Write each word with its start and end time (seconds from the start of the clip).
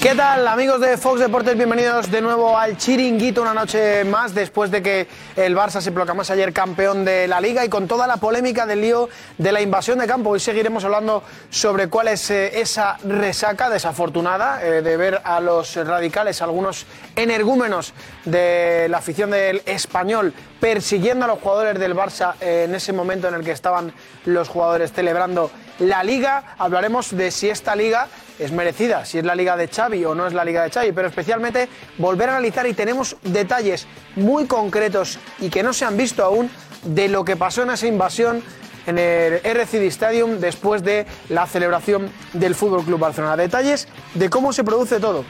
¿Qué 0.00 0.14
tal 0.14 0.48
amigos 0.48 0.80
de 0.80 0.96
Fox 0.96 1.20
Deportes? 1.20 1.54
Bienvenidos 1.54 2.10
de 2.10 2.22
nuevo 2.22 2.56
al 2.56 2.78
Chiringuito, 2.78 3.42
una 3.42 3.52
noche 3.52 4.02
más 4.04 4.34
después 4.34 4.70
de 4.70 4.82
que 4.82 5.06
el 5.36 5.54
Barça 5.54 5.82
se 5.82 5.92
proclamase 5.92 6.32
ayer 6.32 6.54
campeón 6.54 7.04
de 7.04 7.28
la 7.28 7.38
Liga 7.38 7.66
y 7.66 7.68
con 7.68 7.86
toda 7.86 8.06
la 8.06 8.16
polémica 8.16 8.64
del 8.64 8.80
lío 8.80 9.10
de 9.36 9.52
la 9.52 9.60
invasión 9.60 9.98
de 9.98 10.06
campo. 10.06 10.30
Hoy 10.30 10.40
seguiremos 10.40 10.84
hablando 10.84 11.22
sobre 11.50 11.88
cuál 11.88 12.08
es 12.08 12.30
eh, 12.30 12.60
esa 12.62 12.96
resaca 13.04 13.68
desafortunada 13.68 14.64
eh, 14.64 14.80
de 14.80 14.96
ver 14.96 15.20
a 15.22 15.38
los 15.38 15.76
radicales, 15.76 16.40
algunos 16.40 16.86
energúmenos 17.14 17.92
de 18.24 18.86
la 18.88 18.98
afición 18.98 19.32
del 19.32 19.60
español 19.66 20.32
persiguiendo 20.60 21.26
a 21.26 21.28
los 21.28 21.40
jugadores 21.40 21.78
del 21.78 21.94
Barça 21.94 22.36
eh, 22.40 22.64
en 22.66 22.74
ese 22.74 22.94
momento 22.94 23.28
en 23.28 23.34
el 23.34 23.44
que 23.44 23.52
estaban 23.52 23.92
los 24.24 24.48
jugadores 24.48 24.92
celebrando 24.92 25.50
la 25.78 26.02
liga. 26.02 26.54
Hablaremos 26.56 27.14
de 27.14 27.30
si 27.30 27.50
esta 27.50 27.76
liga 27.76 28.08
es 28.40 28.52
merecida, 28.52 29.04
si 29.04 29.18
es 29.18 29.24
la 29.24 29.34
liga 29.34 29.56
de 29.56 29.68
Xavi 29.68 30.04
o 30.04 30.14
no 30.14 30.26
es 30.26 30.32
la 30.32 30.44
liga 30.44 30.62
de 30.62 30.70
Xavi, 30.70 30.92
pero 30.92 31.08
especialmente 31.08 31.68
volver 31.98 32.30
a 32.30 32.32
analizar 32.32 32.66
y 32.66 32.72
tenemos 32.72 33.16
detalles 33.22 33.86
muy 34.16 34.46
concretos 34.46 35.18
y 35.40 35.50
que 35.50 35.62
no 35.62 35.72
se 35.72 35.84
han 35.84 35.96
visto 35.96 36.24
aún 36.24 36.50
de 36.82 37.08
lo 37.08 37.24
que 37.24 37.36
pasó 37.36 37.62
en 37.62 37.70
esa 37.70 37.86
invasión 37.86 38.42
en 38.86 38.98
el 38.98 39.40
RCD 39.44 39.84
Stadium 39.88 40.40
después 40.40 40.82
de 40.82 41.06
la 41.28 41.46
celebración 41.46 42.10
del 42.32 42.54
Fútbol 42.54 42.82
Club 42.82 42.98
Barcelona. 42.98 43.36
Detalles 43.36 43.88
de 44.14 44.30
cómo 44.30 44.54
se 44.54 44.64
produce 44.64 44.98
todo. 45.00 45.24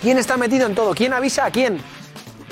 ¿Quién 0.00 0.16
está 0.16 0.38
metido 0.38 0.66
en 0.66 0.74
todo? 0.74 0.94
¿Quién 0.94 1.12
avisa 1.12 1.44
a 1.44 1.50
quién? 1.50 1.78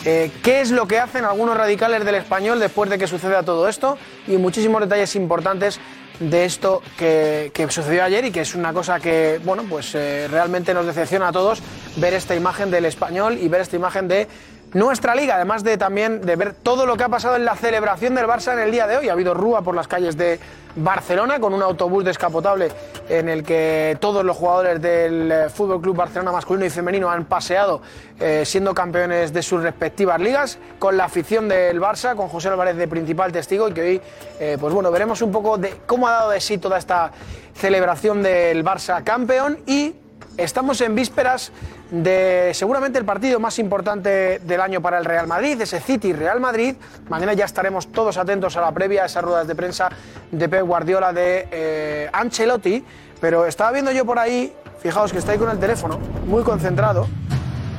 Eh, 0.04 0.30
¿Qué 0.42 0.60
es 0.60 0.70
lo 0.70 0.86
que 0.86 0.98
hacen 0.98 1.24
algunos 1.24 1.56
radicales 1.56 2.04
del 2.04 2.16
español 2.16 2.60
después 2.60 2.90
de 2.90 2.98
que 2.98 3.06
suceda 3.06 3.42
todo 3.42 3.68
esto? 3.68 3.96
Y 4.26 4.36
muchísimos 4.36 4.82
detalles 4.82 5.16
importantes 5.16 5.80
de 6.20 6.44
esto 6.44 6.82
que, 6.96 7.50
que 7.54 7.70
sucedió 7.70 8.04
ayer 8.04 8.24
y 8.24 8.30
que 8.30 8.40
es 8.40 8.54
una 8.54 8.72
cosa 8.72 9.00
que, 9.00 9.40
bueno, 9.44 9.64
pues 9.68 9.94
eh, 9.94 10.26
realmente 10.30 10.74
nos 10.74 10.86
decepciona 10.86 11.28
a 11.28 11.32
todos 11.32 11.60
ver 11.96 12.14
esta 12.14 12.34
imagen 12.34 12.70
del 12.70 12.84
español 12.84 13.38
y 13.40 13.48
ver 13.48 13.60
esta 13.60 13.76
imagen 13.76 14.08
de 14.08 14.26
nuestra 14.74 15.14
liga, 15.14 15.36
además 15.36 15.64
de 15.64 15.78
también 15.78 16.20
de 16.20 16.36
ver 16.36 16.52
todo 16.54 16.86
lo 16.86 16.96
que 16.96 17.04
ha 17.04 17.08
pasado 17.08 17.36
en 17.36 17.44
la 17.44 17.56
celebración 17.56 18.14
del 18.14 18.26
Barça 18.26 18.52
en 18.52 18.60
el 18.60 18.70
día 18.70 18.86
de 18.86 18.98
hoy. 18.98 19.08
Ha 19.08 19.12
habido 19.12 19.34
rúa 19.34 19.62
por 19.62 19.74
las 19.74 19.88
calles 19.88 20.16
de 20.16 20.38
Barcelona 20.76 21.40
con 21.40 21.54
un 21.54 21.62
autobús 21.62 22.04
descapotable 22.04 22.68
en 23.08 23.28
el 23.28 23.42
que 23.42 23.96
todos 24.00 24.24
los 24.24 24.36
jugadores 24.36 24.80
del 24.80 25.32
eh, 25.32 25.48
Fútbol 25.48 25.80
Club 25.80 25.96
Barcelona 25.96 26.30
masculino 26.30 26.66
y 26.66 26.70
femenino 26.70 27.10
han 27.10 27.24
paseado 27.24 27.80
eh, 28.20 28.44
siendo 28.44 28.74
campeones 28.74 29.32
de 29.32 29.42
sus 29.42 29.62
respectivas 29.62 30.20
ligas 30.20 30.58
con 30.78 30.96
la 30.96 31.04
afición 31.04 31.48
del 31.48 31.80
Barça, 31.80 32.14
con 32.14 32.28
José 32.28 32.48
Álvarez 32.48 32.76
de 32.76 32.86
principal 32.86 33.32
testigo 33.32 33.68
y 33.68 33.72
que 33.72 33.80
hoy, 33.80 34.02
eh, 34.38 34.56
pues 34.60 34.72
bueno, 34.72 34.90
veremos 34.90 35.22
un 35.22 35.32
poco 35.32 35.58
de 35.58 35.74
cómo 35.86 36.06
ha 36.06 36.12
dado 36.12 36.30
de 36.30 36.40
sí 36.40 36.58
toda 36.58 36.78
esta 36.78 37.10
celebración 37.54 38.22
del 38.22 38.64
Barça 38.64 39.02
campeón 39.02 39.58
y 39.66 39.94
Estamos 40.38 40.80
en 40.82 40.94
vísperas 40.94 41.50
de 41.90 42.52
seguramente 42.54 42.96
el 42.96 43.04
partido 43.04 43.40
más 43.40 43.58
importante 43.58 44.38
del 44.38 44.60
año 44.60 44.80
para 44.80 44.98
el 44.98 45.04
Real 45.04 45.26
Madrid, 45.26 45.60
ese 45.60 45.80
City 45.80 46.12
Real 46.12 46.38
Madrid. 46.38 46.76
Mañana 47.08 47.32
ya 47.32 47.44
estaremos 47.44 47.88
todos 47.88 48.16
atentos 48.18 48.56
a 48.56 48.60
la 48.60 48.70
previa, 48.70 49.02
a 49.02 49.06
esas 49.06 49.24
ruedas 49.24 49.48
de 49.48 49.56
prensa 49.56 49.88
de 50.30 50.48
Pep 50.48 50.64
Guardiola 50.64 51.12
de 51.12 51.48
eh, 51.50 52.10
Ancelotti. 52.12 52.84
Pero 53.20 53.46
estaba 53.46 53.72
viendo 53.72 53.90
yo 53.90 54.06
por 54.06 54.20
ahí, 54.20 54.54
fijaos 54.78 55.10
que 55.10 55.18
está 55.18 55.32
ahí 55.32 55.38
con 55.38 55.50
el 55.50 55.58
teléfono, 55.58 55.98
muy 56.28 56.44
concentrado, 56.44 57.08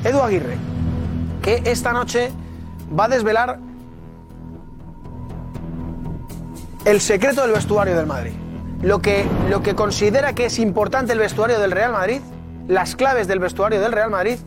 Edu 0.04 0.20
Aguirre, 0.20 0.58
que 1.40 1.62
esta 1.64 1.94
noche 1.94 2.30
va 2.96 3.06
a 3.06 3.08
desvelar 3.08 3.58
el 6.84 7.00
secreto 7.00 7.40
del 7.40 7.52
vestuario 7.52 7.96
del 7.96 8.06
Madrid. 8.06 8.32
Lo 8.82 9.00
que, 9.00 9.24
lo 9.48 9.62
que 9.62 9.74
considera 9.74 10.34
que 10.34 10.44
es 10.44 10.58
importante 10.58 11.14
el 11.14 11.20
vestuario 11.20 11.58
del 11.58 11.70
Real 11.70 11.92
Madrid 11.92 12.20
las 12.70 12.94
claves 12.94 13.26
del 13.26 13.40
vestuario 13.40 13.80
del 13.80 13.90
Real 13.90 14.10
Madrid 14.10 14.38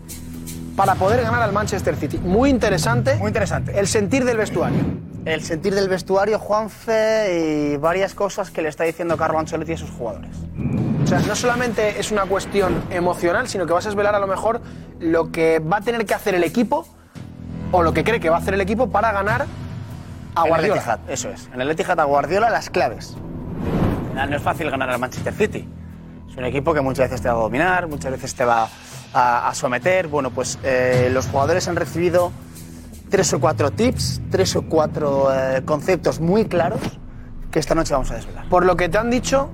para 0.78 0.96
poder 0.96 1.22
ganar 1.22 1.42
al 1.42 1.52
Manchester 1.52 1.96
City. 1.98 2.18
Muy 2.20 2.50
interesante. 2.50 3.16
Muy 3.16 3.28
interesante. 3.28 3.78
El 3.78 3.86
sentir 3.86 4.24
del 4.24 4.38
vestuario. 4.38 4.80
El 5.26 5.42
sentir 5.42 5.76
del 5.76 5.90
vestuario, 5.90 6.40
Juanfe, 6.40 7.74
y 7.74 7.78
varias 7.78 8.14
cosas 8.14 8.50
que 8.50 8.62
le 8.62 8.70
está 8.70 8.86
diciendo 8.86 9.18
Carlo 9.18 9.40
Ancelotti 9.40 9.74
a 9.74 9.78
sus 9.78 9.92
jugadores. 9.92 10.32
O 11.04 11.08
sea, 11.08 11.20
no 11.20 11.36
solamente 11.36 12.00
es 12.00 12.12
una 12.12 12.24
cuestión 12.24 12.82
emocional, 12.90 13.50
sino 13.50 13.66
que 13.66 13.74
vas 13.74 13.86
a 13.86 13.90
desvelar 13.90 14.16
a 14.16 14.20
lo 14.20 14.28
mejor 14.28 14.62
lo 15.00 15.30
que 15.32 15.60
va 15.60 15.78
a 15.78 15.82
tener 15.82 16.06
que 16.06 16.14
hacer 16.14 16.34
el 16.34 16.46
equipo 16.46 16.88
o 17.74 17.84
lo 17.84 17.94
que 17.94 18.06
cree 18.06 18.22
que 18.22 18.30
va 18.30 18.38
a 18.38 18.40
hacer 18.40 18.54
el 18.54 18.62
equipo 18.62 18.90
para 18.90 19.12
ganar 19.12 19.48
a 20.36 20.48
Guardiola. 20.48 20.58
En 20.58 20.72
el 20.72 20.78
Etihad, 20.78 21.00
eso 21.10 21.30
es. 21.30 21.50
En 21.54 21.60
el 21.60 21.70
Etihad 21.70 22.00
a 22.00 22.06
Guardiola 22.06 22.50
las 22.50 22.70
claves. 22.70 23.18
No 24.16 24.36
es 24.36 24.42
fácil 24.42 24.72
ganar 24.72 24.90
al 24.90 25.00
Manchester 25.00 25.34
City. 25.34 25.68
Es 26.34 26.38
un 26.40 26.46
equipo 26.46 26.74
que 26.74 26.82
muchas 26.82 27.12
veces 27.12 27.22
te 27.22 27.30
va 27.30 27.36
a 27.36 27.38
dominar, 27.38 27.88
muchas 27.88 28.12
veces 28.12 28.34
te 28.34 28.44
va 28.44 28.68
a, 29.14 29.48
a 29.48 29.54
someter. 29.54 30.08
Bueno, 30.08 30.32
pues 30.32 30.58
eh, 30.64 31.12
los 31.14 31.28
jugadores 31.28 31.68
han 31.68 31.76
recibido 31.76 32.32
tres 33.12 33.32
o 33.34 33.40
cuatro 33.40 33.70
tips, 33.70 34.20
tres 34.32 34.56
o 34.56 34.64
cuatro 34.64 35.28
eh, 35.32 35.62
conceptos 35.64 36.20
muy 36.20 36.46
claros 36.46 36.80
que 37.52 37.60
esta 37.60 37.76
noche 37.76 37.94
vamos 37.94 38.10
a 38.10 38.16
desvelar. 38.16 38.50
Por 38.50 38.66
lo 38.66 38.76
que 38.76 38.90
te 38.90 38.98
han 38.98 39.12
dicho, 39.12 39.50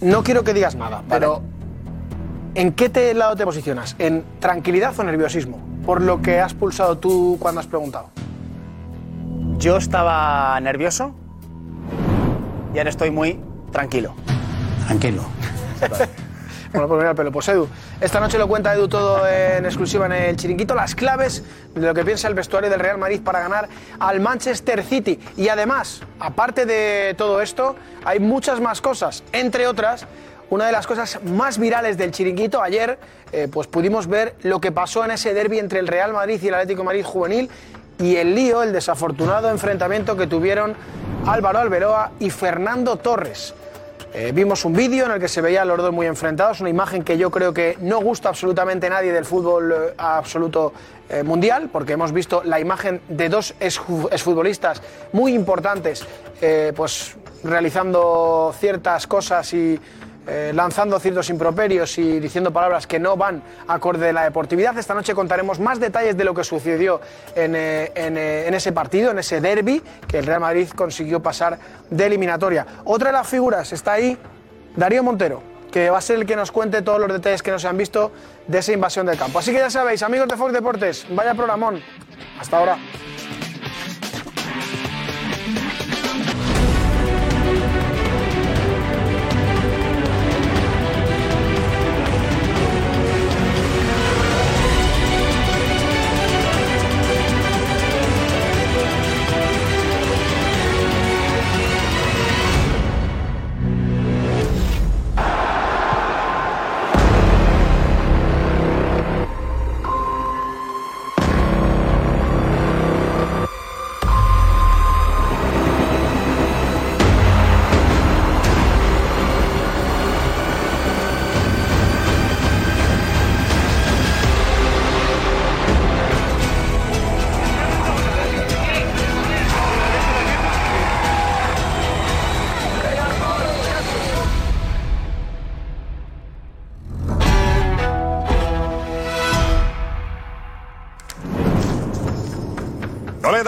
no 0.00 0.22
quiero 0.22 0.44
que 0.44 0.54
digas 0.54 0.76
nada, 0.76 1.02
pero 1.08 1.42
¿en 2.54 2.72
qué 2.74 2.88
te, 2.88 3.12
lado 3.12 3.34
te 3.34 3.44
posicionas? 3.44 3.96
¿En 3.98 4.24
tranquilidad 4.38 4.96
o 4.96 5.02
nerviosismo? 5.02 5.58
Por 5.84 6.02
lo 6.02 6.22
que 6.22 6.38
has 6.38 6.54
pulsado 6.54 6.98
tú 6.98 7.36
cuando 7.40 7.60
has 7.60 7.66
preguntado. 7.66 8.10
Yo 9.58 9.76
estaba 9.76 10.60
nervioso 10.60 11.16
y 12.72 12.78
ahora 12.78 12.90
estoy 12.90 13.10
muy 13.10 13.40
tranquilo. 13.72 14.14
Tranquilo. 14.86 15.24
Bueno, 16.72 16.88
pues 16.88 16.98
mira 16.98 17.10
el 17.10 17.16
pelo. 17.16 17.32
Pues 17.32 17.48
Edu, 17.48 17.68
esta 18.02 18.20
noche 18.20 18.36
lo 18.36 18.48
cuenta 18.48 18.74
Edu 18.74 18.86
todo 18.86 19.26
en 19.26 19.64
exclusiva 19.64 20.04
en 20.06 20.12
el 20.12 20.36
chiringuito, 20.36 20.74
las 20.74 20.94
claves 20.94 21.42
de 21.74 21.80
lo 21.80 21.94
que 21.94 22.04
piensa 22.04 22.28
el 22.28 22.34
vestuario 22.34 22.68
del 22.68 22.80
Real 22.80 22.98
Madrid 22.98 23.22
para 23.22 23.40
ganar 23.40 23.68
al 23.98 24.20
Manchester 24.20 24.82
City. 24.82 25.18
Y 25.38 25.48
además, 25.48 26.02
aparte 26.20 26.66
de 26.66 27.14
todo 27.16 27.40
esto, 27.40 27.76
hay 28.04 28.18
muchas 28.18 28.60
más 28.60 28.82
cosas. 28.82 29.22
Entre 29.32 29.66
otras, 29.66 30.06
una 30.50 30.66
de 30.66 30.72
las 30.72 30.86
cosas 30.86 31.18
más 31.24 31.56
virales 31.56 31.96
del 31.96 32.10
chiringuito, 32.10 32.60
ayer 32.60 32.98
eh, 33.32 33.48
pues 33.50 33.68
pudimos 33.68 34.06
ver 34.06 34.34
lo 34.42 34.60
que 34.60 34.70
pasó 34.70 35.02
en 35.04 35.12
ese 35.12 35.32
derby 35.32 35.58
entre 35.58 35.78
el 35.78 35.88
Real 35.88 36.12
Madrid 36.12 36.38
y 36.42 36.48
el 36.48 36.54
Atlético 36.54 36.84
Madrid 36.84 37.04
juvenil 37.04 37.48
y 37.98 38.16
el 38.16 38.34
lío, 38.34 38.62
el 38.62 38.74
desafortunado 38.74 39.50
enfrentamiento 39.50 40.16
que 40.16 40.26
tuvieron 40.26 40.74
Álvaro 41.26 41.60
Alberoa 41.60 42.10
y 42.20 42.28
Fernando 42.28 42.96
Torres. 42.96 43.54
Eh, 44.18 44.32
vimos 44.32 44.64
un 44.64 44.72
vídeo 44.72 45.04
en 45.04 45.10
el 45.10 45.20
que 45.20 45.28
se 45.28 45.42
veían 45.42 45.68
los 45.68 45.76
dos 45.76 45.92
muy 45.92 46.06
enfrentados, 46.06 46.62
una 46.62 46.70
imagen 46.70 47.04
que 47.04 47.18
yo 47.18 47.30
creo 47.30 47.52
que 47.52 47.76
no 47.82 48.00
gusta 48.00 48.30
absolutamente 48.30 48.86
a 48.86 48.88
nadie 48.88 49.12
del 49.12 49.26
fútbol 49.26 49.70
eh, 49.70 49.94
absoluto 49.98 50.72
eh, 51.10 51.22
mundial, 51.22 51.68
porque 51.70 51.92
hemos 51.92 52.12
visto 52.12 52.40
la 52.42 52.58
imagen 52.58 53.02
de 53.10 53.28
dos 53.28 53.54
exfutbolistas 53.60 54.80
muy 55.12 55.34
importantes, 55.34 56.06
pues 56.74 57.14
realizando 57.44 58.54
ciertas 58.58 59.06
cosas 59.06 59.52
y 59.52 59.78
eh, 60.28 60.50
lanzando 60.52 60.98
ciertos 60.98 61.30
improperios 61.30 61.98
y 61.98 62.18
diciendo 62.18 62.52
palabras 62.52 62.86
que 62.86 62.98
no 62.98 63.16
van 63.16 63.42
acorde 63.68 64.06
de 64.06 64.12
la 64.12 64.24
deportividad. 64.24 64.76
Esta 64.76 64.92
noche 64.92 65.14
contaremos 65.14 65.60
más 65.60 65.78
detalles 65.78 66.16
de 66.16 66.24
lo 66.24 66.34
que 66.34 66.42
sucedió 66.42 67.00
en, 67.36 67.54
eh, 67.54 67.92
eh, 67.94 68.44
en 68.48 68.54
ese 68.54 68.72
partido, 68.72 69.12
en 69.12 69.20
ese 69.20 69.40
derby, 69.40 69.80
que 70.08 70.18
el 70.18 70.26
Real 70.26 70.40
Madrid 70.40 70.68
consiguió 70.74 71.22
pasar 71.22 71.58
de 71.90 72.06
eliminatoria. 72.06 72.66
Otra 72.84 73.10
de 73.10 73.12
las 73.12 73.28
figuras 73.28 73.72
está 73.72 73.92
ahí, 73.92 74.18
Darío 74.74 75.04
Montero, 75.04 75.42
que 75.70 75.90
va 75.90 75.98
a 75.98 76.00
ser 76.00 76.16
el 76.18 76.26
que 76.26 76.34
nos 76.34 76.50
cuente 76.50 76.82
todos 76.82 76.98
los 76.98 77.12
detalles 77.12 77.40
que 77.40 77.52
no 77.52 77.58
se 77.60 77.68
han 77.68 77.76
visto 77.76 78.10
de 78.48 78.58
esa 78.58 78.72
invasión 78.72 79.06
del 79.06 79.16
campo. 79.16 79.38
Así 79.38 79.52
que 79.52 79.58
ya 79.58 79.70
sabéis, 79.70 80.02
amigos 80.02 80.26
de 80.26 80.36
Fox 80.36 80.52
Deportes, 80.52 81.06
vaya 81.10 81.34
programón. 81.34 81.80
Hasta 82.40 82.58
ahora. 82.58 82.78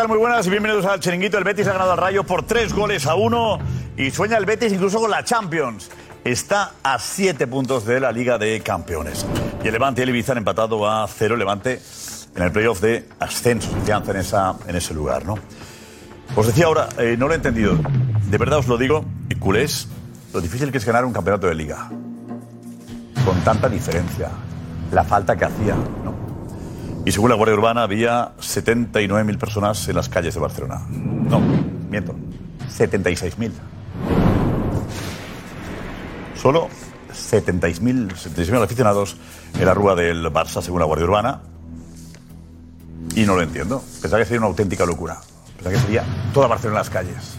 Muy 0.08 0.16
buenas 0.16 0.46
y 0.46 0.50
bienvenidos 0.50 0.86
al 0.86 1.00
Chiringuito. 1.00 1.36
El 1.36 1.44
Betis 1.44 1.66
ha 1.66 1.74
ganado 1.74 1.92
al 1.92 1.98
Rayo 1.98 2.24
por 2.24 2.42
tres 2.42 2.72
goles 2.72 3.06
a 3.06 3.14
uno 3.14 3.58
y 3.94 4.10
sueña 4.10 4.38
el 4.38 4.46
Betis 4.46 4.72
incluso 4.72 5.00
con 5.00 5.10
la 5.10 5.22
Champions. 5.22 5.90
Está 6.24 6.72
a 6.82 6.98
siete 6.98 7.46
puntos 7.46 7.84
de 7.84 8.00
la 8.00 8.10
Liga 8.10 8.38
de 8.38 8.58
Campeones. 8.62 9.26
Y 9.62 9.66
el 9.66 9.74
Levante 9.74 10.00
y 10.00 10.04
el 10.04 10.08
Ibiza 10.08 10.32
han 10.32 10.38
empatado 10.38 10.88
a 10.88 11.06
cero. 11.08 11.36
Levante 11.36 11.82
en 12.34 12.42
el 12.42 12.50
playoff 12.50 12.80
de 12.80 13.06
ascenso, 13.20 13.70
confianza 13.70 14.56
en, 14.64 14.70
en 14.70 14.76
ese 14.76 14.94
lugar, 14.94 15.26
¿no? 15.26 15.34
Os 16.34 16.46
decía 16.46 16.64
ahora, 16.64 16.88
eh, 16.96 17.14
no 17.18 17.26
lo 17.26 17.34
he 17.34 17.36
entendido. 17.36 17.76
De 18.30 18.38
verdad 18.38 18.60
os 18.60 18.66
lo 18.66 18.78
digo, 18.78 19.04
y 19.28 19.34
culés, 19.34 19.88
lo 20.32 20.40
difícil 20.40 20.72
que 20.72 20.78
es 20.78 20.86
ganar 20.86 21.04
un 21.04 21.12
campeonato 21.12 21.48
de 21.48 21.54
liga. 21.54 21.90
Con 23.26 23.38
tanta 23.44 23.68
diferencia. 23.68 24.30
La 24.90 25.04
falta 25.04 25.36
que 25.36 25.44
hacía, 25.44 25.74
¿no? 25.74 26.27
Y 27.08 27.12
según 27.12 27.30
la 27.30 27.36
Guardia 27.36 27.54
Urbana 27.54 27.84
había 27.84 28.36
79.000 28.36 29.38
personas 29.38 29.88
en 29.88 29.96
las 29.96 30.10
calles 30.10 30.34
de 30.34 30.40
Barcelona. 30.40 30.82
No, 30.90 31.40
miento. 31.88 32.14
76.000. 32.68 33.50
Solo 36.34 36.68
76.000 37.10 38.10
76.000 38.10 38.62
aficionados 38.62 39.16
en 39.58 39.64
la 39.64 39.72
rúa 39.72 39.94
del 39.94 40.26
Barça, 40.26 40.60
según 40.60 40.80
la 40.80 40.84
Guardia 40.84 41.06
Urbana. 41.06 41.40
Y 43.14 43.22
no 43.22 43.36
lo 43.36 43.40
entiendo. 43.40 43.82
Pensaba 44.02 44.20
que 44.20 44.26
sería 44.26 44.40
una 44.40 44.48
auténtica 44.48 44.84
locura. 44.84 45.18
Pensaba 45.56 45.76
que 45.76 45.80
sería 45.80 46.04
toda 46.34 46.46
Barcelona 46.46 46.80
en 46.80 46.84
las 46.84 46.90
calles. 46.90 47.38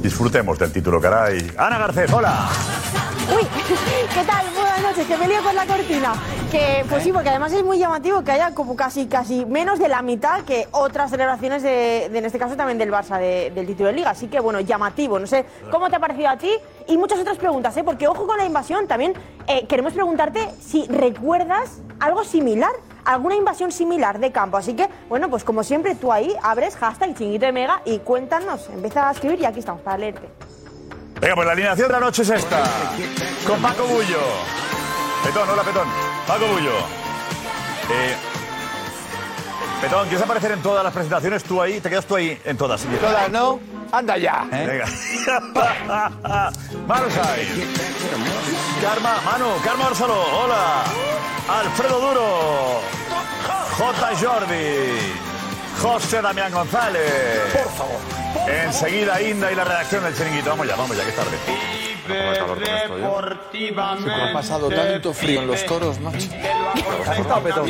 Disfrutemos 0.00 0.58
del 0.58 0.72
título, 0.72 1.00
caray. 1.00 1.50
Ana 1.56 1.78
Garcés, 1.78 2.12
hola. 2.12 2.48
Uy, 3.34 3.42
¿qué 4.14 4.24
tal? 4.24 4.46
Buenas 4.54 4.80
noches, 4.82 5.06
que 5.06 5.16
me 5.18 5.28
lío 5.28 5.42
con 5.42 5.54
la 5.54 5.66
cortina. 5.66 6.14
Que, 6.50 6.84
pues 6.88 7.02
sí, 7.02 7.12
porque 7.12 7.28
además 7.28 7.52
es 7.52 7.62
muy 7.62 7.78
llamativo 7.78 8.22
que 8.24 8.30
haya 8.32 8.54
como 8.54 8.74
casi, 8.74 9.06
casi 9.06 9.44
menos 9.44 9.78
de 9.78 9.88
la 9.88 10.00
mitad 10.00 10.44
que 10.44 10.66
otras 10.70 11.10
celebraciones 11.10 11.62
de, 11.62 12.08
de, 12.10 12.18
en 12.18 12.24
este 12.24 12.38
caso 12.38 12.56
también 12.56 12.78
del 12.78 12.90
Barça, 12.90 13.18
de- 13.18 13.50
del 13.54 13.66
título 13.66 13.88
de 13.88 13.94
Liga. 13.96 14.10
Así 14.10 14.28
que, 14.28 14.40
bueno, 14.40 14.60
llamativo. 14.60 15.18
No 15.18 15.26
sé 15.26 15.44
cómo 15.70 15.90
te 15.90 15.96
ha 15.96 16.00
parecido 16.00 16.28
a 16.30 16.38
ti 16.38 16.50
y 16.86 16.96
muchas 16.96 17.18
otras 17.18 17.36
preguntas, 17.36 17.76
¿eh? 17.76 17.84
Porque, 17.84 18.08
ojo 18.08 18.26
con 18.26 18.38
la 18.38 18.46
invasión, 18.46 18.86
también 18.86 19.12
eh, 19.46 19.66
queremos 19.66 19.92
preguntarte 19.92 20.48
si 20.64 20.86
recuerdas 20.86 21.80
algo 22.00 22.24
similar, 22.24 22.70
alguna 23.08 23.34
invasión 23.34 23.72
similar 23.72 24.18
de 24.18 24.30
campo. 24.30 24.58
Así 24.58 24.74
que, 24.74 24.88
bueno, 25.08 25.28
pues 25.30 25.42
como 25.42 25.64
siempre, 25.64 25.94
tú 25.94 26.12
ahí 26.12 26.34
abres 26.42 26.76
hashtag 26.76 27.14
chinguito 27.16 27.46
de 27.46 27.52
mega 27.52 27.80
y 27.84 27.98
cuéntanos. 27.98 28.68
Empieza 28.68 29.08
a 29.08 29.12
escribir 29.12 29.40
y 29.40 29.46
aquí 29.46 29.60
estamos 29.60 29.80
para 29.80 29.98
leerte. 29.98 30.28
Venga, 31.20 31.34
pues 31.34 31.46
la 31.46 31.52
alineación 31.52 31.88
de 31.88 31.92
la 31.94 32.00
noche 32.00 32.22
es 32.22 32.30
esta. 32.30 32.62
Con 33.46 33.60
Paco 33.60 33.84
Bullo. 33.84 34.20
Petón, 35.24 35.48
hola 35.48 35.62
Petón. 35.62 35.88
Paco 36.26 36.46
Bullo. 36.46 36.78
Eh, 37.90 38.14
Petón, 39.80 40.08
¿quieres 40.08 40.22
aparecer 40.22 40.52
en 40.52 40.62
todas 40.62 40.84
las 40.84 40.92
presentaciones? 40.92 41.42
Tú 41.42 41.62
ahí, 41.62 41.80
te 41.80 41.88
quedas 41.88 42.04
tú 42.04 42.14
ahí 42.14 42.38
en 42.44 42.56
todas. 42.56 42.82
Todas, 42.82 43.30
¿no? 43.30 43.58
Anda 43.92 44.16
ya. 44.16 44.44
Venga. 44.50 44.86
Manu. 46.86 47.08
Karma, 48.82 49.20
Manu, 49.24 49.48
Karma 49.64 49.86
Orsalo, 49.86 50.14
hola. 50.14 50.84
Alfredo 51.48 52.00
Duro. 52.00 52.80
J. 53.78 54.16
Jordi. 54.16 55.28
José 55.80 56.20
Damián 56.20 56.52
González. 56.52 57.10
Por 57.52 57.72
favor. 57.72 58.00
Enseguida 58.48 59.22
Inda 59.22 59.50
y 59.52 59.54
la 59.54 59.64
redacción 59.64 60.04
del 60.04 60.14
chiringuito. 60.14 60.50
Vamos 60.50 60.66
ya, 60.66 60.76
vamos 60.76 60.96
ya, 60.96 61.04
que 61.04 61.10
es 61.10 61.16
tarde. 61.16 61.87
Ha 64.18 64.32
pasado 64.32 64.68
tanto 64.68 65.12
frío 65.12 65.42
en 65.42 65.46
los 65.46 65.64
toros, 65.66 66.00
macho. 66.00 66.28
¿Has 67.06 67.18
estado, 67.18 67.40
Petón? 67.42 67.66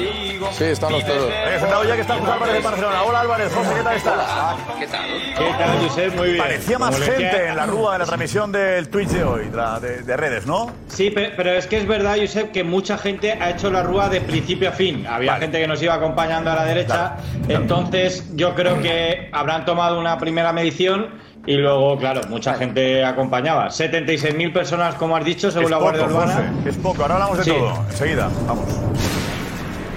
Sí, 0.52 0.64
están 0.64 0.92
los 0.92 1.04
toros. 1.04 1.28
Sentado 1.58 1.84
ya 1.84 1.94
que 1.94 2.00
está 2.02 2.14
José 2.18 2.32
Álvarez 2.32 2.54
de 2.54 2.60
Barcelona. 2.60 3.02
Hola 3.04 3.20
Álvarez, 3.20 3.52
José, 3.54 3.70
¿qué 3.76 3.82
tal 3.82 3.96
estás? 3.96 4.56
¿Qué 4.78 4.86
tal? 4.86 5.06
¿Qué 5.36 5.52
tal, 5.58 5.78
Josep? 5.88 6.14
Muy 6.16 6.26
bien. 6.32 6.38
Parecía 6.38 6.78
más 6.78 6.98
gente 7.00 7.46
en 7.48 7.56
la 7.56 7.66
rúa 7.66 7.92
de 7.94 7.98
la 8.00 8.04
transmisión 8.06 8.52
del 8.52 8.88
Twitch 8.88 9.08
de 9.08 9.24
hoy, 9.24 9.48
de, 9.48 9.88
de- 9.88 10.02
de 10.02 10.16
redes, 10.16 10.46
¿no? 10.46 10.70
Sí, 10.88 11.10
pe- 11.10 11.32
pero 11.36 11.52
es 11.52 11.66
que 11.66 11.78
es 11.78 11.86
verdad, 11.86 12.16
Josep, 12.20 12.52
que 12.52 12.64
mucha 12.64 12.96
gente 12.98 13.32
ha 13.32 13.50
hecho 13.50 13.70
la 13.70 13.82
rúa 13.82 14.08
de 14.08 14.20
principio 14.20 14.68
a 14.68 14.72
fin. 14.72 15.06
Había 15.06 15.32
Vale. 15.32 15.44
gente 15.46 15.60
que 15.60 15.66
nos 15.66 15.82
iba 15.82 15.94
acompañando 15.94 16.50
a 16.50 16.54
la 16.54 16.64
derecha. 16.64 17.16
Entonces, 17.48 18.24
yo 18.34 18.54
creo 18.54 18.80
que 18.80 19.28
habrán 19.32 19.64
tomado 19.64 19.98
una 19.98 20.18
primera 20.18 20.52
medición 20.52 21.26
y 21.50 21.56
luego, 21.56 21.96
claro, 21.96 22.20
mucha 22.28 22.54
gente 22.54 23.02
acompañaba. 23.04 23.68
76.000 23.70 24.52
personas, 24.52 24.94
como 24.96 25.16
has 25.16 25.24
dicho, 25.24 25.50
según 25.50 25.64
es 25.64 25.70
la 25.70 25.78
Guardia 25.78 26.02
poco, 26.04 26.14
Urbana. 26.14 26.34
José, 26.58 26.68
es 26.68 26.76
poco. 26.76 27.02
Ahora 27.02 27.14
hablamos 27.14 27.38
de 27.38 27.44
Sí. 27.44 27.50
todo. 27.50 27.84
Enseguida, 27.90 28.28
vamos. 28.46 28.66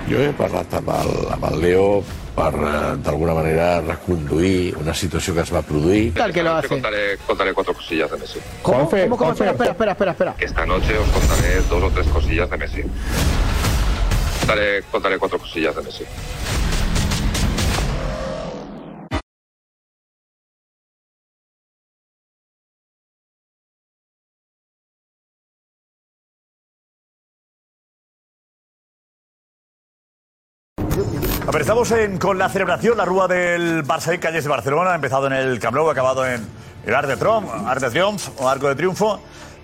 Jo 0.09 0.17
he 0.19 0.31
parlat 0.35 0.73
amb 0.75 0.89
el, 0.91 1.11
amb 1.31 1.45
el 1.49 1.61
Leo 1.61 2.03
per, 2.35 2.53
eh, 2.55 2.95
d'alguna 3.03 3.33
manera, 3.33 3.81
reconduir 3.81 4.75
una 4.77 4.93
situació 4.93 5.33
que 5.33 5.41
es 5.41 5.53
va 5.53 5.61
produir. 5.61 6.13
tal 6.13 6.31
que 6.33 6.41
lo 6.43 6.55
hace? 6.55 6.67
contaré, 6.69 7.17
contaré 7.27 7.53
cuatro 7.53 7.73
cosillas 7.73 8.09
de 8.11 8.17
Messi. 8.17 8.39
¿Cómo? 8.61 8.89
¿Cómo? 8.89 9.17
¿Cómo? 9.17 9.31
Espera, 9.31 9.51
espera, 9.51 9.71
espera, 9.71 9.91
espera, 9.91 10.11
espera. 10.11 10.35
Esta 10.39 10.65
noche 10.65 10.97
os 10.97 11.09
contaré 11.09 11.61
dos 11.69 11.83
o 11.83 11.89
tres 11.91 12.07
cosillas 12.07 12.49
de 12.49 12.57
Messi. 12.57 12.83
Contaré, 14.39 14.83
contaré 14.91 15.17
cuatro 15.17 15.37
cosillas 15.39 15.75
de 15.75 15.81
Messi. 15.83 16.03
A 31.51 31.53
ver, 31.53 31.63
estamos 31.63 31.91
en- 31.91 32.17
con 32.17 32.37
la 32.37 32.47
celebración, 32.47 32.95
la 32.97 33.03
rúa 33.03 33.27
del 33.27 33.83
Barça 33.85 34.15
y 34.15 34.19
calles 34.19 34.45
de 34.45 34.49
Barcelona. 34.49 34.91
Ha 34.93 34.95
empezado 34.95 35.27
en 35.27 35.33
el 35.33 35.59
Camp 35.59 35.75
Nou, 35.75 35.89
ha 35.89 35.91
acabado 35.91 36.25
en 36.25 36.47
el 36.85 36.95
Arc 36.95 37.09
de 37.09 37.17
Triunfo, 37.17 37.51
Arc 37.67 37.81
de 37.81 37.89
Triunfo 37.89 38.31
o 38.37 38.47
Arco 38.47 38.69
de 38.69 38.75
Triunfo, 38.75 39.19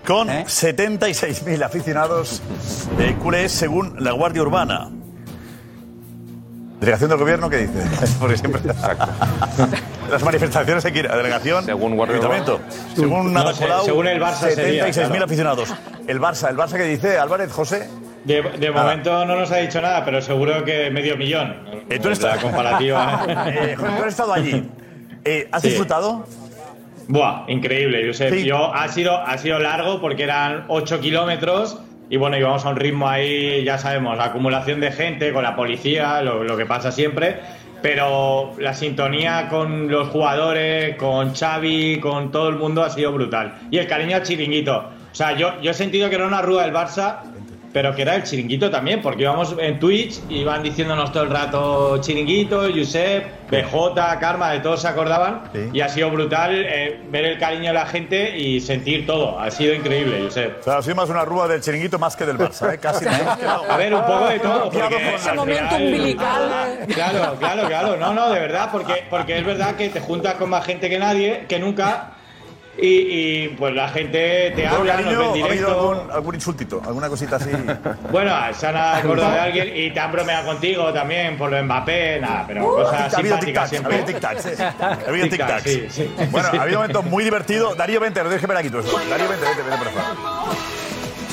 con 0.06 0.28
76.000 0.28 1.62
aficionados 1.64 2.42
de 2.98 3.14
culés 3.16 3.52
según 3.52 3.94
la 4.04 4.12
Guardia 4.12 4.42
Urbana. 4.42 4.90
¿Delegación 6.78 7.08
del 7.08 7.18
gobierno 7.20 7.48
qué 7.48 7.56
dice? 7.56 7.82
Porque 8.20 8.36
siempre. 8.36 8.60
Las 10.10 10.22
manifestaciones 10.22 10.84
hay 10.84 10.92
que 10.92 10.98
ir 10.98 11.10
a 11.10 11.16
delegación. 11.16 11.64
Según 11.64 11.96
Guardia 11.96 12.16
Ayuntamiento. 12.16 12.60
Según 12.94 13.32
No, 13.32 13.50
Colau, 13.54 13.84
según 13.86 14.08
el 14.08 14.20
Barça 14.20 14.50
sería, 14.54 14.84
76.000 14.84 15.06
claro. 15.08 15.24
aficionados. 15.24 15.74
El 16.06 16.20
Barça, 16.20 16.50
¿el 16.50 16.56
Barça 16.58 16.76
qué 16.76 16.84
dice? 16.84 17.18
Álvarez, 17.18 17.50
José. 17.50 17.88
De, 18.28 18.42
de 18.42 18.70
momento 18.70 19.24
no 19.24 19.36
nos 19.36 19.50
ha 19.50 19.56
dicho 19.56 19.80
nada, 19.80 20.04
pero 20.04 20.20
seguro 20.20 20.64
que 20.64 20.90
medio 20.90 21.16
millón. 21.16 21.56
Eh, 21.88 21.98
tú 21.98 22.08
eres 22.08 22.20
la 22.22 22.36
comparativa. 22.42 23.24
Eh, 23.48 23.74
José, 23.76 23.92
tú 23.96 24.02
has 24.02 24.08
estado 24.08 24.32
allí. 24.34 24.68
Eh, 25.24 25.48
¿Has 25.50 25.62
Sí. 25.62 25.68
disfrutado? 25.68 26.26
Buah, 27.08 27.44
increíble, 27.48 28.06
Josep. 28.06 28.34
Sí. 28.34 28.44
Yo, 28.44 28.72
ha, 28.74 28.86
sido, 28.88 29.16
ha 29.16 29.38
sido 29.38 29.58
largo 29.58 30.00
porque 30.00 30.24
eran 30.24 30.64
8 30.68 31.00
kilómetros 31.00 31.80
y 32.10 32.18
bueno, 32.18 32.36
íbamos 32.36 32.64
a 32.66 32.68
un 32.68 32.76
ritmo 32.76 33.08
ahí, 33.08 33.64
ya 33.64 33.78
sabemos, 33.78 34.16
la 34.18 34.24
acumulación 34.26 34.80
de 34.80 34.92
gente 34.92 35.32
con 35.32 35.42
la 35.42 35.56
policía, 35.56 36.20
lo, 36.22 36.44
lo 36.44 36.56
que 36.56 36.66
pasa 36.66 36.92
siempre. 36.92 37.40
Pero 37.80 38.54
la 38.58 38.74
sintonía 38.74 39.48
con 39.48 39.88
los 39.88 40.08
jugadores, 40.08 40.96
con 40.96 41.34
Xavi, 41.34 42.00
con 42.00 42.30
todo 42.32 42.48
el 42.48 42.56
mundo 42.56 42.82
ha 42.82 42.90
sido 42.90 43.12
brutal. 43.12 43.54
Y 43.70 43.78
el 43.78 43.86
cariño 43.86 44.16
al 44.16 44.22
chiringuito. 44.24 44.76
O 45.10 45.14
sea, 45.14 45.32
yo, 45.36 45.60
yo 45.62 45.70
he 45.70 45.74
sentido 45.74 46.08
que 46.10 46.16
era 46.16 46.26
una 46.26 46.42
rúa 46.42 46.64
del 46.64 46.74
Barça, 46.74 47.20
pero 47.72 47.94
que 47.94 48.02
era 48.02 48.14
el 48.16 48.22
chiringuito 48.24 48.70
también, 48.70 49.02
porque 49.02 49.22
íbamos 49.22 49.54
en 49.58 49.78
Twitch 49.78 50.20
y 50.28 50.38
iban 50.38 50.62
diciéndonos 50.62 51.12
todo 51.12 51.24
el 51.24 51.30
rato 51.30 51.98
chiringuito, 52.00 52.62
Josep, 52.74 53.50
BJ, 53.50 54.18
Karma, 54.20 54.50
de 54.52 54.60
todos 54.60 54.80
se 54.82 54.88
acordaban. 54.88 55.42
Sí. 55.52 55.68
Y 55.72 55.80
ha 55.80 55.88
sido 55.88 56.10
brutal 56.10 56.50
eh, 56.66 57.00
ver 57.10 57.24
el 57.24 57.38
cariño 57.38 57.68
de 57.68 57.72
la 57.74 57.86
gente 57.86 58.36
y 58.38 58.60
sentir 58.60 59.06
todo. 59.06 59.38
Ha 59.38 59.50
sido 59.50 59.74
increíble, 59.74 60.20
Josep. 60.24 60.60
O 60.60 60.62
sea, 60.62 60.78
ha 60.78 60.82
sido 60.82 60.96
más 60.96 61.08
una 61.10 61.24
rúa 61.24 61.46
del 61.48 61.60
chiringuito 61.60 61.98
más 61.98 62.16
que 62.16 62.24
del 62.26 62.38
Barça, 62.38 62.74
¿eh? 62.74 62.78
Casi. 62.78 63.04
quedado- 63.04 63.70
A 63.70 63.76
ver, 63.76 63.94
un 63.94 64.02
poco 64.02 64.26
de 64.28 64.38
todo. 64.40 64.70
Porque 64.70 65.14
ese 65.14 65.32
momento 65.32 65.64
final- 65.76 65.82
umbilical. 65.82 66.78
Claro, 66.94 67.36
claro, 67.38 67.66
claro. 67.68 67.96
No, 67.96 68.12
no, 68.14 68.30
de 68.30 68.40
verdad, 68.40 68.68
porque, 68.72 69.04
porque 69.10 69.38
es 69.38 69.44
verdad 69.46 69.76
que 69.76 69.88
te 69.88 70.00
juntas 70.00 70.34
con 70.34 70.50
más 70.50 70.64
gente 70.64 70.88
que 70.88 70.98
nadie, 70.98 71.44
que 71.48 71.58
nunca. 71.58 72.12
Y, 72.80 72.86
y, 72.86 73.48
pues 73.58 73.74
la 73.74 73.88
gente 73.88 74.52
te 74.54 74.64
habla, 74.64 74.94
nos 74.98 75.02
cariño, 75.02 75.18
ve 75.18 75.24
en 75.40 75.42
¿ha 75.42 75.46
habido 75.46 75.66
directo. 75.66 75.90
algún, 75.90 76.10
algún 76.12 76.34
insultito? 76.36 76.80
¿Alguna 76.86 77.08
cosita 77.08 77.36
así? 77.36 77.50
Bueno, 78.12 78.32
se 78.54 78.66
han 78.68 78.76
acordado 78.76 79.32
de 79.32 79.40
alguien 79.40 79.76
y 79.76 79.90
te 79.90 79.98
han 79.98 80.12
bromeado 80.12 80.46
contigo 80.46 80.92
también 80.92 81.36
por 81.36 81.50
lo 81.50 81.56
de 81.56 81.62
Mbappé, 81.64 82.20
nada, 82.20 82.44
pero 82.46 82.64
cosas 82.66 83.12
ha 83.14 83.18
habido 83.18 83.34
simpáticas 83.36 83.72
tic-tacs, 83.72 83.82
ha 83.82 83.86
habido 83.88 84.06
siempre. 84.06 84.14
tic-tacs. 84.14 84.74
Ha 84.80 85.08
habido 85.08 85.26
Tic-tac, 85.26 85.62
tic-tacs. 85.62 85.62
sí, 85.64 85.86
sí. 85.90 86.10
Bueno, 86.30 86.48
ha 86.52 86.62
habido 86.62 86.78
momentos 86.80 87.04
muy 87.04 87.24
divertidos. 87.24 87.76
Darío, 87.76 87.98
vente, 87.98 88.22
ver 88.22 88.56
aquí 88.56 88.70
tú. 88.70 88.78
esto. 88.78 88.96
Darío, 89.10 89.28
vente, 89.28 89.44
vente, 89.44 89.62
vente, 89.62 89.76
por 89.84 89.92
favor. 89.92 90.56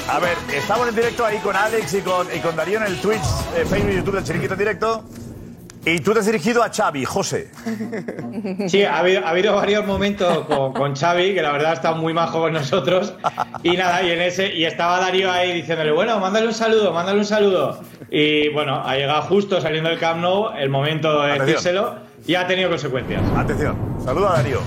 A 0.07 0.19
ver, 0.19 0.37
estamos 0.53 0.87
en 0.87 0.95
directo 0.95 1.25
ahí 1.25 1.37
con 1.39 1.55
Alex 1.55 1.93
y 1.95 2.01
con, 2.01 2.27
y 2.35 2.39
con 2.39 2.55
Darío 2.55 2.77
en 2.79 2.85
el 2.85 2.99
Twitch, 3.01 3.21
eh, 3.55 3.65
Facebook 3.69 3.91
y 3.91 3.95
YouTube 3.97 4.15
del 4.15 4.23
Chiringuito 4.23 4.53
en 4.53 4.59
directo. 4.59 5.03
Y 5.85 5.99
tú 5.99 6.13
te 6.13 6.19
has 6.19 6.25
dirigido 6.25 6.63
a 6.63 6.69
Xavi, 6.69 7.05
José. 7.05 7.49
Sí, 8.67 8.83
ha 8.83 8.97
habido, 8.99 9.25
ha 9.25 9.29
habido 9.29 9.55
varios 9.55 9.85
momentos 9.85 10.45
con, 10.45 10.73
con 10.73 10.95
Xavi, 10.95 11.33
que 11.33 11.41
la 11.41 11.51
verdad 11.51 11.71
ha 11.71 11.73
estado 11.75 11.95
muy 11.95 12.13
majo 12.13 12.39
con 12.41 12.53
nosotros. 12.53 13.13
Y 13.63 13.77
nada, 13.77 14.01
y 14.03 14.11
en 14.11 14.21
ese, 14.21 14.53
y 14.53 14.65
estaba 14.65 14.99
Darío 14.99 15.31
ahí 15.31 15.53
diciéndole, 15.53 15.91
bueno, 15.91 16.19
mándale 16.19 16.47
un 16.47 16.53
saludo, 16.53 16.91
mándale 16.91 17.19
un 17.19 17.25
saludo. 17.25 17.79
Y 18.09 18.49
bueno, 18.49 18.81
ha 18.83 18.95
llegado 18.95 19.21
justo 19.23 19.61
saliendo 19.61 19.89
del 19.89 19.99
Camp 19.99 20.21
Nou 20.21 20.51
el 20.57 20.69
momento 20.69 21.21
de 21.21 21.33
Atención. 21.33 21.45
decírselo 21.47 21.95
y 22.25 22.35
ha 22.35 22.47
tenido 22.47 22.69
consecuencias. 22.69 23.21
Atención, 23.35 23.77
saluda 24.03 24.33
a 24.33 24.37
Darío. 24.37 24.61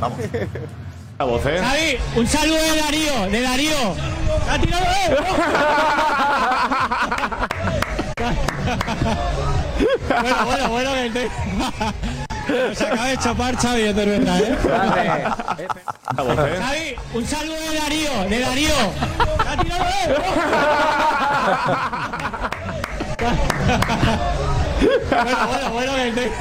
Vamos. 0.00 0.18
La 1.18 1.24
voz, 1.24 1.46
¿eh? 1.46 1.58
Javi, 1.58 1.98
un 2.16 2.26
saludo 2.26 2.56
de 2.56 2.80
Darío, 2.80 3.26
de 3.30 3.40
Darío. 3.40 3.94
¡Ha 4.48 4.58
tirado! 4.58 4.84
bueno, 10.08 10.46
bueno, 10.46 10.70
bueno, 10.70 10.94
que 10.94 11.10
te... 11.10 11.30
Se 12.74 12.86
acaba 12.86 13.08
de 13.08 13.18
chopar 13.18 13.54
Xavi, 13.56 13.82
es 13.82 13.94
verdad, 13.94 14.40
¿eh? 14.40 14.56
¿eh? 15.58 15.68
Javi, 16.60 16.96
un 17.12 17.26
saludo 17.26 17.60
de 17.60 17.74
Darío, 17.78 18.24
de 18.30 18.40
Darío. 18.40 18.72
¡Ha 19.46 19.56
tirado! 19.62 19.84
bueno, 25.10 25.48
bueno, 25.48 25.70
bueno, 25.72 25.92
que 25.96 26.12
te... 26.12 26.32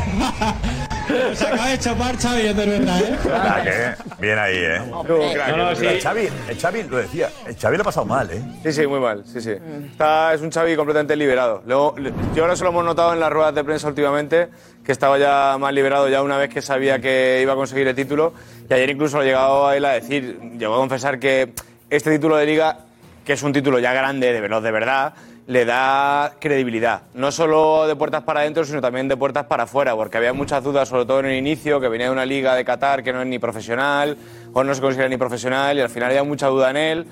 Se 1.33 1.47
acaba 1.47 1.69
de 1.69 1.79
chopar 1.79 2.17
Xavi, 2.17 2.41
esto 2.41 2.61
es 2.61 2.67
verdad, 2.67 3.01
¿eh? 3.01 3.17
Ah, 3.33 3.61
que 3.63 4.21
Bien 4.21 4.39
ahí, 4.39 4.57
¿eh? 4.57 4.81
No, 4.89 5.03
no, 5.57 5.75
sí. 5.75 5.85
El 5.85 6.01
Xavi, 6.01 6.29
el 6.49 6.57
Xavi 6.59 6.83
lo 6.83 6.97
decía, 6.97 7.29
el 7.47 7.55
Xavi 7.55 7.77
lo 7.77 7.81
ha 7.81 7.85
pasado 7.85 8.05
mal, 8.05 8.29
¿eh? 8.31 8.41
Sí, 8.63 8.73
sí, 8.73 8.87
muy 8.87 8.99
mal, 8.99 9.23
sí, 9.25 9.39
sí. 9.39 9.53
Está, 9.91 10.33
es 10.33 10.41
un 10.41 10.51
Xavi 10.51 10.75
completamente 10.75 11.15
liberado. 11.15 11.63
Luego, 11.65 11.95
yo 12.35 12.43
ahora 12.43 12.55
se 12.55 12.63
lo 12.63 12.71
hemos 12.71 12.83
notado 12.83 13.13
en 13.13 13.19
las 13.19 13.31
ruedas 13.31 13.55
de 13.55 13.63
prensa 13.63 13.87
últimamente, 13.87 14.49
que 14.83 14.91
estaba 14.91 15.17
ya 15.17 15.57
más 15.59 15.73
liberado 15.73 16.09
ya 16.09 16.21
una 16.21 16.37
vez 16.37 16.49
que 16.49 16.61
sabía 16.61 16.99
que 16.99 17.39
iba 17.41 17.53
a 17.53 17.55
conseguir 17.55 17.87
el 17.87 17.95
título. 17.95 18.33
Y 18.69 18.73
ayer 18.73 18.89
incluso 18.89 19.17
lo 19.17 19.23
llegado 19.23 19.67
a 19.67 19.77
él 19.77 19.85
a 19.85 19.91
decir, 19.91 20.39
llegó 20.57 20.75
a 20.75 20.77
confesar 20.77 21.19
que 21.19 21.53
este 21.89 22.11
título 22.11 22.35
de 22.35 22.45
liga, 22.45 22.79
que 23.23 23.33
es 23.33 23.43
un 23.43 23.53
título 23.53 23.79
ya 23.79 23.93
grande, 23.93 24.33
de 24.33 24.41
verdad, 24.41 24.61
de 24.61 24.71
verdad, 24.71 25.13
le 25.47 25.65
da 25.65 26.33
credibilidad. 26.39 27.03
No 27.13 27.31
solo 27.31 27.87
de 27.87 27.95
puertas 27.95 28.23
para 28.23 28.41
adentro, 28.41 28.65
sino 28.65 28.81
también 28.81 29.07
de 29.07 29.15
puertas 29.17 29.45
para 29.45 29.63
afuera, 29.63 29.95
porque 29.95 30.17
había 30.17 30.33
muchas 30.33 30.63
dudas, 30.63 30.89
sobre 30.89 31.05
todo 31.05 31.21
en 31.21 31.27
el 31.27 31.37
inicio, 31.37 31.79
que 31.79 31.87
venía 31.87 32.07
de 32.07 32.11
una 32.11 32.25
liga 32.25 32.53
de 32.53 32.65
Qatar 32.65 33.01
que 33.01 33.13
no 33.13 33.21
es 33.21 33.27
ni 33.27 33.39
profesional, 33.39 34.17
o 34.53 34.63
no 34.63 34.75
se 34.75 34.81
considera 34.81 35.07
ni 35.09 35.17
profesional, 35.17 35.77
y 35.77 35.81
al 35.81 35.89
final 35.89 36.09
había 36.09 36.23
mucha 36.23 36.47
duda 36.47 36.69
en 36.69 36.77
él 36.77 37.07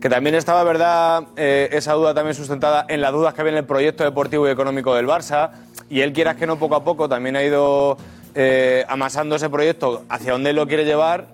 que 0.00 0.08
también 0.08 0.34
estaba, 0.34 0.62
verdad, 0.64 1.24
eh, 1.36 1.70
esa 1.72 1.94
duda 1.94 2.14
también 2.14 2.34
sustentada 2.34 2.84
en 2.88 3.00
las 3.00 3.10
dudas 3.10 3.34
que 3.34 3.40
había 3.40 3.52
en 3.52 3.58
el 3.58 3.64
proyecto 3.64 4.04
deportivo 4.04 4.46
y 4.46 4.50
económico 4.50 4.94
del 4.94 5.06
Barça. 5.06 5.50
Y 5.90 6.02
él, 6.02 6.12
quieras 6.12 6.36
que 6.36 6.46
no, 6.46 6.56
poco 6.58 6.76
a 6.76 6.84
poco 6.84 7.08
también 7.08 7.36
ha 7.36 7.42
ido 7.42 7.96
eh, 8.34 8.84
amasando 8.88 9.34
ese 9.36 9.48
proyecto 9.50 10.04
hacia 10.08 10.32
donde 10.32 10.50
él 10.50 10.56
lo 10.56 10.68
quiere 10.68 10.84
llevar. 10.84 11.26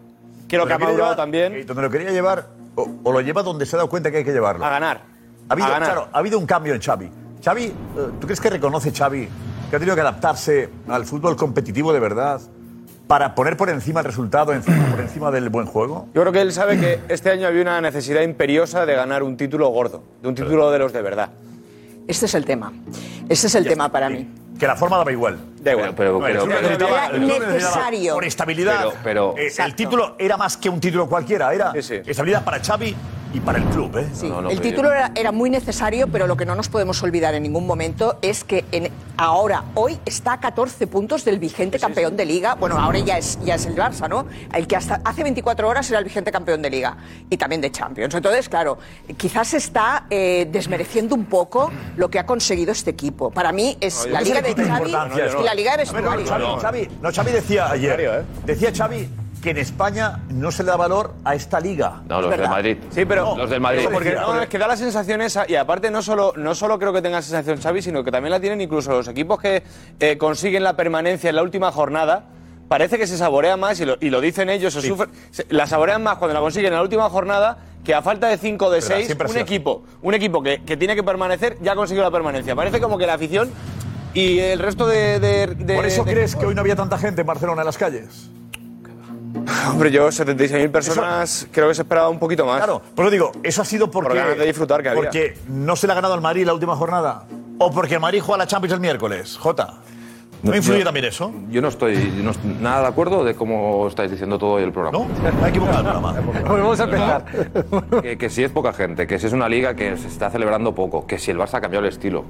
Creo 0.49 0.67
que 0.67 0.73
ha 0.73 0.79
madurado 0.79 1.17
también. 1.17 1.53
eh, 1.53 1.65
Donde 1.65 1.83
lo 1.83 1.91
quería 1.91 2.11
llevar, 2.11 2.47
o, 2.77 2.89
o 3.03 3.13
lo 3.13 3.21
lleva 3.21 3.43
donde 3.43 3.67
se 3.67 3.77
ha 3.77 3.79
dado 3.79 3.91
cuenta 3.91 4.11
que 4.11 4.19
hay 4.19 4.25
que 4.25 4.33
llevarlo. 4.33 4.65
A 4.65 4.71
ganar. 4.71 5.01
Ha 5.49 5.53
habido, 5.53 5.67
a 5.69 5.71
ganar. 5.71 5.89
claro, 5.93 6.09
ha 6.13 6.19
habido 6.19 6.39
un 6.39 6.47
cambio 6.47 6.75
en 6.75 6.81
Xavi. 6.81 7.11
Xavi, 7.45 7.65
eh, 7.65 7.73
¿tú 8.21 8.27
crees 8.27 8.41
que 8.41 8.51
reconoce 8.51 8.91
Xavi 8.93 9.29
que 9.71 9.77
ha 9.77 9.79
tenido 9.79 9.95
que 9.95 10.01
adaptarse 10.01 10.71
al 10.89 11.05
fútbol 11.05 11.37
competitivo 11.37 11.93
de 11.93 12.01
verdad 12.01 12.41
para 13.07 13.35
poner 13.35 13.57
por 13.57 13.69
encima 13.69 14.01
el 14.01 14.07
resultado, 14.07 14.47
por 14.91 15.01
encima 15.01 15.31
del 15.31 15.51
buen 15.51 15.67
juego? 15.67 16.09
Yo 16.15 16.23
creo 16.23 16.33
que 16.33 16.41
él 16.41 16.53
sabe 16.53 16.79
que 16.81 17.01
este 17.09 17.31
año 17.31 17.47
había 17.47 17.63
una 17.63 17.81
necesidad 17.81 18.23
imperiosa 18.23 18.87
de 18.87 18.95
ganar 18.95 19.23
un 19.23 19.37
título 19.37 19.69
gordo, 19.69 20.03
de 20.23 20.29
un 20.29 20.35
título 20.35 20.71
de 20.71 20.79
los 20.79 20.93
de 20.93 21.03
verdad. 21.03 21.31
Este 22.09 22.27
es 22.27 22.35
el 22.35 22.45
tema. 22.45 22.73
Este 23.29 23.47
es 23.47 23.55
el 23.55 23.67
tema 23.67 23.91
para 23.91 24.09
mí. 24.09 24.29
Que 24.59 24.67
la 24.67 24.77
forma 24.77 24.97
daba 24.97 25.11
igual. 25.11 25.37
Da 25.63 25.73
igual. 25.73 25.95
Pero, 25.97 26.21
pero, 26.21 26.47
pero, 26.47 26.61
necesitaba 26.61 27.09
necesario. 27.11 28.15
Por 28.15 28.25
estabilidad. 28.25 28.79
Pero- 29.03 29.35
pero- 29.35 29.35
Eh, 29.39 29.53
el 29.59 29.75
título 29.75 30.15
era 30.19 30.37
más 30.37 30.57
que 30.57 30.69
un 30.69 30.81
título 30.81 31.09
cualquiera, 31.09 31.53
era 31.53 31.73
Sí, 31.73 31.83
sí. 31.83 31.95
estabilidad 32.07 32.45
para 32.45 32.61
Xavi 32.63 32.95
y 33.35 33.41
para 33.41 33.59
el 33.59 33.65
club. 33.65 33.97
¿eh? 33.99 34.09
Sí, 34.15 34.29
No, 34.29 34.41
no, 34.41 34.49
el 34.51 34.61
título 34.61 34.91
era, 34.93 35.11
era 35.15 35.33
muy 35.33 35.51
necesario, 35.51 36.07
pero 36.09 36.27
lo 36.27 36.37
que 36.37 36.47
no 36.47 36.55
nos 36.55 36.69
podemos 36.69 37.03
olvidar 37.03 37.35
en 37.35 37.43
ningún 37.43 37.67
momento 37.67 38.17
es 38.23 38.45
que 38.45 38.65
en- 38.73 38.91
ahora, 39.17 39.65
hoy, 39.75 39.99
está 40.07 40.35
a 40.35 40.41
14 40.41 40.87
puntos 40.87 41.25
del 41.25 41.39
vigente 41.39 41.79
campeón 41.79 42.17
de 42.17 42.25
Liga. 42.25 42.55
Bueno, 42.55 42.79
ahora 42.79 43.01
ya 43.01 43.19
es, 43.19 43.39
ya 43.45 43.57
es 43.57 43.67
el 43.67 43.75
Barça, 43.77 44.09
¿no? 44.09 44.27
El 44.53 44.67
que 44.67 44.77
hasta 44.77 45.01
hace 45.05 45.23
24 45.25 45.69
horas 45.69 45.89
era 45.91 45.99
el 45.99 46.05
vigente 46.05 46.31
campeón 46.31 46.63
de 46.63 46.71
Liga 46.71 46.97
y 47.29 47.37
también 47.37 47.61
de 47.61 47.71
Champions. 47.73 48.15
Entonces, 48.15 48.49
claro, 48.49 48.79
quizás 49.17 49.49
se 49.49 49.57
está 49.57 50.07
eh, 50.11 50.49
desmereciendo 50.51 51.15
un 51.17 51.25
poco 51.27 51.71
lo 51.97 52.09
que 52.09 52.19
ha 52.21 52.27
conseguido 52.27 52.71
este 52.73 52.91
equipo. 52.91 53.31
Para 53.33 53.51
mí 53.53 53.77
es 53.81 54.07
No, 54.07 54.13
la 54.13 54.21
Liga 54.21 54.43
de 54.43 54.55
Xavi 54.55 54.91
y 54.91 55.43
la 55.45 55.55
Liga 55.55 55.73
de 55.73 55.77
vestuario. 55.79 56.27
Xavi, 56.27 56.45
Xavi- 56.87 56.89
no, 57.03 57.13
Xavi 57.13 57.33
decía 57.33 57.71
ayer, 57.71 58.01
¿eh? 58.01 58.23
decía 58.47 58.71
Xavi 58.73 59.09
que 59.45 59.51
en 59.51 59.59
España 59.59 60.21
no 60.31 60.51
se 60.51 60.63
le 60.63 60.71
da 60.71 60.77
valor 60.77 61.13
a 61.23 61.35
esta 61.35 61.61
liga. 61.61 62.01
no, 62.09 62.23
los 62.23 62.31
del. 62.31 62.49
Madrid. 62.49 62.79
Sí, 62.91 63.05
pero 63.05 63.37
Los 63.37 63.51
del 63.51 63.61
Madrid. 63.61 63.87
Porque 63.93 64.15
no, 64.15 64.41
es 64.41 64.49
que 64.49 64.57
da 64.57 64.67
la 64.67 64.77
sensación 64.79 65.21
esa, 65.21 65.45
y 65.47 65.55
aparte 65.55 65.91
no 65.91 66.01
solo, 66.01 66.33
no 66.37 66.55
solo 66.55 66.79
creo 66.79 66.95
que 66.95 67.03
tenga 67.03 67.19
esa 67.19 67.29
sensación 67.29 67.61
Xavi, 67.61 67.83
sino 67.83 68.03
que 68.03 68.11
también 68.11 68.31
la 68.31 68.41
tienen 68.41 68.63
incluso 68.63 68.91
los 68.93 69.07
equipos 69.07 69.39
que 69.39 69.63
eh, 70.01 70.17
consiguen 70.17 70.63
la 70.65 70.77
permanencia 70.77 71.29
en 71.29 71.37
la 71.37 71.43
última 71.43 71.71
jornada. 71.71 72.25
Parece 72.69 72.97
que 72.97 73.07
se 73.07 73.19
saborea 73.19 73.59
más, 73.59 73.79
y 73.81 73.85
lo, 73.85 73.99
y 74.01 74.09
lo 74.09 74.23
dicen 74.23 74.49
ellos, 74.49 74.73
se 74.73 74.81
sufre- 74.81 75.11
se- 75.31 75.45
la 75.51 75.67
saborean 75.67 76.03
más 76.03 76.17
cuando 76.17 76.33
la 76.33 76.41
consiguen 76.41 76.69
en 76.73 76.77
la 76.79 76.83
última 76.83 77.11
jornada 77.11 77.59
que 77.85 77.95
a 77.95 78.01
falta 78.01 78.29
de 78.29 78.39
5 78.39 78.71
de 78.71 78.81
Verdad, 78.81 78.95
6, 78.97 79.07
siempre 79.07 79.27
ha 79.27 79.29
un 79.29 79.33
sido 79.35 79.43
equipo, 79.45 79.83
un 80.01 80.15
equipo 80.15 80.43
que, 80.43 80.63
que 80.65 80.79
tiene 80.79 80.95
que 80.97 81.03
permanecer 81.03 81.59
ya 81.61 81.73
ha 81.73 81.77
conseguido 81.77 82.03
la 82.03 82.11
permanencia. 82.11 82.57
Parece 82.57 82.81
como 82.81 82.97
que 82.97 83.07
la 83.07 83.13
afición 83.15 83.51
y 84.15 84.39
el 84.39 84.59
resto 84.59 84.87
de... 84.87 85.21
de- 85.21 85.49
de- 85.49 85.75
¿Por 85.75 85.85
eso 85.85 86.03
de- 86.05 86.15
crees 86.15 86.35
que 86.35 86.47
hoy 86.47 86.55
no 86.55 86.63
había 86.63 86.77
tanta 86.77 86.97
gente 86.97 87.21
en 87.21 87.27
Barcelona 87.27 87.61
en 87.61 87.67
las 87.67 87.77
calles? 87.77 88.31
Hombre, 89.71 89.91
yo 89.91 90.09
76.000 90.09 90.71
personas 90.71 91.47
creo 91.51 91.69
que 91.69 91.75
se 91.75 91.83
esperaba 91.83 92.09
un 92.09 92.19
poquito 92.19 92.47
más. 92.47 92.59
Claro, 92.59 92.81
lo 92.97 93.11
digo, 93.11 93.33
eso 93.43 93.63
ha 93.63 93.65
sido 93.65 93.91
porque, 93.91 94.19
Por 94.21 94.37
de 94.39 94.47
disfrutar 94.47 94.83
que 94.83 94.89
había. 94.91 95.03
porque 95.03 95.37
no 95.49 95.77
se 95.77 95.87
le 95.87 95.93
ha 95.93 95.97
ganado 95.97 96.15
al 96.15 96.21
Madrid 96.21 96.47
la 96.47 96.55
última 96.55 96.77
jornada. 96.77 97.25
O 97.59 97.71
porque 97.71 97.95
el 97.95 98.01
Madrid 98.01 98.21
juega 98.21 98.39
la 98.39 98.47
Champions 98.47 98.75
el 98.75 98.81
miércoles. 98.81 99.37
Jota. 99.37 99.75
¿No, 100.43 100.51
No, 100.51 100.57
influye 100.57 100.81
yo- 100.81 100.85
también 100.85 101.07
eso? 101.07 101.33
Yo 101.51 101.63
no 101.63 101.69
estoy 101.69 101.97
no 102.23 102.33
estoy 102.33 102.57
nada 102.61 102.83
de 102.83 102.87
acuerdo 102.89 103.25
de 103.25 103.35
cómo 103.35 103.89
estáis 103.89 104.11
diciendo 104.11 104.39
todo 104.39 104.53
hoy 104.53 104.63
el 104.63 104.73
programa. 104.73 104.99
¿No? 104.99 105.31
Me 105.41 105.47
ha 105.47 105.49
equivocado 105.49 105.79
el 105.79 105.85
programa. 105.85 106.13
Volvemos 106.49 106.81
a 106.81 106.85
empezar. 106.85 107.25
Que, 108.03 108.19
que 108.19 108.29
si 108.31 108.45
es 108.45 108.51
poca 108.51 108.73
gente, 108.75 109.07
que 109.07 109.19
si 109.19 109.27
es 109.27 109.33
una 109.33 109.49
liga 109.49 109.75
que 109.75 109.97
se 109.97 110.07
está 110.07 110.31
celebrando 110.31 110.75
poco, 110.75 111.07
que 111.07 111.19
si 111.19 111.31
el 111.31 111.39
Barça 111.39 111.55
ha 111.55 111.61
cambiado 111.63 111.87
el 111.87 111.93
estilo. 111.93 112.25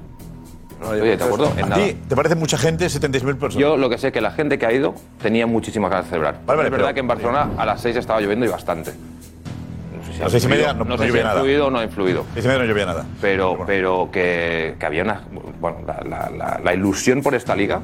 No 0.79 0.93
estoy 0.93 1.09
de 1.17 1.23
acuerdo 1.23 1.51
en 1.57 1.65
¿A 1.65 1.67
nada. 1.69 1.83
ti 1.85 1.93
te 2.07 2.15
parece 2.15 2.35
mucha 2.35 2.57
gente, 2.57 2.85
76.000 2.87 3.37
personas? 3.37 3.55
Yo 3.55 3.77
lo 3.77 3.89
que 3.89 3.97
sé 3.97 4.07
es 4.07 4.13
que 4.13 4.21
la 4.21 4.31
gente 4.31 4.59
que 4.59 4.65
ha 4.65 4.73
ido 4.73 4.93
tenía 5.21 5.47
muchísimas 5.47 5.89
ganas 5.89 6.05
de 6.05 6.09
celebrar. 6.09 6.33
Vale, 6.45 6.57
vale, 6.57 6.67
es 6.67 6.71
verdad 6.71 6.85
pero- 6.87 6.93
que 6.95 6.99
en 6.99 7.07
Barcelona 7.07 7.49
a 7.57 7.65
las 7.65 7.81
6 7.81 7.95
estaba 7.95 8.19
lloviendo 8.21 8.45
y 8.45 8.49
bastante. 8.49 8.91
No 8.91 10.03
sé 10.05 10.13
si 10.13 10.19
A 10.19 10.23
las 10.25 10.31
seis 10.33 10.43
y 10.43 10.47
media 10.47 10.73
no- 10.73 10.79
no 10.83 10.85
no 10.91 10.97
sé 10.97 11.03
si 11.03 11.07
llovía 11.09 11.21
ha 11.21 11.25
nada. 11.27 11.39
influido 11.39 11.67
o 11.67 11.69
no 11.71 11.79
ha 11.79 11.83
influido. 11.83 12.25
Dice 12.35 12.47
que 12.49 12.57
no 12.57 12.63
llovía 12.65 12.85
nada. 12.85 13.05
Pero, 13.21 13.57
pero 13.65 14.09
que, 14.11 14.75
que 14.79 14.85
había 14.85 15.03
una. 15.03 15.21
Bueno, 15.59 15.77
la, 15.87 16.01
la- 16.07 16.29
la- 16.29 16.61
la 16.63 16.73
ilusión 16.73 17.21
por 17.23 17.33
esta 17.35 17.55
liga 17.55 17.81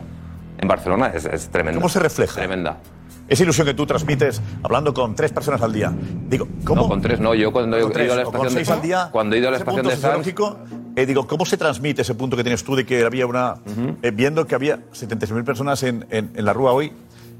en 0.59 0.67
Barcelona 0.67 1.11
es, 1.15 1.25
es 1.25 1.49
tremenda. 1.49 1.79
¿Cómo 1.79 1.89
se 1.89 1.99
refleja? 1.99 2.35
Tremenda. 2.35 2.77
Esa 3.27 3.43
ilusión 3.43 3.65
que 3.65 3.73
tú 3.73 3.85
transmites 3.85 4.41
hablando 4.61 4.93
con 4.93 5.15
tres 5.15 5.31
personas 5.31 5.61
al 5.61 5.71
día. 5.71 5.91
Digo, 6.27 6.47
¿cómo? 6.65 6.81
No, 6.83 6.87
con 6.89 7.01
tres 7.01 7.19
no. 7.21 7.33
Yo 7.33 7.51
cuando 7.53 7.77
he 7.77 7.81
Con 7.81 7.93
tres 7.93 8.05
ido 8.05 8.13
a 8.13 8.17
la 8.17 8.21
o 8.23 8.25
con 8.25 8.35
estación 8.35 8.53
de 8.59 8.65
seis 8.65 8.69
al 8.77 8.81
día. 8.81 9.09
cuando 9.11 9.35
he 9.35 9.39
ido 9.39 9.47
a 9.47 9.51
la 9.51 9.57
ese 9.57 9.61
estación 9.63 9.81
punto 9.83 9.95
de 9.95 10.01
Sanz, 10.01 10.25
sociológico, 10.25 10.59
eh, 10.95 11.05
digo, 11.05 11.27
¿cómo 11.27 11.45
se 11.45 11.57
transmite 11.57 12.01
ese 12.01 12.15
punto 12.15 12.35
que 12.37 12.43
tienes 12.43 12.63
tú 12.63 12.75
de 12.75 12.85
que 12.85 13.03
había 13.05 13.25
una. 13.25 13.55
eh, 14.01 14.11
viendo 14.11 14.45
que 14.47 14.55
había 14.55 14.77
76.000 14.93 15.43
personas 15.43 15.83
en, 15.83 16.05
en- 16.09 16.31
en 16.35 16.45
la 16.45 16.53
Rúa 16.53 16.71
hoy, 16.73 16.91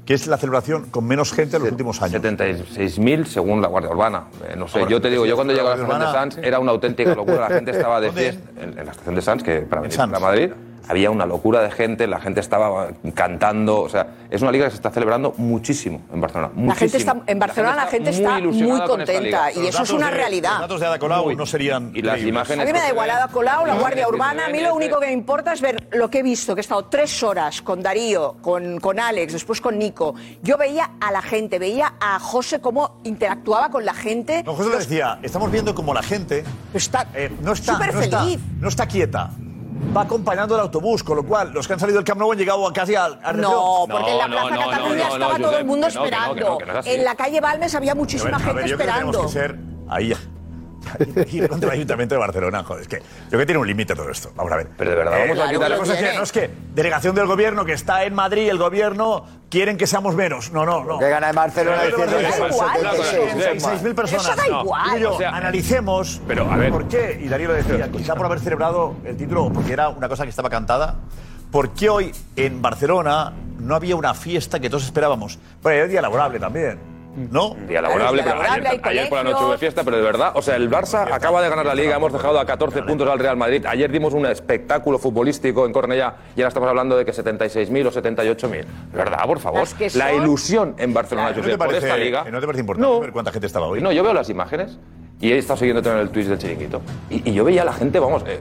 que 0.04 0.14
es 0.14 0.26
la 0.26 0.36
celebración 0.36 0.86
con 0.90 1.06
menos 1.06 1.32
gente 1.32 1.56
en 1.56 1.62
los 1.62 1.70
últimos 1.72 2.02
años? 2.02 2.20
76.000 2.22 3.24
según 3.24 3.62
la 3.62 3.68
Guardia 3.68 3.90
Urbana. 3.90 4.24
Eh, 4.48 4.54
no 4.56 4.66
sé, 4.68 4.78
Ahora, 4.80 4.90
yo 4.90 5.00
te 5.00 5.10
digo, 5.10 5.26
yo 5.26 5.34
cuando 5.36 5.52
llego 5.52 5.68
a 5.68 5.76
la 5.76 5.82
estación 5.82 6.00
de 6.00 6.12
Sanz 6.12 6.38
era 6.38 6.58
una 6.58 6.72
auténtica 6.72 7.14
locura. 7.14 7.48
La 7.48 7.54
gente 7.54 7.70
estaba 7.70 8.00
de 8.00 8.10
fiesta 8.12 8.50
en, 8.60 8.78
en 8.78 8.84
la 8.86 8.90
estación 8.92 9.14
de 9.14 9.22
Sanz, 9.22 9.42
que 9.42 9.60
para 9.60 9.82
venir 9.82 9.96
Sanz. 9.96 10.12
para 10.12 10.24
Madrid. 10.24 10.50
Había 10.88 11.10
una 11.10 11.26
locura 11.26 11.60
de 11.62 11.70
gente, 11.70 12.06
la 12.06 12.20
gente 12.20 12.40
estaba 12.40 12.88
cantando. 13.14 13.80
O 13.80 13.88
sea, 13.88 14.06
es 14.30 14.42
una 14.42 14.50
liga 14.50 14.64
que 14.66 14.70
se 14.70 14.76
está 14.76 14.90
celebrando 14.90 15.32
muchísimo 15.36 16.02
en 16.12 16.20
Barcelona. 16.20 16.52
La 16.56 16.74
gente 16.74 16.96
está, 16.98 17.14
muchísimo. 17.14 17.32
en 17.32 17.38
Barcelona 17.38 17.76
la 17.76 17.86
gente 17.86 18.10
está 18.10 18.38
muy, 18.40 18.80
contenta 18.82 19.52
y 19.52 19.66
eso 19.66 19.82
es 19.82 19.90
una 19.90 20.10
realidad. 20.10 20.52
Los 20.52 20.60
datos 20.62 20.80
de 20.80 20.86
Ada 20.86 20.98
Colau 20.98 21.24
Muy. 21.24 21.36
no 21.36 21.46
serían. 21.46 21.90
Y 21.94 22.02
las 22.02 22.20
imágenes 22.20 22.62
A 22.62 22.66
mí 22.66 22.72
me 22.72 22.80
da 22.80 22.88
igual, 22.88 23.08
ven- 23.08 23.32
colado 23.32 23.64
la 23.66 23.74
Guardia 23.74 24.08
Urbana. 24.08 24.46
A 24.46 24.48
mí 24.48 24.58
lo 24.58 24.64
este- 24.66 24.76
único 24.76 25.00
que 25.00 25.06
me 25.06 25.12
importa 25.12 25.52
es 25.52 25.60
ver 25.60 25.88
lo 25.92 26.10
que 26.10 26.18
he 26.18 26.22
visto, 26.22 26.54
que 26.54 26.60
he 26.60 26.62
estado 26.62 26.84
tres 26.86 27.22
horas 27.22 27.62
con 27.62 27.82
Darío, 27.82 28.36
con, 28.40 28.80
con 28.80 28.98
Alex, 28.98 29.32
después 29.34 29.60
con 29.60 29.78
Nico. 29.78 30.14
Yo 30.42 30.56
veía 30.58 30.90
a 31.00 31.12
la 31.12 31.22
gente, 31.22 31.58
veía 31.58 31.94
a 32.00 32.18
José 32.18 32.60
cómo 32.60 33.00
interactuaba 33.04 33.70
con 33.70 33.84
la 33.84 33.94
gente. 33.94 34.42
No, 34.42 34.54
José 34.54 34.70
decía, 34.76 35.18
estamos 35.22 35.50
viendo 35.50 35.74
como 35.74 35.94
la 35.94 36.02
gente 36.02 36.44
Está 36.74 37.06
eh, 37.14 37.30
no, 37.42 37.52
está, 37.52 37.74
súper 37.74 37.94
no, 37.94 38.00
está, 38.00 38.20
feliz. 38.24 38.40
no 38.58 38.68
está 38.68 38.86
quieta. 38.86 39.30
Va 39.94 40.02
acompañando 40.02 40.54
el 40.54 40.60
autobús, 40.62 41.02
con 41.02 41.16
lo 41.16 41.22
cual 41.24 41.52
los 41.52 41.66
que 41.66 41.74
han 41.74 41.80
salido 41.80 41.98
del 41.98 42.04
Camp 42.04 42.18
Nou 42.20 42.32
han 42.32 42.38
llegado 42.38 42.66
a 42.66 42.72
casi 42.72 42.94
al, 42.94 43.18
al 43.22 43.40
No, 43.40 43.84
porque 43.90 44.10
en 44.12 44.18
la 44.18 44.26
Plaza 44.26 44.50
no, 44.50 44.56
no, 44.56 44.70
Cataluña 44.70 44.96
no, 44.96 45.08
no, 45.08 45.12
estaba 45.14 45.38
no, 45.38 45.44
todo 45.48 45.58
el 45.58 45.64
mundo 45.64 45.88
que 45.88 45.94
no, 45.94 46.02
que 46.04 46.10
no, 46.10 46.34
que 46.34 46.40
no, 46.40 46.48
esperando. 46.48 46.82
que 46.82 46.94
en 46.94 47.04
la 47.04 47.14
calle 47.14 47.40
Balmes 47.40 47.74
había 47.74 47.94
muchísima 47.94 48.38
gente 48.38 48.64
que 48.64 48.70
esperando. 48.70 49.10
tenemos 49.12 49.32
que 49.32 49.38
ser 49.38 49.58
ahí. 49.88 50.14
ir 51.32 51.48
contra 51.48 51.68
el 51.70 51.74
Ayuntamiento 51.76 52.14
de 52.14 52.18
Barcelona. 52.20 52.62
Joder, 52.64 52.82
es 52.82 52.88
que 52.88 52.96
yo 52.98 53.04
creo 53.28 53.40
que 53.40 53.46
tiene 53.46 53.58
un 53.60 53.66
límite 53.66 53.94
todo 53.94 54.10
esto. 54.10 54.30
Vamos 54.36 54.52
a 54.52 54.56
ver. 54.56 54.68
Pero 54.76 54.90
de 54.90 54.96
verdad, 54.96 55.12
vamos 55.18 55.38
a 55.38 55.50
Eh, 55.50 55.54
quitar- 55.54 55.70
la 55.70 55.76
cosa 55.76 55.94
es 55.94 56.00
que, 56.10 56.16
no 56.16 56.22
es 56.22 56.32
que 56.32 56.50
delegación 56.74 57.14
del 57.14 57.26
gobierno 57.26 57.64
que 57.64 57.72
está 57.72 58.04
en 58.04 58.14
Madrid, 58.14 58.48
el 58.48 58.58
gobierno 58.58 59.24
quieren 59.50 59.76
que 59.76 59.86
seamos 59.86 60.14
menos. 60.14 60.50
No, 60.52 60.64
no, 60.64 60.84
no. 60.84 60.98
Que 60.98 61.08
gana 61.08 61.28
en 61.30 61.34
Barcelona 61.36 61.78
Pero 61.84 61.96
diciendo 61.98 62.18
76. 62.52 63.62
6.000 63.82 63.94
personas. 63.94 64.26
Eso 64.26 64.36
da 64.36 64.46
No. 64.48 64.60
igual. 64.62 64.98
Yo, 65.00 65.14
O 65.14 65.18
sea, 65.18 65.30
analicemos 65.36 66.20
pero, 66.26 66.50
a 66.50 66.56
ver. 66.56 66.70
por 66.70 66.88
qué, 66.88 67.20
y 67.22 67.28
Darío 67.28 67.48
lo 67.48 67.54
decía, 67.54 67.88
quizá 67.90 68.14
por 68.14 68.26
haber 68.26 68.40
celebrado 68.40 68.94
el 69.04 69.16
título 69.16 69.44
o 69.44 69.52
porque 69.52 69.72
era 69.72 69.88
una 69.88 70.08
cosa 70.08 70.24
que 70.24 70.30
estaba 70.30 70.48
cantada, 70.50 70.96
¿por 71.50 71.70
qué 71.70 71.90
hoy 71.90 72.12
en 72.36 72.62
Barcelona 72.62 73.32
no 73.58 73.74
había 73.76 73.94
una 73.96 74.14
fiesta 74.14 74.58
que 74.58 74.68
todos 74.70 74.84
esperábamos? 74.84 75.38
Bueno, 75.62 75.78
era 75.78 75.86
día 75.86 76.02
laborable 76.02 76.38
también, 76.40 76.78
¿no? 77.16 77.54
Día 77.68 77.82
laborable, 77.82 78.22
pero 78.22 78.36
laborable, 78.36 78.68
ayer, 78.68 78.80
hay 78.84 78.98
ayer 78.98 79.08
por 79.08 79.18
la 79.18 79.24
noche 79.24 79.44
hubo 79.44 79.58
fiesta, 79.58 79.84
pero 79.84 79.96
de 79.96 80.02
verdad, 80.02 80.32
o 80.34 80.42
sea, 80.42 80.56
el 80.56 80.70
Barça 80.70 81.06
acaba 81.12 81.42
de 81.42 81.48
ganar 81.48 81.66
la 81.66 81.74
Liga, 81.74 81.96
hemos 81.96 82.12
dejado 82.12 82.38
a 82.38 82.46
14 82.46 82.82
puntos 82.82 83.08
al 83.08 83.18
Real 83.18 83.36
Madrid. 83.36 83.64
Ayer 83.66 83.90
dimos 83.90 84.14
un 84.14 84.26
espectáculo 84.26 84.98
futbolístico 84.98 85.66
en 85.66 85.72
Cornellá 85.72 86.14
y 86.36 86.40
ahora 86.40 86.48
estamos 86.48 86.68
hablando 86.68 86.96
de 86.96 87.04
que 87.04 87.12
76.000 87.12 87.86
o 87.86 87.90
78.000. 87.92 88.50
De 88.50 88.64
verdad, 88.92 89.24
por 89.26 89.38
favor. 89.38 89.60
Las 89.60 89.74
que 89.74 89.90
La 89.94 90.12
ilusión 90.12 90.74
en 90.78 90.94
Barcelona, 90.94 91.28
¿No 91.28 91.34
te, 91.34 91.40
Josep, 91.42 91.58
por 91.58 91.66
parece, 91.66 91.86
esta 91.86 91.98
Liga. 91.98 92.24
¿No 92.30 92.40
te 92.40 92.46
parece 92.46 92.60
importante 92.60 93.00
ver 93.00 93.12
cuánta 93.12 93.32
gente 93.32 93.46
estaba 93.46 93.66
hoy? 93.66 93.80
No, 93.80 93.92
yo 93.92 94.02
veo 94.02 94.12
las 94.14 94.28
imágenes 94.30 94.78
y 95.20 95.32
he 95.32 95.38
estado 95.38 95.58
siguiendo 95.58 95.88
en 95.90 95.98
el 95.98 96.10
Twitch 96.10 96.26
del 96.26 96.38
chiringuito. 96.38 96.82
Y, 97.10 97.30
y 97.30 97.34
yo 97.34 97.44
veía 97.44 97.62
a 97.62 97.64
la 97.64 97.72
gente, 97.72 97.98
vamos, 97.98 98.24
eh, 98.26 98.40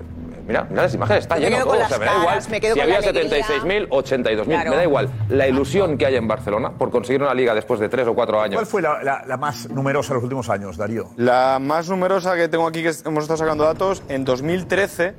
mira, 0.52 0.68
mira 0.70 0.82
las 0.84 0.94
imágenes, 0.94 1.24
está 1.24 1.38
lleno 1.38 1.58
todo. 1.64 1.72
O 1.84 1.88
sea, 1.88 1.98
me 1.98 2.06
da 2.06 2.12
igual 2.14 2.28
caras, 2.28 2.50
me 2.50 2.62
quedo 2.62 2.74
si 2.76 2.80
había 2.82 2.98
alegría. 2.98 3.46
76.000, 3.48 3.88
82.000, 3.90 4.46
Claro. 4.46 4.70
me 4.72 4.76
da 4.78 4.84
igual. 4.84 5.10
La 5.30 5.48
ilusión 5.48 5.98
que 5.98 6.06
hay 6.06 6.16
en 6.16 6.28
Barcelona 6.28 6.72
por 6.72 6.92
conseguir 6.92 7.22
una 7.22 7.34
Liga 7.34 7.54
después 7.56 7.80
de 7.80 7.90
tres 7.90 8.08
o 8.08 8.14
cuatro 8.14 8.42
años. 8.42 8.56
¿Cuál 8.56 8.66
fue 8.68 8.82
la, 8.82 9.02
la- 9.04 9.24
la 9.26 9.38
más 9.38 9.70
numerosa 9.70 10.14
en 10.14 10.16
los 10.16 10.24
últimos 10.24 10.50
años, 10.50 10.78
Darío? 10.78 11.10
La 11.18 11.58
más 11.62 11.90
numerosa 11.90 12.36
que 12.36 12.48
tengo 12.48 12.68
aquí, 12.68 12.82
que 12.84 12.92
hemos 13.06 13.24
estado 13.24 13.38
sacando 13.38 13.64
datos, 13.64 14.04
en 14.10 14.24
2013, 14.26 15.14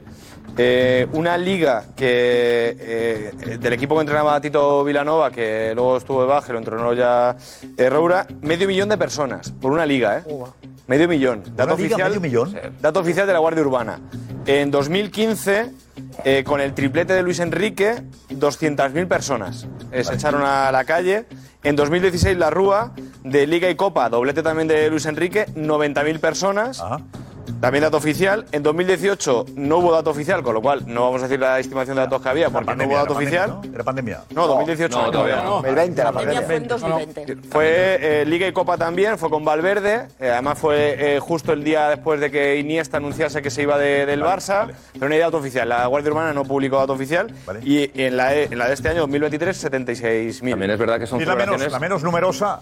eh, 0.59 1.07
una 1.13 1.39
liga 1.39 1.85
que 1.97 2.77
eh, 2.79 3.33
del 3.59 3.73
equipo 3.73 3.95
que 3.95 4.01
entrenaba 4.03 4.41
Tito 4.41 4.85
Vilanova, 4.85 5.31
que 5.31 5.73
luego 5.75 5.97
estuvo 5.97 6.21
de 6.23 6.29
baja, 6.29 6.53
lo 6.53 6.59
entrenó 6.59 6.93
ya 6.93 7.37
eh, 7.79 7.89
Roura, 7.89 8.27
medio 8.43 8.67
millón 8.69 8.89
de 8.89 8.99
personas 8.99 9.51
por 9.51 9.73
una 9.73 9.87
liga, 9.87 10.19
¿eh? 10.19 10.23
Medio 10.93 11.09
millón. 11.09 11.43
Dato 11.57 11.73
oficial, 11.73 12.11
medio 12.11 12.21
millón? 12.21 12.55
Dato 12.83 13.01
oficial 13.01 13.27
de 13.27 13.33
la 13.33 13.39
Guardia 13.39 13.63
Urbana. 13.63 13.99
En 14.45 14.71
2015, 14.71 15.71
eh, 16.23 16.45
con 16.45 16.61
el 16.61 16.75
triplete 16.75 17.15
de 17.15 17.23
Luis 17.23 17.41
Enrique, 17.41 18.03
200.000 18.29 19.09
personas 19.09 19.67
eh, 19.91 20.05
se 20.05 20.13
echaron 20.13 20.43
a 20.45 20.71
la 20.71 20.85
calle. 20.85 21.25
En 21.63 21.77
2016, 21.77 22.37
la 22.37 22.51
Rúa, 22.51 22.93
de 23.25 23.47
Liga 23.47 23.71
y 23.71 23.75
Copa, 23.75 24.11
doblete 24.11 24.43
también 24.43 24.69
de 24.69 24.91
Luis 24.91 25.07
Enrique, 25.07 25.47
90.000 25.55 26.21
personas. 26.21 26.85
También 27.63 27.83
dato 27.83 27.97
oficial. 27.99 28.45
En 28.51 28.65
2018 28.65 29.47
no 29.55 29.79
hubo 29.79 29.93
dato 29.93 30.11
oficial, 30.11 30.43
con 30.43 30.53
lo 30.53 30.61
cual 30.61 30.83
no 30.85 31.03
vamos 31.03 31.23
a 31.23 31.29
decir 31.29 31.39
la 31.39 31.61
estimación 31.61 31.95
de 31.95 32.03
datos 32.03 32.21
que 32.21 32.29
había, 32.29 32.51
porque 32.51 32.75
no 32.75 32.85
hubo 32.87 32.97
dato 32.97 33.13
oficial. 33.13 33.61
¿no? 33.63 33.73
¿Era 33.73 33.85
pandemia? 33.85 34.23
No, 34.35 34.49
2018 34.49 34.99
no, 34.99 35.05
no, 35.07 35.11
todavía 35.13 35.37
no. 35.45 35.51
2020, 35.63 36.03
la 36.03 36.11
Pandemia 36.13 36.43
fue 36.43 36.57
en 36.57 36.67
pandemia. 36.67 36.89
2020. 37.07 37.49
Fue 37.49 37.99
eh, 38.01 38.25
Liga 38.27 38.49
y 38.49 38.53
Copa 38.53 38.77
también, 38.77 39.17
fue 39.17 39.31
con 39.31 39.45
Valverde. 39.45 40.09
eh, 40.19 40.31
además 40.31 40.59
fue 40.59 40.97
eh, 41.17 41.21
justo 41.21 41.53
el 41.53 41.63
día 41.63 41.89
después 41.89 42.19
de 42.19 42.33
que 42.33 42.59
Iniesta 42.59 42.97
anunciase 42.97 43.41
que 43.43 43.51
se 43.51 43.63
iba 43.63 43.79
de- 43.79 44.07
del 44.07 44.23
Barça. 44.25 44.63
vale. 44.63 44.75
Pero 44.95 45.09
no 45.09 45.15
hay 45.15 45.21
dato 45.21 45.37
oficial. 45.37 45.69
La 45.69 45.87
Guardia 45.87 46.11
Urbana 46.11 46.33
no 46.33 46.43
publicó 46.45 46.79
dato 46.79 46.95
oficial. 46.95 47.33
Vale. 47.47 47.61
Y 47.63 47.93
en 47.95 48.17
la, 48.17 48.35
en 48.35 48.59
la 48.59 48.67
de 48.67 48.75
este 48.75 48.89
año, 48.89 49.03
2023, 49.03 49.65
76.000. 49.71 50.51
También 50.51 50.71
es 50.73 50.79
verdad 50.81 50.99
que 50.99 51.07
son 51.07 51.21
Y 51.21 51.23
es 51.23 51.29
la 51.29 51.37
menos, 51.37 51.71
la 51.71 51.79
menos 51.79 52.03
numerosa 52.03 52.59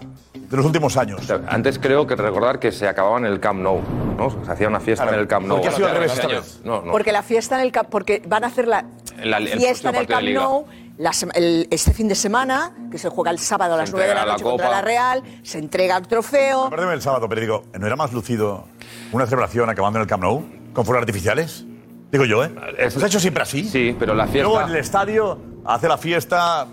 de 0.51 0.57
los 0.57 0.65
últimos 0.65 0.97
años. 0.97 1.21
Antes 1.47 1.79
creo 1.79 2.05
que 2.05 2.15
recordar 2.15 2.59
que 2.59 2.71
se 2.71 2.87
acababa 2.87 3.17
en 3.17 3.25
el 3.25 3.39
Camp 3.39 3.61
Nou, 3.61 3.79
¿no? 4.17 4.43
Se 4.45 4.51
hacía 4.51 4.67
una 4.67 4.79
fiesta 4.81 5.05
Claro. 5.05 5.15
en 5.17 5.21
el 5.21 5.27
Camp 5.27 5.47
Nou. 5.47 5.57
¿Por 5.57 5.63
qué 5.63 5.69
ha 5.69 5.75
sido 5.75 5.87
al 5.87 5.93
revés 5.93 6.13
esta 6.13 6.27
vez? 6.27 6.61
No, 6.63 6.81
no. 6.81 6.91
Porque 6.91 7.11
la 7.11 7.23
fiesta 7.23 7.55
en 7.55 7.61
el 7.61 7.71
Camp, 7.71 7.89
porque 7.89 8.21
van 8.27 8.43
a 8.43 8.47
hacer 8.47 8.67
la, 8.67 8.85
La- 9.23 9.37
el 9.37 9.47
fiesta 9.47 9.89
en 9.89 9.95
el 9.95 10.07
Camp. 10.07 10.27
Nou 10.27 10.65
la 10.97 11.11
el- 11.33 11.67
este 11.71 11.93
fin 11.93 12.07
de 12.09 12.15
semana, 12.15 12.73
que 12.91 12.97
se 12.99 13.09
juega 13.09 13.31
el 13.31 13.39
sábado 13.39 13.73
a 13.73 13.77
las 13.77 13.89
Se 13.89 13.95
9 13.95 14.07
de 14.09 14.13
la 14.13 14.19
entrega 14.21 14.25
la 14.25 14.33
noche 14.33 14.43
contra 14.43 14.69
la 14.69 14.81
Real, 14.81 15.23
se 15.41 15.57
entrega 15.57 15.97
el 15.97 16.05
trofeo. 16.07 16.69
Perdóneme 16.69 16.93
el 16.95 17.01
sábado, 17.01 17.27
pero 17.29 17.41
digo, 17.41 17.63
¿no 17.79 17.87
era 17.87 17.95
más 17.95 18.11
lucido 18.13 18.65
una 19.13 19.25
celebración 19.25 19.69
acabando 19.69 19.97
en 19.99 20.01
el 20.03 20.07
Camp 20.07 20.21
Nou 20.23 20.43
con 20.73 20.85
fuegos 20.85 21.01
artificiales? 21.01 21.65
Digo 22.11 22.25
yo, 22.25 22.43
¿eh? 22.43 22.51
¿Se 22.89 23.01
ha 23.03 23.07
hecho 23.07 23.21
siempre 23.21 23.41
así? 23.43 23.63
Sí, 23.63 23.95
pero 23.97 24.13
la 24.13 24.27
fiesta. 24.27 24.49
Luego 24.49 24.61
en 24.67 24.73
el 24.73 24.75
estadio 24.75 25.39
hace 25.65 25.87
la 25.87 25.97
fiesta 25.97 26.67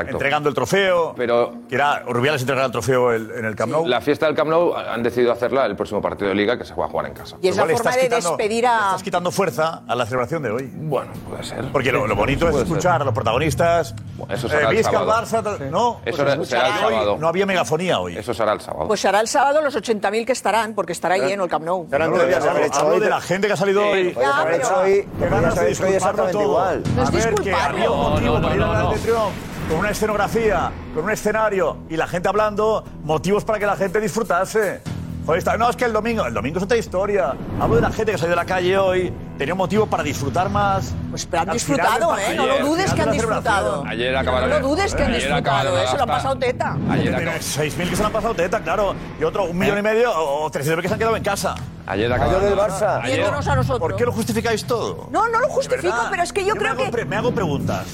Exacto. 0.00 0.16
entregando 0.16 0.48
el 0.48 0.54
trofeo. 0.54 1.14
Pero- 1.16 1.52
Que 1.68 1.74
era 1.74 2.00
Rubiales 2.00 2.40
entregar 2.42 2.64
el 2.66 2.72
trofeo 2.72 3.12
el- 3.12 3.30
en 3.32 3.44
el 3.44 3.54
Camp 3.56 3.72
Nou. 3.72 3.86
La 3.86 4.00
fiesta 4.00 4.26
del 4.26 4.34
Camp 4.34 4.50
Nou 4.50 4.74
han 4.76 5.02
decidido 5.02 5.32
hacerla 5.32 5.66
el 5.66 5.76
próximo 5.76 6.00
partido 6.00 6.28
de 6.28 6.34
Liga 6.34 6.56
que 6.58 6.64
se 6.64 6.74
va 6.74 6.86
a 6.86 6.88
jugar 6.88 7.06
en 7.06 7.14
casa. 7.14 7.36
Y 7.42 7.48
es 7.48 7.56
la 7.56 7.62
Igual 7.64 7.76
forma 7.76 7.90
estás 7.90 8.02
de 8.02 8.08
quitando- 8.08 8.36
despedir 8.36 8.62
le 8.64 8.68
a. 8.68 8.78
Estás 8.86 9.02
quitando 9.02 9.30
fuerza 9.30 9.82
a 9.86 9.94
la 9.94 10.04
celebración 10.06 10.42
de 10.42 10.50
hoy. 10.50 10.70
Bueno, 10.74 11.10
puede 11.28 11.42
ser. 11.44 11.64
Porque 11.72 11.92
lo, 11.92 12.06
lo 12.06 12.16
bonito 12.16 12.46
es 12.46 12.52
Puede 12.52 12.64
escuchar 12.64 12.92
ser. 12.94 13.02
a 13.02 13.04
los 13.04 13.14
protagonistas. 13.14 13.94
Bueno, 14.16 14.34
eso 14.34 14.48
será 14.48 14.70
el 14.70 14.84
sábado. 14.84 15.10
Barça, 15.10 15.42
tal- 15.42 15.70
no. 15.70 16.00
Eso 16.04 16.24
pues 16.24 16.48
será- 16.48 16.68
el 16.68 16.84
hoy 16.84 16.94
sábado. 16.94 17.16
No 17.18 17.28
había 17.28 17.46
megafonía 17.46 17.98
hoy. 18.00 18.16
Eso 18.16 18.34
será 18.34 18.52
el 18.52 18.60
sábado. 18.60 18.86
Pues 18.88 19.00
será 19.00 19.20
el 19.20 19.28
sábado 19.28 19.60
los 19.62 19.74
80.000 19.76 20.24
que 20.26 20.32
estarán, 20.32 20.74
porque 20.74 20.92
estará 20.92 21.16
lleno 21.18 21.44
el 21.44 21.50
Camp 21.50 21.64
Nou. 21.64 21.86
No 21.90 22.10
de, 22.10 22.18
debías 22.18 22.44
haber 22.46 22.70
hablo 22.72 23.00
de 23.00 23.10
la 23.10 23.20
gente 23.20 23.46
que 23.46 23.52
ha 23.52 23.56
salido 23.56 23.86
hoy. 23.86 24.10
Podías 24.10 24.34
haber 24.34 24.54
hecho 24.60 24.76
hoy, 24.78 25.02
podías 25.18 25.32
haber 25.32 25.50
hecho 25.52 25.60
hoy 25.60 25.68
disculparlo 25.68 25.96
exactamente 25.96 26.32
todo. 26.32 26.42
igual. 26.42 26.82
No 26.96 27.02
es 27.02 27.10
disculparlo. 27.10 27.58
había 27.76 27.90
un 27.90 27.98
motivo 28.10 28.34
No, 28.34 28.40
no, 28.40 28.42
para 28.42 28.54
ir 28.54 28.60
no, 28.60 28.72
al 28.72 28.82
no. 28.82 28.90
de 28.92 28.98
Triunfo, 28.98 29.30
con 29.68 29.78
una 29.78 29.90
escenografía, 29.90 30.72
con 30.94 31.04
un 31.04 31.10
escenario 31.10 31.78
y 31.90 31.96
la 31.96 32.06
gente 32.06 32.28
hablando, 32.28 32.84
motivos 33.04 33.44
para 33.44 33.58
que 33.58 33.66
la 33.66 33.76
gente 33.76 34.00
disfrutase. 34.00 34.80
Joder, 35.28 35.40
está- 35.40 35.58
no, 35.58 35.68
es 35.68 35.76
que 35.76 35.84
el 35.84 35.92
domingo, 35.92 36.24
el 36.24 36.32
domingo 36.32 36.56
es 36.56 36.64
otra 36.64 36.78
historia. 36.78 37.34
Hablo 37.60 37.76
de 37.76 37.82
la 37.82 37.90
gente 37.90 38.12
que 38.12 38.16
salió 38.16 38.30
de 38.30 38.36
la 38.36 38.46
calle 38.46 38.78
hoy, 38.78 39.12
tenía 39.36 39.52
un 39.52 39.58
motivo 39.58 39.84
para 39.84 40.02
disfrutar 40.02 40.48
más. 40.48 40.94
Pues 41.10 41.26
pero 41.26 41.42
han 41.42 41.50
disfrutado, 41.50 42.16
¿eh? 42.16 42.34
No 42.34 42.46
lo 42.46 42.58
dudes 42.66 42.94
que 42.94 43.02
han 43.02 43.12
disfrutado. 43.12 43.84
Ayer 43.86 44.14
No 44.14 44.20
acabaron. 44.20 44.48
lo 44.48 44.60
dudes 44.60 44.94
que 44.94 45.02
han 45.02 45.08
ayer 45.10 45.20
disfrutado, 45.28 45.40
acabaron 45.68 45.80
eso 45.86 45.96
lo 45.96 46.02
han 46.04 46.08
pasado 46.08 46.36
teta. 46.36 46.78
Ayer, 46.90 47.14
Tiene 47.14 47.30
acab- 47.30 47.40
6.000 47.42 47.90
que 47.90 47.96
se 47.96 48.00
lo 48.02 48.06
han 48.06 48.12
pasado 48.14 48.34
teta, 48.34 48.60
claro. 48.60 48.94
Y 49.20 49.24
otro, 49.24 49.44
un 49.44 49.58
millón 49.58 49.76
y 49.78 49.82
medio 49.82 50.10
o 50.18 50.50
300.000 50.50 50.80
que 50.80 50.88
se 50.88 50.94
han 50.94 50.98
quedado 50.98 51.16
en 51.16 51.22
casa. 51.22 51.54
ayer 51.86 52.10
acabaron. 52.10 52.44
del 52.44 52.56
Barça. 52.56 53.00
Ayer- 53.02 53.16
Viéndonos 53.18 53.46
a 53.48 53.54
nosotros. 53.56 53.80
¿Por 53.80 53.96
qué 53.96 54.06
lo 54.06 54.12
justificáis 54.12 54.64
todo? 54.64 55.08
No, 55.12 55.28
no 55.28 55.40
lo 55.40 55.48
justifico, 55.50 55.94
pero 56.10 56.22
es 56.22 56.32
que 56.32 56.42
yo 56.46 56.54
me 56.54 56.60
creo 56.60 56.72
hago 56.72 56.90
que. 56.90 57.04
me 57.04 57.16
hago 57.16 57.32
preguntas. 57.32 57.84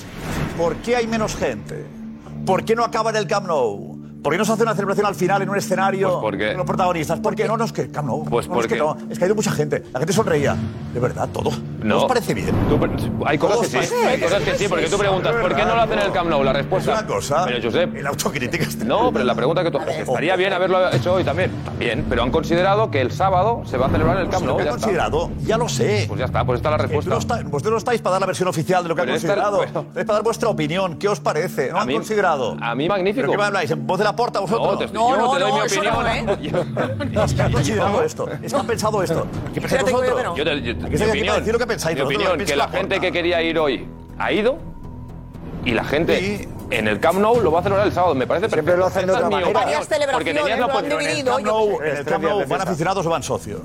¿Por 0.57 0.77
qué 0.77 0.95
hay 0.95 1.09
menos 1.09 1.35
gente? 1.35 1.85
¿Por 2.47 2.65
qué 2.65 2.77
no 2.77 2.85
acaba 2.85 3.11
en 3.11 3.17
el 3.17 3.27
Camp 3.27 3.49
Nou? 3.49 3.94
¿Por 4.25 4.33
qué 4.33 4.39
no 4.39 4.45
se 4.47 4.53
hace 4.53 4.63
una 4.63 4.75
celebración 4.75 5.07
al 5.07 5.15
final 5.15 5.43
en 5.43 5.51
un 5.51 5.57
escenario 5.59 6.09
Pues 6.09 6.21
porque- 6.23 6.49
con 6.49 6.57
los 6.57 6.67
protagonistas? 6.67 7.21
¿Por 7.21 7.35
qué 7.37 7.47
no? 7.47 7.59
No 7.59 7.65
es 7.67 7.73
que 7.75 7.91
Camp 7.91 8.09
Nou. 8.09 8.25
Pues 8.25 8.49
no, 8.49 8.59
es 8.59 8.67
que 8.67 8.77
no. 8.77 8.97
Es 9.11 9.19
que 9.19 9.25
ha 9.25 9.27
ido 9.27 9.35
mucha 9.35 9.51
gente. 9.51 9.83
La 9.93 9.99
gente 10.01 10.15
sonreía. 10.15 10.57
De 10.95 10.99
verdad, 10.99 11.29
todo. 11.31 11.51
¿No 11.83 11.99
os 11.99 12.05
parece 12.07 12.33
bien? 12.33 12.55
Tú- 12.71 12.79
hay 13.27 13.37
cosas 13.37 13.69
que 13.69 13.83
sí, 13.87 13.95
hay 13.95 14.19
cosas 14.19 14.43
que 14.43 14.55
sí, 14.57 14.67
porque 14.67 14.87
tú 14.87 14.97
preguntas, 14.97 15.35
¿por 15.35 15.55
qué 15.55 15.63
no 15.67 15.75
lo 15.77 15.83
hacen 15.83 15.99
en 15.99 16.07
el 16.07 16.13
Camp 16.13 16.31
Nou? 16.31 16.43
La 16.43 16.55
respuesta. 16.55 16.95
Es 16.95 16.99
una 17.01 17.07
cosa. 17.07 17.45
Pero 17.45 17.63
Josep, 17.63 17.97
El 17.97 18.07
autocrítica 18.07 18.65
está. 18.65 18.85
no, 18.87 19.13
pero 19.13 19.27
la 19.27 19.35
pregunta 19.35 19.63
que 19.63 19.71
tú 19.71 19.77
haces, 19.79 20.09
estaría 20.09 20.37
bien 20.37 20.55
haberlo 20.55 20.91
hecho 20.91 21.13
hoy 21.13 21.25
también. 21.25 21.51
También, 21.67 22.07
pero 22.09 22.23
han 22.23 22.31
considerado 22.31 22.91
que 22.91 23.03
el 23.03 23.11
sábado 23.13 23.61
se 23.67 23.77
va 23.77 23.87
a 23.87 23.91
celebrar 23.91 24.17
en 24.17 24.23
el 24.23 24.29
Camp 24.31 24.47
Lo 24.47 24.53
Nou. 24.53 24.57
que 24.57 24.63
he 24.63 24.65
ya 24.67 24.71
está. 24.71 24.81
considerado, 24.87 25.31
ya 25.43 25.59
lo 25.59 25.69
sé. 25.69 26.07
Pues 26.09 26.19
ya 26.21 26.25
está, 26.27 26.47
pues 26.47 26.61
está 26.61 26.71
la 26.71 26.77
Eh, 26.77 26.83
respuesta. 26.83 27.11
no 27.11 27.19
está- 27.19 27.43
vosotros 27.43 27.73
no 27.73 27.77
estáis 27.79 28.01
para 28.01 28.13
dar 28.13 28.21
la 28.23 28.27
versión 28.29 28.49
oficial 28.49 28.83
de 28.85 28.89
lo 28.89 28.95
que 28.95 29.03
Pero 29.03 29.13
han 29.13 29.17
considerado. 29.19 29.57
bueno. 29.59 29.81
Estáis 29.89 30.07
para 30.07 30.15
dar 30.17 30.23
vuestra 30.25 30.49
opinión. 30.49 30.97
¿Qué 30.97 31.09
os 31.09 31.21
parece? 31.21 31.71
¿No 31.71 31.77
A 31.79 31.83
han 31.83 31.89
mí- 31.89 31.95
considerado? 31.95 32.57
a 32.59 32.75
mí 32.75 32.89
magnífico. 32.89 33.21
¿Pero 33.27 33.33
qué 33.33 33.39
me 33.39 33.45
habláis? 33.45 33.71
¿En 33.71 33.87
voz 33.87 33.99
de 33.99 34.05
la 34.05 34.14
porta 34.17 34.41
vosotros? 34.41 34.67
No, 34.73 34.79
te 34.79 34.85
estoy- 34.87 34.99
No, 35.01 35.11
yo 35.11 35.17
no, 35.17 35.33
te 35.35 35.41
doy 35.41 35.51
no, 35.53 35.59
mi 35.59 35.65
eso 35.67 35.81
opinión. 35.81 36.05
no, 36.27 36.33
¿eh? 36.35 36.65
No, 37.13 37.25
es 37.25 37.35
que 37.35 37.43
han 37.43 37.53
considerado 37.53 38.03
esto. 38.03 38.29
Es 38.43 38.53
que 38.53 38.59
han 38.59 38.67
pensado 38.67 39.03
esto. 39.03 39.27
¿Qué 39.53 39.61
pensáis 39.61 39.85
que 39.85 39.93
vosotros? 39.93 40.11
yo 40.11 40.17
que 40.17 40.23
no. 40.25 40.37
Yo 40.37 40.45
te, 40.45 40.63
yo- 40.63 40.75
¿Qué 40.75 40.85
mi 40.89 40.95
estáis 40.95 41.01
aquí 41.03 41.11
opinión, 41.11 41.27
para 41.29 41.39
decir 41.41 41.53
lo 41.53 41.59
que 41.59 41.67
pensáis? 41.67 41.97
mi 41.97 42.03
Vosotros 42.03 42.17
opinión, 42.25 42.39
lo 42.39 42.45
que 42.47 42.57
la 42.57 42.67
la 42.67 42.73
gente 42.79 43.01
que 43.01 43.13
quería 43.13 43.43
ir 43.43 43.59
hoy 43.59 43.87
ha 44.19 44.33
ido 44.33 44.59
y 45.65 45.71
la 45.73 45.85
gente 45.85 46.49
en 46.71 46.89
el 46.89 46.99
Camp 47.01 47.19
Nou 47.21 47.41
lo 47.41 47.53
va 47.53 47.61
a 47.61 47.63
celebrar 47.63 47.87
el 47.87 47.93
sábado. 47.93 48.15
Me 48.15 48.27
parece 48.27 48.49
Siempre 48.49 48.77
lo 48.77 48.87
hacen 48.87 49.07
de 49.07 49.13
Esta 49.13 49.19
es 49.21 49.25
otra 49.27 49.29
mi 49.29 49.35
manera. 49.45 49.51
opinión. 49.51 49.65
Varias 49.65 49.89
celebraciones 49.89 50.35
tenías 50.43 50.59
la 50.61 50.67
lo 50.67 50.79
han 50.79 50.85
el 50.85 50.99
dividido. 50.99 51.35
Camp 51.35 51.47
yo- 51.47 51.53
Nou, 51.53 51.83
en 51.83 51.97
el 51.97 52.05
Camp 52.05 52.25
Nou, 52.25 52.47
¿van 52.49 52.61
aficionados 52.61 53.07
o 53.07 53.11
van 53.11 53.23
socios? 53.23 53.61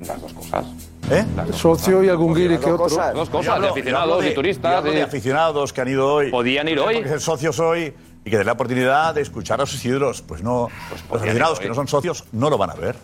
Las 0.00 0.20
dos 0.20 0.32
cosas. 0.32 0.64
¿Eh? 1.10 1.24
Socio 1.52 2.02
y 2.02 2.08
algún 2.08 2.34
guiri 2.34 2.58
que 2.58 2.64
otro. 2.66 2.78
cosas. 2.78 3.12
Dos 3.14 3.28
Yo 3.28 3.32
cosas, 3.32 3.54
hablo- 3.54 3.62
de 3.62 3.66
yo 3.68 3.72
aficionados 3.72 4.24
y 4.24 4.34
turistas. 4.34 4.70
yo 4.72 4.78
hablo 4.78 4.90
de 4.92 4.98
y- 4.98 5.02
aficionados 5.02 5.72
que 5.72 5.80
han 5.80 5.88
ido 5.88 6.14
hoy. 6.14 6.30
Podían 6.30 6.68
ir 6.68 6.78
hoy. 6.80 6.94
Porque 6.96 7.08
ser 7.08 7.20
socios 7.20 7.58
hoy 7.60 7.92
y 8.24 8.30
que 8.30 8.38
den 8.38 8.46
la 8.46 8.52
oportunidad 8.52 9.14
de 9.14 9.22
escuchar 9.22 9.60
a 9.60 9.66
sus 9.66 9.84
ídolos. 9.84 10.22
Pues 10.22 10.42
no, 10.42 10.68
los 10.90 11.02
podían 11.02 11.28
aficionados 11.28 11.60
que 11.60 11.68
no 11.68 11.74
son 11.74 11.88
socios 11.88 12.24
no 12.32 12.50
lo 12.50 12.58
van 12.58 12.70
a 12.70 12.74
ver. 12.74 12.96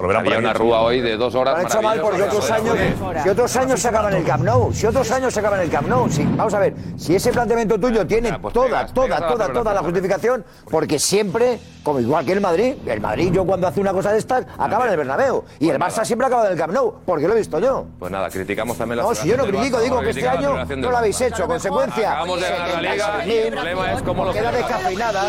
Lo 0.00 0.08
verán 0.08 0.24
por 0.24 0.32
Había 0.32 0.48
una 0.48 0.54
rúa 0.54 0.80
hoy 0.80 1.02
de 1.02 1.16
dos 1.18 1.34
horas. 1.34 1.58
Han 1.58 1.66
hecho 1.66 1.82
mal 1.82 2.00
porque 2.00 2.22
otros 2.22 2.50
años, 2.50 2.74
si 3.22 3.28
otros 3.28 3.56
años 3.56 3.80
se 3.80 3.88
acaban 3.88 4.12
en 4.14 4.20
el 4.20 4.24
Camp 4.24 4.44
Nou, 4.44 4.72
si 4.72 4.86
otros 4.86 5.10
años 5.10 5.34
se 5.34 5.40
acaban 5.40 5.60
en 5.60 5.66
el 5.66 5.70
Camp 5.70 5.88
Nou, 5.88 6.08
si, 6.08 6.24
vamos 6.24 6.54
a 6.54 6.58
ver, 6.58 6.74
si 6.96 7.14
ese 7.14 7.30
planteamiento 7.30 7.78
tuyo 7.78 8.06
tiene 8.06 8.30
Ah, 8.30 8.38
pues 8.40 8.54
toda, 8.54 8.66
pegas, 8.66 8.94
toda, 8.94 9.06
pegas 9.06 9.18
a 9.18 9.26
la 9.26 9.32
toda, 9.34 9.52
toda 9.52 9.74
la 9.74 9.80
justificación, 9.82 10.44
porque 10.70 10.98
siempre 10.98 11.58
Como 11.82 12.00
igual 12.00 12.24
que 12.24 12.32
el 12.32 12.40
Madrid. 12.40 12.74
El 12.86 13.00
Madrid, 13.00 13.32
yo 13.32 13.44
cuando 13.44 13.66
hace 13.66 13.80
una 13.80 13.92
cosa 13.92 14.12
de 14.12 14.18
estas, 14.18 14.46
acaba 14.58 14.84
en 14.86 14.92
el 14.92 14.96
Bernabéu. 14.96 15.44
Y 15.58 15.70
el 15.70 15.78
Barça 15.78 16.04
siempre 16.04 16.26
acaba 16.26 16.46
en 16.46 16.52
el 16.52 16.58
Camp 16.58 16.72
Nou, 16.72 16.94
porque 17.04 17.26
lo 17.26 17.34
he 17.34 17.38
visto 17.38 17.58
yo. 17.58 17.86
Pues 17.98 18.12
nada, 18.12 18.28
criticamos 18.28 18.76
también 18.76 18.98
la 18.98 19.02
No, 19.04 19.14
si 19.14 19.28
yo 19.28 19.36
no 19.36 19.44
critico, 19.44 19.78
Barça, 19.78 19.82
digo 19.82 20.00
que 20.00 20.10
este 20.10 20.28
año 20.28 20.64
no 20.64 20.90
lo 20.90 20.96
habéis 20.96 21.20
hecho. 21.20 21.46
Consecuencia. 21.46 22.10
Acabamos 22.10 22.40
de 22.40 22.48
ganar 22.48 22.70
la 22.70 22.80
Liga 22.80 23.26
y 23.26 23.30
el 23.30 23.52
problema 23.52 23.92
es 23.92 24.02
cómo 24.02 24.24
lo 24.24 24.32
Queda 24.32 24.52
descafeinada. 24.52 25.22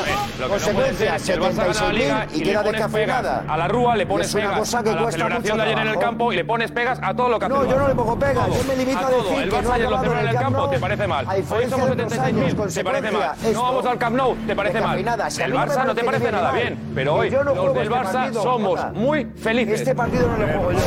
Consecuencia, 0.48 1.20
ser, 1.20 1.36
el 1.36 1.42
Barça 1.42 1.68
gana 1.68 1.88
la 1.88 1.94
Liga 1.94 2.28
76.000 2.28 2.36
y 2.38 2.44
queda 2.44 2.64
descafeinada. 2.64 3.40
pegas 3.40 3.50
A 3.50 3.58
la 3.58 3.68
Rúa 3.68 3.96
le 3.96 4.06
pones 4.06 4.28
es 4.28 4.36
una 4.36 4.44
pegas 4.44 4.60
cosa 4.60 4.84
que 4.84 4.96
cuesta 4.96 5.30
mucho 5.30 5.56
de 5.56 5.62
ayer 5.62 5.80
en 5.80 5.88
el 5.88 6.00
campo 6.00 6.34
y 6.34 6.36
le 6.36 6.46
pones 6.46 6.72
pegas 6.72 7.00
a 7.02 7.14
todo 7.14 7.30
lo 7.30 7.40
que 7.40 7.46
hace 7.46 7.54
No, 7.54 7.66
yo 7.66 7.78
no 7.78 7.88
le 7.88 7.96
pongo 7.96 8.20
pegas, 8.20 8.48
yo 8.48 8.64
me 8.64 8.76
limito 8.76 9.00
a 9.00 9.10
decir 9.10 9.38
El 9.44 9.50
que 9.50 9.56
Barça 9.56 9.72
ayer 9.74 9.90
lo 9.90 9.98
celebró 10.00 10.20
en 10.20 10.28
el 10.28 10.28
el 10.28 10.34
Camp 10.34 10.56
campo, 10.56 10.70
te 10.70 10.80
parece 10.80 11.08
mal. 11.08 11.28
Hoy 11.28 11.70
somos 11.70 11.88
de 11.88 12.04
otros 12.04 12.14
76.000, 12.14 12.22
años, 12.22 12.74
te 12.74 12.84
parece 12.84 13.12
mal. 13.12 13.36
No 13.54 13.64
vamos 13.64 13.86
al 13.86 13.98
Camp 13.98 14.16
Nou, 14.16 14.36
te 14.48 14.56
parece 14.56 14.82
mal. 14.82 15.00
El 15.00 15.54
Barça 15.54 15.86
no 15.86 15.96
te 15.96 16.04
parece 16.04 16.32
ni 16.32 16.41
nada 16.42 16.54
bien, 16.54 16.92
pero 16.96 17.16
hoy 17.16 17.30
yo 17.30 17.44
no 17.44 17.52
los 17.52 17.60
juego 17.60 17.74
del 17.74 17.84
este 17.84 17.96
Barça 17.96 18.12
partido, 18.14 18.44
somos 18.44 18.80
Jota. 18.80 18.92
muy 18.94 19.26
felices. 19.26 19.80
Este 19.82 19.96
partido 19.96 20.28
no 20.28 20.38
lo 20.38 20.48
juego 20.48 20.72
yo. 20.72 20.80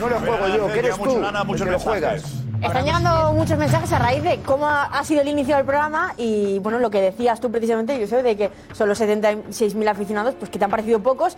No 0.00 0.08
lo 0.08 0.18
juego 0.20 0.48
yo, 0.56 0.72
que 0.72 0.78
eres 0.78 0.98
mucho 0.98 1.12
tú 1.14 1.20
lana, 1.20 1.44
muchos 1.44 1.66
que 1.66 1.72
lo 1.72 1.78
juegas. 1.78 2.22
Están 2.62 2.84
llegando 2.84 3.32
muchos 3.34 3.58
mensajes 3.58 3.92
a 3.92 3.98
raíz 3.98 4.22
de 4.22 4.40
cómo 4.40 4.66
ha, 4.66 5.04
sido 5.04 5.20
el 5.20 5.28
inicio 5.28 5.56
del 5.56 5.66
programa 5.66 6.14
y 6.16 6.58
bueno, 6.60 6.78
lo 6.78 6.90
que 6.90 7.00
decías 7.02 7.38
tú 7.38 7.50
precisamente, 7.50 7.98
yo 8.00 8.06
sé 8.06 8.22
de 8.22 8.34
que 8.36 8.50
son 8.72 8.88
los 8.88 8.98
76.000 9.00 9.88
aficionados, 9.88 10.34
pues 10.38 10.50
que 10.50 10.58
te 10.58 10.64
han 10.64 10.70
parecido 10.70 11.00
pocos 11.00 11.36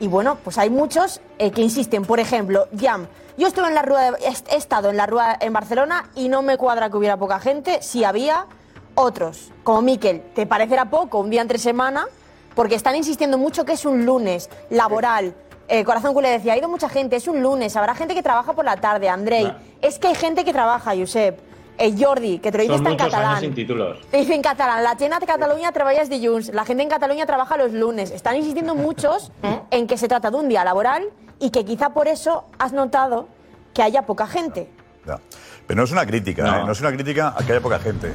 y 0.00 0.08
bueno, 0.08 0.38
pues 0.42 0.56
hay 0.56 0.70
muchos 0.70 1.20
eh, 1.38 1.50
que 1.50 1.60
insisten. 1.60 2.04
Por 2.06 2.18
ejemplo, 2.18 2.66
Jam, 2.80 3.06
yo 3.36 3.46
estuve 3.46 3.68
en 3.68 3.74
la 3.74 3.82
rueda, 3.82 4.12
de- 4.12 4.18
he 4.50 4.56
estado 4.56 4.88
en 4.88 4.96
la 4.96 5.06
rueda 5.06 5.36
en 5.38 5.52
Barcelona 5.52 6.06
y 6.14 6.28
no 6.30 6.40
me 6.40 6.56
cuadra 6.56 6.88
que 6.88 6.96
hubiera 6.96 7.18
poca 7.18 7.38
gente, 7.40 7.80
sí 7.82 8.02
había 8.02 8.46
otros, 8.94 9.52
como 9.64 9.82
Miquel, 9.82 10.22
te 10.34 10.46
parecerá 10.46 10.86
poco 10.86 11.18
un 11.18 11.28
día 11.28 11.42
entre 11.42 11.58
semana, 11.58 12.06
porque 12.54 12.74
están 12.74 12.96
insistiendo 12.96 13.38
mucho 13.38 13.64
que 13.64 13.72
es 13.72 13.84
un 13.84 14.04
lunes 14.06 14.48
laboral. 14.70 15.34
Eh, 15.68 15.84
Corazón 15.84 16.12
Culé 16.14 16.28
decía, 16.30 16.52
ha 16.52 16.58
ido 16.58 16.68
mucha 16.68 16.88
gente, 16.88 17.16
es 17.16 17.26
un 17.26 17.42
lunes, 17.42 17.74
habrá 17.76 17.94
gente 17.94 18.14
que 18.14 18.22
trabaja 18.22 18.52
por 18.52 18.64
la 18.64 18.76
tarde, 18.76 19.08
Andrei. 19.08 19.52
Es 19.80 19.98
que 19.98 20.08
hay 20.08 20.14
gente 20.14 20.44
que 20.44 20.52
trabaja, 20.52 20.94
Josep. 20.96 21.38
Eh, 21.76 21.92
Jordi, 21.98 22.38
que 22.38 22.52
te 22.52 22.58
lo 22.58 22.62
dice 22.62 22.74
está 22.76 22.88
en 22.88 22.92
muchos 22.92 23.06
años 23.06 23.14
catalán. 23.16 23.40
sin 23.40 23.54
títulos. 23.54 23.98
Te 24.08 24.18
dice 24.18 24.34
en 24.34 24.42
catalán, 24.42 24.84
la 24.84 24.96
Chena 24.96 25.18
de 25.18 25.26
Cataluña 25.26 25.72
trabajas 25.72 26.08
dilluns, 26.08 26.50
la 26.54 26.64
gente 26.64 26.84
en 26.84 26.88
Cataluña 26.88 27.26
trabaja 27.26 27.56
los 27.56 27.72
lunes. 27.72 28.12
Están 28.12 28.36
insistiendo 28.36 28.76
muchos 28.76 29.32
en 29.72 29.88
que 29.88 29.96
se 29.98 30.06
trata 30.06 30.30
de 30.30 30.36
un 30.36 30.48
día 30.48 30.62
laboral 30.62 31.02
y 31.40 31.50
que 31.50 31.64
quizá 31.64 31.90
por 31.90 32.06
eso 32.06 32.44
has 32.60 32.72
notado 32.72 33.26
que 33.72 33.82
haya 33.82 34.02
poca 34.02 34.28
gente. 34.28 34.70
Ya. 35.04 35.18
Pero 35.66 35.78
no 35.78 35.82
es 35.84 35.90
una 35.90 36.06
crítica, 36.06 36.44
No. 36.44 36.56
¿eh? 36.58 36.64
no 36.66 36.72
es 36.72 36.80
una 36.80 36.92
crítica 36.92 37.34
a 37.36 37.44
que 37.44 37.52
haya 37.52 37.60
poca 37.60 37.80
gente. 37.80 38.12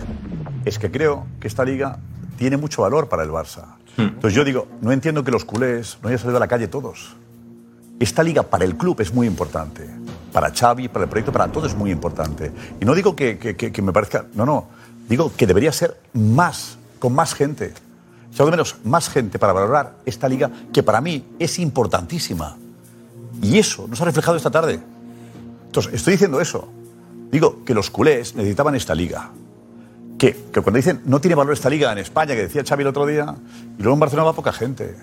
Es 0.64 0.80
que 0.80 0.90
creo 0.90 1.26
que 1.42 1.48
esta 1.50 1.66
liga 1.66 1.98
tiene 2.38 2.56
mucho 2.56 2.84
valor 2.84 3.10
para 3.10 3.24
el 3.24 3.30
Barça. 3.30 3.76
Entonces 4.00 4.34
yo 4.34 4.44
digo, 4.44 4.68
no 4.82 4.92
entiendo 4.92 5.24
que 5.24 5.32
los 5.32 5.46
culés 5.46 5.98
no 6.02 6.08
hayan 6.08 6.20
salido 6.20 6.38
a 6.38 6.40
la 6.40 6.48
calle 6.48 6.68
todos. 6.68 7.16
Esta 8.00 8.24
liga 8.24 8.44
para 8.44 8.64
el 8.64 8.78
club 8.78 9.02
es 9.02 9.14
muy 9.14 9.28
importante. 9.28 9.90
Para 10.32 10.52
Xavi, 10.52 10.88
para 10.88 11.04
el 11.04 11.10
proyecto, 11.10 11.32
para 11.32 11.52
todo 11.52 11.68
es 11.68 11.76
muy 11.76 11.92
importante. 11.92 12.52
Y 12.80 12.86
no 12.86 12.96
digo 12.96 13.16
que, 13.16 13.82
me 13.84 13.92
parezca... 13.92 14.26
No, 14.34 14.46
no. 14.46 14.68
Digo 15.10 15.32
que 15.36 15.46
debería 15.46 15.72
ser 15.72 16.00
más, 16.14 16.78
con 17.00 17.14
más 17.14 17.34
gente. 17.34 17.74
O 18.38 18.46
de 18.46 18.52
menos 18.52 18.78
más 18.86 19.10
gente 19.10 19.38
para 19.38 19.52
valorar 19.52 19.96
esta 20.06 20.30
liga 20.30 20.50
que 20.72 20.82
para 20.82 21.02
mí 21.02 21.26
es 21.40 21.60
importantísima. 21.60 22.56
Y 23.42 23.58
eso 23.58 23.88
nos 23.88 24.00
ha 24.02 24.06
reflejado 24.06 24.38
esta 24.38 24.52
tarde. 24.52 24.80
Entonces, 25.66 25.94
estoy 25.94 26.14
diciendo 26.14 26.40
eso. 26.40 26.70
Digo 27.32 27.66
que 27.66 27.74
los 27.74 27.90
culés 27.90 28.36
necesitaban 28.36 28.76
esta 28.76 28.96
liga. 28.96 29.30
Que, 30.20 30.34
que 30.52 30.62
cuando 30.62 30.78
dicen 30.78 31.02
no 31.06 31.20
tiene 31.22 31.34
valor 31.34 31.54
esta 31.54 31.70
liga 31.70 31.92
en 31.92 31.98
España, 31.98 32.36
que 32.36 32.42
decía 32.44 32.64
Xavi 32.64 32.82
el 32.84 32.88
otro 32.90 33.06
día, 33.08 33.34
y 33.78 33.82
luego 33.82 33.94
en 33.96 34.00
Barcelona 34.02 34.26
va 34.26 34.34
poca 34.34 34.52
gente. 34.54 34.96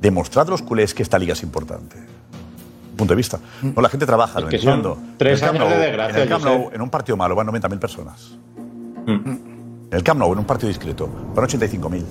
Demostrad 0.00 0.48
a 0.48 0.50
los 0.50 0.62
culés 0.62 0.94
que 0.94 1.02
esta 1.02 1.18
liga 1.18 1.34
es 1.34 1.42
importante. 1.42 1.96
Punto 2.96 3.12
de 3.12 3.16
vista. 3.16 3.38
No, 3.62 3.80
la 3.82 3.88
gente 3.88 4.06
trabaja, 4.06 4.38
Es 4.40 4.44
lo 4.44 4.50
entiendo. 4.50 4.98
tres 5.18 5.40
En 5.42 5.48
el 5.48 5.52
Camp 5.52 5.60
años 5.60 5.68
de 5.70 5.76
Nou- 5.76 5.86
desgracia, 5.86 6.16
En 6.16 6.22
el 6.22 6.28
Camp 6.28 6.44
Nou, 6.44 6.70
en 6.72 6.80
un 6.82 6.90
partido 6.90 7.16
malo, 7.16 7.34
van 7.36 7.46
90.000 7.46 7.78
personas. 7.78 8.36
En 9.06 9.88
el 9.90 10.02
Camp 10.02 10.18
Nou, 10.18 10.32
en 10.32 10.38
un 10.38 10.44
partido 10.44 10.68
discreto, 10.68 11.08
van 11.34 11.44
85.000. 11.46 12.04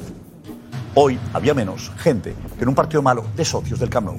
Hoy 0.95 1.19
había 1.33 1.53
menos 1.53 1.91
gente 1.97 2.33
que 2.57 2.63
en 2.63 2.69
un 2.69 2.75
partido 2.75 3.01
malo 3.01 3.25
de 3.35 3.43
socios 3.45 3.79
del 3.79 3.89
Camp 3.89 4.07
Nou. 4.07 4.17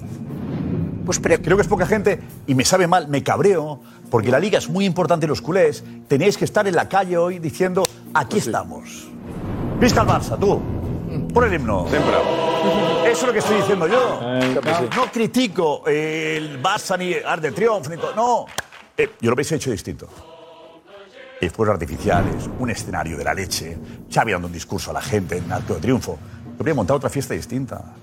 Pues 1.05 1.19
creo 1.21 1.41
que 1.57 1.63
es 1.63 1.69
poca 1.69 1.87
gente 1.87 2.21
y 2.47 2.55
me 2.55 2.65
sabe 2.65 2.87
mal, 2.87 3.09
me 3.09 3.23
cabreo, 3.23 3.81
porque 4.11 4.31
la 4.31 4.38
liga 4.38 4.59
es 4.59 4.68
muy 4.68 4.85
importante 4.85 5.27
y 5.27 5.29
los 5.29 5.42
culés 5.42 5.85
tenéis 6.07 6.37
que 6.37 6.44
estar 6.44 6.66
en 6.66 6.75
la 6.75 6.88
calle 6.88 7.16
hoy 7.16 7.38
diciendo, 7.38 7.83
aquí 8.14 8.38
estamos. 8.38 9.09
Vista 9.81 10.01
al 10.01 10.07
Barça, 10.07 10.38
tú. 10.38 10.61
Por 11.33 11.44
el 11.44 11.55
himno. 11.55 11.87
Eso 11.87 13.11
es 13.11 13.23
lo 13.23 13.33
que 13.33 13.38
estoy 13.38 13.57
diciendo 13.59 13.87
yo. 13.87 14.21
No 14.97 15.11
critico 15.12 15.87
el 15.87 16.62
Barça 16.62 16.99
ni 16.99 17.14
Art 17.14 17.42
de 17.42 17.53
Triunfo, 17.53 17.90
ni 17.90 17.97
todo. 17.97 18.14
No. 18.14 18.47
Eh, 18.97 19.14
yo 19.21 19.31
lo 19.31 19.35
hubiese 19.35 19.57
hecho 19.57 19.71
distinto. 19.71 20.09
Y 21.40 21.49
fuegos 21.51 21.75
artificiales, 21.75 22.51
un 22.59 22.71
escenario 22.71 23.16
de 23.16 23.25
la 23.25 23.33
leche, 23.33 23.79
Xavi 24.12 24.33
dando 24.33 24.49
un 24.49 24.53
discurso 24.53 24.90
a 24.90 24.94
la 24.94 25.01
gente 25.01 25.37
en 25.37 25.51
Arco 25.53 25.75
de 25.75 25.81
Triunfo. 25.81 26.18
Yo 26.44 26.57
habría 26.59 26.75
montado 26.75 26.97
otra 26.97 27.09
fiesta 27.09 27.35
distinta 27.35 27.94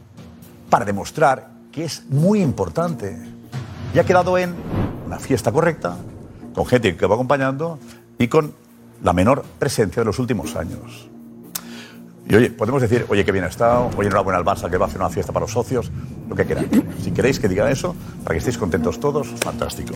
para 0.69 0.85
demostrar 0.85 1.49
que 1.71 1.83
es 1.83 2.05
muy 2.05 2.41
importante. 2.41 3.17
Y 3.93 3.99
ha 3.99 4.05
quedado 4.05 4.37
en 4.37 4.55
una 5.05 5.19
fiesta 5.19 5.51
correcta, 5.51 5.97
con 6.53 6.65
gente 6.65 6.95
que 6.95 7.05
va 7.05 7.15
acompañando 7.15 7.79
y 8.17 8.27
con 8.27 8.53
la 9.03 9.13
menor 9.13 9.43
presencia 9.59 10.01
de 10.01 10.05
los 10.05 10.19
últimos 10.19 10.55
años. 10.55 11.09
Y 12.27 12.35
oye, 12.35 12.49
podemos 12.49 12.81
decir, 12.81 13.05
oye, 13.09 13.23
qué 13.23 13.31
bien 13.31 13.43
ha 13.43 13.49
estado, 13.49 13.91
oye, 13.97 14.07
enhorabuena 14.07 14.39
al 14.39 14.45
Barça 14.45 14.67
que 14.69 14.77
va 14.77 14.85
a 14.85 14.87
hacer 14.87 14.99
una 14.99 15.11
fiesta 15.11 15.31
para 15.31 15.43
los 15.43 15.51
socios, 15.51 15.91
lo 16.27 16.35
que 16.35 16.45
queráis. 16.45 16.69
Si 17.03 17.11
queréis 17.11 17.39
que 17.39 17.47
diga 17.47 17.69
eso, 17.69 17.95
para 18.23 18.33
que 18.33 18.39
estéis 18.39 18.57
contentos 18.57 18.99
todos, 18.99 19.27
fantástico. 19.27 19.93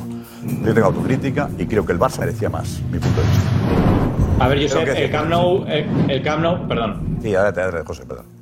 Yo 0.63 0.73
tengo 0.73 0.87
autocrítica 0.87 1.49
y 1.57 1.65
creo 1.65 1.85
que 1.85 1.93
el 1.93 1.99
Barça 1.99 2.19
merecía 2.19 2.49
más, 2.49 2.81
mi 2.91 2.99
punto 2.99 3.21
de 3.21 3.27
vista. 3.27 4.45
A 4.45 4.47
ver, 4.47 4.61
Josep, 4.61 4.87
el 4.95 5.11
Camp 5.11 5.29
Nou, 5.29 5.65
el, 5.65 6.11
el 6.11 6.21
Camp 6.21 6.41
Nou, 6.43 6.67
perdón. 6.67 7.17
Sí, 7.21 7.33
ahora 7.33 7.51
te 7.51 7.83
José, 7.83 8.05
perdón. 8.05 8.38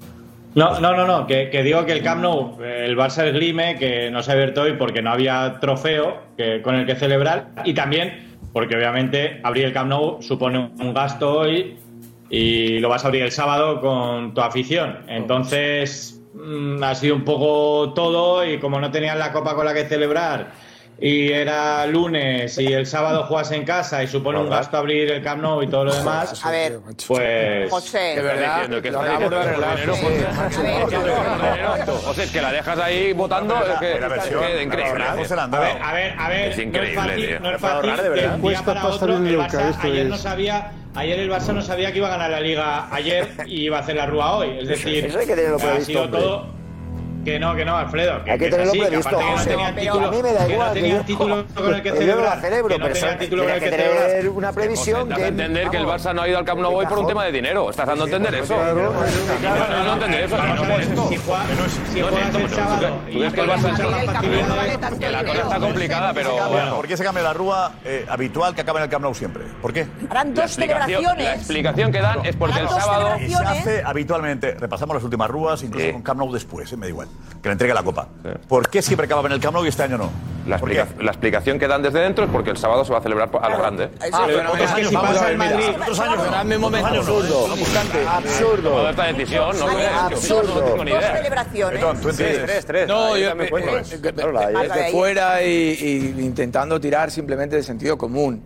No, 0.57 0.79
no, 0.79 0.95
no, 0.95 1.05
no, 1.05 1.27
que, 1.27 1.51
digo 1.61 1.85
que 1.85 1.91
el 1.91 2.01
Camp 2.01 2.23
Nou, 2.23 2.57
el 2.65 2.97
Barça 2.97 3.27
esgrime, 3.29 3.77
que 3.77 4.09
no 4.09 4.23
se 4.23 4.31
ha 4.31 4.33
abierto 4.33 4.63
hoy 4.63 4.73
porque 4.73 5.03
no 5.03 5.11
había 5.11 5.59
trofeo 5.61 6.17
que, 6.35 6.63
con 6.63 6.73
el 6.73 6.87
que 6.87 6.95
celebrar 6.95 7.49
y 7.63 7.75
también 7.75 8.39
porque 8.53 8.75
obviamente 8.75 9.39
abrir 9.43 9.65
el 9.65 9.73
Camp 9.73 9.91
Nou 9.91 10.17
supone 10.19 10.57
un 10.79 10.95
gasto 10.95 11.31
hoy 11.31 11.77
y 12.31 12.79
lo 12.79 12.89
vas 12.89 13.05
a 13.05 13.09
abrir 13.09 13.21
el 13.21 13.31
sábado 13.31 13.79
con 13.81 14.33
tu 14.33 14.41
afición. 14.41 14.97
Entonces 15.07 16.19
mm, 16.33 16.81
ha 16.81 16.95
sido 16.95 17.13
un 17.13 17.23
poco 17.23 17.93
todo 17.93 18.43
y 18.43 18.57
como 18.57 18.79
no 18.79 18.89
tenían 18.89 19.19
la 19.19 19.31
copa 19.31 19.53
con 19.53 19.63
la 19.63 19.75
que 19.75 19.85
celebrar 19.85 20.53
y 20.99 21.31
era 21.31 21.85
lunes 21.85 22.57
y 22.57 22.73
el 22.73 22.87
sábado 22.87 23.25
juegas 23.25 23.51
en 23.51 23.63
casa 23.63 24.03
y 24.03 24.07
supone 24.07 24.39
un 24.39 24.49
gasto 24.49 24.77
abrir 24.77 25.11
el 25.11 25.21
Camp 25.21 25.41
Nou 25.41 25.61
y 25.61 25.67
todo 25.67 25.85
lo 25.85 25.93
demás, 25.93 26.43
A 26.43 26.49
ver, 26.49 26.79
pues... 27.07 27.69
José. 27.69 28.15
De 28.15 28.21
verdad, 28.21 28.67
¿qué 28.81 28.87
está 28.87 29.11
diciendo? 29.11 29.39
Dinero, 29.39 29.95
José. 29.95 30.25
José, 32.05 32.23
es 32.23 32.31
que 32.31 32.41
la 32.41 32.51
dejas 32.51 32.79
ahí 32.79 33.13
votando, 33.13 33.55
es 33.55 33.79
que, 33.79 33.99
la 33.99 34.07
versión, 34.07 34.43
es 34.43 34.49
que 34.51 34.63
increíble. 34.63 35.03
A 35.03 35.93
ver, 35.93 36.15
a 36.17 36.29
ver, 36.29 36.49
Es 36.49 36.57
increíble, 36.57 37.39
no 37.39 37.51
es 37.51 37.61
fácil 37.61 37.95
de 37.95 38.27
un 38.29 38.41
día 38.41 38.61
para 38.63 38.87
otro. 38.87 39.17
El 39.17 39.37
Barça 39.37 39.69
esto 39.69 39.87
ayer 39.87 40.05
es. 40.05 40.09
no 40.09 40.17
sabía, 40.17 40.71
ayer 40.95 41.19
el 41.19 41.29
Barça 41.29 41.53
no 41.53 41.61
sabía 41.61 41.91
que 41.91 41.99
iba 41.99 42.07
a 42.07 42.11
ganar 42.11 42.31
la 42.31 42.39
Liga 42.39 42.87
ayer 42.91 43.27
y 43.45 43.65
iba 43.65 43.77
a 43.77 43.81
hacer 43.81 43.95
la 43.95 44.05
Rúa 44.07 44.37
hoy. 44.37 44.59
Es 44.61 44.67
decir, 44.67 45.07
que 45.07 45.67
ha 45.67 45.81
sido 45.81 46.09
todo 46.09 46.56
que 47.25 47.39
no, 47.39 47.55
que 47.55 47.65
no, 47.65 47.75
Alfredo. 47.77 48.23
Que, 48.23 48.31
Hay 48.31 48.39
que 48.39 48.45
es 48.45 48.51
tenerlo 48.51 48.71
así, 48.71 48.79
que 48.81 48.87
previsto, 48.87 49.09
aparte 49.09 49.25
que 49.25 49.31
no 49.31 49.37
José. 49.37 49.49
tenían 49.49 49.75
título, 49.75 50.07
a 50.07 50.11
mí 50.11 50.21
me 50.23 50.33
da 50.33 50.45
que 50.47 50.53
igual, 50.53 50.67
no 50.69 50.73
que 50.73 50.89
yo- 50.89 51.01
título 51.01 51.45
con 51.55 51.73
el 51.75 51.75
que 51.75 51.81
que 51.81 51.89
yo 51.89 51.93
no 51.93 51.99
celebrar. 51.99 52.35
la 52.35 52.41
celebro, 52.41 52.67
que 52.75 52.79
no 52.79 52.85
pero 52.93 53.17
título 53.19 53.43
con 53.43 53.51
el 53.51 53.59
que 53.59 53.65
que 53.69 53.71
tener 53.77 54.29
una 54.29 54.51
previsión 54.53 55.09
que- 55.09 55.27
entender 55.27 55.69
que 55.69 55.77
el 55.77 55.85
Barça 55.85 56.13
no 56.13 56.21
ha 56.21 56.27
ido 56.29 56.37
al 56.37 56.45
Camp 56.45 56.61
Nou 56.61 56.73
hoy 56.75 56.85
por 56.85 56.99
un 56.99 57.07
tema 57.07 57.25
de 57.25 57.31
dinero. 57.31 57.69
Estás 57.69 57.87
dando 57.87 58.03
a 58.03 58.07
entender 58.07 58.35
eso. 58.35 58.55
No, 58.55 59.83
no 59.83 59.93
entender 59.93 60.23
eso. 60.23 60.37
Ver, 60.37 60.85
si 61.91 62.01
juegas 62.01 62.35
el 62.35 62.49
sábado 62.49 62.87
¿Tú 63.11 63.17
crees 63.19 63.33
que 63.33 63.41
el 63.41 63.49
Barça 63.49 64.97
que 64.99 65.09
la 65.09 65.23
cosa 65.25 65.41
está 65.41 65.59
complicada, 65.59 66.13
pero 66.13 66.37
¿Por 66.75 66.87
qué 66.87 66.97
se 66.97 67.03
cambia 67.03 67.23
la 67.23 67.33
rúa 67.33 67.73
eh, 67.83 68.05
habitual 68.09 68.55
que 68.55 68.61
acaba 68.61 68.79
en 68.79 68.83
el 68.83 68.89
Camp 68.89 69.03
Nou 69.03 69.13
siempre? 69.13 69.43
¿Por 69.61 69.73
qué? 69.73 69.87
Harán 70.09 70.33
dos 70.33 70.45
explicación, 70.45 70.87
la 71.03 71.09
celebraciones. 71.09 71.37
explicación 71.39 71.91
que 71.91 71.99
dan 72.01 72.25
es 72.25 72.35
porque 72.35 72.59
el 72.59 72.69
sábado 72.69 73.17
se 73.19 73.35
hace 73.35 73.83
habitualmente, 73.83 74.53
repasamos 74.55 74.95
las 74.95 75.03
últimas 75.03 75.29
rúas, 75.29 75.61
incluso 75.63 75.91
con 75.91 76.01
Camp 76.01 76.19
Nou 76.19 76.31
después, 76.31 76.71
me 76.77 76.85
da 76.85 76.89
igual, 76.89 77.07
que 77.41 77.49
le 77.49 77.53
entregue 77.53 77.73
la 77.73 77.83
copa. 77.83 78.07
¿Por 78.47 78.69
qué 78.69 78.81
siempre 78.81 79.05
acababa 79.05 79.27
en 79.27 79.33
el 79.33 79.39
Camp 79.39 79.53
Nou 79.55 79.65
y 79.65 79.69
este 79.69 79.83
año 79.83 79.97
no? 79.97 80.09
La, 80.47 80.55
explica- 80.55 80.87
la 81.01 81.11
explicación 81.11 81.59
que 81.59 81.67
dan 81.67 81.81
desde 81.81 81.99
dentro 81.99 82.23
es 82.23 82.31
porque 82.31 82.49
el 82.51 82.57
sábado 82.57 82.85
se 82.85 82.93
va 82.93 82.99
a 82.99 83.01
celebrar 83.01 83.29
a 83.41 83.49
lo 83.49 83.57
grande. 83.57 83.89
Ah, 84.13 84.23
pero 84.25 84.55
es 84.55 84.71
que 84.71 84.85
si 84.85 84.95
pasa 84.95 85.31
en 85.31 85.37
Madrid, 85.37 85.65
otros 85.81 85.99
años 85.99 86.17
no. 86.17 86.31
Dame 86.31 86.55
un 86.55 86.61
momento. 86.61 86.89
No. 86.89 87.01
Tomado 87.03 87.57
Absurdo. 88.09 88.89
esta 88.89 89.03
decisión, 89.07 89.59
no, 89.59 89.67
absurdo. 89.67 90.55
no 90.55 90.61
tengo 90.61 90.85
ni 90.85 90.91
Dos 90.91 90.99
idea. 91.01 91.15
celebraciones. 91.17 91.81
Betón, 91.81 92.01
tú 92.01 92.09
entiendes. 92.09 92.87
No, 92.87 93.17
yo 93.17 93.29
eh, 93.31 93.49
cuento. 93.49 93.77
eh, 93.77 93.83
desde 93.83 94.81
ahí. 94.83 94.91
fuera 94.91 95.43
y, 95.43 95.47
y 96.17 96.23
intentando 96.25 96.79
tirar 96.79 97.11
simplemente 97.11 97.57
de 97.57 97.63
sentido 97.63 97.97
común. 97.97 98.41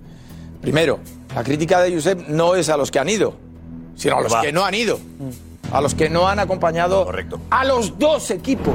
Primero, 0.62 1.00
la 1.36 1.44
crítica 1.44 1.82
de 1.82 1.94
Josep 1.94 2.28
no 2.30 2.56
es 2.56 2.70
a 2.70 2.78
los 2.78 2.90
que 2.90 2.98
han 3.00 3.10
ido, 3.10 3.36
sino 3.96 4.18
a 4.18 4.22
los 4.22 4.34
Va. 4.34 4.42
que 4.42 4.52
no 4.52 4.66
han 4.66 4.74
ido. 4.74 5.00
A 5.72 5.82
los 5.82 5.96
que 5.96 6.10
no 6.10 6.28
han 6.28 6.40
acompañado 6.40 7.08
a 7.50 7.66
los 7.66 7.98
dos 7.98 8.32
equipos. 8.32 8.74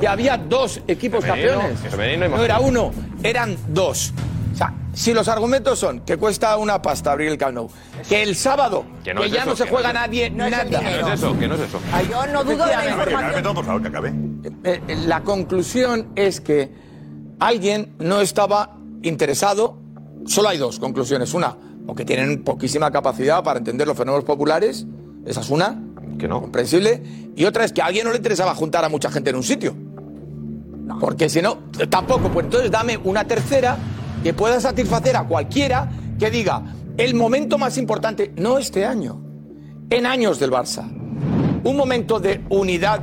Que 0.00 0.06
había 0.08 0.36
dos 0.38 0.80
equipos 0.86 1.24
Femenino, 1.24 1.58
campeones. 1.58 1.80
femenino 1.90 2.28
no 2.28 2.42
era 2.44 2.60
uno, 2.60 2.90
eran 3.22 3.56
dos. 3.68 4.12
O 4.52 4.56
sea, 4.56 4.72
si 4.94 5.12
los 5.12 5.26
argumentos 5.28 5.78
son 5.80 6.00
que 6.00 6.16
cuesta 6.16 6.56
una 6.56 6.80
pasta 6.80 7.10
abrir 7.12 7.28
el 7.28 7.36
Camp 7.38 7.70
que 8.08 8.22
el 8.22 8.36
sábado, 8.36 8.84
que, 9.02 9.12
no 9.12 9.24
es 9.24 9.32
ya 9.32 9.40
eso, 9.40 9.50
no 9.50 9.56
se 9.56 9.64
que 9.64 9.70
juega 9.70 9.92
no 9.92 10.00
nadie 10.00 10.30
no 10.30 10.48
nada. 10.48 10.64
Que 10.64 10.70
no 10.80 11.08
es 11.08 11.14
eso, 11.14 11.38
que 11.38 11.48
no 11.48 11.54
es 11.56 11.60
eso. 11.62 11.80
Ay, 11.92 12.08
Yo 12.10 12.26
no 12.28 12.44
dudo 12.44 12.64
de 12.66 12.76
la 12.76 12.88
información. 12.88 13.54
por 13.54 13.64
favor, 13.64 13.82
que 13.82 13.88
acabe. 13.88 14.14
Eh, 14.44 14.80
eh, 14.86 14.96
La 15.06 15.22
conclusión 15.22 16.08
es 16.14 16.40
que 16.40 16.70
alguien 17.40 17.94
no 17.98 18.20
estaba 18.20 18.76
interesado. 19.02 19.76
Solo 20.26 20.48
hay 20.50 20.58
dos 20.58 20.78
conclusiones. 20.78 21.34
Una, 21.34 21.56
o 21.86 21.94
que 21.94 22.04
tienen 22.04 22.44
poquísima 22.44 22.90
capacidad 22.92 23.42
para 23.42 23.58
entender 23.58 23.86
los 23.88 23.98
fenómenos 23.98 24.24
populares. 24.24 24.86
Esa 25.26 25.40
es 25.40 25.50
una. 25.50 25.82
Que 26.18 26.28
no. 26.28 26.40
Comprensible. 26.40 27.02
Y 27.36 27.44
otra 27.44 27.64
es 27.64 27.72
que 27.72 27.82
a 27.82 27.86
alguien 27.86 28.04
no 28.04 28.10
le 28.10 28.18
interesaba 28.18 28.54
juntar 28.54 28.84
a 28.84 28.88
mucha 28.88 29.10
gente 29.10 29.30
en 29.30 29.36
un 29.36 29.42
sitio. 29.42 29.74
Porque 31.00 31.28
si 31.28 31.42
no, 31.42 31.58
tampoco. 31.88 32.28
Pues 32.28 32.44
entonces 32.46 32.70
dame 32.70 32.96
una 32.98 33.24
tercera 33.24 33.76
que 34.22 34.34
pueda 34.34 34.60
satisfacer 34.60 35.16
a 35.16 35.24
cualquiera 35.24 35.90
que 36.18 36.30
diga 36.30 36.62
el 36.96 37.14
momento 37.14 37.58
más 37.58 37.76
importante, 37.76 38.32
no 38.36 38.58
este 38.58 38.86
año, 38.86 39.20
en 39.90 40.06
años 40.06 40.38
del 40.38 40.50
Barça. 40.50 40.88
Un 41.64 41.76
momento 41.76 42.20
de 42.20 42.44
unidad 42.50 43.00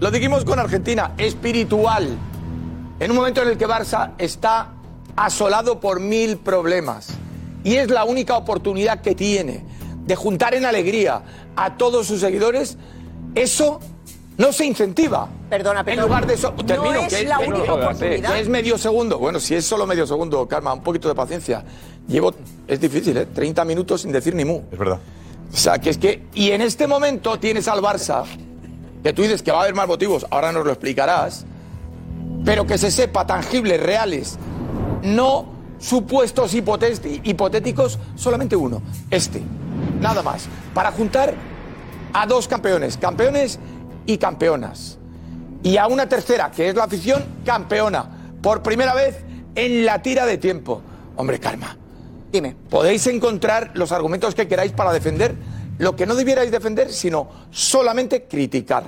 lo 0.00 0.10
dijimos 0.10 0.44
con 0.44 0.58
Argentina, 0.58 1.14
espiritual. 1.16 2.08
En 3.00 3.10
un 3.10 3.16
momento 3.16 3.42
en 3.42 3.48
el 3.48 3.56
que 3.56 3.66
Barça 3.66 4.12
está 4.18 4.72
asolado 5.16 5.80
por 5.80 6.00
mil 6.00 6.36
problemas. 6.36 7.08
Y 7.62 7.76
es 7.76 7.90
la 7.90 8.04
única 8.04 8.36
oportunidad 8.36 9.00
que 9.00 9.14
tiene 9.14 9.64
de 10.06 10.16
juntar 10.16 10.54
en 10.54 10.64
alegría 10.64 11.22
a 11.56 11.76
todos 11.76 12.06
sus 12.06 12.20
seguidores. 12.20 12.76
Eso 13.34 13.80
no 14.36 14.52
se 14.52 14.64
incentiva. 14.66 15.28
Perdona, 15.48 15.80
En 15.80 15.84
perdona. 15.86 16.06
lugar 16.06 16.26
de 16.26 16.34
eso, 16.34 16.52
No 16.56 16.64
termino, 16.64 17.00
es 17.00 17.14
que, 17.14 17.24
la 17.24 17.38
única 17.38 17.72
oportunidad. 17.74 18.34
que 18.34 18.40
es 18.40 18.48
medio 18.48 18.76
segundo. 18.78 19.18
Bueno, 19.18 19.40
si 19.40 19.54
es 19.54 19.64
solo 19.64 19.86
medio 19.86 20.06
segundo, 20.06 20.46
calma, 20.48 20.72
un 20.72 20.82
poquito 20.82 21.08
de 21.08 21.14
paciencia. 21.14 21.64
Llevo, 22.08 22.34
es 22.66 22.80
difícil, 22.80 23.16
¿eh? 23.16 23.26
30 23.26 23.64
minutos 23.64 24.02
sin 24.02 24.12
decir 24.12 24.34
ni 24.34 24.44
mu. 24.44 24.60
Es 24.70 24.78
verdad. 24.78 24.98
O 25.52 25.56
sea, 25.56 25.78
que 25.78 25.90
es 25.90 25.98
que. 25.98 26.24
Y 26.34 26.50
en 26.50 26.60
este 26.62 26.86
momento 26.86 27.38
tienes 27.38 27.68
al 27.68 27.80
Barça, 27.80 28.24
que 29.02 29.12
tú 29.12 29.22
dices 29.22 29.42
que 29.42 29.52
va 29.52 29.58
a 29.58 29.62
haber 29.62 29.74
más 29.74 29.86
motivos, 29.86 30.26
ahora 30.30 30.50
nos 30.52 30.64
lo 30.64 30.72
explicarás, 30.72 31.44
pero 32.44 32.66
que 32.66 32.76
se 32.76 32.90
sepa 32.90 33.26
tangibles, 33.26 33.80
reales, 33.80 34.36
no 35.02 35.46
supuestos 35.78 36.54
hipotéticos, 36.54 37.98
solamente 38.16 38.56
uno, 38.56 38.82
este, 39.10 39.42
nada 40.04 40.22
más, 40.22 40.46
para 40.74 40.92
juntar 40.92 41.34
a 42.12 42.26
dos 42.26 42.46
campeones, 42.46 42.98
campeones 42.98 43.58
y 44.04 44.18
campeonas, 44.18 44.98
y 45.62 45.78
a 45.78 45.86
una 45.86 46.06
tercera, 46.06 46.50
que 46.50 46.68
es 46.68 46.74
la 46.74 46.84
afición 46.84 47.24
campeona, 47.44 48.06
por 48.42 48.62
primera 48.62 48.94
vez 48.94 49.24
en 49.54 49.86
la 49.86 50.02
tira 50.02 50.26
de 50.26 50.36
tiempo. 50.36 50.82
Hombre, 51.16 51.40
calma. 51.40 51.78
Dime. 52.30 52.54
Podéis 52.68 53.06
encontrar 53.06 53.70
los 53.74 53.92
argumentos 53.92 54.34
que 54.34 54.46
queráis 54.46 54.72
para 54.72 54.92
defender 54.92 55.34
lo 55.78 55.96
que 55.96 56.06
no 56.06 56.14
debierais 56.14 56.50
defender, 56.50 56.92
sino 56.92 57.28
solamente 57.50 58.24
criticar. 58.24 58.84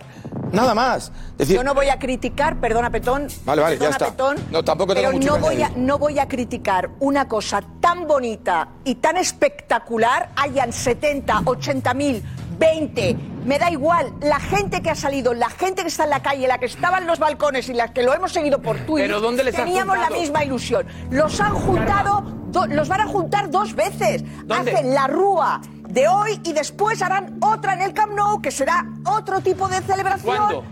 Nada 0.53 0.75
más. 0.75 1.13
Decir, 1.37 1.57
Yo 1.57 1.65
no 1.65 1.75
voy 1.75 1.89
a 1.89 1.99
criticar, 1.99 2.61
perdona 2.61 2.91
Petón. 2.91 3.29
Vale, 3.45 3.63
vale, 3.63 3.77
ya 3.77 3.91
perdona, 3.91 3.97
está. 3.97 4.11
Petón, 4.11 4.37
No, 4.51 4.65
tampoco 4.65 4.95
tengo 4.95 5.09
pero 5.09 5.19
mucho 5.19 5.29
no 5.29 5.35
que 5.35 5.41
voy, 5.41 5.63
a, 5.63 5.71
no 5.77 5.99
voy 5.99 6.19
a 6.19 6.29
criticar 6.29 6.91
una 7.01 7.29
cosa 7.29 7.63
tan 7.81 8.07
bonita 8.07 8.69
y 8.85 8.97
tan 8.97 9.17
espectacular, 9.17 10.31
hayan 10.37 10.73
70, 10.73 11.43
80 11.45 11.95
mil, 11.95 12.23
20, 12.59 13.17
me 13.45 13.59
da 13.59 13.71
igual, 13.71 14.13
la 14.21 14.41
gente 14.41 14.81
que 14.83 14.91
ha 14.91 14.95
salido, 14.95 15.35
la 15.35 15.51
gente 15.51 15.83
que 15.83 15.89
está 15.89 16.05
en 16.05 16.11
la 16.11 16.23
calle, 16.23 16.49
la 16.49 16.59
que 16.59 16.67
estaba 16.67 16.99
en 16.99 17.07
los 17.07 17.19
balcones 17.19 17.69
y 17.69 17.75
la 17.75 17.93
que 17.93 18.03
lo 18.03 18.15
hemos 18.15 18.33
seguido 18.33 18.63
por 18.63 18.79
Twitter, 18.79 19.09
¿Pero 19.09 19.21
dónde 19.21 19.45
les 19.45 19.55
teníamos 19.55 19.99
la 19.99 20.11
misma 20.11 20.45
ilusión. 20.45 20.87
Los 21.11 21.41
han 21.41 21.55
juntado, 21.55 22.25
do- 22.61 22.67
los 22.67 22.89
van 22.89 23.01
a 23.03 23.07
juntar 23.07 23.51
dos 23.51 23.75
veces. 23.75 24.25
¿Dónde? 24.45 24.73
Hacen 24.73 24.95
la 24.95 25.07
rúa 25.07 25.61
de 25.89 26.09
hoy 26.09 26.41
y 26.45 26.53
después 26.53 27.01
harán 27.03 27.37
otra 27.41 27.75
en 27.75 27.83
el 27.83 27.93
Camp 27.93 28.13
Nou 28.15 28.41
que 28.41 28.51
será 28.51 28.85
otro 29.05 29.41
tipo 29.41 29.69
de 29.69 29.81
celebración. 29.83 30.37
¿Cuándo? 30.37 30.65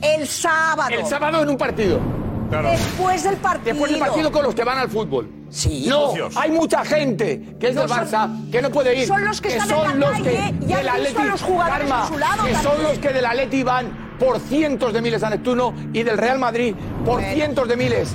El 0.00 0.26
sábado. 0.26 0.90
el 0.90 1.06
sábado 1.06 1.42
en 1.42 1.48
un 1.48 1.56
partido. 1.58 2.00
Después 2.50 3.22
del 3.24 3.36
partido. 3.36 3.64
Después 3.74 3.90
del 3.92 4.00
partido 4.00 4.30
con 4.30 4.42
los 4.44 4.54
que 4.54 4.62
van 4.64 4.76
al 4.78 4.90
fútbol. 4.90 5.30
Sí. 5.48 5.86
No, 5.88 6.12
hay 6.36 6.50
mucha 6.50 6.84
gente 6.84 7.56
que 7.58 7.68
es 7.68 7.74
del 7.74 7.88
son- 7.88 7.98
Barça 7.98 8.50
que 8.50 8.60
no 8.62 8.70
puede 8.70 8.94
ir. 9.00 9.06
son 9.06 9.24
los 9.24 9.40
que 9.40 9.48
están 9.48 9.68
son 9.68 9.90
en 9.90 10.00
la 10.00 10.06
los 10.06 10.18
calle 10.18 10.24
que 10.30 10.66
y 10.66 10.72
han 10.72 10.78
del 10.78 10.88
Atleti, 10.88 11.22
los 11.24 11.42
jugadores 11.42 11.78
Karma, 11.88 12.02
a 12.02 12.08
su 12.08 12.18
lado 12.18 12.44
que 12.44 12.54
son 12.56 12.82
los 12.82 12.98
que 12.98 13.08
del 13.10 13.24
Atleti 13.26 13.62
van 13.62 14.16
por 14.18 14.38
cientos 14.40 14.92
de 14.92 15.00
miles 15.02 15.22
a 15.22 15.30
Neptuno 15.30 15.72
y 15.92 16.02
del 16.02 16.16
Real 16.18 16.38
Madrid 16.38 16.74
por 17.04 17.16
Bueno. 17.20 17.34
cientos 17.34 17.68
de 17.68 17.76
miles 17.76 18.12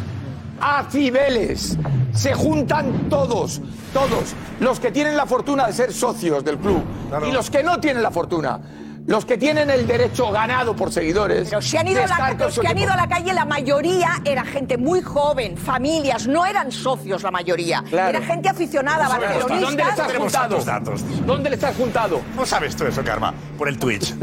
a 0.60 0.84
Cibeles. 0.90 1.78
Se 2.14 2.34
juntan 2.34 3.10
todos, 3.10 3.62
todos, 3.94 4.34
los 4.60 4.80
que 4.80 4.92
tienen 4.92 5.16
la 5.16 5.26
fortuna 5.26 5.68
de 5.68 5.74
ser 5.74 5.94
socios 5.94 6.44
del 6.44 6.58
club 6.58 6.82
y 7.28 7.32
los 7.32 7.50
que 7.50 7.64
no 7.64 7.80
tienen 7.80 8.02
la 8.04 8.12
fortuna. 8.12 8.60
Los 9.08 9.24
que 9.26 9.38
tienen 9.38 9.70
el 9.70 9.88
derecho 9.88 10.30
ganado 10.32 10.76
por 10.76 10.92
seguidores. 10.92 11.48
Pero 11.50 11.62
si 11.62 11.78
han 11.78 11.88
ido, 11.88 12.04
a 12.04 12.08
la, 12.08 12.34
los 12.34 12.60
que 12.60 12.68
han 12.68 12.78
ido 12.78 12.92
a 12.92 12.98
la 12.98 13.08
calle, 13.08 13.34
la 13.34 13.46
mayoría 13.46 14.22
era 14.26 14.44
gente 14.44 14.78
muy 14.78 15.02
joven, 15.02 15.56
familias, 15.58 16.28
no 16.28 16.46
eran 16.46 16.74
socios 16.74 17.24
la 17.24 17.32
mayoría. 17.32 17.82
Claro. 17.90 18.10
Era 18.18 18.22
gente 18.28 18.50
aficionada, 18.50 19.06
a 19.06 19.18
ver, 19.18 19.30
¿Y 19.30 19.34
barcelonistas. 19.40 19.62
¿Dónde 19.62 19.84
le 19.84 19.90
estás 19.90 20.14
juntado? 20.18 20.58
datos. 20.66 21.26
¿Dónde 21.26 21.50
le 21.50 21.56
estás 21.56 21.76
juntado? 21.78 22.22
¿Cómo 22.36 22.46
sabes 22.46 22.76
tú 22.76 22.86
eso, 22.86 23.02
Karma? 23.02 23.34
Por 23.58 23.70
el 23.70 23.80
Twitch. 23.80 24.14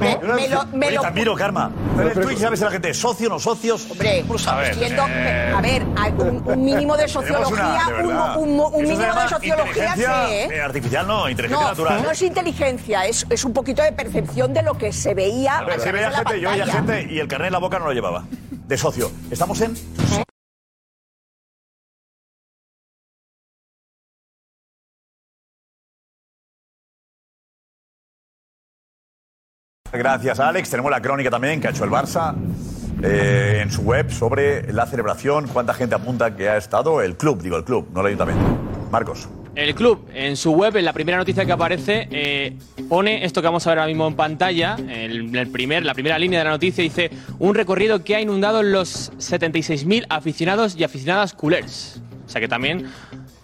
Me- 0.00 0.18
me 0.22 0.48
lo- 0.48 0.66
me 0.72 0.86
Oye, 0.86 0.96
lo- 0.96 1.00
te 1.02 1.06
admiro, 1.08 1.34
Karma. 1.36 1.70
En 1.98 2.00
el 2.08 2.12
Twitch 2.14 2.38
sabes 2.38 2.58
si 2.60 2.64
la 2.64 2.70
gente 2.70 2.94
socio 2.94 3.26
o 3.28 3.30
no 3.32 3.38
socios. 3.38 3.88
Hombre, 3.90 4.24
a 4.46 5.60
ver, 5.60 5.86
hay 5.96 6.12
un, 6.16 6.42
un 6.46 6.64
mínimo 6.64 6.96
de 6.96 7.04
una, 7.04 7.12
sociología, 7.12 7.82
de 7.98 8.02
un, 8.38 8.82
mínimo 8.82 9.14
de 9.14 9.28
sociología 9.28 9.94
sé, 9.96 10.02
¿eh? 10.44 10.48
eh, 10.52 10.60
artificial, 10.60 11.06
no, 11.06 11.28
inteligencia 11.28 11.62
No, 11.64 11.70
natural. 11.70 12.02
no 12.02 12.10
es 12.10 12.22
inteligencia, 12.22 13.04
es, 13.06 13.26
es 13.28 13.44
un 13.44 13.49
poquito 13.52 13.82
de 13.82 13.92
percepción 13.92 14.52
de 14.52 14.62
lo 14.62 14.74
que 14.74 14.92
se 14.92 15.14
veía. 15.14 15.64
Se 15.78 15.92
gente, 15.92 16.40
yo 16.40 16.50
veía 16.50 16.66
gente 16.66 17.06
y 17.10 17.18
el 17.18 17.28
carnet 17.28 17.48
en 17.48 17.52
la 17.52 17.58
boca 17.58 17.78
no 17.78 17.86
lo 17.86 17.92
llevaba. 17.92 18.24
De 18.66 18.76
socio. 18.76 19.10
Estamos 19.30 19.60
en. 19.60 19.74
Gracias, 29.92 30.38
Alex. 30.38 30.70
Tenemos 30.70 30.90
la 30.90 31.02
crónica 31.02 31.30
también 31.30 31.60
que 31.60 31.66
ha 31.66 31.70
hecho 31.70 31.84
el 31.84 31.90
Barça 31.90 32.34
eh, 33.02 33.60
en 33.62 33.70
su 33.70 33.82
web 33.82 34.10
sobre 34.10 34.72
la 34.72 34.86
celebración. 34.86 35.48
¿Cuánta 35.48 35.74
gente 35.74 35.94
apunta 35.94 36.36
que 36.36 36.48
ha 36.48 36.56
estado? 36.56 37.02
El 37.02 37.16
club, 37.16 37.42
digo 37.42 37.56
el 37.56 37.64
club, 37.64 37.88
no 37.92 38.00
el 38.00 38.06
ayuntamiento. 38.08 38.44
Marcos. 38.90 39.28
El 39.54 39.74
club, 39.74 40.06
en 40.14 40.36
su 40.36 40.52
web, 40.52 40.76
en 40.76 40.84
la 40.84 40.92
primera 40.92 41.18
noticia 41.18 41.44
que 41.44 41.52
aparece, 41.52 42.08
eh, 42.10 42.56
pone 42.88 43.24
esto 43.24 43.42
que 43.42 43.48
vamos 43.48 43.66
a 43.66 43.70
ver 43.70 43.80
ahora 43.80 43.88
mismo 43.88 44.06
en 44.06 44.14
pantalla. 44.14 44.76
En 44.78 45.34
el 45.34 45.48
primer, 45.48 45.84
la 45.84 45.94
primera 45.94 46.18
línea 46.18 46.38
de 46.38 46.44
la 46.44 46.52
noticia 46.52 46.82
dice: 46.82 47.10
Un 47.38 47.54
recorrido 47.54 48.04
que 48.04 48.14
ha 48.14 48.20
inundado 48.20 48.62
los 48.62 49.12
76.000 49.14 50.06
aficionados 50.08 50.76
y 50.76 50.84
aficionadas 50.84 51.32
culers. 51.32 52.00
O 52.26 52.28
sea 52.28 52.40
que 52.40 52.46
también 52.48 52.86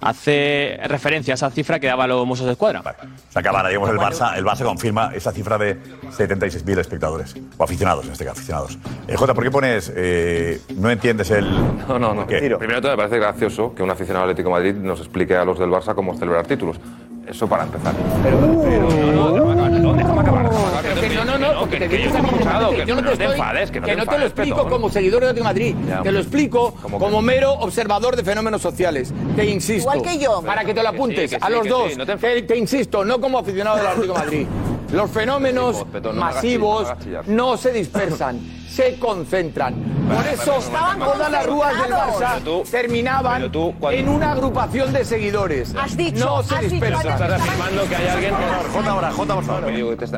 hace 0.00 0.78
referencia 0.87 1.35
a 1.35 1.37
esa 1.37 1.50
cifra 1.50 1.80
que 1.80 1.87
daba 1.87 2.06
los 2.06 2.26
Mossos 2.26 2.46
de 2.46 2.52
Escuadra. 2.52 2.82
Se 3.30 3.38
acaba, 3.38 3.66
digamos, 3.68 3.90
el 3.90 3.96
Barça, 3.98 4.37
el 4.37 4.44
Barça 4.44 4.64
confirma 4.64 5.11
esa 5.14 5.32
cifra 5.32 5.59
de 5.59 5.76
76.000 6.16 6.78
espectadores. 6.78 7.35
O 7.56 7.64
aficionados, 7.64 8.06
en 8.06 8.12
este 8.12 8.24
caso, 8.24 8.38
aficionados. 8.38 8.78
Eh, 9.09 9.16
Jota, 9.16 9.35
¿por 9.35 9.44
qué 9.44 9.50
pones. 9.50 9.92
eh, 9.94 10.61
no 10.76 10.90
entiendes 10.90 11.30
el. 11.30 11.50
No, 11.88 11.98
no, 11.98 12.14
no. 12.14 12.26
¿Qué? 12.26 12.54
Primero 12.59 12.80
todo 12.80 12.92
me 12.92 12.96
parece 12.96 13.18
gracioso 13.18 13.74
que 13.74 13.82
un 13.82 13.90
aficionado 13.90 14.24
Atlético 14.24 14.48
de 14.48 14.54
Madrid 14.54 14.74
nos 14.74 15.00
explique 15.00 15.37
a 15.37 15.44
los 15.44 15.59
del 15.59 15.70
Barça 15.70 15.94
cómo 15.94 16.14
celebrar 16.16 16.46
títulos. 16.46 16.78
Eso 17.26 17.48
para 17.48 17.64
empezar. 17.64 17.92
Pero, 18.22 18.40
no, 18.40 19.54
no, 19.54 19.68
no, 19.68 19.92
déjame 19.94 20.20
acabar, 20.20 20.48
déjame 20.48 20.66
acabar, 20.66 20.85
que 20.85 21.09
Pero 21.09 21.56
que 21.68 21.79
no, 21.79 21.85
te 21.85 21.88
que 21.88 21.96
digo 21.96 22.11
yo 22.11 22.16
estoy 22.16 22.31
escuchado, 22.31 22.70
que 22.70 22.87
yo 22.87 22.94
no 22.94 23.00
te, 23.02 23.07
te 23.09 23.12
estoy- 23.12 23.33
enfades, 23.33 23.70
que 23.70 23.81
no 23.81 23.87
te 23.87 23.96
te 23.96 24.18
lo 24.18 24.24
explico 24.26 24.57
Petón. 24.57 24.70
como 24.70 24.90
seguidor 24.90 25.35
de 25.35 25.42
Madrid, 25.42 25.74
Ya, 25.88 26.02
te 26.02 26.12
lo 26.12 26.18
explico 26.20 26.74
¿Cómo 26.83 26.98
como 26.98 27.22
mero 27.22 27.52
observador 27.52 28.16
de 28.16 28.24
fenómenos 28.24 28.62
sociales. 28.62 29.12
Te 29.35 29.44
insisto. 29.44 29.90
Igual 29.92 30.02
que 30.02 30.18
yo. 30.18 30.42
Para 30.42 30.64
que 30.64 30.74
te 30.74 30.83
lo 30.83 30.90
Que 30.90 30.96
sí, 30.96 30.96
apuntes 30.96 31.31
que 31.31 31.37
sí, 31.37 31.42
a 31.42 31.50
los 31.50 31.68
dos. 31.68 31.90
sí, 31.92 31.96
no 31.98 32.07
te 32.07 32.16
te, 32.16 32.42
te 32.42 32.57
insisto, 32.57 33.05
no 33.05 33.20
como 33.20 33.38
aficionado 33.38 33.76
del 33.79 33.87
Atlético 33.87 34.14
de 34.14 34.18
Madrid. 34.20 34.46
Los 34.92 35.11
fenómenos 35.11 35.85
hagas 35.94 36.14
masivos 36.14 36.92
no 37.27 37.57
se 37.57 37.72
dispersan, 37.72 38.38
se 38.68 38.99
concentran. 38.99 39.75
Por 40.07 40.25
eso 40.27 40.59
Estaban 40.59 40.99
todas 41.01 41.31
las 41.31 41.46
rúas 41.46 41.83
del. 41.83 41.92
Barça 41.92 42.70
terminaban 42.70 43.51
en 43.90 44.09
una 44.09 44.33
agrupación 44.33 44.92
de 44.92 45.05
seguidores. 45.05 45.75
Has 45.75 45.96
dicho, 45.96 46.25
no 46.25 46.42
se 46.42 46.68
dispersan. 46.68 47.12
Estás 47.12 47.33
afirmando 47.33 47.88
que 47.88 47.96
hay 47.96 48.07
alguien. 48.09 48.35
Jota 48.72 48.90
ahora, 48.90 49.12
Jota, 49.12 49.35
por 49.35 49.44
favor. 49.44 49.72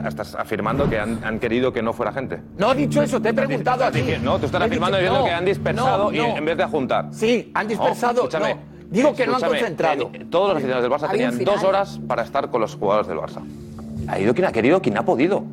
Estás 0.06 0.34
afirmando 0.34 0.88
que 0.88 0.98
han, 0.98 1.38
querido 1.40 1.72
que 1.72 1.82
no 1.82 1.92
fuera 1.92 2.12
gente. 2.12 2.40
No 2.58 2.72
he 2.72 2.74
dicho 2.74 3.02
eso, 3.02 3.20
te 3.20 3.30
he 3.30 3.34
preguntado 3.34 3.84
a 3.84 3.90
ti. 3.90 4.02
No, 4.22 4.38
tú 4.38 4.46
estás 4.46 4.62
afirmando 4.62 4.98
diciendo 4.98 5.24
que 5.24 5.30
han 5.32 5.44
dispersado 5.44 6.12
y 6.12 6.18
en 6.18 6.44
vez 6.44 6.56
de 6.56 6.64
juntar. 6.66 7.06
Sí, 7.12 7.50
han 7.54 7.68
dispersado. 7.68 8.28
Digo 8.90 9.14
que 9.14 9.26
no 9.26 9.36
han 9.36 9.42
concentrado. 9.42 10.10
eh, 10.14 10.26
todos 10.30 10.48
los 10.48 10.56
aficionados 10.56 10.82
del 10.82 10.92
Barça 10.92 11.10
tenían 11.10 11.44
dos 11.44 11.62
horas 11.62 12.00
para 12.08 12.22
estar 12.22 12.50
con 12.50 12.60
los 12.62 12.74
jugadores 12.74 13.06
del 13.06 13.18
Barça. 13.18 13.42
Ha 14.08 14.18
ido 14.18 14.34
quien 14.34 14.46
ha 14.46 14.52
querido, 14.52 14.80
quien 14.80 14.96
ha 14.98 15.04
podido. 15.04 15.44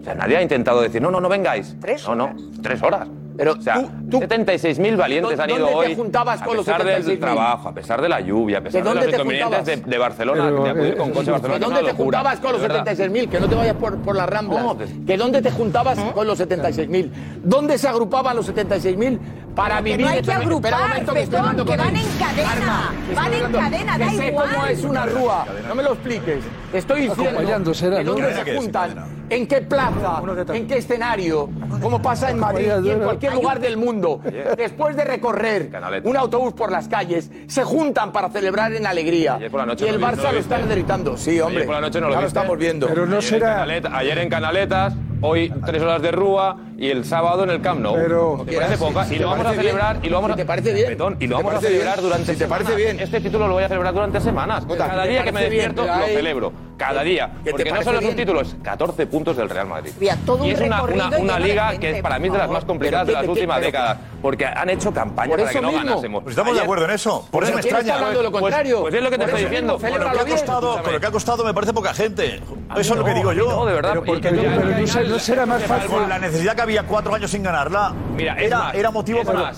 O 0.00 0.04
sea, 0.04 0.14
nadie 0.14 0.36
ha 0.36 0.42
intentado 0.42 0.80
decir, 0.80 1.00
no, 1.00 1.10
no, 1.10 1.20
no 1.20 1.28
vengáis. 1.28 1.76
¿Tres 1.80 2.06
No, 2.06 2.14
no, 2.14 2.34
tres 2.60 2.82
horas. 2.82 3.08
Pero 3.36 3.52
o 3.52 3.60
sea, 3.60 3.76
76.000 3.76 4.96
valientes 4.96 5.38
han 5.38 5.50
ido 5.50 5.68
hoy. 5.68 5.94
juntabas 5.94 6.42
con 6.42 6.56
los 6.56 6.68
A 6.68 6.76
pesar 6.78 7.02
del 7.02 7.18
trabajo, 7.18 7.68
a 7.68 7.74
pesar 7.74 8.02
de 8.02 8.08
la 8.08 8.20
lluvia, 8.20 8.58
a 8.58 8.60
pesar 8.60 8.84
de, 8.84 8.94
los 8.94 9.08
inconvenientes 9.08 9.64
de, 9.64 9.72
eh, 9.72 9.82
de 9.86 9.98
Barcelona, 9.98 10.50
de 10.50 10.70
acudir 10.70 10.96
con 10.96 11.10
coche 11.10 11.30
Barcelona. 11.30 11.58
¿Que 11.58 11.64
dónde 11.64 11.90
te 11.90 11.96
juntabas 11.96 12.40
con 12.40 12.52
los 12.52 12.62
76.000? 12.62 13.28
Que 13.28 13.40
no 13.40 13.48
te 13.48 13.54
vayas 13.54 13.76
por, 13.76 14.14
las 14.14 14.28
ramblas. 14.28 14.64
¿Que 15.06 15.16
dónde 15.16 15.40
te 15.42 15.50
juntabas 15.50 15.98
¿Eh? 15.98 16.10
con 16.12 16.26
los 16.26 16.40
76.000? 16.40 17.10
¿Dónde 17.42 17.78
se 17.78 17.88
agrupaban 17.88 18.36
los 18.36 18.52
76.000 18.52 19.18
para 19.54 19.82
Pero 19.82 19.84
vivir. 19.84 20.06
No 20.06 20.12
hay 20.12 20.22
que 20.22 20.32
agrupar, 20.32 20.88
momento, 20.88 21.14
que, 21.14 21.26
perdón, 21.26 21.66
que, 21.66 21.76
van 21.76 21.96
en 21.96 22.06
cadena. 22.18 22.52
Arma, 22.52 22.94
van 23.14 23.34
en 23.34 23.52
cadena, 23.52 23.98
da 23.98 24.10
sé 24.10 24.28
igual. 24.28 24.50
cómo 24.50 24.66
es 24.66 24.84
una 24.84 25.06
rúa. 25.06 25.46
No 25.68 25.74
me 25.74 25.82
lo 25.82 25.92
expliques. 25.92 26.44
Estoy 26.72 27.08
diciendo 27.08 27.74
será, 27.74 28.00
en 28.00 28.06
dónde 28.06 28.34
se 28.34 28.56
juntan, 28.56 29.04
en 29.28 29.46
qué 29.46 29.60
plaza, 29.60 30.22
en 30.54 30.66
qué 30.66 30.78
escenario, 30.78 31.50
como 31.80 32.00
pasa 32.00 32.30
en 32.30 32.38
Madrid 32.38 32.70
y 32.82 32.90
en 32.90 33.00
cualquier 33.00 33.34
lugar 33.34 33.60
del 33.60 33.76
mundo. 33.76 34.20
Después 34.56 34.96
de 34.96 35.04
recorrer 35.04 35.70
un 36.04 36.16
autobús 36.16 36.54
por 36.54 36.70
las 36.70 36.88
calles, 36.88 37.30
se 37.46 37.64
juntan 37.64 38.12
para 38.12 38.30
celebrar 38.30 38.72
en 38.72 38.86
alegría. 38.86 39.38
Y 39.40 39.44
el 39.44 40.00
Barça 40.00 40.32
lo 40.32 40.38
está 40.38 40.58
derritando. 40.58 41.16
Sí, 41.16 41.40
hombre. 41.40 41.66
Ya 41.66 42.00
lo 42.00 42.26
estamos 42.26 42.58
viendo. 42.58 42.86
Pero 42.86 43.06
no 43.06 43.20
será... 43.20 43.62
Ayer 43.62 44.18
en 44.18 44.28
Canaletas... 44.28 44.94
Hoy 45.24 45.52
tres 45.64 45.80
horas 45.80 46.02
de 46.02 46.10
Rúa 46.10 46.56
y 46.76 46.90
el 46.90 47.04
sábado 47.04 47.44
en 47.44 47.50
el 47.50 47.60
Camp 47.60 47.80
Nou. 47.80 47.94
Pero, 47.94 48.42
¿Te 48.44 48.56
parece 48.56 48.76
poca? 48.76 49.04
Si, 49.04 49.14
y, 49.14 49.18
si 49.18 49.22
lo 49.22 49.30
celebrar, 49.54 50.00
y 50.02 50.08
lo 50.08 50.16
vamos 50.16 50.32
a 50.32 50.34
celebrar 50.34 50.66
y 50.66 50.66
lo 50.66 50.96
vamos 50.96 51.12
a, 51.12 51.24
y 51.24 51.26
lo 51.28 51.36
vamos 51.36 51.54
a 51.54 51.60
celebrar 51.60 52.00
durante 52.02 52.32
si 52.32 52.38
te 52.38 52.46
parece 52.46 52.74
bien. 52.74 52.98
Este 52.98 53.20
título 53.20 53.46
lo 53.46 53.54
voy 53.54 53.62
a 53.62 53.68
celebrar 53.68 53.94
durante 53.94 54.20
semanas. 54.20 54.66
Cada 54.76 55.04
día 55.04 55.22
que 55.22 55.30
me 55.30 55.42
despierto 55.42 55.84
bien, 55.84 55.96
lo 55.96 56.04
hay... 56.04 56.14
celebro 56.16 56.52
cada 56.82 57.02
día. 57.02 57.30
Porque 57.48 57.70
no 57.70 57.82
son 57.82 57.94
los 57.94 58.04
subtítulos, 58.04 58.56
14 58.62 59.06
puntos 59.06 59.36
del 59.36 59.48
Real 59.48 59.66
Madrid. 59.66 59.92
Y 60.00 60.08
es 60.50 60.60
una, 60.60 60.82
una, 60.82 61.38
liga 61.38 61.78
que 61.78 61.98
es 61.98 62.02
para 62.02 62.18
mí 62.18 62.26
es 62.26 62.32
de 62.32 62.38
las 62.38 62.50
más 62.50 62.64
complicadas 62.64 63.06
de 63.06 63.12
las 63.12 63.28
últimas 63.28 63.60
décadas, 63.60 63.98
porque 64.20 64.46
han 64.46 64.68
hecho 64.70 64.92
campaña 64.92 65.36
para 65.36 65.50
que 65.50 65.60
no 65.60 65.68
mismo. 65.68 65.84
ganásemos. 65.84 66.22
Pues 66.24 66.32
estamos 66.32 66.54
de 66.54 66.60
acuerdo 66.60 66.84
en 66.86 66.90
eso. 66.90 67.26
Por 67.30 67.44
eso 67.44 67.52
me 67.52 67.60
extraña. 67.60 67.98
Lo 67.98 68.30
pues, 68.30 68.42
contrario. 68.42 68.80
Pues, 68.80 68.94
es 68.94 69.02
lo 69.02 69.10
que 69.10 69.18
te 69.18 69.24
estoy 69.24 69.44
diciendo. 69.44 69.78
Con 69.78 69.90
lo, 69.90 70.10
que 70.10 70.20
ha 70.20 70.24
costado, 70.24 70.82
con 70.82 70.92
lo 70.92 71.00
que 71.00 71.06
ha 71.06 71.10
costado 71.10 71.44
me 71.44 71.54
parece 71.54 71.72
poca 71.72 71.94
gente. 71.94 72.40
Eso 72.76 72.94
es 72.94 72.98
lo 72.98 73.04
que 73.04 73.14
digo 73.14 73.32
yo. 73.32 73.48
No, 73.48 73.66
de 73.66 73.74
verdad. 73.74 74.02
Pero 74.04 75.08
no 75.08 75.18
será 75.18 75.46
más 75.46 75.62
fácil. 75.64 75.90
La 76.08 76.18
necesidad 76.18 76.56
que 76.56 76.62
había 76.62 76.82
cuatro 76.84 77.14
años 77.14 77.30
sin 77.30 77.42
ganarla 77.42 77.94
Mira, 78.16 78.36
era 78.38 78.90
motivo 78.90 79.22
para... 79.22 79.52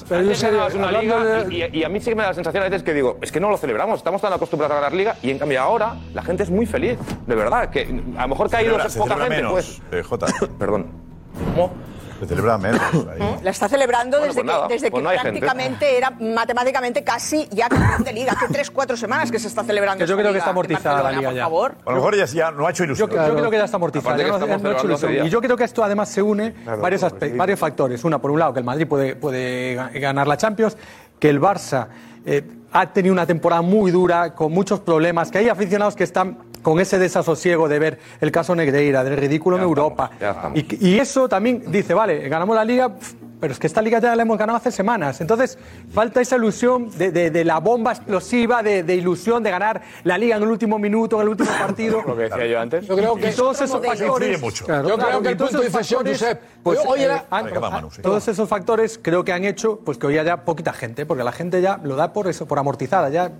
una 0.74 0.92
liga 1.00 1.46
y 1.50 1.84
a 1.84 1.88
mí 1.88 2.00
sí 2.00 2.10
que 2.10 2.16
me 2.16 2.22
da 2.22 2.28
la 2.28 2.34
sensación 2.34 2.62
a 2.62 2.68
veces 2.68 2.82
que 2.82 2.92
digo, 2.92 3.18
es 3.22 3.32
que 3.32 3.40
no 3.40 3.50
lo 3.50 3.56
celebramos, 3.56 3.98
estamos 3.98 4.20
tan 4.20 4.32
acostumbrados 4.32 4.76
a 4.76 4.80
ganar 4.80 4.92
liga 4.92 5.16
y 5.22 5.30
en 5.30 5.38
cambio 5.38 5.60
ahora 5.60 5.96
la 6.12 6.22
gente 6.22 6.42
es 6.42 6.50
muy 6.50 6.66
feliz. 6.66 6.98
De 7.26 7.34
verdad, 7.34 7.70
que 7.70 7.82
a 8.16 8.22
lo 8.22 8.28
mejor 8.28 8.48
se 8.48 8.56
caído 8.56 8.78
poca 8.96 9.16
gente. 9.16 9.28
Menos, 9.28 9.52
pues. 9.52 9.82
Eh, 9.92 10.02
Jota. 10.02 10.26
Perdón. 10.58 10.86
¿Cómo? 11.54 11.72
Se 12.20 12.26
celebra 12.26 12.58
menos. 12.58 12.80
Ahí. 12.82 13.20
¿Eh? 13.20 13.38
La 13.42 13.50
está 13.50 13.68
celebrando 13.68 14.20
desde 14.20 14.44
pues 14.44 14.82
que, 14.82 14.90
pues 14.90 15.04
prácticamente 15.20 15.96
era 15.96 16.10
matemáticamente 16.10 17.02
casi 17.02 17.48
ya 17.50 17.68
de 17.98 18.12
liga. 18.12 18.32
Hace 18.32 18.52
tres, 18.52 18.70
cuatro 18.70 18.96
semanas 18.96 19.30
que 19.30 19.38
se 19.38 19.48
está 19.48 19.64
celebrando. 19.64 20.04
Yo 20.04 20.16
creo 20.16 20.32
que 20.32 20.38
está 20.38 20.50
amortizada 20.50 21.02
la 21.02 21.12
liga 21.12 21.44
A 21.44 21.48
lo 21.50 21.96
mejor 21.96 22.16
ya, 22.16 22.24
ya, 22.26 22.50
no 22.50 22.66
ha 22.66 22.70
hecho 22.70 22.84
ilusión. 22.84 23.10
Yo, 23.10 23.16
creo 23.16 23.50
que 23.50 23.58
ya 23.58 23.64
está 23.64 23.76
amortizada. 23.76 24.16
Ya 24.16 24.28
no, 24.28 24.68
ha 24.68 24.72
hecho 24.72 24.86
ilusión. 24.86 25.26
Y 25.26 25.28
yo 25.28 25.40
creo 25.40 25.56
que 25.56 25.64
esto 25.64 25.82
además 25.82 26.08
se 26.08 26.22
une 26.22 26.52
claro, 26.52 26.82
varios, 26.82 27.02
aspectos, 27.02 27.38
varios 27.38 27.58
factores. 27.58 28.04
Una, 28.04 28.20
por 28.20 28.30
un 28.30 28.38
lado, 28.38 28.52
que 28.52 28.60
el 28.60 28.64
Madrid 28.64 28.86
puede, 28.86 29.16
puede 29.16 29.74
ganar 29.98 30.28
la 30.28 30.36
Champions, 30.36 30.76
que 31.18 31.28
el 31.28 31.40
Barça 31.40 31.88
eh, 32.24 32.42
ha 32.72 32.92
tenido 32.92 33.12
una 33.12 33.26
temporada 33.26 33.62
muy 33.62 33.90
dura, 33.90 34.34
con 34.34 34.52
muchos 34.52 34.80
problemas, 34.80 35.30
que 35.30 35.38
hay 35.38 35.48
aficionados 35.48 35.94
que 35.94 36.04
están 36.04 36.38
con 36.64 36.80
ese 36.80 36.98
desasosiego 36.98 37.68
de 37.68 37.78
ver 37.78 37.98
el 38.20 38.32
caso 38.32 38.56
Negreira, 38.56 39.04
del 39.04 39.16
ridículo 39.16 39.56
en 39.56 39.62
Europa. 39.62 40.10
Y, 40.54 40.88
y, 40.88 40.98
eso 40.98 41.28
también 41.28 41.62
dice, 41.68 41.94
vale, 41.94 42.28
ganamos 42.28 42.56
la 42.56 42.64
liga, 42.64 42.90
pero 43.38 43.52
es 43.52 43.58
que 43.58 43.66
esta 43.66 43.82
liga 43.82 44.00
ya 44.00 44.16
la 44.16 44.22
hemos 44.22 44.38
ganado 44.38 44.56
hace 44.56 44.72
semanas. 44.72 45.20
Entonces, 45.20 45.58
falta 45.92 46.22
esa 46.22 46.36
ilusión 46.36 46.90
de, 46.96 47.12
de, 47.12 47.30
de 47.30 47.44
la 47.44 47.60
bomba 47.60 47.92
explosiva, 47.92 48.62
de, 48.62 48.82
de, 48.82 48.94
ilusión 48.94 49.42
de 49.42 49.50
ganar 49.50 49.82
la 50.04 50.16
liga 50.16 50.36
en 50.36 50.42
el 50.42 50.48
último 50.48 50.78
minuto, 50.78 51.16
en 51.16 51.22
el 51.22 51.28
último 51.28 51.50
partido. 51.50 52.02
Lo 52.06 52.16
que 52.16 52.22
decía 52.22 52.46
yo 52.46 52.58
antes. 52.58 52.86
Yo 52.86 52.96
creo 52.96 53.14
que 53.16 53.30
y 53.30 53.34
todos 53.34 53.60
esos 53.60 53.84
factores. 53.84 54.40
Mucho. 54.40 54.64
Claro, 54.64 54.88
yo 54.88 54.94
creo 54.94 55.06
claro, 55.06 55.22
que 55.22 55.28
el 55.28 55.36
punto 55.36 55.58
de 55.58 55.66
inflexión, 55.66 56.06
Josep. 56.06 56.40
Pues, 56.62 56.78
eh, 56.96 57.22
han, 57.28 57.60
Manu, 57.60 57.90
sí. 57.90 58.00
Todos 58.00 58.26
esos 58.26 58.48
factores 58.48 58.98
creo 59.02 59.22
que 59.22 59.34
han 59.34 59.44
hecho 59.44 59.78
pues 59.84 59.98
que 59.98 60.06
hoy 60.06 60.16
haya 60.16 60.46
poquita 60.46 60.72
gente, 60.72 61.04
porque 61.04 61.22
la 61.22 61.32
gente 61.32 61.60
ya 61.60 61.78
lo 61.84 61.96
da 61.96 62.14
por 62.14 62.28
eso, 62.28 62.46
por 62.46 62.58
amortizada. 62.58 63.10
Ya 63.10 63.30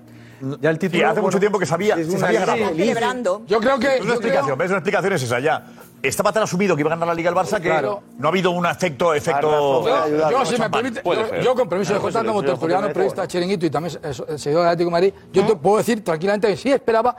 ya 0.60 1.10
hace 1.10 1.20
mucho 1.20 1.38
tiempo 1.40 1.58
que 1.58 1.66
sabía, 1.66 1.94
es 1.94 2.10
se 2.10 2.18
sabía 2.18 2.40
ganar. 2.40 2.74
Celebrando. 2.74 3.42
Yo 3.46 3.60
creo 3.60 3.78
que. 3.78 3.96
Es 3.96 4.02
una 4.02 4.14
explicación, 4.14 4.58
¿ves? 4.58 4.68
Una 4.70 4.78
explicación 4.78 5.12
es 5.12 5.22
esa 5.22 5.40
ya. 5.40 5.64
Estaba 6.02 6.32
tan 6.32 6.42
asumido 6.42 6.76
que 6.76 6.82
iba 6.82 6.90
a 6.90 6.94
ganar 6.96 7.08
la 7.08 7.14
Liga 7.14 7.30
el 7.30 7.36
Barça 7.36 7.60
que 7.60 7.70
no 7.70 8.28
ha 8.28 8.30
habido 8.30 8.50
un 8.50 8.66
efecto. 8.66 9.14
efecto 9.14 9.86
yo, 9.86 10.30
yo, 10.30 10.44
si 10.44 10.58
me 10.58 10.68
permite, 10.68 11.02
yo, 11.42 11.54
con 11.54 11.66
permiso 11.66 11.94
de 11.94 12.00
Jota, 12.00 12.22
como 12.22 12.42
tertuliano, 12.42 12.88
periodista, 12.88 13.26
chiringuito 13.26 13.64
y 13.64 13.70
también 13.70 13.98
seguidor 14.36 14.64
de 14.64 14.68
Atlético 14.68 14.88
de 14.88 14.90
Madrid, 14.90 15.12
yo 15.32 15.46
te 15.46 15.56
puedo 15.56 15.78
decir 15.78 16.04
tranquilamente 16.04 16.48
que 16.48 16.56
sí 16.58 16.70
esperaba, 16.70 17.16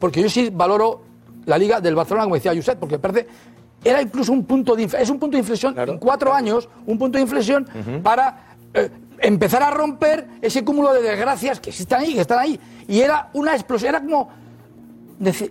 porque 0.00 0.20
yo 0.20 0.28
sí 0.28 0.50
valoro 0.52 1.02
la 1.46 1.56
Liga 1.58 1.80
del 1.80 1.94
Barcelona, 1.94 2.24
como 2.24 2.34
decía 2.34 2.52
Josep, 2.54 2.78
porque 2.78 2.98
parece 2.98 3.28
era 3.84 4.00
incluso 4.00 4.32
un 4.32 4.44
punto 4.44 4.74
de 4.74 4.84
es 4.84 5.10
un 5.10 5.18
punto 5.18 5.36
de 5.36 5.40
inflexión 5.40 5.78
en 5.78 5.98
cuatro 5.98 6.32
años 6.32 6.68
un 6.86 6.98
punto 6.98 7.18
de 7.18 7.22
inflexión 7.22 7.66
para 8.02 8.56
eh, 8.72 8.90
empezar 9.24 9.62
a 9.62 9.70
romper 9.70 10.26
ese 10.42 10.64
cúmulo 10.64 10.92
de 10.92 11.02
desgracias 11.02 11.60
que 11.60 11.70
están 11.70 12.02
ahí, 12.02 12.14
que 12.14 12.20
están 12.20 12.38
ahí. 12.38 12.60
Y 12.86 13.00
era 13.00 13.30
una 13.32 13.54
explosión, 13.54 13.90
era 13.90 14.00
como 14.00 14.30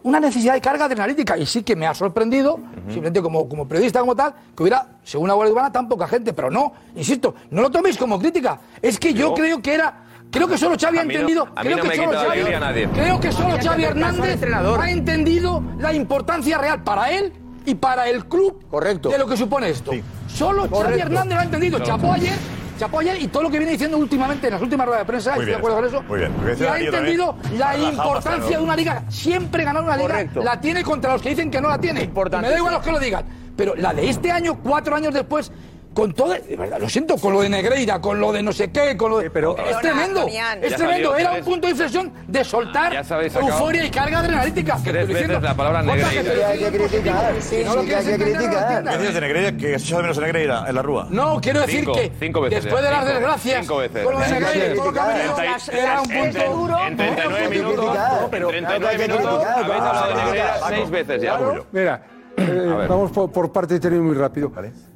una 0.03 0.19
necesidad 0.19 0.53
de 0.53 0.61
carga 0.61 0.85
adrenalítica. 0.85 1.37
Y 1.37 1.45
sí 1.45 1.63
que 1.63 1.75
me 1.75 1.87
ha 1.87 1.93
sorprendido, 1.93 2.59
simplemente 2.87 3.21
como, 3.21 3.47
como 3.49 3.67
periodista, 3.67 3.99
como 3.99 4.15
tal, 4.15 4.33
que 4.55 4.63
hubiera, 4.63 4.87
según 5.03 5.27
la 5.27 5.33
Guardia 5.33 5.53
Urbana, 5.53 5.71
tan 5.71 5.87
poca 5.87 6.07
gente. 6.07 6.33
Pero 6.33 6.51
no, 6.51 6.73
insisto, 6.95 7.35
no 7.51 7.61
lo 7.61 7.71
toméis 7.71 7.97
como 7.97 8.19
crítica. 8.19 8.59
Es 8.81 8.99
que 8.99 9.13
yo, 9.13 9.33
creo 9.33 9.61
que 9.61 9.73
era. 9.73 9.99
Creo 10.29 10.47
que 10.47 10.57
solo 10.57 10.75
Xavi 10.79 10.97
ha 10.97 11.01
entendido. 11.03 11.47
creo, 11.53 11.79
que 11.79 11.95
solo 11.95 12.11
Xavi, 12.11 12.87
creo 12.91 13.19
que 13.19 13.31
solo 13.31 13.57
Xavi 13.61 13.83
Hernández 13.83 14.41
ha 14.79 14.89
entendido 14.89 15.63
la 15.77 15.93
importancia 15.93 16.57
real 16.57 16.83
para 16.83 17.11
él 17.11 17.31
y 17.67 17.75
para 17.75 18.09
el 18.09 18.25
club 18.25 18.65
Correcto. 18.67 19.09
de 19.09 19.19
lo 19.19 19.27
que 19.27 19.37
supone 19.37 19.69
esto. 19.69 19.91
Solo 20.27 20.67
Correcto. 20.67 20.89
Xavi 20.89 21.01
Hernández 21.01 21.35
lo 21.35 21.39
ha 21.39 21.43
entendido. 21.43 21.79
Chapó 21.79 22.13
ayer 22.13 22.33
se 22.77 22.85
apoya 22.85 23.17
y 23.17 23.27
todo 23.27 23.43
lo 23.43 23.49
que 23.49 23.57
viene 23.57 23.73
diciendo 23.73 23.97
últimamente 23.97 24.47
en 24.47 24.53
las 24.53 24.61
últimas 24.61 24.85
ruedas 24.85 25.01
de 25.01 25.05
prensa, 25.05 25.31
estoy 25.31 25.45
de 25.45 25.55
acuerdo 25.55 25.77
con 25.77 25.85
eso, 25.85 26.03
muy 26.03 26.19
bien. 26.19 26.31
y 26.59 26.63
ha 26.63 26.79
entendido 26.79 27.35
la 27.57 27.77
importancia 27.77 28.57
de 28.57 28.63
una 28.63 28.75
liga. 28.75 29.03
Siempre 29.09 29.63
ganar 29.63 29.83
una 29.83 29.97
liga 29.97 30.25
la 30.35 30.59
tiene 30.59 30.83
contra 30.83 31.13
los 31.13 31.21
que 31.21 31.29
dicen 31.29 31.51
que 31.51 31.61
no 31.61 31.69
la 31.69 31.79
tiene. 31.79 32.09
Me 32.41 32.49
da 32.49 32.57
igual 32.57 32.73
los 32.73 32.83
que 32.83 32.91
lo 32.91 32.99
digan. 32.99 33.25
Pero 33.55 33.75
la 33.75 33.93
de 33.93 34.09
este 34.09 34.31
año, 34.31 34.59
cuatro 34.63 34.95
años 34.95 35.13
después, 35.13 35.51
con 35.93 36.13
todo, 36.13 36.33
de 36.33 36.55
verdad, 36.55 36.79
lo 36.79 36.89
siento, 36.89 37.17
con 37.17 37.33
lo 37.33 37.41
de 37.41 37.49
Negreira, 37.49 38.01
con 38.01 38.19
lo 38.19 38.31
de 38.31 38.41
no 38.41 38.51
sé 38.51 38.71
qué, 38.71 38.97
con 38.97 39.11
lo 39.11 39.19
de... 39.19 39.29
pero, 39.29 39.55
es 39.57 39.79
tremendo, 39.79 40.27
es 40.61 40.75
tremendo, 40.75 41.15
era 41.15 41.33
un 41.33 41.43
punto 41.43 41.67
de 41.67 41.71
inflexión 41.71 42.11
de 42.27 42.43
soltar 42.43 43.05
euforia 43.35 43.85
y 43.85 43.89
carga 43.89 44.19
adrenalítica. 44.19 44.77
Tres 44.83 45.07
veces 45.07 45.41
la 45.41 45.55
palabra 45.55 45.81
Negreira. 45.81 46.47
Hay 46.47 46.59
que 46.59 46.71
criticar, 46.71 47.33
sí, 47.41 47.61
no 47.65 47.75
lo 47.75 47.81
hay 47.81 47.87
que 47.87 48.17
criticar. 48.17 48.83
¿Qué 48.83 48.97
dices 48.97 49.13
de 49.13 49.21
Negreira? 49.21 49.57
Que 49.57 49.79
se 49.79 49.95
menos 49.95 50.17
Negreira 50.17 50.65
en 50.67 50.75
la 50.75 50.81
rúa. 50.81 51.07
No, 51.09 51.39
quiero 51.41 51.61
decir 51.61 51.85
que 51.85 52.11
después 52.49 52.83
de 52.83 52.91
las 52.91 53.05
desgracias, 53.05 53.59
cinco 53.61 53.77
veces. 53.77 54.03
con 54.03 54.13
lo 54.13 54.19
de 54.19 54.27
Negreira, 54.27 54.75
todo 54.75 54.85
lo 54.85 54.93
que 54.93 54.99
ha 54.99 55.07
venido, 55.07 55.35
era 55.71 56.01
un 56.01 56.09
punto... 56.09 56.53
duro. 56.53 56.87
En 56.87 56.97
39 56.97 57.49
minutos, 57.49 57.97
en 58.31 58.65
39 58.65 59.07
minutos, 59.07 59.45
habéis 59.45 59.81
hablado 59.81 60.07
de 60.07 60.15
Negreira 60.15 60.59
seis 60.67 60.89
veces 60.89 61.21
ya. 61.21 61.39
Mira... 61.71 62.12
Eh, 62.37 62.85
vamos 62.87 63.11
por, 63.11 63.31
por 63.31 63.51
parte 63.51 63.79
de 63.79 63.99
muy 63.99 64.15
rápido. 64.15 64.51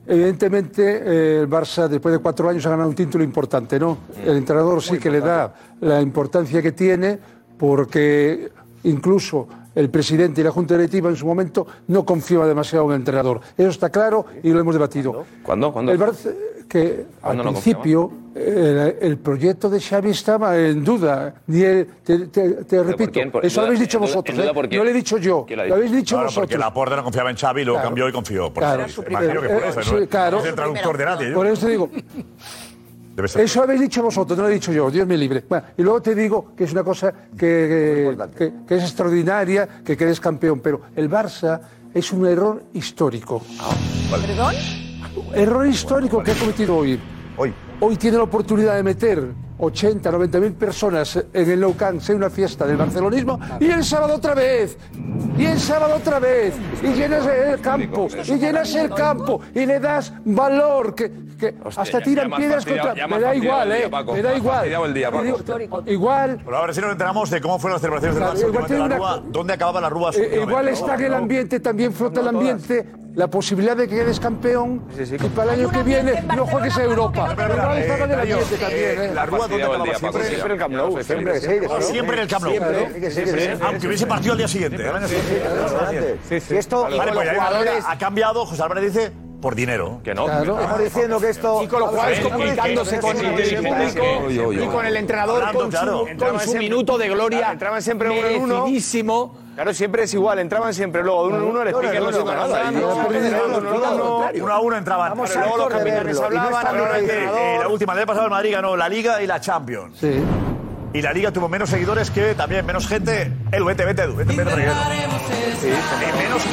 Evidentemente, 0.05 0.83
eh, 0.83 1.39
el 1.41 1.49
Barça, 1.49 1.87
después 1.87 2.13
de 2.13 2.19
cuatro 2.19 2.49
años, 2.49 2.65
ha 2.65 2.69
ganado 2.69 2.89
un 2.89 2.95
título 2.95 3.23
importante, 3.23 3.79
¿no? 3.79 3.93
Mm. 3.93 4.29
El 4.29 4.37
entrenador 4.37 4.81
sí 4.81 4.97
que 4.97 5.11
le 5.11 5.19
da 5.19 5.53
la 5.81 6.01
importancia 6.01 6.61
que 6.61 6.71
tiene, 6.71 7.19
porque 7.57 8.49
incluso 8.83 9.47
el 9.75 9.89
presidente 9.89 10.41
y 10.41 10.43
la 10.43 10.51
Junta 10.51 10.75
Directiva 10.75 11.09
en 11.09 11.15
su 11.15 11.27
momento 11.27 11.67
no 11.87 12.03
confiaba 12.03 12.47
demasiado 12.47 12.85
en 12.85 12.91
el 12.93 12.97
entrenador. 12.97 13.41
Eso 13.57 13.69
está 13.69 13.89
claro 13.89 14.25
y 14.41 14.49
lo 14.49 14.59
hemos 14.59 14.73
debatido. 14.73 15.25
¿Cuándo? 15.43 15.71
¿Cuándo? 15.71 15.91
que 16.67 17.05
al 17.21 17.41
principio 17.41 18.11
eh, 18.35 18.97
el, 19.01 19.17
proyecto 19.17 19.69
de 19.69 19.79
Xavi 19.79 20.11
estaba 20.11 20.57
en 20.57 20.83
duda. 20.83 21.33
Te, 21.45 22.83
repito, 22.83 23.41
eso 23.41 23.61
lo 23.61 23.67
habéis 23.67 23.79
dicho 23.81 23.99
vosotros. 23.99 24.37
Duda, 24.37 24.51
eh. 24.51 24.77
No 24.77 24.83
lo 24.83 24.89
he 24.89 24.93
dicho 24.93 25.17
yo, 25.17 25.45
lo, 25.49 25.75
habéis 25.75 25.91
dicho 25.91 26.15
claro, 26.15 26.27
vosotros. 26.27 26.47
Porque 26.47 26.57
Laporta 26.57 26.95
no 26.95 27.03
confiaba 27.03 27.29
en 27.29 27.37
Xavi, 27.37 27.65
lo 27.65 27.81
cambió 27.81 28.07
y 28.07 28.11
confió. 28.11 28.53
Por 28.53 28.63
claro, 28.63 28.85
eso, 28.85 29.03
imagino 29.09 29.43
eh, 29.43 29.61
eh, 30.01 30.07
claro, 30.07 30.43
el 30.43 30.55
traductor 30.55 30.97
de 30.97 31.05
nadie. 31.05 31.31
Por 31.31 31.47
eso 31.47 31.65
te 31.65 31.71
digo. 31.71 31.89
Eso 33.17 33.63
habéis 33.63 33.81
dicho 33.81 34.03
vosotros, 34.03 34.37
no 34.37 34.43
lo 34.43 34.49
he 34.49 34.53
dicho 34.53 34.71
yo, 34.71 34.91
Dios 34.91 35.07
me 35.07 35.17
libre. 35.17 35.43
Y 35.75 35.81
luego 35.81 36.01
te 36.01 36.13
digo 36.13 36.53
que 36.55 36.65
es 36.65 36.71
una 36.71 36.83
cosa 36.83 37.11
que, 37.35 38.15
que, 38.37 38.75
es 38.75 38.83
extraordinaria, 38.83 39.67
que 39.83 39.97
quedes 39.97 40.19
campeón, 40.19 40.59
pero 40.59 40.81
el 40.95 41.09
Barça 41.09 41.59
es 41.95 42.11
un 42.11 42.27
error 42.27 42.61
histórico. 42.73 43.41
¿Perdón? 44.11 44.53
Error 45.33 45.67
histórico 45.67 46.23
que 46.23 46.31
ha 46.31 46.35
cometido 46.35 46.77
hoy. 46.77 46.99
Hoy. 47.37 47.53
Hoy 47.79 47.95
tiene 47.97 48.17
la 48.17 48.23
oportunidad 48.23 48.75
de 48.75 48.83
meter 48.83 49.23
80, 49.59 50.11
90 50.11 50.39
mil 50.39 50.53
personas 50.53 51.23
en 51.33 51.51
el 51.51 51.59
Nou 51.59 51.75
Camp, 51.75 52.01
sea 52.01 52.15
una 52.15 52.29
fiesta 52.29 52.65
del 52.65 52.77
barcelonismo, 52.77 53.39
y 53.59 53.69
el 53.69 53.83
sábado 53.83 54.15
otra 54.15 54.35
vez, 54.35 54.77
y 55.37 55.45
el 55.45 55.59
sábado 55.59 55.95
otra 55.95 56.19
vez, 56.19 56.55
y 56.81 56.93
llenas 56.93 57.25
el 57.27 57.59
campo, 57.59 58.07
y 58.25 58.37
llenas 58.37 58.73
el 58.75 58.89
campo, 58.89 59.41
y 59.53 59.65
le 59.65 59.79
das 59.79 60.13
valor, 60.25 60.93
que, 60.93 61.11
hasta 61.75 62.01
tiran 62.01 62.31
piedras 62.31 62.65
contra... 62.65 62.93
Eh, 62.93 63.07
me 63.07 63.19
da 63.19 63.35
igual, 63.35 63.71
¿eh? 63.71 63.89
Me 64.13 64.21
da 64.21 64.35
igual. 64.35 64.67
Igual... 65.85 66.41
Pero 66.43 66.57
ahora 66.57 66.73
sí 66.73 66.81
nos 66.81 66.91
enteramos 66.91 67.29
de 67.29 67.41
cómo 67.41 67.59
fueron 67.59 67.75
las 67.75 67.81
celebraciones 67.81 68.15
del 68.39 68.81
Barça, 68.81 69.23
dónde 69.31 69.53
acababa 69.53 69.81
la 69.81 69.89
Rúa. 69.89 70.11
Eh, 70.15 70.39
igual 70.41 70.67
oh, 70.67 70.69
está 70.69 70.95
en 70.95 71.03
el 71.03 71.13
ambiente, 71.13 71.59
también 71.59 71.93
flota 71.93 72.21
el 72.21 72.27
ambiente 72.27 73.06
la 73.17 73.27
posibilidad 73.27 73.75
de 73.75 73.87
que 73.87 73.95
quedes 73.95 74.19
campeón 74.19 74.83
y 74.95 75.27
para 75.29 75.53
el 75.55 75.59
año 75.61 75.71
que 75.71 75.81
viene 75.81 76.21
no 76.35 76.45
juegues 76.45 76.77
a 76.77 76.83
Europa. 76.83 77.35
¿eh? 77.35 79.11
La 79.11 79.25
Rúa, 79.25 79.47
¿dónde 79.47 79.63
acababa 79.63 79.95
siempre? 79.95 80.23
Siempre 80.25 80.53
el 80.53 80.59
Camp 80.59 80.75
Nou, 80.75 81.03
siempre 81.03 81.39
sí. 81.39 81.47
En 81.47 82.19
el 82.19 82.27
Camp 82.27 82.45
Nou. 82.45 82.53
Sí, 83.09 83.25
sí. 83.25 83.49
Aunque 83.59 83.87
hubiese 83.87 84.05
partido 84.05 84.33
al 84.33 84.37
día 84.37 84.47
siguiente. 84.47 84.87
año 84.87 85.07
siguiente. 85.07 86.19
Si 86.39 86.55
esto, 86.55 86.83
Vale, 86.83 87.11
pues 87.11 87.29
jugadores... 87.31 87.83
ha 87.87 87.97
cambiado, 87.97 88.45
José 88.45 88.61
Álvarez 88.61 88.93
dice, 88.93 89.11
por 89.41 89.55
dinero. 89.55 89.99
Que 90.03 90.13
no. 90.15 90.25
Claro, 90.25 90.59
estamos 90.59 90.83
diciendo 90.83 91.19
que 91.19 91.29
esto... 91.29 91.61
Y 91.63 91.67
con 91.67 91.79
los 91.81 91.89
jugadores 91.89 92.17
Estamos 92.19 92.37
comunicándose 92.39 92.99
con 92.99 93.17
el 93.17 93.39
es 93.39 93.53
público 93.55 94.51
y 94.53 94.67
con 94.67 94.85
el 94.85 94.97
entrenador 94.97 95.35
Hablando, 95.43 95.59
con 95.59 95.71
su, 95.71 95.77
claro. 95.77 95.99
con 95.99 96.07
Entraban 96.09 96.39
su 96.39 96.45
siempre- 96.45 96.69
minuto 96.69 96.97
de 96.97 97.09
gloria. 97.09 97.37
Claro, 97.39 97.53
entraban 97.53 97.81
siempre 97.81 98.09
uno 98.09 98.27
en 98.27 98.41
uno. 98.41 98.65
Claro, 99.55 99.73
siempre 99.73 100.03
es 100.03 100.13
igual, 100.13 100.37
entraban 100.37 100.71
siempre, 100.73 101.01
luego 101.03 101.23
de 101.23 101.33
uno 101.33 101.37
en 101.37 101.43
uno, 101.49 101.61
el 101.63 101.71
No, 101.71 101.81
no, 101.81 101.87
speaker 101.87 102.35
nada. 102.35 102.71
uno, 104.35 104.53
a 104.53 104.59
uno 104.59 104.77
entraban. 104.77 105.13
Luego 105.17 105.57
los 105.57 105.67
capitanes 105.69 106.19
hablaban. 106.19 106.65
eh, 107.09 107.57
la 107.59 107.67
última, 107.67 107.93
el 107.93 107.99
año 107.99 108.05
pasado 108.07 108.25
el 108.25 108.31
Madrid 108.31 108.51
ganó 108.53 108.75
la 108.77 108.87
Liga 108.87 109.21
y 109.21 109.27
la 109.27 109.39
Champions. 109.41 109.97
Sí. 109.99 110.21
Y 110.93 111.01
la 111.01 111.11
Liga 111.11 111.31
tuvo 111.31 111.49
menos 111.49 111.69
seguidores 111.69 112.11
que 112.11 112.33
también 112.35 112.65
menos 112.65 112.87
gente. 112.87 113.31
El 113.51 113.63
vete, 113.63 113.85
menos 113.85 114.15
que 114.15 114.21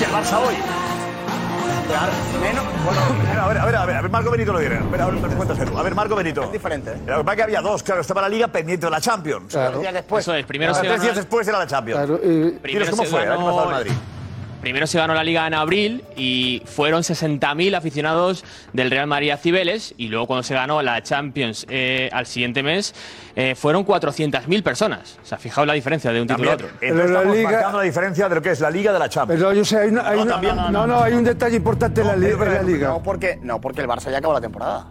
el 0.04 0.10
Barça 0.10 0.38
hoy. 0.46 0.54
Menos, 2.40 2.64
bueno, 2.84 3.00
a 3.42 3.46
ver, 3.46 3.58
a 3.58 3.64
ver, 3.66 3.76
a 3.76 3.86
ver, 3.86 3.96
a 3.96 4.02
ver, 4.02 4.10
Marco 4.10 4.30
Benito 4.30 4.52
lo 4.52 4.58
diré. 4.58 4.78
A 4.78 4.82
ver, 4.82 5.00
a 5.02 5.06
ver. 5.06 5.92
A 5.92 5.94
Marco 5.94 6.16
Benito. 6.16 6.44
Es 6.44 6.52
diferente. 6.52 6.94
Lo 7.06 7.18
que 7.18 7.24
pasa 7.24 7.32
es 7.32 7.36
que 7.36 7.42
había 7.42 7.60
dos, 7.60 7.82
claro, 7.82 8.00
estaba 8.00 8.22
la 8.22 8.28
Liga 8.28 8.48
pendiente 8.48 8.86
de 8.86 8.90
la 8.90 9.00
Champions. 9.00 9.52
Claro. 9.52 9.78
días 9.78 9.92
después. 9.92 10.24
Eso 10.24 10.34
es, 10.34 10.46
primero 10.46 10.74
se 10.74 10.80
tres 10.80 10.92
ganó, 10.92 11.02
días 11.02 11.16
después 11.16 11.46
era 11.46 11.58
la 11.58 11.66
Champions. 11.66 11.98
Claro, 11.98 12.20
eh, 12.22 12.58
primero 12.62 12.84
Dinos 12.86 12.90
cómo 12.90 13.04
se 13.04 13.10
fue 13.10 13.22
el 13.22 13.32
año 13.32 13.44
pasado 13.44 13.64
en 13.64 13.70
Madrid. 13.70 13.92
Primero 14.64 14.86
se 14.86 14.96
ganó 14.96 15.12
la 15.12 15.22
liga 15.22 15.46
en 15.46 15.52
abril 15.52 16.02
y 16.16 16.62
fueron 16.64 17.02
60.000 17.02 17.76
aficionados 17.76 18.46
del 18.72 18.90
Real 18.90 19.06
Madrid 19.06 19.28
a 19.30 19.36
Cibeles 19.36 19.92
y 19.98 20.08
luego 20.08 20.26
cuando 20.26 20.42
se 20.42 20.54
ganó 20.54 20.80
la 20.80 21.02
Champions 21.02 21.66
eh, 21.68 22.08
al 22.14 22.24
siguiente 22.24 22.62
mes 22.62 22.94
eh, 23.36 23.54
fueron 23.56 23.84
400.000 23.84 24.62
personas. 24.62 25.18
O 25.22 25.26
sea, 25.26 25.36
fijaos 25.36 25.66
la 25.66 25.74
diferencia 25.74 26.10
de 26.12 26.22
un 26.22 26.26
título 26.28 26.50
a 26.50 26.54
otro. 26.54 26.68
Entonces 26.80 27.10
la 27.10 27.18
estamos 27.18 27.36
Liga- 27.36 27.50
marcando 27.50 27.78
la 27.78 27.84
diferencia 27.84 28.28
de 28.30 28.34
lo 28.36 28.40
que 28.40 28.50
es 28.52 28.60
la 28.60 28.70
Liga 28.70 28.92
de 28.94 28.98
la 28.98 29.08
Champions. 29.10 29.38
Pero 29.42 29.52
yo 29.52 29.64
sé, 29.66 29.76
hay, 29.80 29.88
una- 29.90 30.08
hay 30.08 30.16
No, 30.16 30.22
una- 30.22 30.32
también, 30.32 30.56
no, 30.56 30.70
no, 30.70 30.86
no. 30.86 30.94
no, 30.96 31.02
hay 31.02 31.12
un 31.12 31.24
detalle 31.24 31.56
importante 31.56 32.00
en 32.00 32.06
la, 32.06 32.16
li- 32.16 32.30
la 32.34 32.62
liga. 32.62 32.88
No 32.88 33.02
porque, 33.02 33.38
no, 33.42 33.60
porque 33.60 33.82
el 33.82 33.86
Barça 33.86 34.10
ya 34.10 34.16
acabó 34.16 34.32
la 34.32 34.40
temporada. 34.40 34.86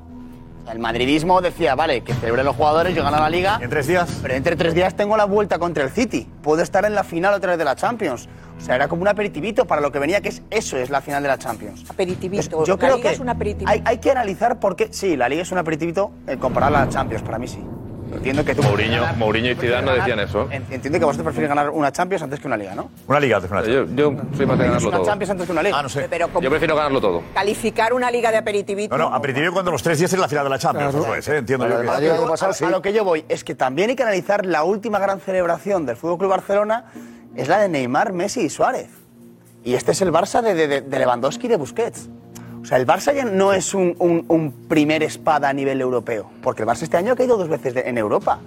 O 0.63 0.65
sea, 0.65 0.73
El 0.73 0.79
madridismo 0.79 1.41
decía, 1.41 1.75
vale, 1.75 2.01
que 2.01 2.13
celebren 2.13 2.45
los 2.45 2.55
jugadores, 2.55 2.95
yo 2.95 3.03
gano 3.03 3.19
la 3.19 3.29
liga. 3.29 3.59
¿En 3.61 3.69
tres 3.69 3.85
días? 3.85 4.19
Pero 4.21 4.33
entre 4.33 4.55
tres 4.55 4.73
días 4.73 4.95
tengo 4.95 5.17
la 5.17 5.25
vuelta 5.25 5.59
contra 5.59 5.83
el 5.83 5.89
City. 5.89 6.25
Puedo 6.41 6.61
estar 6.61 6.85
en 6.85 6.95
la 6.95 7.03
final 7.03 7.33
otra 7.33 7.51
vez 7.51 7.59
de 7.59 7.65
la 7.65 7.75
Champions. 7.75 8.29
O 8.57 8.61
sea, 8.61 8.75
era 8.75 8.87
como 8.87 9.01
un 9.01 9.09
aperitivito 9.09 9.65
para 9.65 9.81
lo 9.81 9.91
que 9.91 9.99
venía, 9.99 10.21
que 10.21 10.29
es 10.29 10.41
eso 10.49 10.77
es 10.77 10.89
la 10.89 11.01
final 11.01 11.21
de 11.21 11.27
la 11.27 11.37
Champions. 11.37 11.83
Aperitivito. 11.89 12.63
Yo 12.63 12.75
La 12.75 12.79
creo 12.79 12.95
Liga 12.95 13.09
que 13.09 13.15
es 13.15 13.19
un 13.19 13.27
aperitivito. 13.27 13.69
Hay, 13.69 13.81
hay 13.85 13.97
que 13.97 14.11
analizar 14.11 14.59
por 14.59 14.77
qué. 14.77 14.87
Sí, 14.91 15.17
la 15.17 15.27
liga 15.27 15.41
es 15.41 15.51
un 15.51 15.57
aperitivito 15.57 16.11
eh, 16.27 16.37
comparada 16.37 16.81
a 16.81 16.85
la 16.85 16.89
Champions, 16.89 17.23
para 17.23 17.39
mí 17.39 17.47
sí. 17.47 17.59
Entiendo 18.15 18.45
que 18.45 18.55
tú. 18.55 18.63
Mourinho, 18.63 19.01
ganar- 19.01 19.17
Mourinho 19.17 19.51
y 19.51 19.55
Zidane 19.55 19.85
no 19.85 19.93
decían 19.93 20.19
eso. 20.19 20.47
En- 20.51 20.65
Entiendo 20.69 20.99
que 20.99 21.05
vosotros 21.05 21.25
preferís 21.25 21.49
ganar 21.49 21.69
una 21.69 21.91
Champions 21.91 22.23
antes 22.23 22.39
que 22.39 22.47
una 22.47 22.57
liga, 22.57 22.75
¿no? 22.75 22.89
Una 23.07 23.19
Liga 23.19 23.37
antes 23.37 23.49
que 23.51 23.57
una 23.57 23.65
Yo, 23.65 23.85
yo 23.95 24.13
soy 24.35 24.45
más 24.45 24.57
de 24.57 24.65
ganarlo 24.65 24.87
una 24.89 24.97
todo. 24.97 25.05
Champions 25.05 25.29
antes 25.31 25.45
que 25.45 25.51
una 25.51 25.63
liga. 25.63 25.79
Ah, 25.79 25.83
no 25.83 25.89
sé. 25.89 26.07
Pero 26.09 26.29
Yo 26.41 26.49
prefiero 26.49 26.75
ganarlo 26.75 27.01
todo. 27.01 27.23
calificar 27.33 27.93
una 27.93 28.09
liga 28.11 28.31
de 28.31 28.37
aperitivito. 28.37 28.97
No, 28.97 29.09
no, 29.09 29.15
aperitivo 29.15 29.53
cuando 29.53 29.71
los 29.71 29.83
tres 29.83 29.99
días 29.99 30.11
es 30.13 30.19
la 30.19 30.27
final 30.27 30.43
de 30.45 30.49
la 30.49 30.59
Champions. 30.59 30.91
Claro. 30.95 31.07
Pues, 31.07 31.27
eh, 31.27 31.37
entiendo 31.37 31.65
Pero 31.65 31.77
yo 31.77 31.83
que- 31.83 32.43
A- 32.45 32.53
sí. 32.53 32.63
A 32.65 32.69
lo 32.69 32.81
que 32.81 32.93
yo 32.93 33.03
voy 33.03 33.25
es 33.29 33.43
que 33.43 33.55
también 33.55 33.89
hay 33.89 33.95
que 33.95 34.03
analizar 34.03 34.45
la 34.45 34.63
última 34.63 34.99
gran 34.99 35.19
celebración 35.19 35.85
del 35.85 35.95
Fútbol 35.95 36.17
Club 36.17 36.29
Barcelona, 36.31 36.85
es 37.35 37.47
la 37.47 37.59
de 37.59 37.69
Neymar, 37.69 38.13
Messi 38.13 38.41
y 38.41 38.49
Suárez. 38.49 38.89
Y 39.63 39.75
este 39.75 39.91
es 39.93 40.01
el 40.01 40.11
Barça 40.11 40.41
de, 40.41 40.53
de- 40.53 40.67
de- 40.67 40.81
de 40.81 40.99
Lewandowski 40.99 41.45
y 41.47 41.49
de 41.49 41.55
Busquets. 41.55 42.09
O 42.63 42.65
sea, 42.65 42.77
el 42.77 42.87
Barça 42.87 43.13
ya 43.13 43.25
no 43.25 43.51
es 43.53 43.73
un, 43.73 43.93
un- 43.99 44.25
un 44.29 44.51
primer 44.69 45.03
espada 45.03 45.49
a 45.49 45.53
nivel 45.53 45.81
europeo, 45.81 46.29
porque 46.41 46.63
el 46.63 46.67
Barça 46.69 46.83
este 46.83 46.95
año 46.97 47.11
ha 47.13 47.15
caído 47.15 47.35
dos 47.37 47.49
veces 47.49 47.73
de- 47.73 47.81
en 47.89 47.97
Europa. 47.97 48.39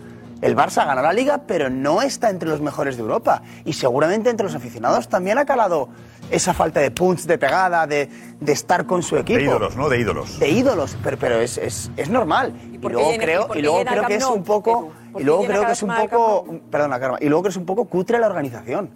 El 0.42 0.54
Barça 0.56 0.84
ganó 0.86 1.00
la 1.02 1.12
liga, 1.14 1.42
pero 1.46 1.70
no 1.70 2.02
está 2.02 2.28
entre 2.30 2.48
los 2.48 2.60
mejores 2.60 2.96
de 2.96 3.02
Europa. 3.02 3.42
Y 3.64 3.72
seguramente 3.74 4.28
entre 4.28 4.44
los 4.44 4.54
aficionados 4.54 5.08
también 5.08 5.38
ha 5.38 5.46
calado 5.46 5.88
esa 6.30 6.52
falta 6.52 6.80
de 6.80 6.90
punch, 6.90 7.22
de 7.22 7.38
pegada, 7.38 7.86
de, 7.86 8.10
de 8.40 8.52
estar 8.52 8.84
con 8.84 9.02
su 9.02 9.16
equipo. 9.16 9.38
De 9.38 9.44
ídolos, 9.44 9.76
¿no? 9.76 9.88
De 9.88 9.98
ídolos. 9.98 10.38
De 10.38 10.48
ídolos, 10.50 10.96
pero, 11.02 11.16
pero 11.18 11.40
es, 11.40 11.56
es, 11.56 11.90
es 11.96 12.10
normal. 12.10 12.52
Y, 12.72 12.76
luego 12.78 13.10
creo, 13.18 13.48
y 13.54 13.62
luego 13.62 13.84
creo 13.84 14.06
que 14.06 14.14
es 14.16 14.24
un 14.26 14.44
poco. 14.44 14.92
Y 15.18 15.24
luego 15.24 15.44
creo 15.44 15.64
que 15.66 15.72
es 15.72 15.82
un 15.82 15.94
poco. 16.10 16.46
Perdona, 16.70 17.00
Karma. 17.00 17.18
Y 17.20 17.26
luego 17.28 17.42
creo 17.42 17.50
que 17.50 17.54
es 17.54 17.56
un 17.56 17.66
poco 17.66 17.84
cutre 17.86 18.18
la 18.18 18.26
organización. 18.26 18.90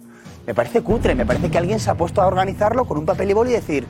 Me 0.45 0.53
parece 0.53 0.81
cutre, 0.81 1.15
me 1.15 1.25
parece 1.25 1.49
que 1.49 1.57
alguien 1.57 1.79
se 1.79 1.89
ha 1.89 1.95
puesto 1.95 2.21
a 2.21 2.27
organizarlo 2.27 2.85
con 2.85 2.97
un 2.99 3.05
papel 3.05 3.29
y 3.31 3.33
boli 3.33 3.51
y 3.51 3.53
decir. 3.53 3.87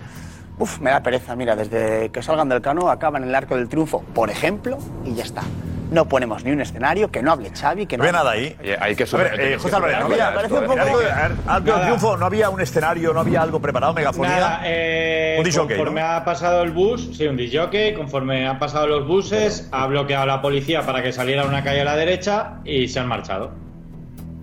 Uf, 0.59 0.79
me 0.79 0.91
da 0.91 1.01
pereza, 1.01 1.35
mira, 1.35 1.55
desde 1.55 2.09
que 2.11 2.21
salgan 2.21 2.49
del 2.49 2.61
cano 2.61 2.89
acaban 2.89 3.23
en 3.23 3.29
el 3.29 3.35
arco 3.35 3.55
del 3.55 3.67
triunfo, 3.67 4.01
por 4.13 4.29
ejemplo, 4.29 4.77
y 5.05 5.15
ya 5.15 5.23
está. 5.23 5.41
No 5.89 6.05
ponemos 6.05 6.45
ni 6.45 6.51
un 6.51 6.61
escenario, 6.61 7.11
que 7.11 7.21
no 7.21 7.33
hable 7.33 7.49
Xavi, 7.49 7.85
que 7.85 7.97
no... 7.97 8.03
No 8.03 8.09
había 8.09 8.19
nada 8.19 8.31
ahí. 8.31 8.55
Oye, 8.61 8.77
hay 8.79 8.95
que 8.95 9.03
A 9.03 9.17
ver, 9.17 9.39
eh, 9.41 9.57
José 9.57 9.75
Álvarez, 9.75 9.99
no 9.99 10.05
había, 10.05 10.33
parece 10.33 10.53
un 10.53 10.65
poco- 10.65 10.79
a 10.79 11.55
Arco 11.55 11.71
del. 11.71 11.81
Triunfo, 11.81 12.15
no 12.17 12.25
había 12.27 12.49
un 12.49 12.61
escenario, 12.61 13.11
no 13.13 13.19
había 13.19 13.41
algo 13.41 13.59
preparado, 13.59 13.93
megafonía. 13.93 14.35
Nada, 14.35 14.61
eh, 14.63 15.35
Un 15.39 15.43
disc 15.43 15.57
jockey, 15.57 15.75
conforme 15.75 15.99
¿no? 16.01 16.07
ha 16.07 16.23
pasado 16.23 16.63
el 16.63 16.71
bus, 16.71 17.09
sí, 17.17 17.27
un 17.27 17.35
disc 17.35 17.53
jockey, 17.57 17.93
conforme 17.93 18.47
han 18.47 18.57
pasado 18.57 18.87
los 18.87 19.05
buses, 19.05 19.67
ha 19.73 19.85
bloqueado 19.87 20.25
la 20.27 20.41
policía 20.41 20.83
para 20.85 21.03
que 21.03 21.11
saliera 21.11 21.43
una 21.43 21.61
calle 21.61 21.81
a 21.81 21.85
la 21.85 21.97
derecha 21.97 22.53
y 22.63 22.87
se 22.87 22.99
han 23.01 23.07
marchado. 23.09 23.51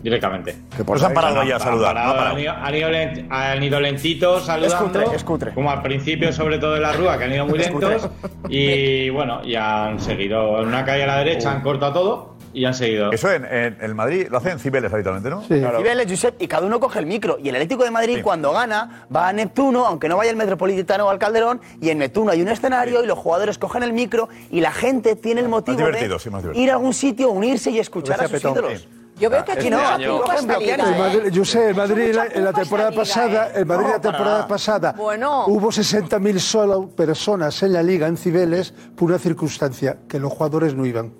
Directamente. 0.09 0.57
Pues 0.85 1.03
han 1.03 1.13
parado 1.15 1.41
ahí 1.41 1.51
a 1.53 1.59
saludar. 1.59 1.97
han 1.97 2.05
Parado, 2.13 2.15
parado. 2.17 2.35
han, 2.37 2.41
ido, 2.41 2.53
han 2.53 2.75
ido 2.75 2.89
lent- 2.91 3.27
han 3.31 3.63
ido 3.63 3.81
lentitos 3.81 4.47
saludando. 4.47 4.85
cutre, 4.87 5.05
es 5.17 5.25
cutre. 5.25 5.53
Como 5.55 5.71
al 5.71 5.83
principio, 5.83 6.33
sobre 6.33 6.59
todo 6.59 6.77
en 6.77 6.83
la 6.83 6.93
rúa, 6.93 7.19
que 7.19 7.25
han 7.25 7.33
ido 7.33 7.47
muy 7.47 7.59
lentos. 7.59 8.09
Y 8.49 9.11
bueno, 9.11 9.41
y 9.45 9.55
han 9.55 10.01
seguido 10.01 10.61
en 10.63 10.69
una 10.69 10.85
calle 10.85 11.05
a 11.05 11.07
la 11.07 11.19
derecha, 11.19 11.53
han 11.53 11.63
cortado 11.63 11.93
todo 11.93 12.39
y 12.55 12.65
han 12.65 12.73
seguido. 12.75 13.13
Eso 13.13 13.31
en, 13.31 13.45
en 13.45 13.77
el 13.81 13.95
Madrid 13.95 14.27
lo 14.31 14.39
hacen 14.39 14.59
Cibeles 14.59 14.93
habitualmente, 14.93 15.29
¿no? 15.29 15.43
Sí. 15.43 15.55
Y 15.55 15.83
Vélez, 15.83 16.07
Josep, 16.09 16.41
y 16.41 16.49
cada 16.49 16.67
uno 16.67 16.81
coge 16.81 16.99
el 16.99 17.07
micro. 17.07 17.37
Y 17.39 17.51
el 17.51 17.55
Atlético 17.57 17.85
de 17.85 17.91
Madrid, 17.91 18.21
cuando 18.23 18.53
gana, 18.53 19.07
va 19.15 19.29
a 19.29 19.33
Neptuno, 19.33 19.85
aunque 19.87 20.09
no 20.09 20.17
vaya 20.17 20.31
al 20.31 20.37
Metropolitano 20.37 21.07
o 21.07 21.11
al 21.11 21.19
Calderón, 21.19 21.61
y 21.81 21.91
en 21.91 21.99
Neptuno 21.99 22.33
hay 22.33 22.41
un 22.41 22.49
escenario 22.49 23.05
y 23.05 23.07
los 23.07 23.19
jugadores 23.19 23.59
cogen 23.59 23.83
el 23.83 23.93
micro 23.93 24.29
y 24.51 24.61
la 24.63 24.73
gente 24.73 25.15
tiene 25.15 25.43
el 25.43 25.49
motivo 25.49 25.77
divertido, 25.77 26.15
de 26.15 26.21
sí, 26.21 26.31
más 26.31 26.43
divertido. 26.43 26.65
ir 26.65 26.71
a 26.71 26.75
algún 26.75 26.95
sitio, 26.95 27.31
unirse 27.31 27.71
y 27.71 27.79
escuchar 27.79 28.19
a 28.21 28.23
sus 28.25 28.33
Petón. 28.33 28.53
ídolos. 28.55 28.89
Yo 29.21 29.29
veo 29.31 29.45
que 29.45 29.53
aquí 29.53 29.61
Aquí 29.61 29.71
no, 29.71 29.79
no, 29.79 30.25
aquí 30.31 30.71
¿eh? 30.71 30.77
Madrid- 30.79 31.31
yo 31.33 31.45
sé, 31.45 31.71
el 31.71 31.75
Madrid 31.77 32.17
en 32.35 32.45
la 32.45 32.53
temporada 32.53 32.93
pasada, 32.93 33.49
¿eh? 33.49 33.53
el 33.57 33.67
Madrid 33.67 33.87
No, 33.87 33.93
la 33.93 34.01
temporada 34.01 34.47
pasada, 34.49 34.93
Bueno. 34.97 35.47
hubo 35.47 35.69
60.000 35.71 36.39
solo 36.39 36.89
personas 36.89 37.61
en 37.63 37.73
la 37.73 37.83
liga 37.83 38.07
en 38.07 38.17
Cibeles 38.17 38.73
por 38.97 39.09
una 39.09 39.19
circunstancia 39.19 39.99
que 40.09 40.19
los 40.21 40.33
jugadores 40.33 40.75
no 40.75 40.87
iban. 40.87 41.13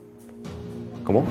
¿Cómo? 1.05 1.25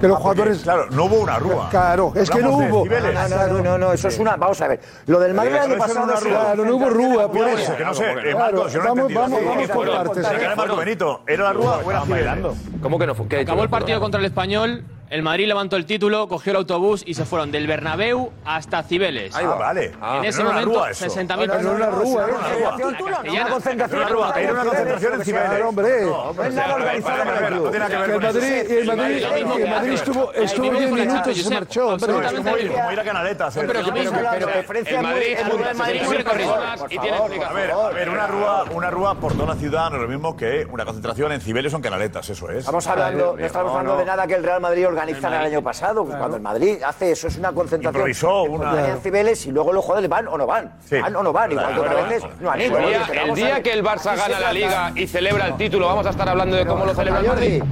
Que 0.00 0.08
los 0.08 0.16
Ah, 0.16 0.20
porque, 0.22 0.40
jugadores 0.40 0.62
Claro, 0.64 0.86
no 0.90 1.04
hubo 1.04 1.16
una 1.20 1.38
rúa. 1.38 1.68
Claro, 1.70 2.12
es 2.16 2.28
que 2.28 2.42
no 2.42 2.56
hubo. 2.58 2.82
Cibeles. 2.82 3.14
No, 3.14 3.28
no, 3.28 3.46
no, 3.46 3.62
no, 3.62 3.78
no, 3.78 3.92
eso 3.92 4.08
es 4.08 4.18
una. 4.18 4.34
Vamos 4.36 4.60
a 4.60 4.66
ver. 4.68 4.80
Lo 5.06 5.20
del 5.20 5.32
Madrid 5.32 5.52
el 5.52 5.58
año 5.60 5.74
Eso 5.76 5.84
era 5.84 6.02
pasado. 6.04 6.28
Claro, 6.28 6.64
no 6.64 6.76
hubo 6.76 6.90
rúa, 6.90 7.30
por 7.30 7.48
eso. 7.48 7.76
que 7.76 7.84
no 7.84 7.94
sé, 7.94 8.10
eh, 8.10 8.14
Claro, 8.32 8.38
Marcos, 8.38 8.72
yo 8.72 8.78
no 8.80 8.84
he 8.84 8.88
vamos, 8.88 9.10
entendido. 9.10 9.20
vamos, 9.22 9.40
vamos 9.46 9.70
por 9.70 9.90
partes. 9.92 10.56
Marco 10.56 10.76
Benito, 10.76 11.20
¿era 11.26 11.44
la 11.44 11.52
rúa 11.52 11.80
o 11.84 11.90
era 11.90 12.02
Cibeles? 12.02 12.38
¿Cómo 12.82 12.98
que 12.98 13.06
no 13.06 13.14
fue? 13.14 13.40
Acabó 13.40 13.62
el 13.62 13.68
partido 13.70 14.00
contra 14.00 14.18
el 14.18 14.26
Español, 14.26 14.84
el 15.12 15.22
Madrid 15.22 15.46
levantó 15.46 15.76
el 15.76 15.84
título, 15.84 16.26
cogió 16.26 16.52
el 16.52 16.56
autobús 16.56 17.02
y 17.06 17.12
se 17.14 17.24
fueron 17.26 17.50
del 17.52 17.66
Bernabéu 17.66 18.32
hasta 18.46 18.82
Cibeles. 18.82 19.34
Ah, 19.36 19.42
vale. 19.58 19.92
En 20.18 20.24
ese 20.24 20.42
no 20.42 20.50
era 20.50 20.58
una 20.58 20.66
momento, 20.66 20.78
rúa 20.80 20.90
eso. 20.90 21.06
60.000 21.06 21.28
No, 21.28 21.36
no, 21.36 21.52
personas. 21.52 21.74
una 21.76 21.86
rúa, 21.90 22.26
¿eh? 22.26 23.30
Una 23.30 23.48
concentración. 23.48 24.00
Era 24.00 24.06
una 24.06 24.14
rúa, 24.16 24.40
era 24.40 24.52
una 24.52 24.64
concentración 24.64 25.12
en 25.14 25.24
Cibeles. 25.24 25.62
Hombre. 25.62 26.02
No 26.02 27.70
tiene 27.70 27.86
que 27.88 27.96
ver 27.96 28.10
el. 28.12 29.68
Madrid, 29.68 29.92
estuvo, 29.92 30.32
Lo 30.34 30.42
estuvo 30.42 30.62
mismo 30.70 30.78
10 30.78 30.90
con 30.90 30.98
el 30.98 31.06
minutos 31.08 31.36
y 31.38 31.42
se 31.42 31.50
marchó. 31.54 31.96
Como 31.98 32.56
ir- 32.56 33.00
a 33.00 33.04
Canaletas. 33.04 33.56
eh. 33.56 33.64
Pero 33.66 33.78
El 33.80 33.86
Madrid 35.76 36.02
y 36.88 36.98
tiene 36.98 37.16
A 37.16 37.52
ver, 37.52 37.70
a 37.70 37.88
ver, 37.90 38.08
una 38.08 38.26
rúa, 38.26 38.64
una 38.72 38.90
rúa 38.90 39.14
por 39.16 39.32
toda 39.34 39.54
la 39.54 39.56
ciudad 39.56 39.90
no 39.90 39.96
es 39.96 40.02
lo 40.02 40.08
mismo 40.08 40.36
que 40.36 40.66
una 40.70 40.84
concentración 40.84 41.32
en 41.32 41.40
Cibeles 41.40 41.72
o 41.74 41.76
en 41.76 41.82
Canaletas, 41.82 42.28
eso 42.30 42.50
es. 42.50 42.58
Estamos 42.58 42.86
hablando, 42.86 43.36
no 43.38 43.44
estamos 43.44 43.72
hablando 43.72 43.96
de 43.98 44.04
nada 44.04 44.26
que 44.26 44.34
el 44.34 44.42
Real 44.44 44.60
Madrid 44.60 44.86
organice. 44.86 45.01
Organizan 45.02 45.32
el 45.34 45.40
año 45.46 45.62
pasado. 45.62 46.04
Cuando 46.04 46.36
el 46.36 46.42
Madrid 46.42 46.82
hace 46.86 47.12
eso, 47.12 47.28
es 47.28 47.36
una 47.36 47.52
concentración. 47.52 47.94
Improvisó 47.94 48.42
una- 48.44 48.70
Claro. 48.72 49.00
Cibeles 49.02 49.46
y 49.46 49.50
luego 49.52 49.72
los 49.72 49.82
jugadores 49.84 50.08
van 50.08 50.28
o 50.28 50.38
no 50.38 50.46
van. 50.46 50.72
Van 50.90 51.16
o 51.16 51.22
no 51.22 51.32
van. 51.32 51.50
Igual 51.52 51.74
que 51.74 51.80
otras 51.80 52.08
veces 52.08 52.30
no 52.40 52.50
han 52.50 52.60
ido. 52.60 52.78
El 52.78 53.34
día, 53.34 53.56
el 53.56 53.62
que 53.62 53.72
el 53.72 53.84
Barça 53.84 54.16
gana 54.16 54.38
la 54.40 54.52
Liga 54.52 54.92
y 54.94 55.06
celebra 55.06 55.46
el 55.46 55.56
título, 55.56 55.86
vamos 55.86 56.06
a 56.06 56.10
estar 56.10 56.28
hablando 56.28 56.56
de 56.56 56.66
cómo 56.66 56.84
lo 56.84 56.94
celebra 56.94 57.20
el 57.20 57.26
Madrid. 57.26 57.62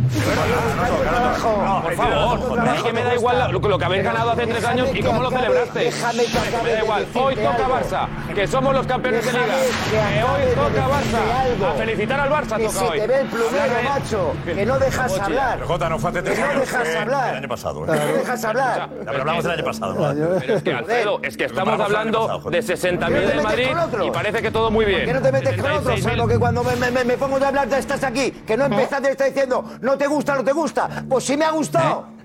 Por 1.82 1.94
favor, 1.94 2.58
es 2.76 2.82
que 2.82 2.92
me 2.92 3.02
da 3.02 3.14
igual 3.14 3.52
lo, 3.52 3.78
que 3.78 3.84
habéis 3.84 4.04
ganado 4.04 4.30
hace 4.30 4.46
tres 4.46 4.64
años 4.64 4.88
y 4.94 5.02
cómo 5.02 5.22
lo 5.22 5.30
celebraste. 5.30 5.90
Que 5.90 6.62
Me 6.64 6.72
da 6.72 6.82
igual. 6.82 7.06
Hoy 7.14 7.34
toca. 7.36 7.68
Barça, 7.70 8.08
que 8.34 8.46
somos 8.48 8.74
los 8.74 8.86
campeones 8.86 9.24
de 9.24 9.32
Liga. 9.32 9.44
que 9.44 9.90
Que 9.90 9.98
acabe 10.00 10.24
hoy 10.24 10.54
toca 10.54 10.88
Barça. 10.88 11.70
A 11.70 11.74
felicitar 11.74 12.20
al 12.20 12.30
Barça 12.30 12.56
Que 12.56 12.64
toca 12.66 12.78
se 12.78 12.84
hoy. 12.88 12.98
te 13.00 13.06
ve 13.06 13.20
el 13.20 13.26
plumero, 13.28 13.62
Hablar 13.62 13.84
macho. 13.84 14.32
Que 14.44 14.66
no 14.66 14.78
dejas 14.78 15.18
hablar. 15.20 15.60
Jota, 15.62 15.88
no 15.88 15.98
fue 15.98 16.10
hace 16.10 16.22
tres 16.22 16.38
Que 16.38 16.44
no 16.54 16.60
dejas 16.60 16.88
fue 16.88 16.96
hablar. 17.20 17.30
El 17.32 17.38
año 17.38 17.48
pasado. 17.48 17.84
¿eh? 17.84 17.86
No 17.86 18.12
dejas 18.18 18.44
hablar. 18.44 18.78
Ya, 18.78 18.88
pero 19.06 19.20
hablamos 19.20 19.44
del 19.44 19.52
año 19.52 19.64
pasado. 19.64 19.94
¿no? 19.94 20.38
Pero 20.40 20.54
es 20.56 20.62
que, 20.62 20.72
Alfredo, 20.72 21.20
es 21.22 21.36
que 21.36 21.44
estamos 21.44 21.80
hablando 21.80 22.20
pasado, 22.26 22.50
de 22.50 22.58
60.000 22.60 22.98
¿Por 22.98 22.98
qué 22.98 23.00
no 23.00 23.10
te 23.10 23.10
del 23.10 23.26
metes 23.26 23.42
Madrid 23.42 24.06
y 24.06 24.10
parece 24.10 24.42
que 24.42 24.50
todo 24.50 24.70
muy 24.70 24.84
bien. 24.84 25.00
¿Por 25.00 25.06
qué 25.08 25.14
no 25.14 25.22
te 25.22 25.32
metes 25.32 25.62
con 25.62 25.70
otros? 25.72 25.94
76.000. 26.00 26.02
Salvo 26.02 26.28
que 26.28 26.38
cuando 26.38 26.64
me, 26.64 26.90
me- 26.90 27.04
me 27.04 27.16
pongo 27.16 27.36
a 27.42 27.48
hablar 27.48 27.68
ya 27.68 27.78
estás 27.78 28.02
aquí. 28.04 28.30
Que 28.46 28.56
no 28.56 28.64
empezaste 28.66 29.10
estás 29.10 29.28
diciendo, 29.28 29.64
no 29.80 29.96
te 29.98 30.06
gusta, 30.06 30.34
no 30.34 30.44
te 30.44 30.52
gusta. 30.52 30.88
Pues 31.08 31.24
sí 31.24 31.36
me 31.36 31.44
ha 31.44 31.50
gustado. 31.50 32.19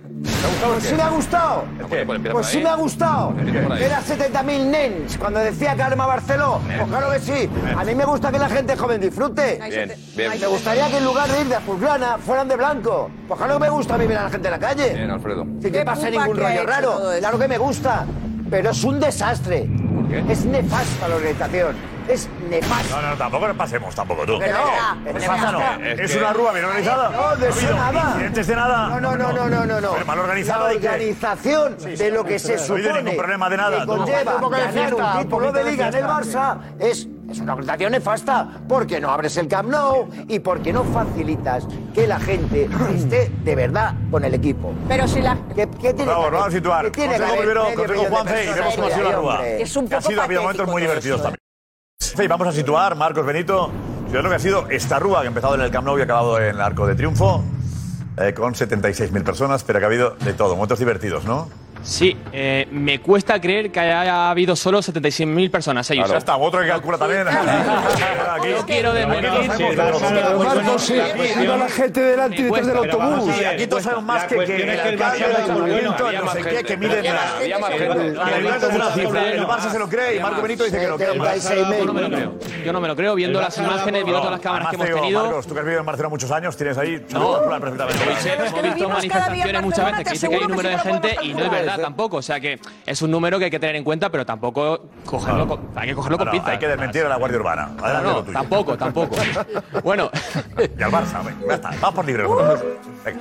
Pues 0.67 0.83
sí 0.83 0.95
me 0.95 1.01
ha 1.01 1.09
gustado. 1.09 1.63
Pues 2.31 2.47
sí 2.47 2.59
me 2.59 2.69
ha 2.69 2.75
gustado. 2.75 3.33
Era 3.79 4.01
70.000 4.01 4.65
nens 4.65 5.17
cuando 5.17 5.39
decía 5.39 5.75
que 5.75 5.83
arma 5.83 6.05
Barceló. 6.05 6.59
Pues 6.65 6.87
claro 6.87 7.11
que 7.11 7.19
sí. 7.19 7.49
A 7.77 7.83
mí 7.83 7.95
me 7.95 8.05
gusta 8.05 8.31
que 8.31 8.39
la 8.39 8.49
gente 8.49 8.75
joven 8.75 9.01
disfrute. 9.01 9.59
Bien, 9.69 9.93
bien. 10.15 10.31
Me 10.39 10.47
gustaría 10.47 10.87
que 10.89 10.97
en 10.97 11.05
lugar 11.05 11.29
de 11.29 11.41
ir 11.41 11.47
de 11.47 11.55
azulgrana 11.55 12.17
fueran 12.17 12.47
de 12.47 12.55
blanco. 12.55 13.09
Pues 13.27 13.37
claro 13.37 13.55
que 13.55 13.59
me 13.61 13.69
gusta 13.69 13.95
a 13.95 13.97
mí 13.97 14.07
ver 14.07 14.17
a 14.17 14.23
la 14.23 14.29
gente 14.29 14.47
en 14.47 14.51
la 14.51 14.59
calle. 14.59 14.93
Bien, 14.93 15.11
Alfredo. 15.11 15.45
Sin 15.61 15.71
que 15.71 15.85
pase 15.85 16.11
ningún 16.11 16.37
rollo 16.37 16.65
raro. 16.65 16.99
Claro 17.19 17.39
que 17.39 17.47
me 17.47 17.57
gusta. 17.57 18.05
Pero 18.49 18.69
es 18.69 18.83
un 18.83 18.99
desastre. 18.99 19.67
Es 20.29 20.45
nefasta 20.45 21.07
la 21.07 21.15
organización. 21.15 21.75
Es 22.07 22.29
nefasta. 22.49 23.01
No, 23.01 23.09
no, 23.09 23.15
tampoco 23.15 23.47
nos 23.47 23.57
pasemos, 23.57 23.95
tampoco 23.95 24.25
tú. 24.25 24.39
Que 24.39 24.47
no, 24.49 24.65
Es 25.09 25.15
es 25.15 25.21
nefasta, 25.21 25.51
no. 25.51 25.59
Es 25.85 26.11
que- 26.11 26.17
una 26.19 26.33
rúa 26.33 26.51
bien 26.53 26.65
organizada. 26.65 27.09
No, 27.09 27.35
de 27.35 27.49
eso 27.49 27.73
nada. 27.75 28.09
incidentes 28.11 28.47
de 28.47 28.55
nada. 28.55 28.87
No, 28.89 28.99
no, 28.99 29.15
no, 29.15 29.33
no, 29.33 29.49
no, 29.49 29.65
no. 29.65 29.81
no. 29.81 29.91
Pero 29.93 30.05
mal 30.05 30.19
organizada 30.19 30.71
La 30.73 30.79
que- 30.79 30.87
organización 30.87 31.77
de 31.77 32.11
lo 32.11 32.23
que 32.23 32.37
se 32.39 32.55
No 32.55 32.61
ha 32.61 32.63
habido 32.63 32.77
supone 32.89 33.01
ningún 33.03 33.17
problema 33.17 33.49
de 33.49 33.57
nada. 33.57 33.79
que 33.79 33.85
conlleva 33.87 34.35
un 34.35 34.41
poco 34.41 34.55
de 34.55 34.61
ganar 34.61 34.73
fiesta, 34.73 34.95
un 34.95 35.17
un 35.17 35.23
título 35.23 35.51
de 35.51 35.63
de 35.63 35.71
liga 35.71 35.87
en 35.87 35.95
el. 35.95 36.03
Barça 36.05 36.57
es, 36.79 37.07
es 37.29 37.39
una 37.39 37.53
organización 37.53 37.91
nefasta 37.91 38.47
porque 38.67 38.99
no 38.99 39.09
abres 39.09 39.37
el 39.37 39.47
Camp 39.47 39.69
Nou 39.69 40.07
y 40.27 40.39
porque 40.39 40.71
no 40.71 40.83
facilitas 40.83 41.65
que 41.93 42.07
la 42.07 42.19
gente 42.19 42.69
esté 42.93 43.31
de 43.43 43.55
verdad 43.55 43.93
con 44.11 44.23
el 44.25 44.33
equipo. 44.33 44.73
Pero 44.87 45.07
si 45.07 45.21
la. 45.21 45.37
¿Qué, 45.55 45.67
qué 45.81 45.93
tiene 45.93 46.05
Por 46.05 46.13
favor, 46.13 46.29
que 46.29 46.35
vamos 46.37 46.47
a 46.47 46.51
situar. 46.51 46.85
¿Qué 46.85 46.91
tiene 46.91 47.17
Consejo 47.17 47.37
primero, 47.37 47.63
consejo 47.75 48.05
Juanfe 48.09 48.43
y 48.43 48.53
vemos 48.53 48.75
cómo 48.75 48.87
ha 48.87 48.91
sido 48.91 49.03
la 49.09 49.15
rúa. 49.15 49.33
hombre? 49.35 49.61
Es 49.61 49.75
un 49.75 49.87
Que 49.87 49.95
ha 49.95 49.97
poco 49.99 50.09
sido, 50.09 50.21
ha 50.21 50.25
habido 50.25 50.41
momentos 50.41 50.67
muy 50.67 50.81
divertidos 50.81 51.19
¿eh? 51.19 51.23
también. 51.23 51.39
Sí, 51.99 52.27
vamos 52.27 52.47
a 52.47 52.51
situar, 52.51 52.95
Marcos 52.95 53.25
Benito, 53.25 53.71
yo 54.11 54.21
lo 54.21 54.29
que 54.29 54.35
ha 54.35 54.39
sido 54.39 54.69
esta 54.69 54.99
rúa 54.99 55.21
que 55.21 55.27
ha 55.27 55.29
empezado 55.29 55.55
en 55.55 55.61
el 55.61 55.71
Camp 55.71 55.85
Nou 55.85 55.97
y 55.97 56.01
ha 56.01 56.03
acabado 56.03 56.37
en 56.39 56.55
el 56.55 56.61
Arco 56.61 56.85
de 56.85 56.95
Triunfo, 56.95 57.43
eh, 58.17 58.33
con 58.33 58.53
76.000 58.53 59.23
personas, 59.23 59.63
pero 59.63 59.79
que 59.79 59.85
ha 59.85 59.87
habido 59.87 60.11
de 60.11 60.33
todo, 60.33 60.55
momentos 60.55 60.79
divertidos, 60.79 61.25
¿no? 61.25 61.49
Sí, 61.85 62.17
eh, 62.33 62.67
me 62.71 62.99
cuesta 62.99 63.39
creer 63.39 63.71
que 63.71 63.79
haya 63.79 64.31
habido 64.31 64.55
solo 64.55 64.79
76.000 64.79 65.51
personas. 65.51 65.87
Ahí, 65.91 65.99
Ya 65.99 66.17
está, 66.17 66.35
otro 66.35 66.59
que 66.61 66.67
calcula 66.67 66.97
también. 66.97 67.27
Aquí. 67.27 68.49
No 68.49 68.65
quiero 68.65 68.91
desmentir. 68.91 69.29
Sí, 69.55 69.63
Marcos, 69.77 70.81
sí, 70.81 70.95
la 70.95 71.69
gente 71.69 72.01
delante 72.01 72.41
y 72.41 72.43
detrás 72.43 72.65
del 72.67 72.77
autobús. 72.77 73.27
ver, 73.37 73.47
Aquí 73.47 73.67
todos 73.67 73.83
sabemos 73.83 74.03
más 74.03 74.23
que, 74.23 74.35
que 74.35 74.55
el 74.55 74.99
Barça 74.99 75.15
el 75.15 75.21
es 75.31 75.47
muy 75.47 75.61
bueno, 75.61 75.75
ayuntamiento, 75.75 76.07
había 76.07 76.21
no 76.21 76.31
sé 76.31 76.41
qué, 76.41 76.63
que 76.63 76.77
miden 76.77 77.03
la... 77.05 77.43
El- 77.43 77.53
Barça 79.45 79.71
se 79.71 79.77
lo 79.79 79.87
cree 79.87 80.15
y 80.15 80.19
Marco 80.19 80.41
Benito 80.41 80.63
dice 80.63 80.79
que 80.79 80.87
no 80.87 80.97
cree. 80.97 81.13
Yo 81.15 81.85
no 81.85 81.93
me 81.93 82.01
lo 82.01 82.09
creo. 82.09 82.33
Yo 82.65 82.73
no 82.73 82.81
me 82.81 82.87
lo 82.87 82.95
creo. 82.95 83.13
Viendo 83.15 83.39
las 83.39 83.55
imágenes, 83.59 84.03
viendo 84.03 84.21
todas 84.21 84.31
las 84.31 84.41
cámaras 84.41 84.69
que 84.69 84.75
hemos 84.75 84.87
tenido. 84.89 85.23
Marcos, 85.23 85.45
tú 85.45 85.53
que 85.53 85.59
has 85.59 85.65
vivido 85.65 85.81
en 85.81 85.85
Barcelona 85.85 86.09
muchos 86.09 86.31
años, 86.31 86.57
tienes 86.57 86.77
ahí... 86.79 87.05
No. 87.09 87.43
Hemos 87.45 88.63
visto 88.63 88.89
manifestaciones 88.89 89.61
muchas 89.61 89.85
veces 89.85 90.03
que 90.03 90.11
dice 90.13 90.29
que 90.29 90.35
hay 90.35 90.47
número 90.47 90.69
de 90.69 90.79
sí 90.79 90.89
gente 90.89 91.17
y 91.21 91.33
no 91.33 91.39
es 91.39 91.45
calcular. 91.49 91.74
Verdad 91.77 91.87
tampoco. 91.87 92.17
O 92.17 92.21
sea 92.21 92.39
que 92.39 92.59
es 92.85 93.01
un 93.01 93.11
número 93.11 93.37
que 93.39 93.45
hay 93.45 93.51
que 93.51 93.59
tener 93.59 93.75
en 93.75 93.83
cuenta, 93.83 94.09
pero 94.09 94.25
tampoco 94.25 94.85
cogerlo 95.05 95.47
con, 95.47 95.59
hay 95.75 95.89
que 95.89 95.95
cogerlo 95.95 96.17
con 96.17 96.25
No, 96.27 96.31
no, 96.31 96.37
pinzas. 96.37 96.51
hay 96.53 96.59
que 96.59 96.67
desmentir 96.67 97.03
a 97.05 97.09
la 97.09 97.17
Guardia 97.17 97.39
Urbana. 97.39 97.69
No, 97.75 97.83
Adelante 97.85 98.07
no, 98.09 98.13
lo 98.15 98.23
tuyo. 98.23 98.39
tampoco, 98.39 98.77
tampoco. 98.77 99.15
Bueno, 99.83 100.09
Y 100.77 100.83
al 100.83 100.91
Barça, 100.91 101.23
venga, 101.23 101.47
ya 101.47 101.53
está. 101.55 101.69
Vamos 101.81 101.95
por 101.95 102.05
libre. 102.05 102.23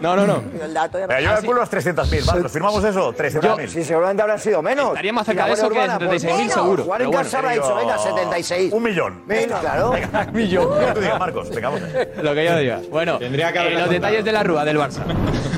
No, 0.01 0.17
no, 0.17 0.27
no. 0.27 0.43
El 0.63 0.75
dato 0.75 0.99
ya- 0.99 1.07
Venga, 1.07 1.21
yo 1.21 1.31
calculo 1.35 1.61
las 1.61 1.71
300.000. 1.71 2.27
¿vale? 2.27 2.43
¿Nos 2.43 2.53
firmamos 2.53 2.85
eso? 2.85 3.13
300.000. 3.13 3.69
Sí, 3.69 3.85
seguramente 3.85 4.23
habrán 4.23 4.39
sido 4.39 4.63
menos. 4.63 4.89
Estaría 4.89 5.13
más 5.13 5.27
cerca 5.27 5.47
de 5.47 5.53
eso 5.53 5.69
que 5.69 5.75
de 5.79 5.85
Urbana, 5.85 5.99
pues 6.07 6.25
76.000 6.25 6.35
bueno, 6.37 6.53
seguro, 6.53 6.85
Juan 6.85 7.03
en 7.03 7.13
casa 7.13 7.39
ha 7.49 7.53
dicho, 7.53 7.75
venga, 7.77 7.99
76. 7.99 8.73
Un 8.73 8.83
millón. 8.83 9.23
Venga, 9.27 9.61
claro. 9.61 9.91
Venga, 9.91 10.25
millón. 10.33 10.69
Lo 10.81 10.87
que 10.87 10.93
tú 10.93 11.01
digas, 11.01 11.19
Marcos. 11.19 11.51
Venga, 11.51 11.69
vamos. 11.69 11.83
Lo 12.23 12.35
que 12.35 12.45
yo 12.45 12.57
diga. 12.59 12.81
Bueno, 12.91 13.19
Tendría 13.19 13.53
que 13.53 13.59
eh, 13.59 13.79
los 13.79 13.91
detalles 13.91 14.25
de 14.25 14.33
la 14.33 14.43
rúa 14.43 14.65
del 14.65 14.79
Barça. 14.79 15.03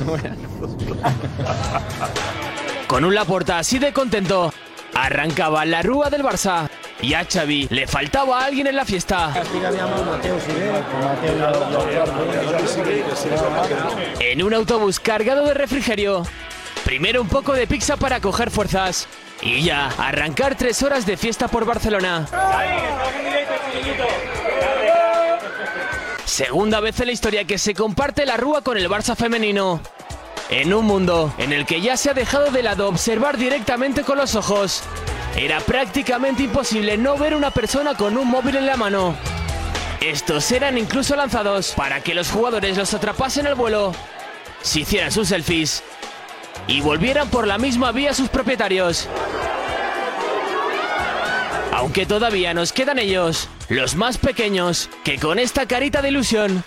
Con 2.86 3.04
un 3.04 3.14
Laporta 3.14 3.58
así 3.58 3.78
de 3.78 3.92
contento, 3.92 4.52
arrancaba 4.94 5.64
la 5.64 5.82
rúa 5.82 6.08
del 6.08 6.22
Barça. 6.22 6.68
Y 7.02 7.14
a 7.14 7.24
Xavi 7.24 7.68
le 7.70 7.86
faltaba 7.86 8.44
alguien 8.44 8.68
en 8.68 8.76
la 8.76 8.84
fiesta. 8.84 9.34
En 14.20 14.42
un 14.42 14.54
autobús 14.54 15.00
cargado 15.00 15.44
de 15.44 15.54
refrigerio. 15.54 16.22
Primero 16.84 17.20
un 17.20 17.28
poco 17.28 17.52
de 17.52 17.66
pizza 17.66 17.96
para 17.96 18.20
coger 18.20 18.50
fuerzas. 18.50 19.08
Y 19.42 19.62
ya, 19.62 19.88
arrancar 19.98 20.54
tres 20.54 20.82
horas 20.82 21.04
de 21.04 21.16
fiesta 21.16 21.48
por 21.48 21.66
Barcelona. 21.66 22.26
Segunda 26.24 26.80
vez 26.80 26.98
en 27.00 27.06
la 27.06 27.12
historia 27.12 27.44
que 27.44 27.58
se 27.58 27.74
comparte 27.74 28.24
la 28.24 28.36
rúa 28.36 28.62
con 28.62 28.78
el 28.78 28.88
Barça 28.88 29.16
femenino. 29.16 29.82
En 30.50 30.72
un 30.72 30.86
mundo 30.86 31.34
en 31.38 31.52
el 31.52 31.66
que 31.66 31.80
ya 31.80 31.96
se 31.96 32.10
ha 32.10 32.14
dejado 32.14 32.50
de 32.50 32.62
lado 32.62 32.88
observar 32.88 33.36
directamente 33.36 34.04
con 34.04 34.16
los 34.16 34.36
ojos, 34.36 34.82
era 35.36 35.58
prácticamente 35.58 36.44
imposible 36.44 36.96
no 36.96 37.18
ver 37.18 37.34
una 37.34 37.50
persona 37.50 37.94
con 37.94 38.16
un 38.16 38.28
móvil 38.28 38.56
en 38.56 38.66
la 38.66 38.76
mano. 38.76 39.16
Estos 40.00 40.52
eran 40.52 40.78
incluso 40.78 41.16
lanzados 41.16 41.72
para 41.72 42.00
que 42.00 42.14
los 42.14 42.30
jugadores 42.30 42.76
los 42.76 42.94
atrapasen 42.94 43.46
al 43.48 43.56
vuelo, 43.56 43.92
se 44.62 44.80
hicieran 44.80 45.10
sus 45.10 45.28
selfies 45.28 45.82
y 46.68 46.80
volvieran 46.80 47.28
por 47.28 47.46
la 47.46 47.58
misma 47.58 47.90
vía 47.90 48.12
a 48.12 48.14
sus 48.14 48.28
propietarios. 48.28 49.08
Aunque 51.72 52.06
todavía 52.06 52.54
nos 52.54 52.72
quedan 52.72 53.00
ellos, 53.00 53.48
los 53.68 53.96
más 53.96 54.16
pequeños, 54.16 54.88
que 55.04 55.18
con 55.18 55.40
esta 55.40 55.66
carita 55.66 56.02
de 56.02 56.08
ilusión 56.08 56.64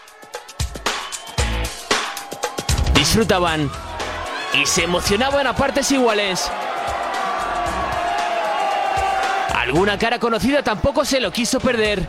disfrutaban 2.99 3.71
y 4.53 4.65
se 4.65 4.83
emocionaban 4.83 5.47
a 5.47 5.55
partes 5.55 5.89
iguales. 5.89 6.51
Alguna 9.55 9.97
cara 9.97 10.19
conocida 10.19 10.63
tampoco 10.63 11.05
se 11.05 11.21
lo 11.21 11.31
quiso 11.31 11.61
perder. 11.61 12.05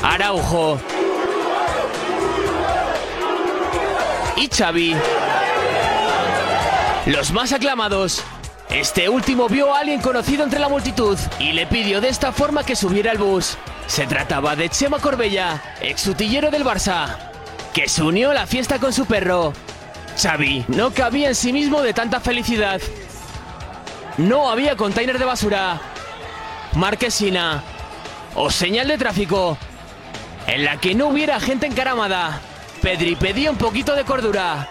Araujo. 0.00 0.78
Y 4.36 4.48
Xavi. 4.48 4.94
Los 7.06 7.32
más 7.32 7.52
aclamados. 7.52 8.22
Este 8.70 9.08
último 9.08 9.48
vio 9.48 9.74
a 9.74 9.80
alguien 9.80 10.00
conocido 10.00 10.44
entre 10.44 10.60
la 10.60 10.68
multitud 10.68 11.18
y 11.40 11.50
le 11.50 11.66
pidió 11.66 12.00
de 12.00 12.10
esta 12.10 12.30
forma 12.30 12.62
que 12.62 12.76
subiera 12.76 13.10
al 13.10 13.18
bus. 13.18 13.58
Se 13.88 14.06
trataba 14.06 14.54
de 14.54 14.68
Chema 14.68 15.00
Corbella, 15.00 15.60
ex 15.80 16.06
utillero 16.06 16.50
del 16.50 16.64
Barça, 16.64 17.31
que 17.72 17.88
se 17.88 18.02
unió 18.02 18.30
a 18.30 18.34
la 18.34 18.46
fiesta 18.46 18.78
con 18.78 18.92
su 18.92 19.06
perro. 19.06 19.52
Xavi 20.20 20.64
no 20.68 20.92
cabía 20.92 21.28
en 21.28 21.34
sí 21.34 21.52
mismo 21.52 21.82
de 21.82 21.94
tanta 21.94 22.20
felicidad. 22.20 22.80
No 24.18 24.50
había 24.50 24.76
container 24.76 25.18
de 25.18 25.24
basura, 25.24 25.80
marquesina 26.74 27.62
o 28.34 28.50
señal 28.50 28.88
de 28.88 28.98
tráfico 28.98 29.56
en 30.46 30.64
la 30.64 30.78
que 30.78 30.94
no 30.94 31.08
hubiera 31.08 31.40
gente 31.40 31.66
encaramada. 31.66 32.40
Pedri 32.82 33.16
pedía 33.16 33.50
un 33.50 33.56
poquito 33.56 33.94
de 33.94 34.04
cordura. 34.04 34.68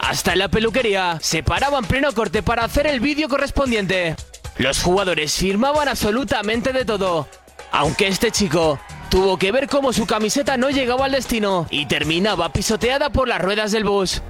Hasta 0.00 0.32
en 0.32 0.40
la 0.40 0.48
peluquería 0.48 1.18
se 1.20 1.42
paraba 1.42 1.78
en 1.78 1.84
pleno 1.84 2.12
corte 2.12 2.42
para 2.42 2.64
hacer 2.64 2.86
el 2.86 3.00
vídeo 3.00 3.28
correspondiente. 3.28 4.16
Los 4.58 4.82
jugadores 4.82 5.34
firmaban 5.34 5.88
absolutamente 5.88 6.72
de 6.72 6.84
todo. 6.84 7.28
Aunque 7.70 8.08
este 8.08 8.30
chico 8.30 8.78
tuvo 9.12 9.36
que 9.36 9.52
ver 9.52 9.68
cómo 9.68 9.92
su 9.92 10.06
camiseta 10.06 10.56
no 10.56 10.70
llegaba 10.70 11.04
al 11.04 11.12
destino 11.12 11.66
y 11.68 11.84
terminaba 11.84 12.48
pisoteada 12.48 13.10
por 13.10 13.28
las 13.28 13.42
ruedas 13.42 13.70
del 13.70 13.84
bus. 13.84 14.22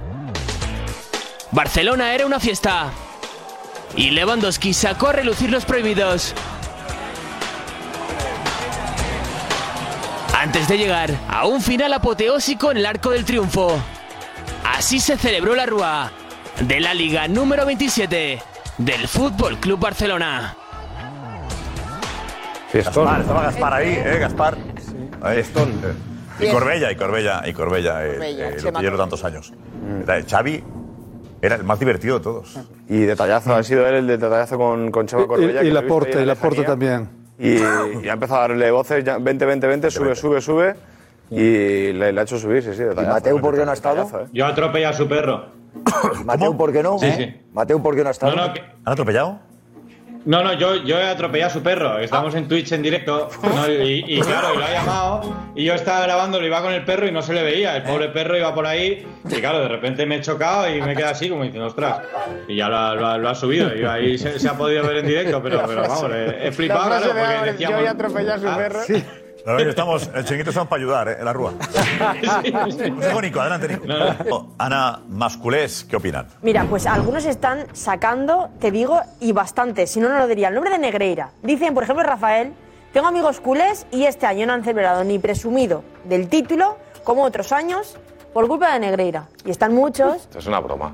Barcelona 1.51 2.13
era 2.13 2.25
una 2.25 2.37
fiesta. 2.41 2.91
Y 3.95 4.09
Lewandowski 4.09 4.73
sacó 4.73 5.07
a 5.07 5.13
relucir 5.13 5.49
los 5.51 5.63
prohibidos. 5.63 6.33
Antes 10.37 10.67
de 10.67 10.77
llegar 10.77 11.11
a 11.29 11.45
un 11.47 11.61
final 11.61 11.93
apoteósico 11.93 12.69
en 12.69 12.75
el 12.75 12.85
arco 12.85 13.11
del 13.11 13.23
triunfo. 13.23 13.81
Así 14.65 14.99
se 14.99 15.15
celebró 15.15 15.55
la 15.55 15.65
Rúa 15.65 16.11
de 16.59 16.81
la 16.81 16.93
Liga 16.93 17.29
número 17.29 17.65
27 17.65 18.41
del 18.79 19.07
Fútbol 19.07 19.59
Club 19.59 19.79
Barcelona. 19.79 20.57
Gaspar, 22.73 23.21
estaba 23.21 23.43
Gaspar 23.43 23.73
ahí, 23.75 23.93
¿eh? 23.93 24.17
Gaspar. 24.19 24.72
Ahí. 25.23 25.43
Eh, 26.39 26.47
Y 26.47 26.51
Corbella, 26.51 26.91
y 26.91 26.95
Corbella, 26.95 27.41
y 27.45 27.53
Corbella, 27.53 28.07
eh, 28.07 28.13
Corbella, 28.13 28.49
eh, 28.49 28.55
Chema 28.57 28.81
llevo 28.81 28.97
tantos 28.97 29.23
años. 29.23 29.53
Era- 30.01 30.23
Xavi 30.27 30.63
era 31.43 31.55
el 31.57 31.63
más 31.63 31.77
divertido 31.77 32.17
de 32.17 32.23
todos. 32.23 32.59
Y 32.89 33.01
detallazo, 33.01 33.53
ha 33.53 33.61
sido 33.61 33.85
él 33.87 33.93
el 33.95 34.07
detallazo 34.07 34.57
con, 34.57 34.89
con 34.89 35.05
Chema 35.05 35.27
Corbella. 35.27 35.61
Y, 35.63 35.67
y 35.67 35.69
lo 35.69 35.71
he 35.71 35.73
la 35.73 35.81
visto 35.81 35.93
porta, 35.93 36.07
ahí 36.09 36.13
en 36.15 36.23
y 36.23 36.25
la 36.25 36.33
la 36.33 36.39
porta 36.39 36.61
lejanía. 36.61 36.67
también. 36.97 37.09
Y, 37.37 38.03
y 38.05 38.09
ha 38.09 38.13
empezado 38.13 38.39
a 38.39 38.47
darle 38.47 38.71
voces, 38.71 39.03
ya, 39.03 39.19
20, 39.19 39.45
20, 39.45 39.67
20, 39.67 39.91
sube, 39.91 40.15
sube, 40.15 40.41
sube. 40.41 40.75
Y 41.29 41.93
le, 41.93 42.11
le 42.11 42.19
ha 42.19 42.23
hecho 42.23 42.39
subir, 42.39 42.63
sí, 42.63 42.73
sí. 42.73 42.81
¿Y 42.81 43.05
Mateu 43.05 43.39
por 43.39 43.55
qué 43.55 43.63
no 43.63 43.69
ha 43.71 43.75
estado? 43.75 44.27
Yo 44.33 44.45
atropellé 44.47 44.87
a 44.87 44.93
su 44.93 45.07
perro. 45.07 45.45
Mateu, 46.25 46.57
¿por 46.57 46.71
qué 46.73 46.81
no? 46.81 46.97
Sí, 46.97 47.11
sí. 47.15 47.41
Mateu, 47.53 47.79
¿por 47.81 47.95
qué 47.95 48.01
no 48.01 48.07
ha 48.09 48.11
estado? 48.11 48.35
No, 48.35 48.47
no, 48.47 48.53
que- 48.53 48.61
¿Han 48.61 48.93
atropellado? 48.93 49.39
No, 50.25 50.41
no, 50.41 50.53
yo, 50.53 50.75
yo 50.83 50.97
he 50.99 51.03
atropellado 51.07 51.49
a 51.51 51.53
su 51.53 51.61
perro. 51.61 51.99
Estamos 51.99 52.33
en 52.35 52.47
Twitch 52.47 52.71
en 52.71 52.81
directo. 52.81 53.29
¿no? 53.43 53.69
Y, 53.71 54.05
y 54.07 54.21
claro, 54.21 54.53
y 54.53 54.57
lo 54.57 54.63
ha 54.65 54.71
llamado. 54.71 55.35
Y 55.55 55.65
yo 55.65 55.73
estaba 55.73 56.01
grabando, 56.01 56.39
lo 56.39 56.45
iba 56.47 56.61
con 56.61 56.71
el 56.73 56.85
perro 56.85 57.07
y 57.07 57.11
no 57.11 57.21
se 57.21 57.33
le 57.33 57.43
veía. 57.43 57.75
El 57.75 57.83
pobre 57.83 58.07
perro 58.09 58.37
iba 58.37 58.53
por 58.55 58.65
ahí. 58.65 59.05
Y 59.29 59.35
claro, 59.41 59.59
de 59.59 59.67
repente 59.67 60.05
me 60.05 60.15
he 60.17 60.21
chocado 60.21 60.69
y 60.73 60.81
me 60.81 60.95
queda 60.95 61.09
así, 61.09 61.29
como 61.29 61.43
diciendo, 61.43 61.67
ostras. 61.67 61.99
Y 62.47 62.55
ya 62.55 62.69
lo 62.69 62.77
ha, 62.77 62.95
lo 62.95 63.07
ha- 63.07 63.17
lo 63.17 63.29
ha 63.29 63.35
subido. 63.35 63.75
Y 63.75 63.83
ahí 63.83 64.17
se, 64.17 64.39
se 64.39 64.47
ha 64.47 64.53
podido 64.57 64.83
ver 64.87 64.97
en 64.97 65.07
directo, 65.07 65.41
pero, 65.43 65.61
pero 65.67 65.81
vamos, 65.81 66.09
he, 66.13 66.47
he 66.47 66.51
flipado, 66.51 66.87
claro, 66.87 67.05
porque 67.09 67.51
decíamos. 67.51 67.79
Yo 67.79 67.85
ya 67.85 67.91
atropellé 67.91 68.31
a 68.31 68.39
su 68.39 68.47
Ah, 68.47 68.57
perro. 68.57 68.79
No, 69.45 69.53
no, 69.53 69.59
estamos, 69.59 70.09
el 70.15 70.23
chiringuito 70.23 70.51
estamos 70.51 70.69
para 70.69 70.81
ayudar, 70.81 71.07
¿eh? 71.09 71.15
En 71.19 71.25
la 71.25 71.33
rúa. 71.33 71.51
Consejo, 72.53 73.21
Nico, 73.21 73.41
adelante, 73.41 73.67
Nico. 73.67 74.53
Ana 74.57 75.01
Masculés, 75.09 75.83
¿qué 75.83 75.97
opinan? 75.97 76.27
Mira, 76.41 76.65
pues 76.69 76.87
algunos 76.87 77.25
están 77.25 77.67
sacando, 77.73 78.49
te 78.61 78.71
digo, 78.71 79.01
y 79.19 79.33
bastante, 79.33 79.85
si 79.85 79.99
no, 79.99 80.07
no 80.07 80.17
lo 80.17 80.27
diría, 80.27 80.47
el 80.47 80.53
nombre 80.53 80.71
de 80.71 80.77
Negreira. 80.77 81.31
Dicen, 81.41 81.73
por 81.73 81.83
ejemplo, 81.83 82.03
Rafael, 82.03 82.53
tengo 82.93 83.07
amigos 83.07 83.41
culés 83.41 83.85
y 83.91 84.05
este 84.05 84.25
año 84.25 84.45
no 84.45 84.53
han 84.53 84.63
celebrado 84.63 85.03
ni 85.03 85.19
presumido 85.19 85.83
del 86.05 86.29
título, 86.29 86.77
como 87.03 87.23
otros 87.23 87.51
años, 87.51 87.97
por 88.33 88.47
culpa 88.47 88.71
de 88.73 88.79
Negreira. 88.79 89.27
Y 89.45 89.51
están 89.51 89.73
muchos. 89.73 90.15
Esto 90.15 90.39
es 90.39 90.47
una 90.47 90.59
broma. 90.61 90.93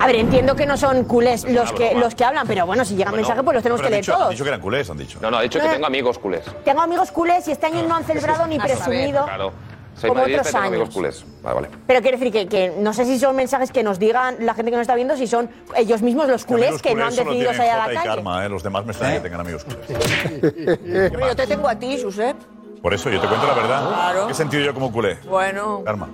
A 0.00 0.06
ver, 0.06 0.16
entiendo 0.16 0.54
que 0.54 0.66
no 0.66 0.76
son 0.76 1.04
culés 1.04 1.44
los 1.48 1.72
que, 1.72 1.94
los 1.94 2.14
que 2.14 2.24
hablan, 2.24 2.46
pero 2.46 2.66
bueno, 2.66 2.84
si 2.84 2.94
llega 2.96 3.10
un 3.10 3.16
mensaje, 3.16 3.42
pues 3.42 3.54
los 3.54 3.62
tenemos 3.62 3.80
que 3.82 3.90
leer 3.90 4.02
dicho, 4.02 4.12
Han 4.12 4.18
todos. 4.18 4.30
dicho 4.30 4.44
que 4.44 4.48
eran 4.48 4.60
culés, 4.60 4.90
han 4.90 4.98
dicho. 4.98 5.18
No, 5.22 5.30
no, 5.30 5.38
ha 5.38 5.42
dicho 5.42 5.58
que 5.60 5.66
Eh. 5.66 5.70
tengo 5.72 5.86
amigos 5.86 6.18
culés. 6.18 6.44
Tengo 6.64 6.80
amigos 6.82 7.10
culés 7.10 7.46
y 7.48 7.52
este 7.52 7.66
año 7.66 7.82
no 7.88 7.94
han 7.96 8.04
celebrado 8.04 8.46
ni 8.46 8.58
presumido. 8.58 9.24
Claro. 9.24 9.52
Soy 9.96 10.08
Como 10.10 10.22
otros 10.24 10.42
tengo 10.46 10.58
amigos 10.58 10.82
años. 10.88 10.94
culés. 10.94 11.24
Vale, 11.42 11.54
vale. 11.54 11.68
Pero 11.86 12.02
quiero 12.02 12.18
decir 12.18 12.32
que, 12.32 12.48
que 12.48 12.74
no 12.80 12.92
sé 12.92 13.04
si 13.04 13.16
son 13.18 13.36
mensajes 13.36 13.70
que 13.70 13.84
nos 13.84 14.00
digan 14.00 14.36
la 14.40 14.52
gente 14.54 14.72
que 14.72 14.76
nos 14.76 14.82
está 14.82 14.96
viendo, 14.96 15.16
si 15.16 15.28
son 15.28 15.48
ellos 15.76 16.02
mismos 16.02 16.26
los 16.26 16.44
culés 16.44 16.82
que 16.82 16.96
no 16.96 17.04
han 17.06 17.14
decidido 17.14 17.54
salir 17.54 17.70
a 17.72 17.76
la 17.86 17.94
calle. 17.94 18.08
Karma, 18.08 18.44
¿eh? 18.44 18.48
Los 18.48 18.64
demás 18.64 18.84
me 18.84 18.90
extraña 18.90 19.14
que 19.16 19.20
tengan 19.20 19.40
amigos 19.42 19.64
culés. 19.64 19.80
Pero 20.82 21.26
yo 21.28 21.36
te 21.36 21.46
tengo 21.46 21.68
a 21.68 21.76
ti, 21.76 21.96
Josep. 22.02 22.36
Por 22.82 22.92
eso 22.92 23.08
yo 23.08 23.20
te 23.20 23.28
cuento 23.28 23.46
la 23.46 23.54
verdad. 23.54 23.88
Claro. 23.88 24.26
¿Qué 24.26 24.32
he 24.32 24.36
sentido 24.36 24.64
yo 24.64 24.74
como 24.74 24.90
culé? 24.92 25.16
Bueno. 25.28 25.82
Karma. 25.84 26.08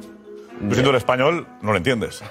Tú 0.61 0.73
siendo 0.75 0.91
el 0.91 0.97
español, 0.97 1.47
no 1.63 1.71
lo 1.73 1.79
entiendes. 1.79 2.23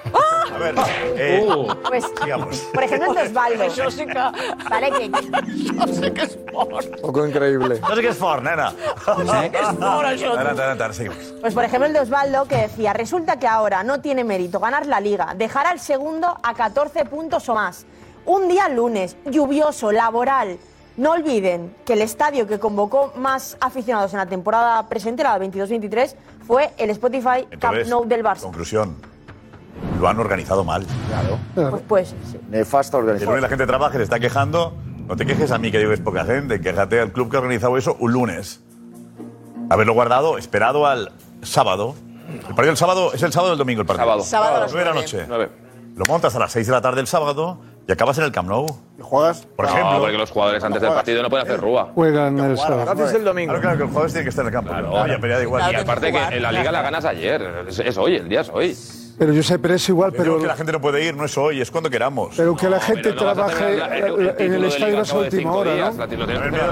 A 0.53 0.57
ver, 0.57 0.75
eh, 1.15 1.47
Pues, 1.87 2.05
sigamos. 2.21 2.57
por 2.73 2.83
ejemplo, 2.83 3.09
el 3.09 3.15
de 3.15 3.21
Osvaldo. 3.23 3.63
Josica. 3.83 4.31
Vale, 4.69 4.91
que, 4.91 5.11
Josica 5.79 6.23
es 6.23 6.37
por. 6.37 7.01
Poco 7.01 7.25
increíble. 7.27 7.79
No 7.79 7.95
sé 7.95 8.01
qué 8.01 8.07
es 8.09 8.17
for, 8.17 8.43
nena. 8.43 8.69
sé 8.71 8.75
qué 9.51 9.57
es 9.57 9.67
for, 9.77 10.05
això. 10.05 10.27
Adelante, 10.35 10.61
adelante, 10.61 10.83
ahora 10.83 10.93
seguimos. 10.93 11.17
Pues 11.41 11.53
por 11.53 11.63
ejemplo 11.63 11.87
el 11.87 11.93
de 11.93 11.99
Osvaldo 12.01 12.45
que 12.47 12.57
decía, 12.57 12.93
resulta 12.93 13.39
que 13.39 13.47
ahora 13.47 13.83
no 13.83 13.99
tiene 14.01 14.23
mérito 14.23 14.59
ganar 14.59 14.85
la 14.85 14.99
liga, 14.99 15.33
dejar 15.35 15.65
al 15.67 15.79
segundo 15.79 16.37
a 16.43 16.53
14 16.53 17.05
puntos 17.05 17.47
o 17.49 17.55
más. 17.55 17.85
Un 18.25 18.47
día 18.47 18.69
lunes, 18.69 19.15
lluvioso, 19.25 19.91
laboral. 19.91 20.59
No 20.99 21.11
olviden 21.11 21.73
que 21.85 21.93
el 21.93 22.01
estadio 22.01 22.45
que 22.45 22.59
convocó 22.59 23.13
más 23.15 23.55
aficionados 23.61 24.11
en 24.11 24.17
la 24.19 24.25
temporada 24.25 24.85
presente, 24.89 25.23
la 25.23 25.39
22-23, 25.39 26.13
fue 26.45 26.71
el 26.77 26.89
Spotify 26.89 27.47
Camp 27.57 27.77
Entonces, 27.77 27.87
Nou 27.87 28.03
del 28.03 28.21
Barça. 28.21 28.41
conclusión. 28.41 28.97
Lo 29.97 30.09
han 30.09 30.19
organizado 30.19 30.65
mal. 30.65 30.85
Claro. 31.07 31.39
Pues, 31.55 31.83
pues 31.87 32.15
sí. 32.29 32.37
Nefasta 32.49 32.97
organización. 32.97 33.29
lunes 33.29 33.43
la 33.43 33.47
gente 33.47 33.65
trabaja 33.65 33.95
y 33.95 33.99
le 33.99 34.03
está 34.03 34.19
quejando. 34.19 34.73
No 35.07 35.15
te 35.15 35.25
quejes 35.25 35.51
a 35.51 35.57
mí 35.57 35.71
que 35.71 35.77
digo 35.77 35.91
que 35.91 35.95
es 35.95 36.01
poca 36.01 36.25
gente. 36.25 36.59
Quéjate 36.59 36.99
al 36.99 37.13
club 37.13 37.31
que 37.31 37.37
ha 37.37 37.39
organizado 37.39 37.77
eso 37.77 37.95
un 37.97 38.11
lunes. 38.11 38.59
Haberlo 39.69 39.93
guardado, 39.93 40.37
esperado 40.37 40.85
al 40.85 41.13
sábado. 41.43 41.95
El 42.27 42.41
partido 42.41 42.65
del 42.65 42.77
sábado 42.77 43.13
es 43.13 43.23
el 43.23 43.31
sábado 43.31 43.51
o 43.51 43.53
el 43.53 43.57
domingo 43.57 43.79
el 43.79 43.87
partido. 43.87 44.05
Sábado. 44.05 44.23
Sábado 44.23 44.57
a 44.57 44.59
las 44.59 44.73
Nueve 44.73 44.89
de 44.89 44.93
la 44.93 44.99
noche. 44.99 45.49
Lo 45.95 46.05
montas 46.07 46.35
a 46.35 46.39
las 46.39 46.51
6 46.51 46.67
de 46.67 46.73
la 46.73 46.81
tarde 46.81 46.99
el 46.99 47.07
sábado 47.07 47.61
y 47.89 47.91
acabas 47.91 48.15
en 48.19 48.25
el 48.25 48.31
Camp 48.31 48.47
Nou. 48.47 48.67
¿Juegas? 49.01 49.47
Por 49.55 49.65
No, 49.65 49.71
ejemplo. 49.71 49.99
porque 50.01 50.15
los 50.19 50.29
jugadores 50.29 50.63
antes 50.63 50.79
del 50.79 50.91
partido 50.91 51.23
no 51.23 51.29
pueden 51.31 51.47
hacer 51.47 51.59
rúa. 51.59 51.89
Juegan 51.95 52.37
el 52.37 52.55
sábado. 52.55 52.91
Haces 52.91 53.15
el 53.15 53.23
domingo. 53.23 53.53
Claro, 53.53 53.61
claro, 53.63 53.77
que 53.79 53.83
el 53.85 53.89
jueves 53.89 54.13
tiene 54.13 54.25
que 54.25 54.29
estar 54.29 54.43
en 54.43 54.47
el 54.49 54.53
campo. 54.53 54.69
Claro. 54.69 54.93
Oye, 54.93 55.17
pero 55.19 55.27
ya 55.33 55.37
da 55.37 55.41
igual. 55.43 55.71
Y 55.71 55.75
aparte 55.75 56.11
que 56.11 56.19
en 56.35 56.43
la 56.43 56.51
liga 56.51 56.71
la 56.71 56.83
ganas 56.83 57.03
ayer. 57.05 57.65
Es, 57.67 57.79
es 57.79 57.97
hoy, 57.97 58.17
el 58.17 58.29
día 58.29 58.41
es 58.41 58.49
hoy. 58.53 58.77
Pero 59.19 59.33
yo 59.33 59.43
sé, 59.43 59.59
pero 59.59 59.73
es 59.75 59.87
igual, 59.89 60.11
Pero 60.13 60.23
pero, 60.23 60.39
que 60.39 60.47
la 60.47 60.55
gente 60.55 60.71
no 60.71 60.79
puede 60.81 61.03
ir, 61.05 61.15
no 61.15 61.25
es 61.25 61.37
hoy, 61.37 61.59
es 61.61 61.69
cuando 61.69 61.89
queramos. 61.89 62.33
pero 62.37 62.55
que 62.55 62.69
la 62.69 62.77
No, 62.77 62.81
gente 62.83 63.09
no 63.09 63.15
trabaje 63.17 63.55
tener 63.65 63.77
la- 63.79 63.97
el- 63.97 64.05
el 64.29 64.35
en 64.39 64.53
el 64.53 64.63
estadio 64.63 65.01
a 65.01 65.05
su 65.05 65.17
última 65.17 65.51
hora, 65.53 65.73
días, 65.75 65.95
¿no? 65.95 66.05
la- 66.05 66.07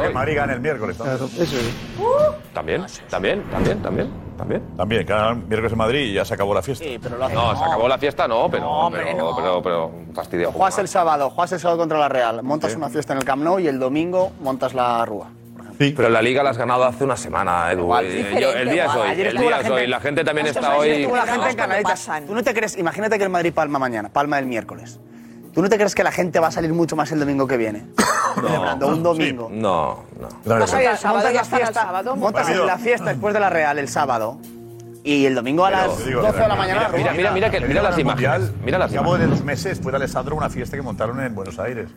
que. 0.07 0.09
Madrid 0.13 0.35
gana 0.37 0.53
el 0.53 0.61
miércoles. 0.61 0.97
¿no? 0.97 1.03
Claro, 1.05 1.25
eso 1.25 1.41
es. 1.43 1.73
También, 2.53 2.85
también, 3.09 3.43
también, 3.51 3.81
también, 3.81 4.09
también. 4.37 4.61
También, 4.77 5.05
el 5.11 5.35
miércoles 5.47 5.71
en 5.73 5.77
Madrid 5.77 5.99
y 6.09 6.13
ya 6.13 6.23
se 6.23 6.33
acabó 6.35 6.53
la 6.53 6.61
fiesta. 6.61 6.85
Sí, 6.85 6.97
pero 7.01 7.17
lo 7.17 7.25
hace. 7.25 7.35
No, 7.35 7.55
se 7.55 7.63
acabó 7.65 7.87
la 7.87 7.97
fiesta, 7.97 8.27
no, 8.27 8.47
pero, 8.49 8.63
No, 8.63 8.71
hombre, 8.87 9.01
pero, 9.05 9.17
no. 9.17 9.35
pero, 9.35 9.61
pero, 9.61 9.91
fastidio. 10.13 10.51
Juegas 10.51 10.77
el 10.79 10.87
sábado, 10.87 11.29
juegas 11.29 11.51
el 11.51 11.59
sábado 11.59 11.79
contra 11.79 11.99
la 11.99 12.07
Real, 12.07 12.43
montas 12.43 12.73
una 12.75 12.87
fiesta 12.89 13.13
en 13.13 13.19
el 13.19 13.25
Camp 13.25 13.43
Nou 13.43 13.59
y 13.59 13.67
el 13.67 13.77
domingo 13.77 14.31
montas 14.41 14.73
la 14.73 15.03
Rúa. 15.05 15.27
Pero 15.77 16.09
la 16.09 16.21
liga 16.21 16.41
la 16.43 16.49
has 16.51 16.57
ganado 16.57 16.83
hace 16.85 17.03
una 17.03 17.15
semana, 17.17 17.71
Edu. 17.71 17.81
Igual, 17.83 18.05
Eh, 18.07 18.37
yo- 18.41 18.51
el 18.51 18.69
día 18.69 18.85
es 18.85 18.95
hoy, 18.95 19.09
Ayer 19.09 19.27
el 19.27 19.27
estuvo 19.27 19.41
día 19.41 19.49
la 19.51 19.57
es 19.57 19.63
gente- 19.67 19.81
hoy. 19.81 19.87
La 19.87 19.99
gente 19.99 20.23
también 20.23 20.47
Esto 20.47 20.59
está 20.59 20.73
es, 20.75 20.81
ayer 20.81 20.95
hoy. 20.95 21.01
estuvo 21.03 21.15
la 21.17 21.25
gente 21.27 21.49
en 21.49 21.55
Canaritas. 21.55 22.09
Tú 22.27 22.33
no 22.35 22.43
te 22.43 22.53
crees, 22.53 22.77
imagínate 22.77 23.17
que 23.17 23.23
el 23.23 23.29
Madrid 23.29 23.53
palma 23.53 23.77
mañana, 23.79 24.09
palma 24.09 24.39
el 24.39 24.45
miércoles. 24.47 24.99
¿Tú 25.53 25.61
no 25.61 25.69
te 25.69 25.75
crees 25.77 25.95
que 25.95 26.03
la 26.03 26.11
gente 26.11 26.39
va 26.39 26.47
a 26.47 26.51
salir 26.51 26.71
mucho 26.73 26.95
más 26.95 27.11
el 27.11 27.19
domingo 27.19 27.47
que 27.47 27.57
viene? 27.57 27.85
Celebrando 28.35 28.87
un 28.89 29.03
domingo. 29.03 29.49
No, 29.51 30.03
no. 30.19 30.29
Montas 30.45 30.73
Oye, 30.73 30.85
el 30.91 30.97
sábado 30.97 31.17
montas 31.17 31.33
ya 31.33 31.39
la 31.39 31.41
están 31.43 31.59
fiesta, 31.59 31.81
sábado. 31.81 32.15
montas 32.15 32.45
Rápido. 32.47 32.65
la 32.65 32.77
fiesta 32.77 33.05
después 33.09 33.33
de 33.33 33.39
la 33.39 33.49
Real 33.49 33.79
el 33.79 33.87
sábado 33.87 34.37
y 35.03 35.25
el 35.25 35.33
domingo 35.35 35.65
a 35.65 35.71
las 35.71 35.97
Te 35.97 36.05
digo, 36.09 36.21
12 36.21 36.39
de 36.41 36.47
la 36.47 36.55
mañana. 36.55 36.89
Mira, 36.95 37.13
mira, 37.13 37.31
mira, 37.31 37.49
que- 37.49 37.59
mira 37.61 37.81
las 37.81 37.97
imágenes. 37.97 38.39
Mundial, 38.41 38.53
Mira 38.63 38.77
las 38.77 38.91
de 38.91 38.97
imágenes. 38.97 39.29
dos 39.31 39.43
meses 39.43 39.79
fue 39.81 39.91
de 39.91 39.95
Alessandro 39.97 40.35
una 40.35 40.49
fiesta 40.49 40.75
que 40.77 40.83
montaron 40.83 41.19
en 41.23 41.33
Buenos 41.33 41.57
Aires. 41.59 41.89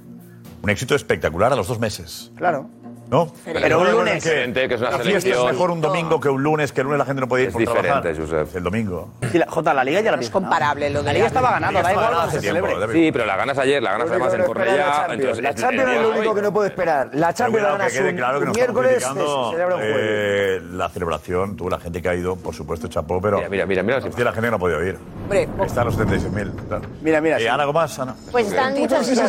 Un 0.63 0.71
éxito 0.71 0.95
espectacular 0.95 1.53
a 1.53 1.57
los 1.57 1.69
dos 1.69 1.79
meses. 1.79 2.31
Claro. 2.37 2.69
¿No? 3.11 3.33
Pero 3.45 3.81
un 3.81 3.91
lunes. 3.91 4.23
diferente, 4.23 4.69
que 4.69 4.75
es 4.75 4.81
una 4.81 4.91
La 4.93 4.99
fiesta 5.01 5.29
es 5.31 5.45
mejor 5.45 5.71
un 5.73 5.81
domingo 5.81 6.21
que 6.21 6.29
un 6.29 6.43
lunes, 6.43 6.73
que 6.73 6.81
el 6.81 6.85
lunes 6.87 6.99
la 6.99 7.05
gente 7.05 7.21
no 7.21 7.29
puede 7.29 7.43
ir 7.45 7.49
Es 7.49 7.55
por 7.55 7.65
trabajar. 7.65 8.03
diferente, 8.03 8.21
Josep. 8.37 8.57
El 8.57 8.63
domingo. 8.63 9.09
Sí, 9.33 9.39
la- 9.39 9.47
Jota, 9.49 9.75
la 9.75 9.83
Liga 9.85 10.01
ya 10.01 10.05
la 10.05 10.11
Es 10.11 10.15
habéis 10.15 10.31
ganado. 10.33 10.49
comparable 10.51 10.91
lo 10.91 11.01
de 11.01 11.05
La 11.07 11.13
Liga 11.13 11.27
estaba 11.27 11.59
Liga 11.59 11.73
da 11.73 11.79
estaba 11.91 11.93
igual 11.93 12.25
que 12.27 12.31
se 12.31 12.41
celebre. 12.41 12.93
Sí, 12.93 13.13
pero 13.13 13.27
la 13.27 13.37
ganas 13.37 13.59
ayer, 13.59 13.83
la 13.83 13.91
ganas 13.93 14.11
además 14.11 14.33
en 14.35 14.39
no 14.41 14.45
es 14.45 14.51
la. 14.77 14.93
Champions. 14.93 15.21
Entonces, 15.21 15.43
La 15.43 15.49
el- 15.51 15.55
el 15.57 15.61
Champions 15.61 15.91
es 15.91 16.01
lo 16.03 16.09
único 16.11 16.31
hoy- 16.31 16.37
que 16.37 16.43
no 16.43 16.53
puede 16.53 16.69
esperar. 16.69 17.11
La 17.13 17.35
Champions 17.35 17.63
la 17.67 17.73
ganas 17.73 17.93
un, 17.99 18.17
claro 18.17 18.39
que 18.39 18.45
un 18.45 18.53
no 18.53 18.53
estamos 18.53 18.83
miércoles, 18.85 19.03
se 19.03 19.51
celebra 19.57 19.75
un 19.75 19.81
jueves. 19.83 19.97
eh, 20.01 20.61
la 20.73 20.89
celebración, 20.89 21.57
tú, 21.57 21.69
la 21.69 21.81
gente 21.81 22.01
que 22.03 22.09
ha 22.09 22.15
ido, 22.15 22.37
por 22.37 22.55
supuesto, 22.55 22.87
chapó, 22.89 23.21
pero 23.21 23.39
Mira, 23.51 23.67
mira, 23.67 23.83
mira, 23.83 24.01
la 24.01 24.33
gente 24.33 24.51
no 24.51 24.57
ha 24.57 24.59
podido 24.61 24.85
ir. 24.85 24.99
Están 25.65 25.85
los 25.87 25.97
76.000. 25.97 26.53
Claro. 26.69 26.85
Mira, 27.03 27.21
mira. 27.21 27.39
Sí. 27.39 27.47
Ana, 27.47 27.65
¿cómo 27.65 27.79
vas, 27.79 27.99
Ana? 27.99 28.15
Pues 28.33 28.47
están 28.49 28.75
muchos 28.79 28.99
así. 28.99 29.21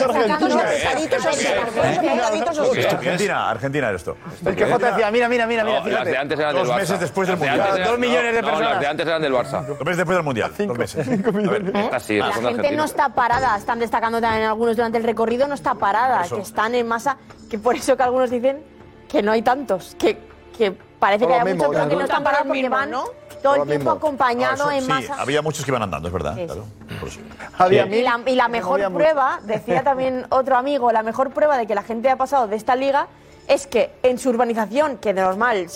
Argentina, 2.91 3.49
Argentina 3.71 3.89
eres 3.89 4.03
tú. 4.03 4.15
Es 4.49 4.55
que 4.55 4.65
Jota 4.71 4.91
decía, 4.91 5.11
mira, 5.11 5.29
mira, 5.29 5.47
mira, 5.47 5.63
las 5.63 6.05
de 6.05 6.17
antes 6.17 6.39
eran 6.39 6.53
del 6.55 6.63
Dos 6.65 6.73
Barça. 6.73 6.79
meses 6.79 6.99
después 6.99 7.27
del 7.27 7.37
Mundial. 7.37 7.83
Dos 7.85 7.99
millones 7.99 8.33
de 8.35 8.43
personas. 8.43 8.69
las 8.71 8.79
de 8.79 8.87
antes 8.87 9.07
eran 9.07 9.21
del 9.21 9.33
Barça. 9.33 9.65
Dos 9.65 9.79
meses 9.79 9.97
después 9.97 10.15
del 10.17 10.23
Mundial. 10.23 10.51
Dos 10.57 10.77
meses. 10.77 11.07
Sí, 12.01 12.17
La 12.17 12.31
gente 12.33 12.71
no 12.71 12.83
está 12.83 13.09
parada, 13.09 13.55
están 13.57 13.79
destacando 13.79 14.19
también 14.19 14.45
algunos 14.47 14.75
durante 14.75 14.97
el 14.97 15.03
recorrido, 15.03 15.47
no 15.47 15.53
está 15.53 15.75
parada, 15.75 16.23
Eso. 16.25 16.35
que 16.35 16.41
están 16.41 16.73
en 16.75 16.87
masa, 16.87 17.17
que 17.49 17.57
por 17.59 17.75
eso 17.75 17.95
que 17.95 18.03
algunos 18.03 18.29
dicen 18.29 18.63
que 19.07 19.21
no 19.21 19.31
hay 19.31 19.41
tantos, 19.41 19.95
que, 19.99 20.17
que 20.57 20.71
parece 20.99 21.27
que 21.27 21.33
hay 21.33 21.53
muchos 21.53 21.69
pero 21.71 21.89
que 21.89 21.95
¿no? 21.95 22.01
están 22.01 22.23
parados 22.23 22.47
porque 22.47 22.69
van 22.69 22.91
¿no? 22.91 23.03
todo 23.43 23.55
el 23.63 23.67
tiempo 23.67 23.91
acompañado 23.91 24.67
Ah, 24.69 24.75
eso, 24.75 24.77
en 24.77 24.81
sí, 24.81 24.87
masa. 25.07 25.21
había 25.21 25.41
muchos 25.41 25.63
que 25.65 25.71
iban 25.71 25.81
andando, 25.83 26.07
es 26.07 26.13
verdad. 26.13 26.35
Sí. 26.35 26.45
Claro. 26.45 26.65
Había 27.57 27.85
Y 27.87 28.01
la, 28.01 28.19
y 28.25 28.35
la 28.35 28.47
mejor 28.47 28.91
prueba, 28.93 29.39
decía 29.43 29.83
también 29.83 30.25
otro 30.29 30.57
amigo, 30.57 30.91
la 30.91 31.03
mejor 31.03 31.31
prueba 31.31 31.57
de 31.57 31.67
que 31.67 31.75
la 31.75 31.83
gente 31.83 32.09
ha 32.09 32.15
pasado 32.17 32.47
de 32.47 32.55
esta 32.55 32.75
liga 32.75 33.07
es 33.53 33.67
que 33.67 33.91
en 34.03 34.17
su 34.17 34.29
urbanización, 34.29 34.97
que 34.97 35.13
de 35.13 35.21
normal, 35.21 35.67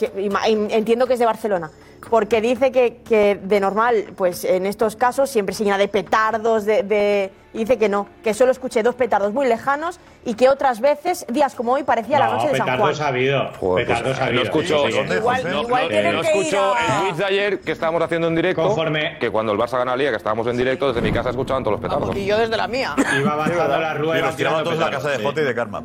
entiendo 0.69 1.07
que 1.07 1.13
es 1.13 1.19
de 1.19 1.25
Barcelona, 1.25 1.71
porque 2.09 2.39
dice 2.39 2.71
que, 2.71 2.97
que 3.07 3.39
de 3.41 3.59
normal, 3.59 4.13
pues 4.15 4.43
en 4.45 4.65
estos 4.65 4.95
casos 4.95 5.29
siempre 5.29 5.53
se 5.55 5.63
llena 5.63 5.77
de 5.77 5.87
petardos, 5.87 6.65
de, 6.65 6.83
de- 6.83 7.31
y 7.55 7.59
dice 7.59 7.77
que 7.77 7.89
no, 7.89 8.07
que 8.23 8.33
solo 8.33 8.51
escuché 8.51 8.83
dos 8.83 8.95
petardos 8.95 9.33
muy 9.33 9.47
lejanos 9.47 9.99
y 10.25 10.33
que 10.35 10.49
otras 10.49 10.81
veces, 10.81 11.25
días 11.29 11.55
como 11.55 11.73
hoy, 11.73 11.83
parecía 11.83 12.19
la 12.19 12.27
noche 12.27 12.49
de 12.49 12.57
San 12.57 12.65
Juan. 12.67 12.77
petardos 12.77 13.01
ha 13.01 13.07
habido. 13.07 13.51
Petardos 13.75 14.17
ha 14.17 14.21
No 14.21 14.25
habido. 14.27 14.43
escucho, 14.43 14.85
Sí, 14.87 14.91
sí, 14.93 14.99
sí. 15.07 15.13
igual, 15.15 15.43
no, 15.43 15.63
no, 15.63 15.67
no 15.69 16.21
escucho 16.21 16.73
el 16.77 16.99
tweet 17.01 17.13
de 17.17 17.25
ayer 17.25 17.59
que 17.61 17.71
estábamos 17.71 18.01
haciendo 18.01 18.27
en 18.27 18.35
directo. 18.35 18.75
Que 19.19 19.31
cuando 19.31 19.51
el 19.53 19.57
Barça 19.57 19.77
gana 19.77 19.91
la 19.91 19.97
liga, 19.97 20.11
que 20.11 20.17
estábamos 20.17 20.45
en 20.47 20.57
directo, 20.57 20.87
desde 20.87 21.01
mi 21.01 21.11
casa 21.11 21.29
escuchaban 21.29 21.63
todos 21.63 21.79
los 21.79 21.81
petardos. 21.81 22.15
Y 22.15 22.25
yo 22.25 22.37
desde 22.37 22.57
la 22.57 22.67
mía. 22.67 22.93
Iba 23.19 23.35
bajando 23.35 23.67
la 23.79 23.93
rueda 23.93 24.31
Y 24.31 24.35
tiraban 24.35 24.35
tirando 24.35 24.63
todos 24.63 24.79
la 24.79 24.91
casa 24.91 25.09
de 25.11 25.23
Jota 25.23 25.41
y 25.41 25.43
de 25.45 25.55
Karma. 25.55 25.83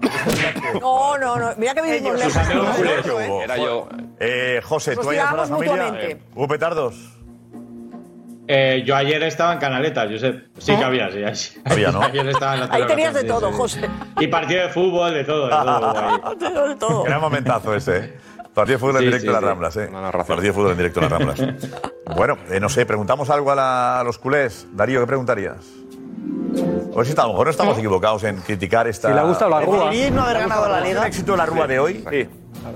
No, 0.81 1.18
no, 1.18 1.37
no. 1.37 1.51
Mira 1.57 1.75
que 1.75 1.83
vivimos 1.83 2.18
lejos. 2.18 2.37
Era 3.45 3.57
yo. 3.57 3.89
Eh, 4.18 4.61
José, 4.64 4.97
Nos 4.97 5.05
¿tú 5.05 5.11
hayas 5.11 5.33
a 5.33 5.37
la 5.37 5.47
familia? 5.47 6.18
¿Hubo 6.35 6.49
petardos? 6.49 6.95
Eh, 8.53 8.82
yo 8.84 8.96
ayer 8.96 9.22
estaba 9.22 9.53
en 9.53 9.59
Canaleta, 9.61 10.09
Josep. 10.11 10.48
Sí 10.59 10.74
que 10.76 10.82
había, 10.82 11.09
sí. 11.11 11.53
sí. 11.53 11.61
Había, 11.64 11.92
¿no? 11.92 12.03
Ayer 12.03 12.28
estaba 12.28 12.55
en 12.55 12.61
la 12.61 12.68
Ahí 12.74 12.84
tenías 12.84 13.14
de 13.14 13.22
todo, 13.22 13.51
sí, 13.51 13.57
José. 13.57 13.80
sí. 13.82 14.24
Y 14.24 14.26
partido 14.26 14.62
de 14.64 14.68
fútbol, 14.70 15.14
de 15.14 15.22
todo, 15.22 15.44
de 16.36 16.36
todo. 16.40 16.68
De 16.68 16.76
todo. 16.76 17.03
Gran 17.05 17.20
momentazo 17.20 17.72
ese, 17.76 17.96
¿eh? 17.98 18.18
Partido 18.53 18.74
de 18.76 18.78
fútbol 18.80 18.96
en 18.96 19.01
Sí, 19.03 19.05
directo 19.07 19.20
sí, 19.22 19.26
en 19.28 19.32
las 19.34 19.40
sí. 19.42 19.46
Ramblas, 19.46 19.76
¿eh? 19.76 19.88
Partido 20.26 20.40
de 20.40 20.53
fútbol 20.53 20.70
en 20.72 20.76
directo 20.78 21.01
las 21.01 21.11
Ramblas. 21.12 21.40
bueno, 22.16 22.38
eh, 22.51 22.59
no 22.59 22.68
sé, 22.68 22.84
preguntamos 22.86 23.30
algo 23.30 23.53
a, 23.53 23.55
la- 23.55 24.01
a 24.01 24.03
los 24.05 24.18
culés. 24.18 24.66
Darío, 24.72 24.98
¿qué 24.98 25.07
preguntarías? 25.07 25.59
O 26.92 27.05
si 27.05 27.11
está- 27.11 27.22
a 27.22 27.26
lo 27.26 27.34
mejor 27.34 27.46
no 27.46 27.51
estamos 27.53 27.78
equivocados 27.78 28.24
en 28.24 28.38
criticar 28.38 28.88
esta. 28.88 29.07
Si 29.09 29.14
le 29.14 29.20
ha 29.20 29.22
gustado 29.22 29.53
la 29.53 29.61
¿El 29.61 29.66
Rúa. 29.66 29.84
Madrid 29.84 30.11
no 30.11 30.22
haber 30.22 30.38
ganado 30.38 30.68
la 30.68 30.80
Liga? 30.80 30.90
¿Es 30.94 30.98
un 31.03 31.07
éxito 31.07 31.32
de 31.32 31.38
la 31.38 31.46
Rúa 31.46 31.66
de 31.68 31.78
hoy? 31.78 32.05
Sí. 32.11 32.28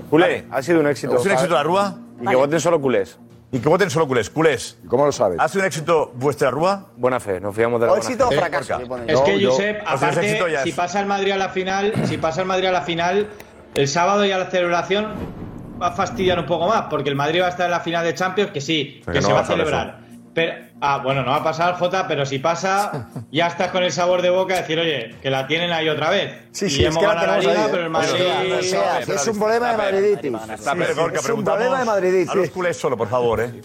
Culé, 0.09 0.45
ha 0.49 0.61
sido 0.61 0.79
un 0.79 0.87
éxito. 0.87 1.17
¿Es 1.17 1.25
un 1.25 1.31
éxito 1.31 1.49
de 1.49 1.55
la 1.55 1.63
Rúa? 1.63 1.97
Y 2.21 2.27
que 2.27 2.35
voten 2.37 2.61
solo 2.61 2.79
culés. 2.79 3.19
Y 3.51 3.59
que 3.59 3.69
voten 3.69 3.89
solo 3.89 4.07
culés. 4.07 4.29
Culés. 4.29 4.77
¿Cómo 4.87 5.05
lo 5.05 5.11
sabes? 5.11 5.39
¿Ha 5.39 5.47
sido 5.47 5.61
un 5.61 5.67
éxito 5.67 6.11
vuestra 6.15 6.51
Rúa? 6.51 6.87
Buena 6.97 7.19
fe, 7.19 7.39
nos 7.39 7.55
fiamos 7.55 7.79
de 7.79 7.85
la 7.87 7.93
¿O 7.93 7.95
buena 7.95 8.09
éxito 8.09 8.27
o 8.27 8.31
fracaso? 8.31 8.79
Eh, 8.79 9.03
Es 9.07 9.21
que, 9.21 9.39
yo- 9.39 9.51
Josep, 9.51 9.83
o 9.93 9.97
sea, 9.97 10.09
ese 10.09 10.19
éxito 10.21 10.35
aparte, 10.43 10.51
ya 10.53 10.63
si 10.63 10.69
es- 10.69 10.75
pasa 10.75 10.99
el 10.99 11.05
Madrid 11.05 11.31
a 11.31 11.37
la 11.37 11.49
final, 11.49 11.93
si 12.05 12.17
pasa 12.17 12.41
el 12.41 12.47
Madrid 12.47 12.67
a 12.67 12.71
la 12.71 12.81
final, 12.81 13.29
el 13.75 13.87
sábado 13.87 14.25
ya 14.25 14.37
la 14.37 14.49
celebración 14.49 15.13
va 15.81 15.87
a 15.87 15.91
fastidiar 15.91 16.39
un 16.39 16.45
poco 16.45 16.67
más, 16.67 16.83
porque 16.89 17.09
el 17.09 17.15
Madrid 17.15 17.41
va 17.41 17.47
a 17.47 17.49
estar 17.49 17.65
en 17.65 17.71
la 17.71 17.79
final 17.81 18.03
de 18.03 18.13
Champions, 18.13 18.51
que 18.51 18.61
sí, 18.61 19.01
que 19.05 19.11
que 19.13 19.21
se 19.21 19.27
no 19.29 19.35
va 19.35 19.41
va 19.41 19.45
a 19.47 19.49
celebrar. 19.49 19.99
Pero, 20.35 20.53
ah, 20.81 20.97
bueno, 21.01 21.23
no 21.23 21.31
va 21.31 21.37
a 21.37 21.43
pasar, 21.43 21.75
Jota, 21.75 22.09
pero 22.09 22.25
si 22.25 22.39
pasa, 22.39 23.07
ya 23.31 23.47
estás 23.47 23.71
con 23.71 23.83
el 23.83 23.91
sabor 23.93 24.21
de 24.21 24.29
boca 24.29 24.55
de 24.55 24.61
decir, 24.61 24.77
oye, 24.77 25.15
que 25.21 25.29
la 25.29 25.47
tienen 25.47 25.71
ahí 25.71 25.87
otra 25.87 26.09
vez. 26.09 26.33
Sí, 26.51 26.65
y 26.65 26.69
sí, 26.69 26.81
es 26.81 26.87
hemos 26.89 26.99
que 26.99 27.07
la 27.07 27.13
ganado 27.15 27.31
la 27.31 27.39
tenemos 27.39 27.53
liga, 27.53 27.61
ahí, 27.61 27.67
¿eh? 27.67 27.71
pero 27.71 27.85
el 27.85 27.91
sea, 28.05 28.33
Madrid. 28.35 28.53
no 28.53 28.61
sea, 28.61 29.05
que 29.05 29.13
es 29.13 29.27
un 29.27 29.39
problema 29.39 29.71
de 29.71 29.77
madriditis. 29.77 30.33
Está 30.33 30.73
Sí, 30.73 30.79
sí, 30.87 30.93
Gorka, 30.93 31.19
es 31.19 31.29
un 31.29 31.43
problema 31.45 31.79
de 31.79 31.85
madriditis. 31.85 32.29
A 32.29 32.35
los 32.35 32.49
culés 32.49 32.77
solo, 32.77 32.97
por 32.97 33.07
favor, 33.07 33.39
¿eh? 33.39 33.61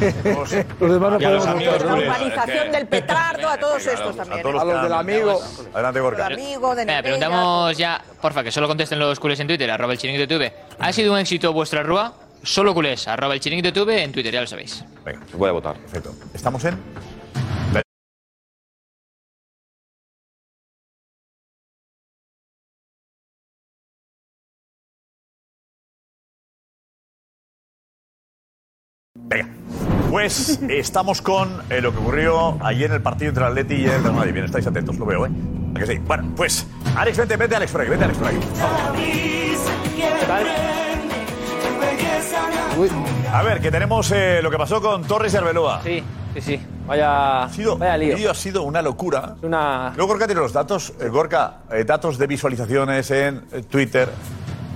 Los 0.80 0.92
demás 0.92 1.12
no 1.12 1.20
Y 1.20 1.24
a 1.24 1.30
los 1.30 1.44
podemos 1.44 1.46
amigos 1.46 1.84
La 1.84 1.94
urbanización 1.94 2.72
del 2.72 2.86
petardo, 2.86 3.48
a 3.48 3.56
todos 3.58 3.86
estos 3.86 4.16
también. 4.16 4.42
todos 4.42 4.62
¿eh? 4.62 4.66
los 4.66 4.82
del 4.82 4.92
amigo. 4.92 5.40
Adelante, 5.72 6.00
Gorka. 6.00 6.26
Amigo, 6.26 6.74
de 6.74 7.02
preguntamos 7.02 7.76
ya, 7.76 8.02
porfa, 8.20 8.42
que 8.42 8.50
solo 8.50 8.66
contesten 8.66 8.98
los 8.98 9.20
culés 9.20 9.38
en 9.38 9.46
Twitter, 9.46 9.70
arroba 9.70 9.92
el 9.92 9.98
chiringuito 9.98 10.26
TV. 10.26 10.52
¿Ha 10.80 10.92
sido 10.92 11.12
un 11.12 11.18
éxito 11.20 11.52
vuestra 11.52 11.82
rúa? 11.84 12.14
Solo 12.42 12.72
culés, 12.74 13.06
arroba 13.06 13.34
el 13.34 13.40
chiringuito 13.40 13.72
TV 13.72 14.02
en 14.02 14.12
Twitter, 14.12 14.32
ya 14.32 14.40
lo 14.40 14.46
sabéis. 14.46 14.84
Venga, 15.04 15.20
se 15.30 15.36
puede 15.36 15.52
votar. 15.52 15.76
Perfecto. 15.76 16.14
¿Estamos 16.32 16.64
en? 16.64 16.78
Venga. 29.14 29.48
Pues 30.10 30.60
estamos 30.68 31.22
con 31.22 31.62
eh, 31.70 31.80
lo 31.80 31.92
que 31.92 31.98
ocurrió 31.98 32.58
ayer 32.64 32.86
en 32.86 32.96
el 32.96 33.02
partido 33.02 33.28
entre 33.28 33.44
el 33.44 33.50
Atleti 33.50 33.74
y 33.74 33.84
el 33.84 34.02
Real 34.02 34.14
Madrid. 34.14 34.32
Bien, 34.32 34.46
estáis 34.46 34.66
atentos, 34.66 34.98
lo 34.98 35.06
veo, 35.06 35.26
¿eh? 35.26 35.30
¿A 35.76 35.78
que 35.78 35.86
sí? 35.86 35.98
Bueno, 35.98 36.32
pues, 36.36 36.66
Alex, 36.96 37.18
vete, 37.18 37.36
vete, 37.36 37.54
Alex, 37.54 37.70
por 37.70 37.82
aquí, 37.82 37.90
vete, 37.90 38.04
Alex, 38.04 38.18
por 38.18 38.26
A 43.32 43.42
ver, 43.42 43.60
que 43.60 43.70
tenemos 43.70 44.10
eh, 44.12 44.40
lo 44.42 44.50
que 44.50 44.56
pasó 44.56 44.80
con 44.80 45.02
Torres 45.04 45.34
y 45.34 45.36
Arbeloa. 45.36 45.80
Sí, 45.82 46.02
sí, 46.34 46.40
sí. 46.40 46.60
Vaya, 46.86 47.44
ha 47.44 47.48
sido, 47.48 47.76
vaya 47.76 47.96
lío. 47.96 48.10
El 48.10 48.16
vídeo 48.16 48.30
ha 48.30 48.34
sido 48.34 48.62
una 48.62 48.80
locura. 48.82 49.34
Una... 49.42 49.92
Luego 49.96 50.12
Gorka 50.12 50.26
tiene 50.26 50.40
los 50.40 50.52
datos. 50.52 50.92
eh, 51.00 51.08
Gorka, 51.08 51.58
eh, 51.70 51.84
datos 51.84 52.18
de 52.18 52.26
visualizaciones 52.26 53.10
en 53.10 53.44
eh, 53.52 53.62
Twitter, 53.62 54.08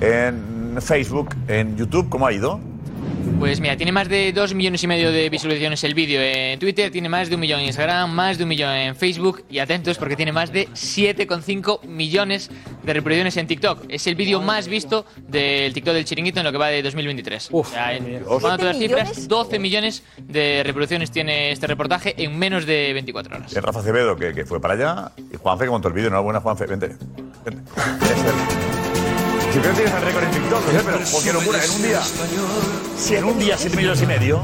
en 0.00 0.76
Facebook, 0.80 1.34
en 1.48 1.76
YouTube. 1.76 2.08
¿Cómo 2.08 2.26
ha 2.26 2.32
ido? 2.32 2.60
Pues 3.38 3.60
mira, 3.60 3.76
tiene 3.76 3.92
más 3.92 4.08
de 4.08 4.32
2 4.32 4.54
millones 4.54 4.82
y 4.82 4.86
medio 4.86 5.12
de 5.12 5.28
visualizaciones 5.28 5.82
el 5.84 5.94
vídeo 5.94 6.20
en 6.20 6.58
Twitter, 6.58 6.90
tiene 6.90 7.08
más 7.08 7.28
de 7.28 7.34
un 7.34 7.40
millón 7.40 7.60
en 7.60 7.66
Instagram, 7.66 8.10
más 8.10 8.38
de 8.38 8.44
un 8.44 8.48
millón 8.48 8.70
en 8.70 8.96
Facebook 8.96 9.44
y 9.50 9.58
atentos 9.58 9.98
porque 9.98 10.16
tiene 10.16 10.32
más 10.32 10.52
de 10.52 10.68
7,5 10.68 11.84
millones 11.84 12.50
de 12.82 12.92
reproducciones 12.92 13.36
en 13.36 13.46
TikTok. 13.46 13.84
Es 13.88 14.06
el 14.06 14.14
vídeo 14.14 14.40
más 14.40 14.68
visto 14.68 15.04
del 15.28 15.72
TikTok 15.72 15.94
del 15.94 16.04
Chiringuito 16.04 16.40
en 16.40 16.44
lo 16.44 16.52
que 16.52 16.58
va 16.58 16.68
de 16.68 16.82
2023. 16.82 17.48
o 17.52 17.64
sea, 17.64 17.94
en, 17.94 18.24
todas 18.24 18.60
las 18.62 18.76
¿Siete 18.76 18.94
cifras, 18.96 19.28
12 19.28 19.58
millones 19.58 20.02
de 20.18 20.62
reproducciones 20.64 21.10
tiene 21.10 21.52
este 21.52 21.66
reportaje 21.66 22.14
en 22.22 22.38
menos 22.38 22.66
de 22.66 22.92
24 22.92 23.36
horas. 23.36 23.56
El 23.56 23.62
Rafa 23.62 23.80
Acevedo, 23.80 24.16
que, 24.16 24.32
que 24.32 24.44
fue 24.44 24.60
para 24.60 24.74
allá, 24.74 25.12
y 25.32 25.36
Juanfe, 25.36 25.64
que 25.64 25.70
montó 25.70 25.88
el 25.88 25.94
vídeo. 25.94 26.08
Enhorabuena, 26.08 26.40
Juanfe. 26.40 26.66
Vente. 26.66 26.96
Vente. 27.44 28.83
Si 29.54 29.60
creo 29.60 29.70
que 29.70 29.82
tienes 29.82 29.94
el 29.94 30.02
récord 30.02 30.24
en 30.24 30.30
TikTok, 30.32 30.66
no 30.66 30.72
sé, 30.72 30.84
pero 30.84 30.98
porque 31.12 31.32
locura, 31.32 31.64
en 31.64 31.70
un 31.70 31.82
día. 31.82 32.00
En 33.18 33.24
un 33.24 33.38
día, 33.38 33.56
7 33.56 33.76
millones 33.76 34.02
y 34.02 34.06
medio. 34.06 34.42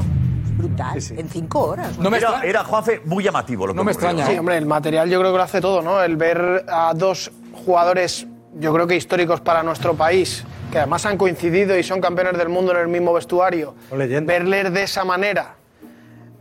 Brutal. 0.57 0.97
En 1.17 1.27
cinco 1.27 1.65
horas. 1.65 1.97
era, 1.99 2.41
era, 2.43 2.63
Juanfe, 2.63 3.01
muy 3.03 3.21
llamativo 3.21 3.67
lo 3.67 3.73
que 3.73 3.81
ocurrió. 3.81 4.25
Sí, 4.25 4.37
hombre, 4.37 4.55
el 4.55 4.65
material 4.65 5.09
yo 5.09 5.19
creo 5.19 5.33
que 5.33 5.37
lo 5.37 5.43
hace 5.43 5.59
todo, 5.59 5.81
¿no? 5.81 6.01
El 6.01 6.15
ver 6.15 6.63
a 6.69 6.93
dos 6.95 7.29
jugadores, 7.65 8.25
yo 8.53 8.73
creo 8.73 8.87
que 8.87 8.95
históricos 8.95 9.41
para 9.41 9.63
nuestro 9.63 9.95
país, 9.95 10.45
que 10.71 10.77
además 10.77 11.05
han 11.05 11.17
coincidido 11.17 11.77
y 11.77 11.83
son 11.83 11.99
campeones 11.99 12.37
del 12.37 12.47
mundo 12.47 12.71
en 12.71 12.77
el 12.77 12.87
mismo 12.87 13.11
vestuario, 13.11 13.75
verles 13.91 14.71
de 14.71 14.83
esa 14.83 15.03
manera, 15.03 15.55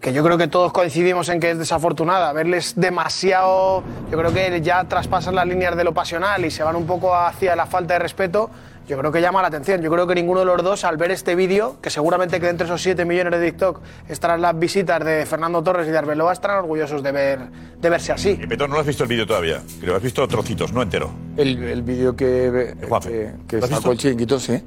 que 0.00 0.12
yo 0.12 0.24
creo 0.24 0.38
que 0.38 0.48
todos 0.48 0.72
coincidimos 0.72 1.28
en 1.28 1.40
que 1.40 1.50
es 1.50 1.58
desafortunada, 1.58 2.32
verles 2.32 2.74
demasiado, 2.76 3.82
yo 4.10 4.18
creo 4.18 4.32
que 4.32 4.60
ya 4.62 4.84
traspasan 4.84 5.34
las 5.34 5.46
líneas 5.46 5.76
de 5.76 5.84
lo 5.84 5.92
pasional 5.92 6.44
y 6.44 6.50
se 6.50 6.62
van 6.62 6.76
un 6.76 6.86
poco 6.86 7.14
hacia 7.14 7.54
la 7.54 7.66
falta 7.66 7.94
de 7.94 8.00
respeto, 8.00 8.50
yo 8.88 8.98
creo 8.98 9.12
que 9.12 9.20
llama 9.20 9.40
la 9.40 9.48
atención. 9.48 9.80
Yo 9.82 9.90
creo 9.90 10.06
que 10.06 10.16
ninguno 10.16 10.40
de 10.40 10.46
los 10.46 10.62
dos, 10.64 10.84
al 10.84 10.96
ver 10.96 11.12
este 11.12 11.36
vídeo, 11.36 11.76
que 11.80 11.90
seguramente 11.90 12.40
que 12.40 12.48
entre 12.48 12.64
esos 12.66 12.82
7 12.82 13.04
millones 13.04 13.38
de 13.38 13.46
TikTok 13.46 13.80
estarán 14.08 14.40
las 14.40 14.58
visitas 14.58 15.04
de 15.04 15.26
Fernando 15.26 15.62
Torres 15.62 15.86
y 15.86 15.90
de 15.92 15.98
Arbeloa, 15.98 16.32
estarán 16.32 16.58
orgullosos 16.58 17.00
de, 17.02 17.12
ver, 17.12 17.38
de 17.78 17.90
verse 17.90 18.10
así. 18.10 18.30
Y 18.30 18.46
Petón, 18.48 18.70
no 18.70 18.74
lo 18.74 18.80
has 18.80 18.86
visto 18.86 19.04
el 19.04 19.08
vídeo 19.08 19.26
todavía. 19.26 19.62
Creo 19.78 19.92
que 19.92 19.96
has 19.98 20.02
visto 20.02 20.26
trocitos, 20.26 20.72
no 20.72 20.82
entero. 20.82 21.10
El, 21.36 21.62
el 21.62 21.82
vídeo 21.82 22.16
que, 22.16 22.74
que, 22.80 23.32
que 23.46 23.58
¿Lo 23.58 23.64
has 23.64 23.70
sacó 23.70 23.90
visto? 23.90 23.92
el 23.92 23.98
chiringuito, 23.98 24.40
sí. 24.40 24.60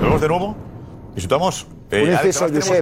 ¿Lo 0.00 0.06
vemos 0.06 0.20
de 0.22 0.28
nuevo? 0.28 0.56
¿Disfrutamos? 1.14 1.66
Eh, 1.90 2.18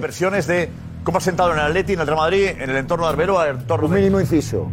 versiones 0.01 0.47
de 0.47 0.69
cómo 1.07 1.19
ha 1.19 1.21
sentado 1.21 1.53
en 1.53 1.59
el 1.59 1.67
Atleti, 1.67 1.93
en 1.93 2.01
el 2.01 2.05
Real 2.05 2.19
Madrid, 2.19 2.47
en 2.59 2.69
el 2.69 2.75
entorno 2.75 3.05
de 3.05 3.11
Arbeloa, 3.11 3.45
en 3.45 3.55
el 3.55 3.61
entorno 3.61 3.87
Un 3.87 3.93
de... 3.93 3.99
mínimo 4.01 4.19
inciso. 4.19 4.67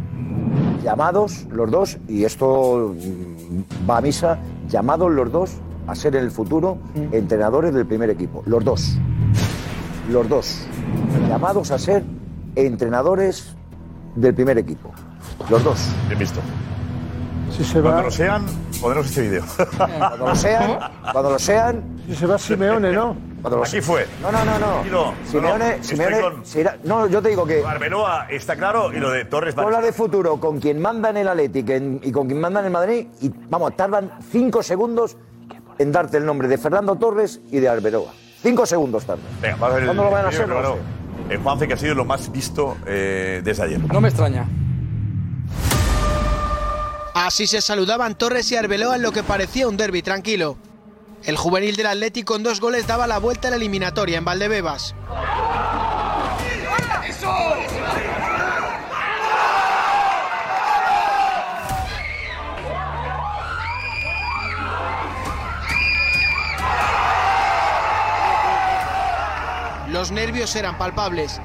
Llamados 0.82 1.46
los 1.48 1.70
dos, 1.70 1.96
y 2.08 2.24
esto 2.24 2.92
mm, 2.92 3.88
va 3.88 3.98
a 3.98 4.00
misa, 4.00 4.40
llamados 4.68 5.12
los 5.12 5.30
dos 5.30 5.52
a 5.86 5.94
ser 5.94 6.16
en 6.16 6.24
el 6.24 6.32
futuro 6.32 6.78
entrenadores 7.12 7.72
del 7.72 7.86
primer 7.86 8.10
equipo. 8.10 8.42
Los 8.46 8.64
dos. 8.64 8.96
Los 10.10 10.28
dos. 10.28 10.66
Llamados 11.28 11.70
a 11.70 11.78
ser 11.78 12.02
entrenadores 12.56 13.54
del 14.16 14.34
primer 14.34 14.58
equipo. 14.58 14.90
Los 15.48 15.62
dos. 15.62 15.88
Bien 16.08 16.18
visto. 16.18 16.40
Si 17.56 17.62
se 17.62 17.80
Cuando 17.80 18.02
lo 18.02 18.10
sean, 18.10 18.44
ponemos 18.84 19.06
este 19.06 19.22
vídeo. 19.22 19.42
Cuando 19.98 20.26
lo 20.28 20.36
sean, 20.36 20.78
cuando 21.12 21.30
lo 21.30 21.38
sean. 21.38 21.82
si 22.06 22.14
se 22.14 22.26
va 22.26 22.38
Simeone, 22.38 22.92
¿no? 22.92 23.16
Cuando 23.40 23.58
lo 23.58 23.64
Aquí 23.64 23.80
fue. 23.80 24.06
No, 24.20 24.30
no, 24.30 24.44
no, 24.44 24.58
no. 24.58 25.14
Simeone, 25.30 25.76
No, 25.78 25.84
Simeone 25.84 26.20
con- 26.20 26.44
se 26.46 26.60
irá- 26.62 26.76
No, 26.84 27.06
yo 27.06 27.22
te 27.22 27.30
digo 27.30 27.46
que. 27.46 27.64
Arbeloa 27.64 28.26
está 28.28 28.56
claro 28.56 28.92
y 28.92 28.98
lo 28.98 29.10
de 29.10 29.24
Torres 29.24 29.56
hablas 29.56 29.82
de 29.82 29.92
futuro 29.92 30.38
con 30.38 30.60
quien 30.60 30.80
manda 30.82 31.08
en 31.10 31.16
el 31.16 31.28
Atlético 31.28 31.72
en- 31.72 32.00
y 32.02 32.12
con 32.12 32.26
quien 32.26 32.40
manda 32.40 32.60
en 32.60 32.66
el 32.66 32.72
Madrid 32.72 33.06
y 33.22 33.30
vamos, 33.48 33.74
tardan 33.74 34.12
cinco 34.30 34.62
segundos 34.62 35.16
en 35.78 35.90
darte 35.90 36.18
el 36.18 36.26
nombre 36.26 36.46
de 36.46 36.58
Fernando 36.58 36.94
Torres 36.96 37.40
y 37.50 37.58
de 37.60 37.68
Arbeloa. 37.68 38.12
Cinco 38.42 38.66
segundos 38.66 39.04
tardan. 39.06 39.24
Venga, 39.40 39.56
vamos 39.56 39.70
a 39.70 39.74
ver 39.74 39.78
el 39.82 39.86
¿Cuándo 39.88 40.04
lo 40.04 40.10
van 40.10 40.24
a 40.26 40.28
hacer? 40.28 40.46
No 40.48 40.76
eh, 41.30 41.40
Juanfe, 41.42 41.66
que 41.66 41.72
ha 41.72 41.76
sido 41.78 41.94
lo 41.94 42.04
más 42.04 42.30
visto 42.30 42.76
eh, 42.86 43.40
desde 43.42 43.62
ayer. 43.62 43.80
No 43.92 44.00
me 44.00 44.08
extraña. 44.08 44.46
Así 47.14 47.46
se 47.46 47.62
saludaban 47.62 48.18
Torres 48.18 48.50
y 48.50 48.56
Arbeloa 48.56 48.96
en 48.96 49.02
lo 49.02 49.12
que 49.12 49.22
parecía 49.22 49.68
un 49.68 49.76
derby 49.76 50.02
tranquilo. 50.02 50.58
El 51.22 51.36
juvenil 51.36 51.76
del 51.76 51.86
Atlético 51.86 52.34
con 52.34 52.42
dos 52.42 52.60
goles 52.60 52.88
daba 52.88 53.06
la 53.06 53.18
vuelta 53.18 53.46
a 53.46 53.50
la 53.52 53.56
eliminatoria 53.56 54.18
en 54.18 54.24
Valdebebas. 54.24 54.96
Los 69.88 70.10
nervios 70.10 70.56
eran 70.56 70.76
palpables. 70.76 71.40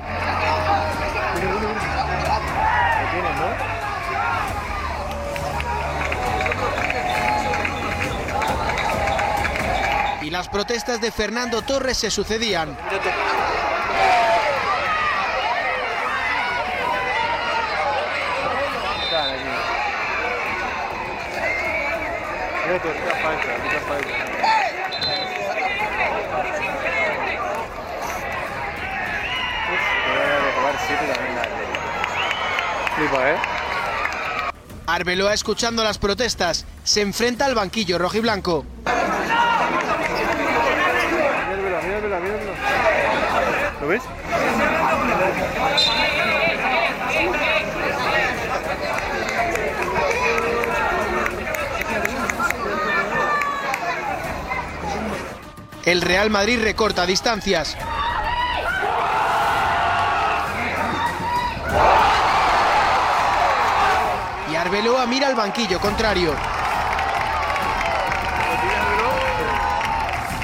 Y 10.30 10.32
las 10.32 10.48
protestas 10.48 11.02
de 11.02 11.12
Fernando 11.12 11.64
Torres 11.64 11.98
se 11.98 12.12
sucedían. 12.12 12.78
Arbeloa 34.86 35.34
escuchando 35.34 35.84
las 35.84 35.98
protestas, 35.98 36.68
se 36.84 37.02
enfrenta 37.02 37.48
al 37.48 37.56
banquillo 37.56 37.98
rojiblanco. 37.98 38.64
¿Lo 43.79 43.79
El 55.86 56.02
Real 56.02 56.30
Madrid 56.30 56.60
recorta 56.62 57.08
distancias. 57.08 57.76
Y 64.52 64.56
Arbeloa 64.56 65.08
mira 65.08 65.28
al 65.28 65.34
banquillo 65.34 65.80
contrario. 65.80 66.36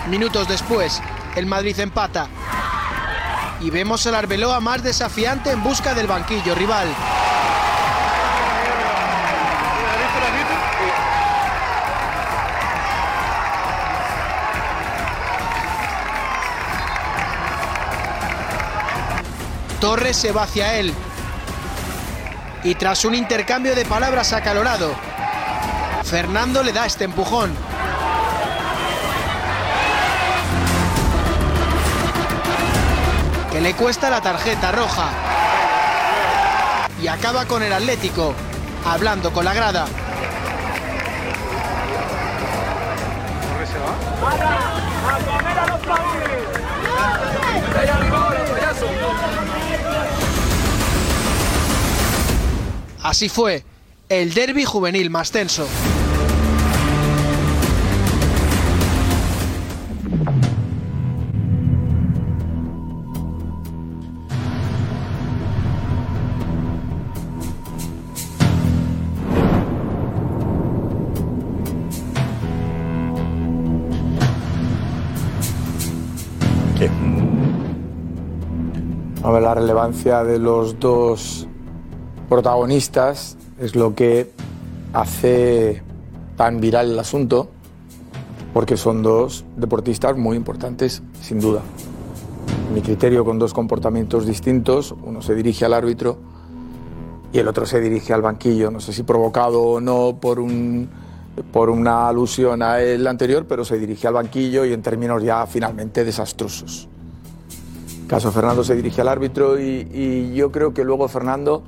Minutos 0.07 0.47
después, 0.47 0.99
el 1.35 1.45
Madrid 1.45 1.79
empata. 1.79 2.27
Y 3.61 3.69
vemos 3.69 4.05
al 4.05 4.15
Arbeloa 4.15 4.59
más 4.59 4.83
desafiante 4.83 5.51
en 5.51 5.63
busca 5.63 5.93
del 5.93 6.07
banquillo 6.07 6.53
rival. 6.55 6.87
Torres 19.79 20.17
se 20.17 20.31
va 20.31 20.43
hacia 20.43 20.79
él. 20.79 20.93
Y 22.63 22.73
tras 22.75 23.05
un 23.05 23.13
intercambio 23.13 23.75
de 23.75 23.85
palabras 23.85 24.33
acalorado, 24.33 24.95
Fernando 26.03 26.63
le 26.63 26.73
da 26.73 26.87
este 26.87 27.03
empujón. 27.03 27.53
Le 33.65 33.73
cuesta 33.73 34.11
la 34.11 34.21
tarjeta 34.21 34.71
roja. 34.71 35.09
Y 37.01 37.07
acaba 37.07 37.47
con 37.47 37.63
el 37.63 37.73
Atlético, 37.73 38.35
hablando 38.85 39.33
con 39.33 39.43
la 39.43 39.55
grada. 39.55 39.87
Así 53.01 53.29
fue, 53.29 53.65
el 54.09 54.35
derby 54.35 54.63
juvenil 54.63 55.09
más 55.09 55.31
tenso. 55.31 55.67
Relevancia 79.75 80.23
de 80.23 80.39
los 80.39 80.79
dos 80.79 81.47
protagonistas 82.29 83.35
es 83.59 83.75
lo 83.75 83.93
que 83.93 84.31
hace 84.93 85.83
tan 86.37 86.61
viral 86.61 86.91
el 86.91 86.97
asunto, 86.97 87.49
porque 88.53 88.77
son 88.77 89.03
dos 89.03 89.43
deportistas 89.57 90.15
muy 90.15 90.37
importantes, 90.37 91.03
sin 91.19 91.41
duda. 91.41 91.59
Mi 92.73 92.79
criterio 92.79 93.25
con 93.25 93.37
dos 93.37 93.53
comportamientos 93.53 94.25
distintos, 94.25 94.95
uno 95.03 95.21
se 95.21 95.35
dirige 95.35 95.65
al 95.65 95.73
árbitro 95.73 96.19
y 97.33 97.39
el 97.39 97.47
otro 97.49 97.65
se 97.65 97.81
dirige 97.81 98.13
al 98.13 98.21
banquillo, 98.21 98.71
no 98.71 98.79
sé 98.79 98.93
si 98.93 99.03
provocado 99.03 99.61
o 99.61 99.81
no 99.81 100.19
por, 100.21 100.39
un, 100.39 100.87
por 101.51 101.69
una 101.69 102.07
alusión 102.07 102.61
a 102.61 102.79
el 102.79 103.05
anterior, 103.07 103.45
pero 103.45 103.65
se 103.65 103.77
dirige 103.77 104.07
al 104.07 104.13
banquillo 104.13 104.63
y 104.63 104.71
en 104.71 104.81
términos 104.81 105.21
ya 105.21 105.45
finalmente 105.45 106.05
desastrosos. 106.05 106.87
Caso 108.07 108.31
Fernando 108.31 108.63
se 108.63 108.75
dirige 108.75 109.01
al 109.01 109.07
árbitro 109.07 109.59
y, 109.59 110.33
yo 110.35 110.51
creo 110.51 110.73
que 110.73 110.83
luego 110.83 111.07
Fernando 111.07 111.63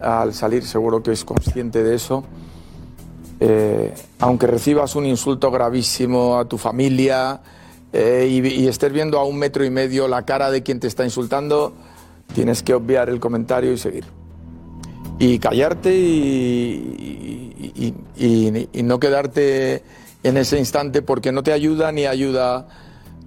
al 0.00 0.34
salir 0.34 0.64
seguro 0.64 1.02
que 1.02 1.12
es 1.12 1.24
consciente 1.24 1.82
de 1.82 1.94
eso. 1.94 2.24
Eh, 3.40 3.94
aunque 4.18 4.48
recibas 4.48 4.96
un 4.96 5.06
insulto 5.06 5.52
gravísimo 5.52 6.38
a 6.38 6.46
tu 6.46 6.58
familia 6.58 7.40
eh, 7.92 8.26
y, 8.28 8.66
estés 8.66 8.92
viendo 8.92 9.18
a 9.18 9.24
un 9.24 9.38
metro 9.38 9.64
y 9.64 9.70
medio 9.70 10.08
la 10.08 10.24
cara 10.24 10.50
de 10.50 10.64
quien 10.64 10.80
te 10.80 10.88
está 10.88 11.04
insultando, 11.04 11.72
tienes 12.34 12.64
que 12.64 12.74
obviar 12.74 13.08
el 13.08 13.20
comentario 13.20 13.72
y 13.72 13.78
seguir. 13.78 14.04
Y 15.20 15.38
callarte 15.38 15.94
y 15.94 17.94
no 18.82 18.98
quedarte 18.98 19.84
en 20.24 20.36
ese 20.36 20.58
instante 20.58 21.02
porque 21.02 21.30
no 21.30 21.42
te 21.42 21.52
ayuda 21.52 21.92
ni 21.92 22.06
ayuda 22.06 22.66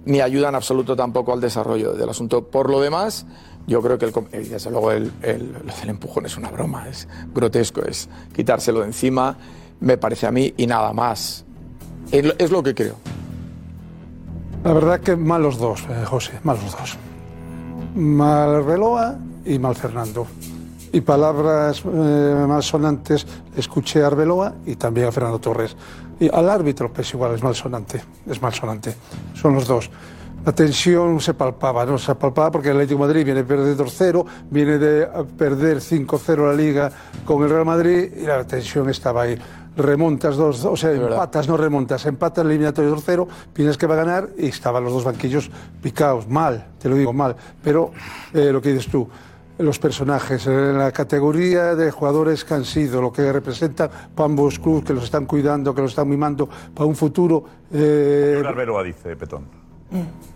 ni 0.04 0.20
ayuda 0.20 0.48
en 0.48 0.54
absoluto 0.54 0.96
tampoco 0.96 1.32
al 1.32 1.40
desarrollo 1.40 1.92
del 1.92 2.08
asunto. 2.08 2.44
Por 2.44 2.70
lo 2.70 2.80
demás, 2.80 3.26
yo 3.66 3.80
creo 3.82 3.98
que 3.98 4.06
el, 4.32 4.48
desde 4.48 4.70
luego 4.70 4.90
el, 4.92 5.12
el- 5.22 5.54
empujón 5.90 6.26
es 6.26 6.36
una 6.36 6.50
broma, 6.50 6.88
es 6.88 7.08
grotesco, 7.34 7.82
es 7.82 8.08
quitárselo 8.34 8.80
de 8.80 8.86
encima, 8.86 9.36
me 9.80 9.96
parece 9.98 10.26
a 10.26 10.30
mí, 10.32 10.52
y 10.56 10.66
nada 10.66 10.92
más. 10.92 11.44
Es 12.10 12.24
lo, 12.24 12.34
es 12.38 12.50
que 12.62 12.74
creo. 12.74 12.96
La 14.64 14.72
verdad 14.72 15.00
que 15.00 15.16
mal 15.16 15.42
los 15.42 15.58
dos, 15.58 15.82
eh, 15.88 16.04
José, 16.04 16.32
mal 16.44 16.56
los 16.62 16.72
dos. 16.72 16.96
Mal 17.94 18.64
Reloa 18.64 19.18
y 19.44 19.58
mal 19.58 19.74
Fernando. 19.74 20.26
Y 20.92 21.00
palabras 21.00 21.82
eh, 21.84 22.44
más 22.46 22.66
sonantes 22.66 23.26
escuché 23.56 24.02
a 24.02 24.08
Arbeloa 24.08 24.54
y 24.66 24.76
también 24.76 25.06
a 25.08 25.12
Fernando 25.12 25.38
Torres. 25.40 25.74
Y 26.22 26.30
al 26.32 26.48
árbitro, 26.48 26.92
pues 26.92 27.12
igual, 27.14 27.34
es 27.34 27.42
mal 27.42 27.52
sonante, 27.52 28.00
es 28.28 28.40
mal 28.40 28.54
sonante. 28.54 28.94
Son 29.34 29.54
los 29.54 29.66
dos. 29.66 29.90
La 30.46 30.52
tensión 30.52 31.20
se 31.20 31.34
palpaba, 31.34 31.84
¿no? 31.84 31.98
Se 31.98 32.14
palpaba 32.14 32.48
porque 32.48 32.68
el 32.68 32.76
Atlético 32.76 33.00
de 33.00 33.06
Madrid 33.08 33.24
viene 33.24 33.40
a 33.40 33.44
perder 33.44 33.76
2-0, 33.76 34.24
viene 34.48 34.78
de 34.78 35.06
perder 35.36 35.78
5-0 35.78 36.46
la 36.46 36.54
Liga 36.54 36.92
con 37.24 37.42
el 37.42 37.50
Real 37.50 37.64
Madrid 37.64 38.12
y 38.16 38.24
la 38.24 38.44
tensión 38.44 38.88
estaba 38.88 39.22
ahí. 39.22 39.36
Remontas 39.76 40.36
dos, 40.36 40.64
o 40.64 40.76
sea, 40.76 40.92
empatas, 40.92 41.48
no 41.48 41.56
remontas, 41.56 42.06
empatas 42.06 42.44
el 42.44 42.52
eliminatorio 42.52 42.94
2-0, 42.94 43.26
piensas 43.52 43.76
que 43.76 43.88
va 43.88 43.94
a 43.94 44.04
ganar 44.04 44.28
y 44.38 44.46
estaban 44.46 44.84
los 44.84 44.92
dos 44.92 45.02
banquillos 45.02 45.50
picados, 45.82 46.28
mal, 46.28 46.68
te 46.78 46.88
lo 46.88 46.94
digo 46.94 47.12
mal. 47.12 47.34
Pero 47.64 47.90
eh, 48.32 48.52
lo 48.52 48.62
que 48.62 48.72
dices 48.74 48.88
tú, 48.88 49.08
los 49.58 49.78
personajes, 49.78 50.46
en 50.46 50.78
la 50.78 50.90
categoría 50.92 51.74
de 51.74 51.90
jugadores 51.90 52.44
que 52.44 52.54
han 52.54 52.64
sido, 52.64 53.00
lo 53.02 53.12
que 53.12 53.32
representan 53.32 53.90
para 54.14 54.26
ambos 54.26 54.58
clubes, 54.58 54.84
que 54.84 54.92
los 54.94 55.04
están 55.04 55.26
cuidando, 55.26 55.74
que 55.74 55.82
los 55.82 55.92
están 55.92 56.08
mimando 56.08 56.48
para 56.74 56.86
un 56.86 56.96
futuro. 56.96 57.44
Eh, 57.72 58.42
Arbeloa 58.44 58.82
dice 58.82 59.14
Petón. 59.16 59.62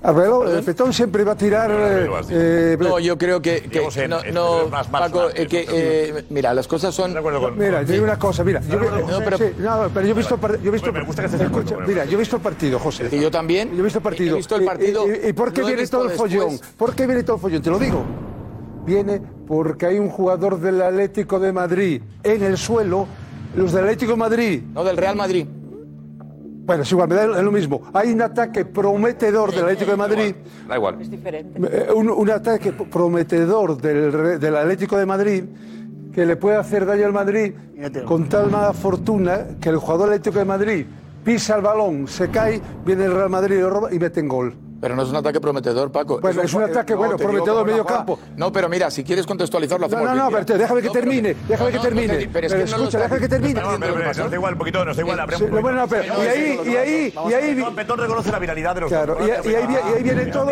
Arbelo, 0.03 0.47
el 0.55 0.63
Petón 0.63 0.93
siempre 0.93 1.25
va 1.25 1.33
a 1.33 1.37
tirar. 1.37 1.71
eh, 1.73 2.09
eh, 2.29 2.77
No, 2.79 2.99
yo 2.99 3.17
creo 3.17 3.41
que, 3.41 3.63
que 3.63 3.79
en- 4.05 4.11
no, 4.11 4.23
en- 4.23 4.35
no, 4.35 4.69
más- 4.69 4.91
más 4.91 5.01
Paco, 5.11 5.31
eh, 5.35 5.47
que, 5.47 5.67
eh, 5.67 6.25
mira, 6.29 6.53
las 6.53 6.69
cosas 6.69 6.95
son. 6.95 7.15
Mira, 7.57 7.81
yo 7.83 7.93
digo 7.95 8.05
una 8.05 8.19
cosa, 8.19 8.45
mira. 8.45 8.61
Yo, 8.61 8.79
No, 8.79 9.19
pero- 9.25 9.39
sí, 9.39 9.45
no, 9.59 9.89
pero 9.95 10.07
yo 10.07 10.13
he 10.13 10.15
visto, 10.15 10.39
yo 10.63 10.69
he 10.69 10.71
visto, 10.71 10.93
Me 10.93 11.03
gusta 11.05 11.23
que 11.23 11.27
estés 11.27 11.41
acuerdo 11.41 11.59
escucha, 11.61 11.75
con 11.77 11.85
él. 11.85 11.89
mira, 11.89 12.05
yo 12.05 12.13
he 12.17 12.21
visto 12.21 12.37
el 12.37 12.43
partido, 12.43 12.79
José. 12.79 13.09
Y 13.11 13.19
yo 13.19 13.31
también. 13.31 13.71
Yo 13.73 13.81
he 13.81 13.83
visto 13.85 13.99
el 13.99 14.03
partido. 14.03 14.35
He 14.35 14.37
visto 14.37 14.57
el 14.57 14.65
partido, 14.67 15.09
¿Y, 15.09 15.11
y- 15.27 15.29
y 15.31 15.33
por 15.33 15.51
qué 15.55 15.63
viene 15.63 15.87
todo 15.87 16.05
el 16.05 16.11
follón? 16.11 16.59
¿Por 16.77 16.95
qué 16.95 17.07
viene 17.07 17.23
todo 17.23 17.37
el 17.37 17.43
follón? 17.43 17.63
Te 17.63 17.71
lo 17.71 17.79
digo. 17.79 18.05
Viene 18.87 19.21
porque 19.47 19.87
hay 19.87 19.99
un 19.99 20.09
jugador 20.09 20.61
del 20.61 20.81
Atlético 20.81 21.41
de 21.41 21.53
Madrid 21.53 22.03
en 22.23 22.43
el 22.43 22.57
suelo. 22.57 23.07
Los 23.57 23.73
del 23.73 23.85
Atlético 23.85 24.13
de 24.13 24.19
Madrid. 24.19 24.63
No, 24.73 24.85
del 24.85 24.97
Real 24.97 25.17
Madrid. 25.17 25.47
Bueno, 26.67 26.83
es 26.83 26.91
igual, 26.93 27.09
me 27.09 27.15
da 27.15 27.27
lo 27.27 27.53
mismo. 27.53 27.83
Hay 27.93 28.13
un 28.13 28.23
ataque 28.23 28.65
prometedor 28.65 29.53
del 29.53 29.65
Atlético 29.65 29.93
de 29.93 29.97
Madrid. 29.97 30.35
Da 30.69 30.77
igual. 30.77 31.01
Es 31.01 31.11
diferente. 31.11 31.61
Eh, 31.63 31.93
un, 31.95 32.11
un 32.11 32.31
ataque 32.31 32.73
prometedor 32.73 33.81
del, 33.81 34.41
del 34.41 34.57
Atlético 34.57 34.97
de 34.97 35.07
Madrid 35.07 35.45
que 36.13 36.25
le 36.27 36.37
puede 36.37 36.57
hacer 36.57 36.87
daño 36.87 37.07
al 37.07 37.13
Madrid 37.13 37.53
con 38.07 38.29
tal 38.29 38.51
mala 38.51 38.73
fortuna 38.73 39.47
que 39.61 39.69
el 39.69 39.77
jugador 39.77 40.09
Atlético 40.09 40.39
de 40.39 40.45
Madrid 40.45 40.87
pisa 41.25 41.57
el 41.57 41.63
balón, 41.63 42.09
se 42.09 42.31
cae, 42.31 42.61
viene 42.85 43.05
el 43.05 43.13
Real 43.13 43.31
Madrid 43.31 43.57
y 43.57 43.61
lo 43.61 43.71
roba 43.71 43.93
y 43.93 43.99
meten 43.99 44.27
gol. 44.29 44.55
Pero 44.81 44.95
no 44.95 45.03
es 45.03 45.09
un 45.09 45.17
ataque 45.17 45.41
prometedor, 45.41 45.91
Paco. 45.91 46.21
Bueno, 46.21 46.43
es 46.43 46.53
un 46.53 46.63
ataque, 46.65 46.95
bueno, 46.95 47.17
te 47.17 47.23
digo 47.23 47.33
prometedor 47.33 47.65
que 47.65 47.71
medio 47.71 47.83
jugada- 47.85 47.99
campo. 47.99 48.19
No, 48.37 48.53
pero 48.53 48.69
mira, 48.69 48.91
si 48.91 49.05
quieres 49.05 49.27
contextualizarlo, 49.27 49.83
No, 49.83 49.87
hacemos 49.87 50.05
no, 50.05 50.11
bien, 50.13 50.19
no, 50.19 50.27
mira. 50.29 50.37
pero 50.41 50.47
te- 50.47 50.59
déjame 50.59 50.81
que 50.83 50.87
No, 50.89 50.93
termine, 50.93 51.37
déjame 51.49 51.71
que 51.71 51.77
no, 51.77 51.83
no, 51.83 51.89
termine. 51.89 52.29
pero 52.33 52.49
no 52.49 52.65
escucha, 52.65 52.99
déjame 52.99 53.21
que 53.21 53.29
termine. 53.29 53.55
Pero, 53.55 53.79
pero, 53.81 54.05
nos 54.05 54.31
da 54.31 54.37
igual 54.37 54.53
un 54.53 54.59
poquito, 54.59 54.85
nos 54.85 54.97
da 54.97 55.03
igual 55.03 55.17
la 55.17 55.27
Sí, 55.37 55.45
lo 55.47 55.63
bueno, 55.63 55.87
pero- 55.89 56.05
y 56.05 56.27
ahí, 56.27 56.61
y 56.67 56.77
ahí, 56.77 57.15
y 57.29 57.33
ahí, 57.33 57.55
No, 57.55 57.75
Petón 57.75 57.99
reconoce 57.99 58.31
la 58.31 58.39
viralidad 58.39 58.75
de 58.75 58.81
los 58.83 58.91
Claro, 58.91 59.17
y- 59.21 59.49
y 59.51 59.55
ahí 59.55 60.03
viene 60.03 60.27
todo 60.27 60.51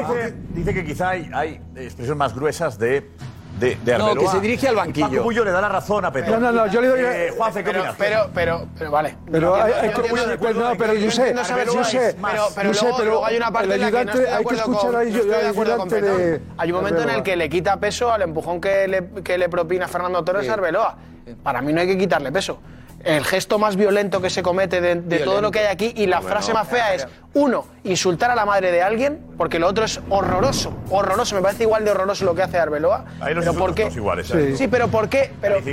Dice, 0.55 0.73
que 0.75 0.85
quizá 0.85 1.11
hay 1.11 1.61
expresiones 1.77 2.17
más 2.17 2.35
gruesas 2.35 2.79
de. 2.79 3.11
De, 3.59 3.77
de 3.85 3.99
No, 3.99 4.15
que 4.17 4.27
se 4.27 4.41
dirige 4.41 4.67
al 4.69 4.75
banquillo. 4.75 5.09
Paco 5.11 5.23
Bullo 5.23 5.45
le 5.45 5.53
da 5.53 5.61
la 5.61 5.69
razón 5.69 6.05
a 6.05 6.11
Petón. 6.13 6.33
No, 6.43 6.51
no, 6.51 6.53
no, 6.53 6.67
yo 6.67 6.81
le 6.81 6.89
doy- 6.89 7.01
Eh, 7.01 7.33
Juanfe, 7.37 7.61
¿qué 7.63 7.71
Pero, 7.71 7.81
opinas? 7.81 7.97
pero, 7.97 8.31
pero, 8.35 8.67
pero, 8.77 8.91
vale. 8.91 9.17
Pero 9.31 9.55
hay, 9.55 9.73
hay 9.73 9.91
Yo 9.91 9.97
entiendo 9.97 10.15
que- 10.25 10.31
de 10.31 10.39
pero, 10.39 10.61
no, 10.61 10.77
pero 10.77 10.95
yo 10.95 11.11
sé, 11.11 11.35
yo. 11.35 11.43
Pero, 11.43 11.55
pero 11.55 11.73
yo 11.73 11.85
sé, 11.85 12.83
luego, 12.85 12.97
pero 12.99 13.11
luego 13.11 13.27
hay 13.27 13.37
una 13.37 13.51
parte 13.53 13.67
el 13.67 13.73
en 13.75 13.81
la 13.81 13.87
que 13.87 13.93
no 13.93 13.99
ayudante, 13.99 14.11
estoy 14.13 14.25
de 14.25 14.29
hay 14.29 14.35
que 14.37 14.41
acuerdo 14.43 14.61
escuchar 14.61 14.81
con- 14.91 14.97
al 14.97 15.05
no 15.13 15.15
estoy 15.15 15.31
de 15.31 15.37
al 15.37 15.47
acuerdo 15.47 15.77
con 15.77 15.87
ayudante 15.95 16.03
de. 16.23 16.33
Petón. 16.39 16.55
Hay 16.59 16.73
un 16.73 16.77
momento 16.77 17.03
en 17.03 17.11
el 17.11 17.23
que 17.23 17.37
le 17.37 17.49
quita 17.49 17.77
peso 17.79 18.13
al 18.13 18.23
empujón 18.23 18.61
que 18.61 18.89
le, 18.89 19.23
que 19.23 19.39
le 19.39 19.49
propina 19.49 19.87
Fernando 19.89 20.25
Torres 20.25 20.45
Sí. 20.45 20.51
a 20.51 20.55
Arbeloa. 20.55 20.97
Para 21.43 21.63
mí 21.63 21.73
no 21.73 21.81
hay 21.81 21.87
que 21.87 21.97
quitarle 21.97 22.33
peso. 22.33 22.59
El 23.05 23.25
gesto 23.25 23.59
más 23.59 23.77
violento 23.77 24.21
que 24.23 24.31
se 24.31 24.43
comete 24.43 24.81
de, 24.81 24.95
de 24.97 25.19
todo 25.21 25.41
lo 25.41 25.51
que 25.51 25.61
hay 25.61 25.67
aquí 25.67 25.93
y 25.97 26.07
la 26.07 26.19
Bueno, 26.21 26.31
frase 26.35 26.53
más 26.55 26.67
fea 26.69 26.95
es, 26.95 27.07
uno, 27.35 27.67
insultar 27.85 28.31
a 28.31 28.35
la 28.35 28.47
madre 28.47 28.73
de 28.73 28.83
alguien, 28.83 29.21
porque 29.37 29.59
lo 29.59 29.67
otro 29.69 29.85
es 29.85 30.01
horroroso, 30.09 30.73
horroroso. 30.91 31.35
Me 31.37 31.43
parece 31.43 31.65
igual 31.65 31.85
de 31.85 31.91
horroroso 31.91 32.25
lo 32.25 32.35
que 32.35 32.43
hace 32.43 32.59
Arbeloa. 32.59 33.05
Ahí 33.21 33.35
los 33.35 33.45
pero 33.45 33.59
¿por 33.59 33.71
insultos 33.71 33.75
qué? 33.77 33.83
todos 33.83 33.97
iguales, 33.97 34.27
Sí. 34.27 34.33
¿sabes? 34.33 34.59
Sí, 34.59 34.69
pero 34.69 34.89
¿por 34.89 35.09
qué? 35.09 35.33
Pero, 35.41 35.57
sí, 35.63 35.73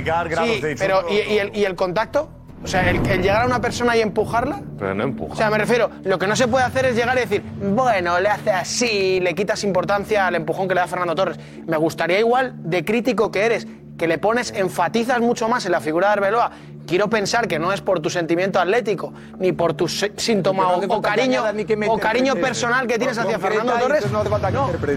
de 0.60 0.76
pero 0.78 0.96
insulto, 1.02 1.12
¿y, 1.12 1.34
y 1.34 1.38
el, 1.38 1.56
¿y 1.56 1.64
el 1.64 1.74
contacto? 1.74 2.28
O 2.64 2.66
sea, 2.68 2.88
el, 2.90 3.04
el 3.08 3.22
llegar 3.22 3.42
a 3.42 3.46
una 3.46 3.60
persona 3.60 3.96
y 3.96 4.00
empujarla. 4.02 4.60
Pero 4.78 4.94
no 4.94 5.02
empuja. 5.02 5.32
O 5.32 5.36
sea, 5.36 5.50
me 5.50 5.58
refiero, 5.58 5.90
lo 6.04 6.16
que 6.18 6.28
no 6.28 6.36
se 6.36 6.46
puede 6.46 6.64
hacer 6.64 6.84
es 6.84 6.94
llegar 6.94 7.16
y 7.16 7.20
decir, 7.22 7.42
bueno, 7.60 8.20
le 8.20 8.28
hace 8.28 8.50
así, 8.50 9.18
le 9.18 9.34
quitas 9.34 9.64
importancia 9.64 10.28
al 10.28 10.36
empujón 10.36 10.68
que 10.68 10.74
le 10.76 10.80
da 10.80 10.86
Fernando 10.86 11.14
Torres. 11.16 11.40
Me 11.66 11.76
gustaría 11.76 12.20
igual, 12.20 12.52
de 12.58 12.84
crítico 12.84 13.32
que 13.32 13.46
eres, 13.46 13.66
que 13.98 14.06
le 14.06 14.18
pones, 14.18 14.52
enfatizas 14.56 15.20
mucho 15.20 15.48
más 15.48 15.64
en 15.66 15.72
la 15.72 15.80
figura 15.80 16.08
de 16.08 16.12
Arbeloa. 16.14 16.50
Quiero 16.84 17.08
pensar 17.08 17.46
que 17.46 17.60
no 17.60 17.72
es 17.72 17.80
por 17.80 18.00
tu 18.00 18.10
sentimiento 18.10 18.58
atlético, 18.58 19.12
ni 19.38 19.52
por 19.52 19.72
tu 19.74 19.86
síntoma 19.86 20.64
no 20.64 20.94
o, 20.96 21.00
cariño, 21.00 21.44
o 21.88 21.96
cariño 21.98 22.34
personal 22.34 22.88
que 22.88 22.98
tienes 22.98 23.16
hacia 23.18 23.38
Fernando 23.38 23.74
Torres. 23.78 24.10
no 24.10 24.24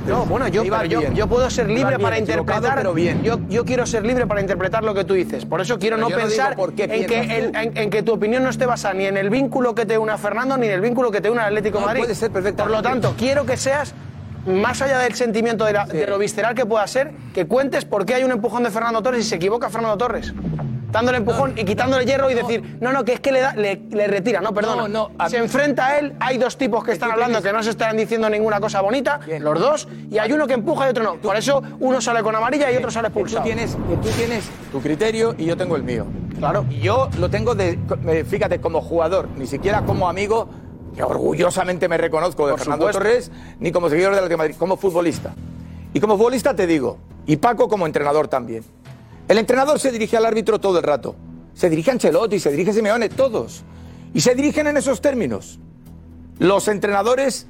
no, 0.07 0.25
bueno, 0.25 0.47
yo, 0.47 0.63
pero 0.63 0.83
yo, 0.85 1.01
yo 1.13 1.27
puedo 1.27 1.47
ser 1.49 1.69
libre 1.69 1.99
para 1.99 2.17
interpretar. 2.17 2.75
pero 2.75 2.93
bien. 2.93 3.21
Yo, 3.23 3.39
yo 3.49 3.65
quiero 3.65 3.85
ser 3.85 4.03
libre 4.03 4.25
para 4.25 4.41
interpretar 4.41 4.83
lo 4.83 4.95
que 4.95 5.03
tú 5.03 5.13
dices. 5.13 5.45
Por 5.45 5.61
eso 5.61 5.77
quiero 5.77 5.97
Pero 5.97 6.09
no 6.09 6.15
pensar 6.15 6.55
en, 6.59 7.05
que, 7.05 7.19
el- 7.37 7.55
en, 7.55 7.77
en 7.77 7.89
que 7.91 8.01
tu 8.01 8.13
opinión 8.13 8.43
no 8.43 8.49
esté 8.49 8.65
basada 8.65 8.95
ni 8.95 9.05
en 9.05 9.17
el 9.17 9.29
vínculo 9.29 9.75
que 9.75 9.85
te 9.85 9.97
une 9.97 10.11
a 10.11 10.17
Fernando 10.17 10.57
ni 10.57 10.65
en 10.65 10.73
el 10.73 10.81
vínculo 10.81 11.11
que 11.11 11.21
te 11.21 11.29
une 11.29 11.39
al 11.41 11.47
Atlético 11.47 11.77
de 11.77 11.81
No, 11.81 11.87
Madrid. 11.87 12.01
puede 12.01 12.15
ser 12.15 12.31
perfectamente. 12.31 12.63
Por 12.63 12.71
lo 12.71 12.81
tanto, 12.89 13.13
quiero 13.17 13.45
que 13.45 13.57
seas 13.57 13.93
más 14.45 14.81
allá 14.81 14.99
del 14.99 15.15
sentimiento 15.15 15.65
de, 15.65 15.73
la- 15.73 15.85
de 15.85 16.05
lo 16.07 16.17
visceral 16.17 16.53
que 16.55 16.65
pueda 16.65 16.85
ser, 16.87 17.11
que 17.33 17.45
cuentes 17.47 17.85
por 17.85 18.05
qué 18.05 18.15
hay 18.15 18.23
un 18.23 18.31
empujón 18.31 18.63
de 18.63 18.71
Fernando 18.71 19.01
Torres 19.01 19.25
y 19.25 19.29
se 19.29 19.35
equivoca 19.35 19.69
Fernando 19.69 19.97
Torres. 19.97 20.33
Dándole 20.91 21.17
empujón 21.17 21.57
y 21.57 21.65
quitándole 21.65 22.05
hierro 22.05 22.31
y 22.31 22.35
decir, 22.35 22.77
no, 22.79 22.93
no, 22.93 23.03
que 23.03 23.13
es 23.13 23.19
que 23.19 23.33
le, 23.33 23.41
da, 23.41 23.53
le, 23.53 23.81
le 23.91 24.07
retira, 24.07 24.39
no, 24.39 24.53
perdona. 24.53 24.87
No, 24.87 25.11
a 25.17 25.29
se 25.29 25.37
enfrenta 25.37 25.87
a 25.87 25.99
él, 25.99 26.13
hay 26.21 26.37
dos 26.37 26.57
tipos 26.57 26.85
que 26.85 26.93
están 26.93 27.11
hablando 27.11 27.41
que 27.41 27.51
no 27.51 27.61
se 27.63 27.71
están 27.71 27.97
diciendo 27.97 28.29
ninguna 28.29 28.61
cosa 28.61 28.79
bonita, 28.79 29.19
los 29.41 29.59
dos, 29.59 29.87
y 30.09 30.19
hay 30.19 30.31
uno 30.31 30.47
que 30.47 30.53
empuja 30.53 30.85
y 30.87 30.91
otro 30.91 31.03
no. 31.03 31.15
Por 31.15 31.35
eso 31.35 31.61
uno 31.81 31.99
sale 31.99 32.23
con 32.23 32.33
amarilla 32.33 32.71
y 32.71 32.77
otro 32.77 32.91
sale 32.91 33.09
Que 33.09 33.13
tú 33.13 33.19
expulsado. 33.19 33.43
tienes, 33.43 33.75
que 33.75 33.95
tú 33.97 34.07
tienes 34.15 34.45
tu 34.71 34.79
criterio 34.81 35.35
y 35.37 35.43
yo 35.45 35.57
tengo 35.57 35.75
el 35.75 35.83
mío. 35.83 36.05
Claro. 36.39 36.65
Y 36.69 36.79
yo 36.79 37.09
lo 37.19 37.29
tengo 37.29 37.55
de, 37.55 37.77
eh, 38.07 38.23
fíjate, 38.25 38.61
como 38.61 38.79
jugador, 38.79 39.27
ni 39.35 39.47
siquiera 39.47 39.81
como 39.81 40.07
amigo, 40.07 40.49
que 40.95 41.03
orgullosamente 41.03 41.87
me 41.87 41.97
reconozco 41.97 42.47
de 42.47 42.53
Por 42.53 42.59
Fernando 42.59 42.87
supuesto. 42.87 42.99
Torres, 42.99 43.31
ni 43.59 43.71
como 43.71 43.89
seguidor 43.89 44.11
del 44.11 44.19
Atlético 44.19 44.33
de 44.33 44.47
Madrid, 44.47 44.55
como 44.57 44.77
futbolista. 44.77 45.33
Y 45.93 45.99
como 45.99 46.17
futbolista 46.17 46.55
te 46.55 46.67
digo, 46.67 46.97
y 47.25 47.37
Paco 47.37 47.67
como 47.67 47.85
entrenador 47.85 48.27
también. 48.27 48.63
El 49.27 49.37
entrenador 49.37 49.79
se 49.79 49.91
dirige 49.91 50.17
al 50.17 50.25
árbitro 50.25 50.59
todo 50.59 50.77
el 50.77 50.83
rato. 50.83 51.15
Se 51.53 51.69
dirige 51.69 51.89
a 51.89 51.93
Ancelotti, 51.93 52.39
se 52.39 52.51
dirige 52.51 52.71
a 52.71 52.73
Simeone, 52.73 53.09
todos. 53.09 53.63
Y 54.13 54.21
se 54.21 54.35
dirigen 54.35 54.67
en 54.67 54.77
esos 54.77 55.01
términos. 55.01 55.59
Los 56.39 56.67
entrenadores 56.67 57.47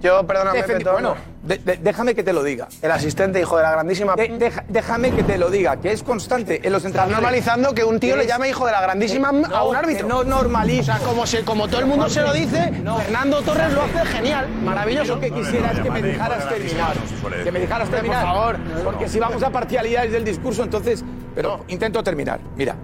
Yo, 0.00 0.26
perdóname, 0.26 0.62
Petón, 0.64 0.92
bueno, 0.92 1.14
de- 1.48 1.58
de- 1.58 1.76
déjame 1.78 2.14
que 2.14 2.22
te 2.22 2.32
lo 2.32 2.42
diga. 2.42 2.68
el 2.82 2.90
asistente, 2.90 3.40
hijo 3.40 3.56
de 3.56 3.62
la 3.64 3.72
grandísima... 3.72 4.14
De- 4.14 4.28
deja- 4.28 4.64
déjame 4.68 5.10
que 5.12 5.22
te 5.22 5.38
lo 5.38 5.50
diga, 5.50 5.76
que 5.80 5.90
es 5.92 6.02
constante 6.02 6.60
en 6.64 6.72
los 6.72 6.84
Estás 6.84 7.08
normalizando 7.08 7.74
que 7.74 7.82
un 7.84 7.98
tío 7.98 8.16
le 8.16 8.26
llame 8.26 8.48
hijo 8.50 8.64
de 8.66 8.72
la 8.72 8.80
grandísima 8.82 9.30
que 9.30 9.54
a 9.54 9.64
un 9.64 9.74
árbitro. 9.76 10.06
que 10.06 10.12
no 10.14 10.24
normalizo. 10.24 10.82
O 10.92 10.96
sea, 10.96 10.98
como, 10.98 11.26
se, 11.26 11.44
como 11.44 11.66
todo 11.68 11.80
el 11.80 11.86
mundo 11.86 12.08
se 12.08 12.22
lo 12.22 12.32
dice, 12.32 12.72
Fernando 12.98 13.42
Torres 13.42 13.72
lo 13.72 13.82
hace 13.82 14.04
genial, 14.06 14.48
maravilloso. 14.62 15.14
Lo 15.16 15.20
que 15.20 15.30
quisiera 15.32 15.72
es 15.72 15.80
que 15.80 15.90
me 15.90 16.02
dejaras 16.02 16.48
terminar. 16.48 16.94
Que 17.44 17.50
me 17.52 17.60
dejaras 17.60 17.88
Hombre, 17.88 18.00
por 18.00 18.10
terminar. 18.10 18.24
favor. 18.24 18.56
Porque 18.84 19.08
si 19.08 19.18
vamos 19.18 19.42
a 19.42 19.50
parcialidades 19.50 20.12
del 20.12 20.24
discurso, 20.24 20.62
entonces. 20.62 21.02
Pero 21.34 21.64
intento 21.68 22.02
terminar. 22.02 22.40
Mira. 22.56 22.74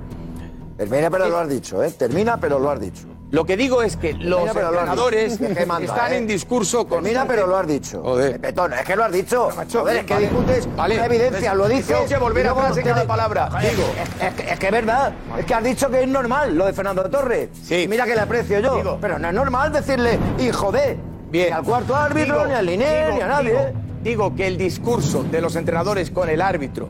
Termina, 0.76 1.08
pero 1.10 1.28
lo 1.28 1.38
has 1.38 1.48
dicho, 1.48 1.82
¿eh? 1.84 1.90
Termina, 1.92 2.36
pero 2.38 2.58
lo 2.58 2.70
has 2.70 2.80
dicho. 2.80 3.06
Lo 3.34 3.44
que 3.44 3.56
digo 3.56 3.82
es 3.82 3.96
que 3.96 4.12
los 4.12 4.44
Termina, 4.44 4.52
pero 4.54 4.70
lo 4.70 4.78
has 4.78 4.84
entrenadores 4.84 5.40
dicho. 5.40 5.54
Que 5.54 5.66
manda, 5.66 5.92
están 5.92 6.12
¿eh? 6.12 6.16
en 6.18 6.26
discurso 6.28 6.86
con. 6.86 7.02
Termina, 7.02 7.26
pero 7.26 7.46
lo 7.48 7.56
has 7.56 7.66
dicho. 7.66 8.00
Joder. 8.00 8.36
Eh, 8.36 8.38
Petón, 8.38 8.72
es 8.74 8.82
que 8.82 8.94
lo 8.94 9.04
has 9.04 9.12
dicho. 9.12 9.48
macho, 9.56 9.80
Joder, 9.80 9.96
es 9.96 10.04
que 10.04 10.14
vale. 10.14 10.26
discutes 10.28 10.68
Vale. 10.76 10.94
una 10.96 11.06
evidencia, 11.06 11.54
lo 11.54 11.68
dices. 11.68 11.86
Tengo 11.88 12.06
que 12.06 12.16
volver 12.16 12.46
a 12.46 12.54
frase 12.54 12.82
cada 12.84 13.04
palabra. 13.04 13.50
Digo. 13.60 13.82
Es, 14.00 14.28
es 14.28 14.34
que- 14.34 14.52
es 14.52 14.58
que 14.60 14.66
es 14.66 14.72
verdad. 14.72 15.12
Es 15.36 15.44
que 15.46 15.54
has 15.54 15.64
dicho 15.64 15.90
que 15.90 16.02
es 16.02 16.08
normal 16.08 16.54
lo 16.54 16.66
de 16.66 16.72
Fernando 16.72 17.10
Torres. 17.10 17.48
Sí. 17.60 17.86
Mira 17.88 18.04
que 18.06 18.14
le 18.14 18.20
aprecio 18.20 18.60
yo. 18.60 18.76
Digo. 18.76 18.98
Pero 19.00 19.18
no 19.18 19.26
es 19.28 19.34
normal 19.34 19.72
decirle, 19.72 20.16
hijo 20.38 20.70
de. 20.70 20.96
Bien. 21.30 21.46
Ni 21.48 21.52
al 21.54 21.64
cuarto 21.64 21.96
árbitro, 21.96 22.34
Digo, 22.36 22.46
ni 22.46 22.54
al 22.54 22.66
Liner, 22.66 23.04
digo, 23.06 23.16
ni 23.16 23.22
a 23.22 23.26
nadie. 23.26 23.72
Digo 24.04 24.32
que 24.36 24.46
el 24.46 24.56
discurso 24.56 25.24
de 25.24 25.40
los 25.40 25.56
entrenadores 25.56 26.12
con 26.12 26.28
el 26.28 26.40
árbitro, 26.40 26.88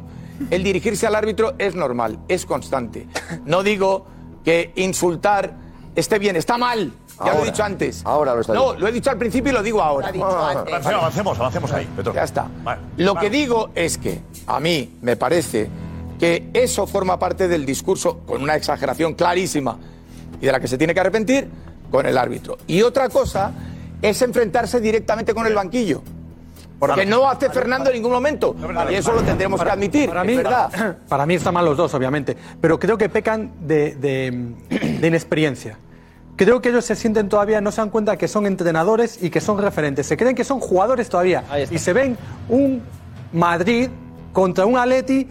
el 0.51 0.62
dirigirse 0.62 1.07
al 1.07 1.14
árbitro 1.14 1.55
es 1.57 1.74
normal, 1.74 2.18
es 2.28 2.45
constante. 2.45 3.07
No 3.47 3.62
digo 3.62 4.05
que 4.45 4.72
insultar 4.76 5.64
esté 5.95 6.18
bien, 6.18 6.36
está 6.36 6.59
mal. 6.59 6.92
Ya 7.24 7.34
lo 7.34 7.42
he 7.42 7.47
dicho 7.47 7.62
antes. 7.62 8.03
Ahora 8.05 8.34
lo 8.34 8.40
está 8.40 8.55
No, 8.55 8.74
lo 8.74 8.88
he 8.88 8.92
dicho 8.92 9.11
al 9.11 9.18
principio 9.18 9.53
y 9.53 9.55
lo 9.55 9.62
digo 9.62 9.80
ahora. 9.80 10.09
Avancemos, 10.09 10.86
avancemos, 10.86 11.38
avancemos 11.38 11.72
ahí, 11.72 11.86
Petón. 11.97 12.14
Ya 12.14 12.24
está. 12.24 12.49
Vale. 12.62 12.80
Lo 12.97 13.14
Vale. 13.14 13.26
que 13.26 13.36
digo 13.36 13.70
es 13.74 13.99
que 13.99 14.20
a 14.47 14.59
mí 14.61 14.99
me 15.03 15.16
parece 15.16 15.68
que 16.18 16.51
eso 16.53 16.86
forma 16.86 17.18
parte 17.18 17.49
del 17.49 17.64
discurso 17.64 18.18
con 18.20 18.42
una 18.42 18.57
exageración 18.57 19.14
clarísima 19.14 19.78
y 20.40 20.47
de 20.47 20.53
la 20.53 20.61
que 20.61 20.68
se 20.68 20.76
tiene 20.78 20.95
que 20.95 21.01
arrepentir 21.01 21.49
con 21.90 22.07
el 22.07 22.18
árbitro. 22.18 22.59
Y 22.66 22.82
otra 22.82 23.09
cosa 23.09 23.53
es 24.03 24.20
enfrentarse 24.22 24.80
directamente 24.80 25.34
con 25.34 25.47
el 25.47 25.55
banquillo. 25.55 26.03
Porque 26.87 27.07
no 27.07 27.28
hace 27.28 27.51
Fernando 27.51 27.91
en 27.91 27.97
ningún 27.97 28.12
momento. 28.12 28.55
Y 28.91 28.95
eso 28.95 29.12
lo 29.12 29.22
tendremos 29.22 29.62
que 29.62 29.70
admitir. 29.70 30.09
Para 30.09 30.22
es 30.22 30.26
mí, 30.26 30.37
verdad. 30.37 30.99
para 31.09 31.26
mí 31.26 31.35
están 31.35 31.55
mal 31.55 31.64
los 31.64 31.76
dos, 31.76 31.93
obviamente. 31.95 32.37
Pero 32.61 32.78
creo 32.78 32.99
que 32.99 33.09
pecan 33.09 33.53
de, 33.61 33.95
de- 33.95 34.55
de 35.01 35.07
inexperiencia. 35.07 35.78
Creo 36.37 36.61
que 36.61 36.70
ellos 36.70 36.85
se 36.85 36.97
sienten 36.97 37.28
todavía, 37.28 37.61
no 37.61 37.70
se 37.70 37.80
dan 37.80 37.91
cuenta 37.91 38.16
que 38.16 38.26
son 38.26 38.47
entrenadores 38.47 39.22
y 39.22 39.30
que 39.30 39.41
son 39.41 39.59
referentes. 39.59 40.07
Se 40.07 40.16
creen 40.16 40.35
que 40.35 40.43
son 40.45 40.59
jugadores 40.59 41.09
todavía. 41.09 41.45
Y 41.70 41.78
se 41.78 41.93
ven 41.93 42.16
un 42.49 42.82
Madrid 43.32 43.89
contra 44.32 44.66
un 44.66 44.76
Atleti 44.76 45.28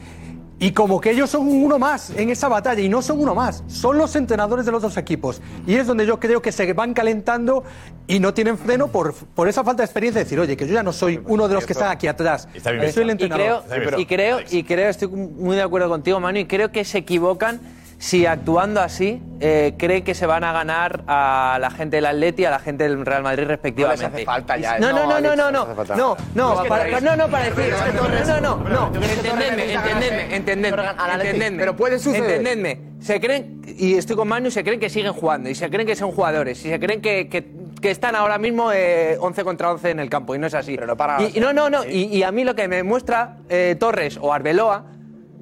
y 0.63 0.71
como 0.71 1.01
que 1.01 1.11
ellos 1.11 1.29
son 1.29 1.45
uno 1.49 1.77
más 1.77 2.11
en 2.11 2.29
esa 2.29 2.47
batalla 2.47 2.81
y 2.81 2.87
no 2.87 3.01
son 3.01 3.19
uno 3.19 3.35
más, 3.35 3.65
son 3.67 3.97
los 3.97 4.15
entrenadores 4.15 4.65
de 4.65 4.71
los 4.71 4.81
dos 4.81 4.95
equipos. 4.95 5.41
Y 5.67 5.75
es 5.75 5.85
donde 5.85 6.05
yo 6.05 6.21
creo 6.21 6.41
que 6.41 6.53
se 6.53 6.71
van 6.71 6.93
calentando 6.93 7.65
y 8.07 8.21
no 8.21 8.33
tienen 8.33 8.57
freno 8.57 8.87
por, 8.87 9.13
por 9.13 9.49
esa 9.49 9.65
falta 9.65 9.83
de 9.83 9.87
experiencia 9.87 10.19
de 10.19 10.23
decir, 10.23 10.39
oye, 10.39 10.55
que 10.55 10.65
yo 10.65 10.73
ya 10.73 10.81
no 10.81 10.93
soy 10.93 11.21
uno 11.25 11.49
de 11.49 11.55
los 11.55 11.65
que 11.65 11.73
están 11.73 11.91
aquí 11.91 12.07
atrás, 12.07 12.47
soy 12.63 13.03
el 13.03 13.09
entrenador. 13.09 13.63
Bien, 13.67 13.99
Y 13.99 14.05
creo, 14.05 14.39
y 14.49 14.63
creo, 14.63 14.87
estoy 14.87 15.09
muy 15.09 15.57
de 15.57 15.63
acuerdo 15.63 15.89
contigo, 15.89 16.21
Manu, 16.21 16.39
y 16.39 16.45
creo 16.45 16.71
que 16.71 16.85
se 16.85 16.99
equivocan 16.99 17.59
si 18.03 18.25
actuando 18.25 18.81
así 18.81 19.21
eh, 19.39 19.75
cree 19.77 20.03
que 20.03 20.13
se 20.13 20.25
van 20.25 20.43
a 20.43 20.51
ganar 20.51 21.05
a 21.07 21.57
la 21.61 21.71
gente 21.71 21.95
del 21.95 22.05
Atleti 22.05 22.41
y 22.41 22.45
a 22.45 22.51
la 22.51 22.59
gente 22.59 22.83
del 22.83 23.05
Real 23.05 23.23
Madrid 23.23 23.45
respectivamente. 23.47 24.05
hace 24.05 24.25
falta 24.25 24.57
ya, 24.57 24.77
No, 24.77 24.91
no, 24.91 25.05
no, 25.07 25.21
no, 25.21 25.35
no, 25.37 25.51
no, 25.51 25.65
no 25.73 25.95
no, 25.95 26.17
no, 26.35 26.63
para- 26.67 26.99
no, 26.99 27.15
no, 27.15 27.27
para 27.29 27.45
decir, 27.49 27.73
no, 27.95 28.41
no, 28.41 28.57
no, 28.69 28.91
entendedme, 29.01 29.73
entendedme, 29.73 30.35
entendedme, 30.35 30.83
entendedme. 31.13 31.57
Pero 31.59 31.77
puede 31.77 31.97
suceder. 31.97 32.29
Entendedme. 32.41 32.79
Se 32.99 33.21
creen, 33.21 33.61
y 33.77 33.93
estoy 33.93 34.17
con 34.17 34.27
Manu, 34.27 34.51
se 34.51 34.65
creen 34.65 34.81
que 34.81 34.89
siguen 34.89 35.13
jugando, 35.13 35.49
y 35.49 35.55
se 35.55 35.69
creen 35.69 35.87
que 35.87 35.95
son 35.95 36.11
jugadores, 36.11 36.59
y 36.65 36.69
se 36.69 36.79
creen 36.81 37.01
que, 37.01 37.29
que, 37.29 37.45
que 37.81 37.89
están 37.89 38.17
ahora 38.17 38.37
mismo 38.37 38.69
eh, 38.73 39.15
11 39.17 39.45
contra 39.45 39.71
11 39.71 39.91
en 39.91 39.99
el 40.01 40.09
campo, 40.09 40.35
y 40.35 40.39
no 40.39 40.47
es 40.47 40.53
así. 40.55 40.75
Pero 40.75 40.87
no 40.87 40.97
para- 40.97 41.21
Y, 41.23 41.37
y 41.37 41.39
no, 41.39 41.53
no, 41.53 41.69
no, 41.69 41.85
y, 41.85 42.03
y 42.07 42.23
a 42.23 42.33
mí 42.33 42.43
lo 42.43 42.53
que 42.53 42.67
me 42.67 42.83
muestra 42.83 43.37
eh, 43.47 43.77
Torres 43.79 44.17
o 44.21 44.33
Arbeloa 44.33 44.87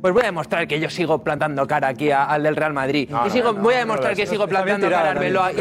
pues 0.02 0.14
voy 0.14 0.24
a 0.24 0.26
demostrar 0.26 0.68
que 0.68 0.80
yo 0.80 0.90
sigo 0.90 1.24
plantando 1.24 1.66
cara 1.68 1.90
aquí 1.90 2.12
a- 2.12 2.24
al 2.26 2.44
del 2.44 2.56
Real 2.56 2.74
Madrid. 2.74 3.08
No, 3.10 3.26
y 3.28 3.30
sigo, 3.30 3.52
no, 3.52 3.58
no, 3.60 3.64
voy 3.64 3.74
a 3.76 3.78
no, 3.78 3.82
demostrar 3.82 4.12
no, 4.14 4.18
que 4.18 4.26
sigo 4.28 4.46
bien 4.48 4.50
plantando 4.50 4.88
tirada 4.88 5.04
cara 5.04 5.14
a 5.14 5.22
Arbeloa. 5.22 5.52
Y, 5.54 5.56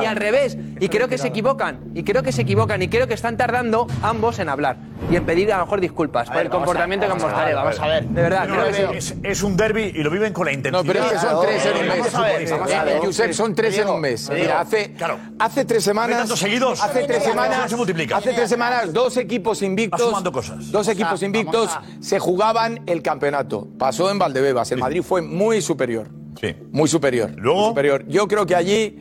y- 0.00 0.02
y 0.02 0.06
al 0.06 0.16
revés. 0.16 0.56
Y 0.80 0.88
creo 0.88 1.08
que 1.08 1.18
se 1.18 1.28
equivocan. 1.28 1.80
Y 1.94 2.02
creo 2.02 2.22
que 2.22 2.32
se 2.32 2.42
equivocan. 2.42 2.80
Y 2.82 2.88
creo 2.88 3.06
que 3.06 3.14
están 3.14 3.36
tardando 3.36 3.86
ambos 4.02 4.38
en 4.38 4.48
hablar. 4.48 4.76
Y 5.10 5.16
en 5.16 5.26
pedir 5.26 5.52
a 5.52 5.58
lo 5.58 5.64
mejor 5.64 5.80
disculpas 5.80 6.28
por 6.28 6.38
el 6.38 6.48
comportamiento 6.48 7.06
que 7.06 7.12
han 7.12 7.18
mostrado. 7.20 7.44
ver, 7.46 7.54
vamos 7.54 7.80
a 7.80 7.86
ver. 7.86 8.04
De 8.04 8.22
verdad, 8.22 8.48
No, 8.48 8.54
creo 8.54 8.66
es, 8.66 8.76
que 8.76 8.98
es- 8.98 9.14
es 9.22 9.42
un 9.42 9.56
derby 9.56 9.92
y 9.94 10.02
lo 10.02 10.10
viven 10.10 10.32
con 10.32 10.46
la 10.46 10.52
intensidad. 10.52 10.82
No, 10.84 10.86
pero 10.92 11.04
es 11.04 11.12
que 11.12 11.18
son 11.18 11.42
tres 11.42 11.66
en 11.66 11.76
un 11.76 11.88
mes. 11.88 11.98
Vamos 11.98 12.14
a 12.14 12.22
ver, 12.22 12.50
vamos 12.50 12.72
a 12.72 12.84
ver. 12.84 12.98
Josep, 12.98 13.32
son 13.32 13.54
tres 13.54 13.78
en 13.78 13.88
un 13.88 14.00
mes. 14.00 14.26
Te 14.26 14.34
digo, 14.34 14.46
Mira, 14.46 14.60
hace, 14.60 14.92
claro. 14.94 15.18
hace 15.38 15.64
tres 15.64 15.84
semanas. 15.84 16.18
tantos 16.18 16.38
seguidos? 16.38 16.82
Hace 16.82 17.04
tres 17.04 17.22
semanas. 17.24 17.68
se 17.70 17.76
multiplica. 17.76 18.16
Hace 18.16 18.32
tres 18.32 18.48
semanas, 18.48 18.92
dos 18.92 19.16
equipos 19.16 19.60
invictos. 19.62 20.00
Va 20.00 20.06
sumando 20.06 20.32
cosas. 20.32 20.70
Dos 20.72 20.88
equipos 20.88 21.22
invictos 21.22 21.70
se 22.00 22.18
jugaban 22.18 22.80
el 22.86 23.02
campeonato. 23.02 23.68
Pasó 23.82 24.12
en 24.12 24.18
Valdebebas. 24.20 24.70
El 24.70 24.78
Madrid 24.78 25.02
fue 25.02 25.22
muy 25.22 25.60
superior. 25.60 26.08
Sí. 26.40 26.54
Muy 26.70 26.88
superior. 26.88 27.32
Luego. 27.36 27.70
superior. 27.70 28.04
Yo 28.06 28.28
creo 28.28 28.46
que 28.46 28.54
allí 28.54 28.96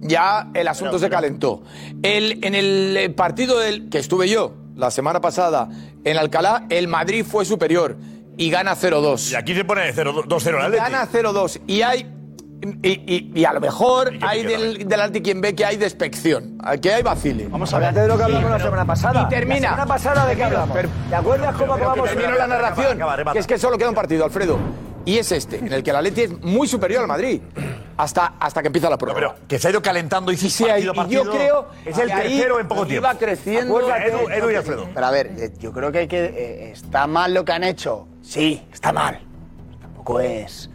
ya 0.00 0.50
el 0.54 0.66
asunto 0.66 0.98
se 0.98 1.08
calentó. 1.08 1.62
El, 2.02 2.44
en 2.44 2.56
el 2.56 2.96
eh, 2.96 3.10
partido 3.10 3.60
del, 3.60 3.88
que 3.88 3.98
estuve 3.98 4.28
yo 4.28 4.56
la 4.74 4.90
semana 4.90 5.20
pasada 5.20 5.68
en 6.02 6.16
Alcalá, 6.16 6.66
el 6.68 6.88
Madrid 6.88 7.24
fue 7.24 7.44
superior 7.44 7.96
y 8.36 8.50
gana 8.50 8.74
0-2. 8.74 9.30
Y 9.30 9.34
aquí 9.36 9.54
se 9.54 9.64
pone 9.64 9.92
0 9.92 10.24
2-0 10.24 10.48
el 10.48 10.54
Y 10.54 10.58
Atleti. 10.58 10.82
Gana 10.82 11.08
0-2. 11.08 11.60
Y 11.68 11.82
hay. 11.82 12.10
Y, 12.82 12.88
y- 13.06 13.32
y 13.34 13.44
a 13.44 13.52
lo 13.52 13.60
mejor 13.60 14.12
hay 14.22 14.42
del, 14.44 14.88
del 14.88 15.00
Atleti 15.00 15.22
quien 15.22 15.40
ve 15.40 15.54
que 15.54 15.64
hay 15.64 15.76
despección, 15.76 16.58
que 16.80 16.92
hay 16.92 17.02
vacile. 17.02 17.48
Vamos 17.48 17.72
a 17.74 17.78
ver, 17.78 17.94
de 17.94 18.08
lo 18.08 18.16
que 18.16 18.22
hablamos 18.24 18.50
la 18.50 18.58
semana 18.60 18.84
pasada. 18.84 19.22
Y 19.22 19.28
termina. 19.28 19.60
La 19.60 19.68
semana 19.70 19.86
pasada, 19.86 20.26
¿de 20.26 20.36
qué 20.36 20.44
hablamos? 20.44 20.78
¿Te 21.08 21.14
acuerdas 21.14 21.54
cómo 21.56 21.74
acabamos? 21.74 22.08
Termino 22.08 22.32
la 22.32 22.46
narración, 22.46 22.98
que 23.32 23.38
es 23.38 23.46
que 23.46 23.58
solo 23.58 23.76
queda 23.78 23.88
un 23.90 23.94
partido, 23.94 24.24
Alfredo. 24.24 24.58
Y 25.06 25.18
es 25.18 25.30
este, 25.32 25.58
en 25.58 25.70
el 25.70 25.82
que 25.82 25.90
el 25.90 25.96
Atleti 25.96 26.22
es 26.22 26.40
muy 26.42 26.66
superior 26.66 27.02
al 27.02 27.08
Madrid. 27.08 27.40
Hasta, 27.96 28.34
hasta 28.40 28.60
que 28.62 28.66
empieza 28.68 28.90
la 28.90 28.98
prueba. 28.98 29.14
pero 29.14 29.34
que 29.46 29.58
se 29.58 29.68
ha 29.68 29.70
ido 29.70 29.80
calentando 29.80 30.32
y 30.32 30.36
sí, 30.36 30.64
hay- 30.64 30.82
y 30.82 31.08
yo 31.10 31.30
creo 31.30 31.68
es 31.84 31.96
el 31.98 32.06
que 32.08 32.12
ahí 32.12 32.28
tercero 32.30 32.58
en 32.58 32.66
poco 32.66 32.86
tiempo. 32.86 33.06
iba 33.06 33.18
creciendo. 33.18 33.80
Edu, 33.94 34.28
Edu 34.30 34.50
y 34.50 34.54
Alfredo. 34.56 34.88
Pero 34.92 35.06
a 35.06 35.10
ver, 35.12 35.26
eh, 35.38 35.52
yo 35.60 35.72
creo 35.72 35.92
que 35.92 35.98
hay 35.98 36.08
que. 36.08 36.24
eh, 36.24 36.70
está 36.72 37.06
mal 37.06 37.32
lo 37.34 37.44
que 37.44 37.52
han 37.52 37.62
hecho. 37.62 38.08
Sí, 38.22 38.66
está 38.72 38.92
mal. 38.92 39.20
Tampoco 39.80 40.18
es. 40.20 40.70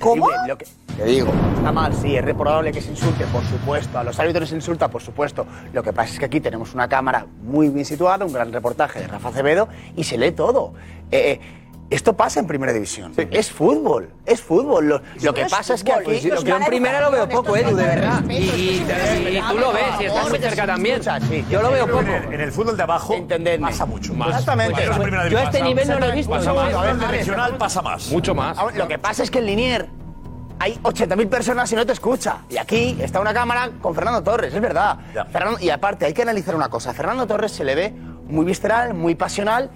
¿Cómo? 0.00 0.28
Lo 0.48 0.58
que, 0.58 0.66
Te 0.96 1.04
digo. 1.04 1.32
Está 1.56 1.72
mal, 1.72 1.92
sí, 1.94 2.16
es 2.16 2.24
reprobable 2.24 2.70
que 2.72 2.80
se 2.80 2.90
insulte, 2.90 3.24
por 3.26 3.42
supuesto. 3.44 3.98
A 3.98 4.04
los 4.04 4.18
árbitros 4.18 4.48
se 4.48 4.54
insulta, 4.54 4.88
por 4.88 5.02
supuesto. 5.02 5.46
Lo 5.72 5.82
que 5.82 5.92
pasa 5.92 6.12
es 6.12 6.18
que 6.18 6.24
aquí 6.26 6.40
tenemos 6.40 6.74
una 6.74 6.88
cámara 6.88 7.26
muy 7.42 7.68
bien 7.68 7.84
situada, 7.84 8.24
un 8.24 8.32
gran 8.32 8.52
reportaje 8.52 9.00
de 9.00 9.06
Rafa 9.08 9.28
Acevedo 9.30 9.68
y 9.96 10.04
se 10.04 10.16
lee 10.18 10.32
todo. 10.32 10.72
Eh, 11.10 11.32
eh, 11.32 11.40
esto 11.90 12.14
pasa 12.14 12.40
en 12.40 12.46
primera 12.46 12.72
división. 12.72 13.12
Es 13.30 13.50
fútbol, 13.50 14.10
es 14.24 14.40
fútbol. 14.40 14.88
Lo, 14.88 15.02
lo 15.20 15.34
que 15.34 15.44
pasa 15.46 15.74
es 15.74 15.84
que 15.84 15.92
aquí. 15.92 16.04
Pues 16.04 16.22
yo 16.22 16.56
en 16.56 16.64
primera 16.64 17.00
lo 17.00 17.10
veo 17.10 17.28
poco, 17.28 17.56
Edu, 17.56 17.76
de 17.76 17.84
verdad. 17.84 18.22
Y, 18.28 18.32
y- 18.34 18.86
y 19.36 19.42
tú 19.50 19.58
lo 19.58 19.72
ves, 19.72 19.82
y 20.00 20.04
estás 20.04 20.30
muy 20.30 20.38
cerca 20.38 20.66
también. 20.66 21.00
Yo 21.50 21.60
lo 21.60 21.70
veo 21.70 21.86
poco. 21.86 22.00
que 22.04 22.10
En 22.16 22.22
el, 22.24 22.34
en 22.34 22.40
el 22.40 22.52
fútbol 22.52 22.76
de 22.76 22.82
abajo 22.82 23.14
pasa 23.60 23.84
mucho 23.84 24.14
más. 24.14 24.28
Exactamente. 24.28 24.82
Es 24.84 24.90
primera 24.90 25.28
Yo 25.28 25.38
a 25.38 25.42
este 25.44 25.62
nivel 25.62 25.88
no 25.88 25.98
lo 25.98 26.06
he 26.06 26.12
visto. 26.12 26.30
Pasa 26.32 26.52
más. 26.54 26.74
A 26.74 26.80
ver, 26.82 26.90
el 26.90 27.00
regional 27.08 27.56
pasa 27.58 27.82
más. 27.82 28.10
Mucho 28.10 28.34
más. 28.34 28.56
Lo 28.74 28.88
que 28.88 28.98
pasa 28.98 29.22
es 29.22 29.30
que 29.30 29.38
en 29.40 29.46
Linier 29.46 29.88
hay 30.58 30.78
80.000 30.82 31.28
personas 31.28 31.70
y 31.72 31.76
no 31.76 31.84
te 31.86 31.92
escucha. 31.92 32.38
Y 32.48 32.56
aquí 32.56 32.96
está 33.00 33.20
una 33.20 33.34
cámara 33.34 33.70
con 33.82 33.94
Fernando 33.94 34.22
Torres, 34.22 34.54
es 34.54 34.60
verdad. 34.60 34.98
Fernando- 35.30 35.58
y 35.60 35.70
aparte, 35.70 36.06
hay 36.06 36.12
que 36.14 36.22
analizar 36.22 36.54
una 36.54 36.68
cosa. 36.68 36.92
Fernando 36.94 37.26
Torres 37.26 37.52
se 37.52 37.64
le 37.64 37.74
ve 37.74 37.90
muy 38.26 38.44
visceral, 38.44 38.94
muy 38.94 39.14
pasional. 39.14 39.70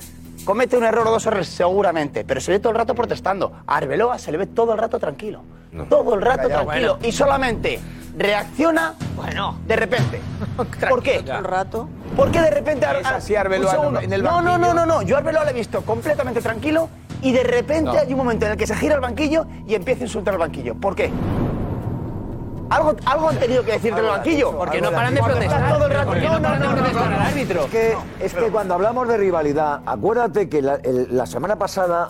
Comete 0.45 0.77
un 0.77 0.85
error 0.85 1.07
o 1.07 1.11
dos 1.11 1.27
errores 1.27 1.49
seguramente, 1.49 2.25
pero 2.25 2.41
se 2.41 2.53
ve 2.53 2.59
todo 2.61 2.71
el 2.73 2.79
rato 2.79 2.95
protestando. 2.95 3.53
A 3.67 3.77
Arbeloa 3.77 4.19
se 4.19 4.33
le 4.33 4.39
ve 4.39 4.47
todo 4.47 4.73
el 4.73 4.79
rato 4.79 4.99
tranquilo. 4.99 5.43
Todo 5.91 6.15
el 6.15 6.23
rato 6.23 6.45
Callao. 6.49 6.65
tranquilo. 6.65 6.95
Bueno. 6.95 7.09
Y 7.09 7.13
solamente 7.13 7.81
reacciona, 8.17 8.95
bueno, 9.17 9.59
de 9.67 9.77
repente. 9.77 10.21
¿Por 10.89 11.03
qué? 11.03 11.17
El 11.17 11.45
rato. 11.45 11.89
¿Por 12.17 12.31
qué 12.31 12.41
de 12.41 12.51
repente 12.51 12.87
Arbeloa 12.87 13.15
Un 13.17 13.71
segundo. 13.71 14.01
en 14.01 14.13
el 14.13 14.23
No, 14.23 14.41
no, 14.41 14.57
no, 14.57 14.73
no, 14.73 14.87
no. 14.87 15.03
Yo 15.03 15.17
a 15.17 15.19
Arbeloa 15.19 15.45
le 15.45 15.51
he 15.51 15.55
visto 15.55 15.83
completamente 15.83 16.41
tranquilo 16.41 16.89
y 17.23 17.33
de 17.33 17.43
repente 17.43 17.91
No. 17.91 17.99
hay 17.99 18.13
un 18.13 18.19
momento 18.19 18.47
en 18.47 18.53
el 18.53 18.59
que 18.59 18.67
se 18.67 18.75
gira 18.77 18.95
el 18.95 19.01
banquillo 19.01 19.47
y 19.67 19.75
empieza 19.75 20.03
a 20.03 20.07
insultar 20.07 20.35
al 20.35 20.41
banquillo. 20.41 20.75
¿Por 20.75 20.95
qué? 20.95 21.11
Algo, 22.71 22.95
algo 23.07 23.29
han 23.31 23.39
tenido 23.39 23.65
que 23.65 23.73
decir 23.73 23.95
del 23.95 24.05
banquillo. 24.05 24.53
Porque 24.57 24.81
no 24.81 24.91
paran 24.91 25.15
de 25.15 25.23
protestar. 25.23 25.73
Todo 25.73 25.87
el 25.87 25.93
rato. 25.93 26.15
No 26.15 26.43
paran 26.43 26.61
de 26.61 26.69
protestar 26.69 27.13
al 27.15 27.21
árbitro. 27.23 27.65
Es 27.65 27.71
que, 27.71 27.97
es 28.21 28.35
que 28.35 28.51
cuando 28.51 28.75
hablamos 28.75 29.09
de 29.09 29.17
rivalidad, 29.17 29.81
acuérdate 29.87 30.49
que 30.51 30.61
la, 30.61 30.75
el- 30.77 31.09
la 31.17 31.25
semana 31.27 31.57
pasada 31.57 32.09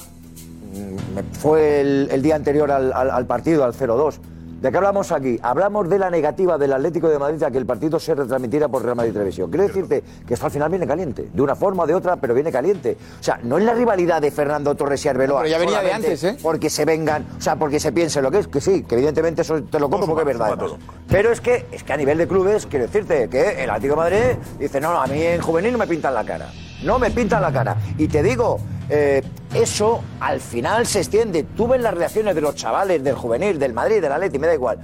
mm, 0.75 1.37
fue 1.39 1.81
el, 1.81 2.09
el 2.11 2.23
día 2.23 2.35
anterior 2.35 2.73
al, 2.73 2.93
al- 2.93 3.11
al 3.13 3.27
partido, 3.27 3.65
al 3.65 3.73
0-2. 3.73 4.19
¿De 4.61 4.73
qué 4.73 4.77
hablamos 4.77 5.13
aquí? 5.13 5.39
Hablamos 5.41 5.89
de 5.89 6.01
la 6.01 6.11
negativa 6.11 6.59
del 6.59 6.73
Atlético 6.73 7.09
de 7.09 7.17
Madrid 7.17 7.41
a 7.45 7.51
que 7.51 7.59
el 7.59 7.67
partido 7.67 8.01
se 8.01 8.13
retransmitiera 8.13 8.67
por 8.67 8.83
Real 8.83 8.97
Madrid 8.97 9.13
Televisión. 9.13 9.49
Quiero 9.51 9.65
decirte 9.65 10.03
que 10.27 10.35
esto 10.35 10.47
al 10.47 10.51
final 10.51 10.69
viene 10.69 10.85
caliente, 10.85 11.29
de 11.33 11.43
una 11.43 11.55
forma 11.55 11.85
o 11.85 11.87
de 11.87 11.95
otra, 11.95 12.17
pero 12.17 12.35
viene 12.35 12.51
caliente. 12.51 12.97
O 13.21 13.23
sea, 13.23 13.39
no 13.45 13.59
es 13.59 13.65
la 13.65 13.73
rivalidad 13.75 14.21
de 14.21 14.33
Fernando 14.33 14.75
Torres 14.75 15.05
y 15.05 15.09
Arbeloa. 15.09 15.39
No, 15.39 15.45
pero 15.45 15.51
ya 15.53 15.59
venía 15.59 15.81
de 15.81 15.93
antes, 15.93 16.25
¿eh? 16.25 16.37
Porque 16.43 16.71
se 16.71 16.85
vengan, 16.85 17.25
o 17.39 17.41
sea, 17.41 17.55
porque 17.55 17.79
se 17.79 17.93
piense 17.93 18.21
lo 18.21 18.33
que 18.33 18.41
es, 18.41 18.49
que 18.49 18.61
sí, 18.61 18.83
que 18.83 18.97
evidentemente 18.97 19.43
eso 19.43 19.63
te 19.63 19.79
lo 19.79 19.89
compro 19.89 20.09
porque 20.09 20.33
es 20.33 20.39
verdad. 20.39 20.59
Pero 21.07 21.31
es 21.31 21.41
que, 21.41 21.67
es 21.71 21.85
que 21.85 21.93
a 21.93 21.97
nivel 21.97 22.19
de 22.19 22.27
clubes, 22.27 22.67
quiero 22.67 22.87
decirte 22.87 23.29
que 23.29 23.63
el 23.63 23.71
Atlético 23.71 23.95
de 23.95 24.11
Madrid 24.11 24.39
dice, 24.59 24.81
no, 24.81 24.93
no, 24.93 25.01
a 25.01 25.07
mí 25.07 25.23
en 25.23 25.41
juvenil 25.41 25.71
no 25.71 25.79
me 25.79 25.87
pintan 25.87 26.15
la 26.15 26.25
cara. 26.25 26.51
No 26.83 26.99
me 26.99 27.11
pintan 27.11 27.43
la 27.43 27.53
cara. 27.53 27.77
Y 27.97 28.07
te 28.09 28.23
digo, 28.23 28.59
eh, 28.89 29.23
eso 29.55 30.03
al 30.21 30.41
final 30.41 30.87
se 30.87 31.01
extiende. 31.01 31.43
Tú 31.43 31.67
ves 31.69 31.81
las 31.81 31.95
reacciones 31.95 32.35
de 32.35 32.41
los 32.41 32.55
chavales 32.55 33.03
del 33.03 33.15
juvenil, 33.15 33.59
del 33.59 33.73
Madrid, 33.73 34.01
del 34.01 34.13
Atleti, 34.13 34.39
me 34.39 34.47
da 34.47 34.55
igual. 34.55 34.79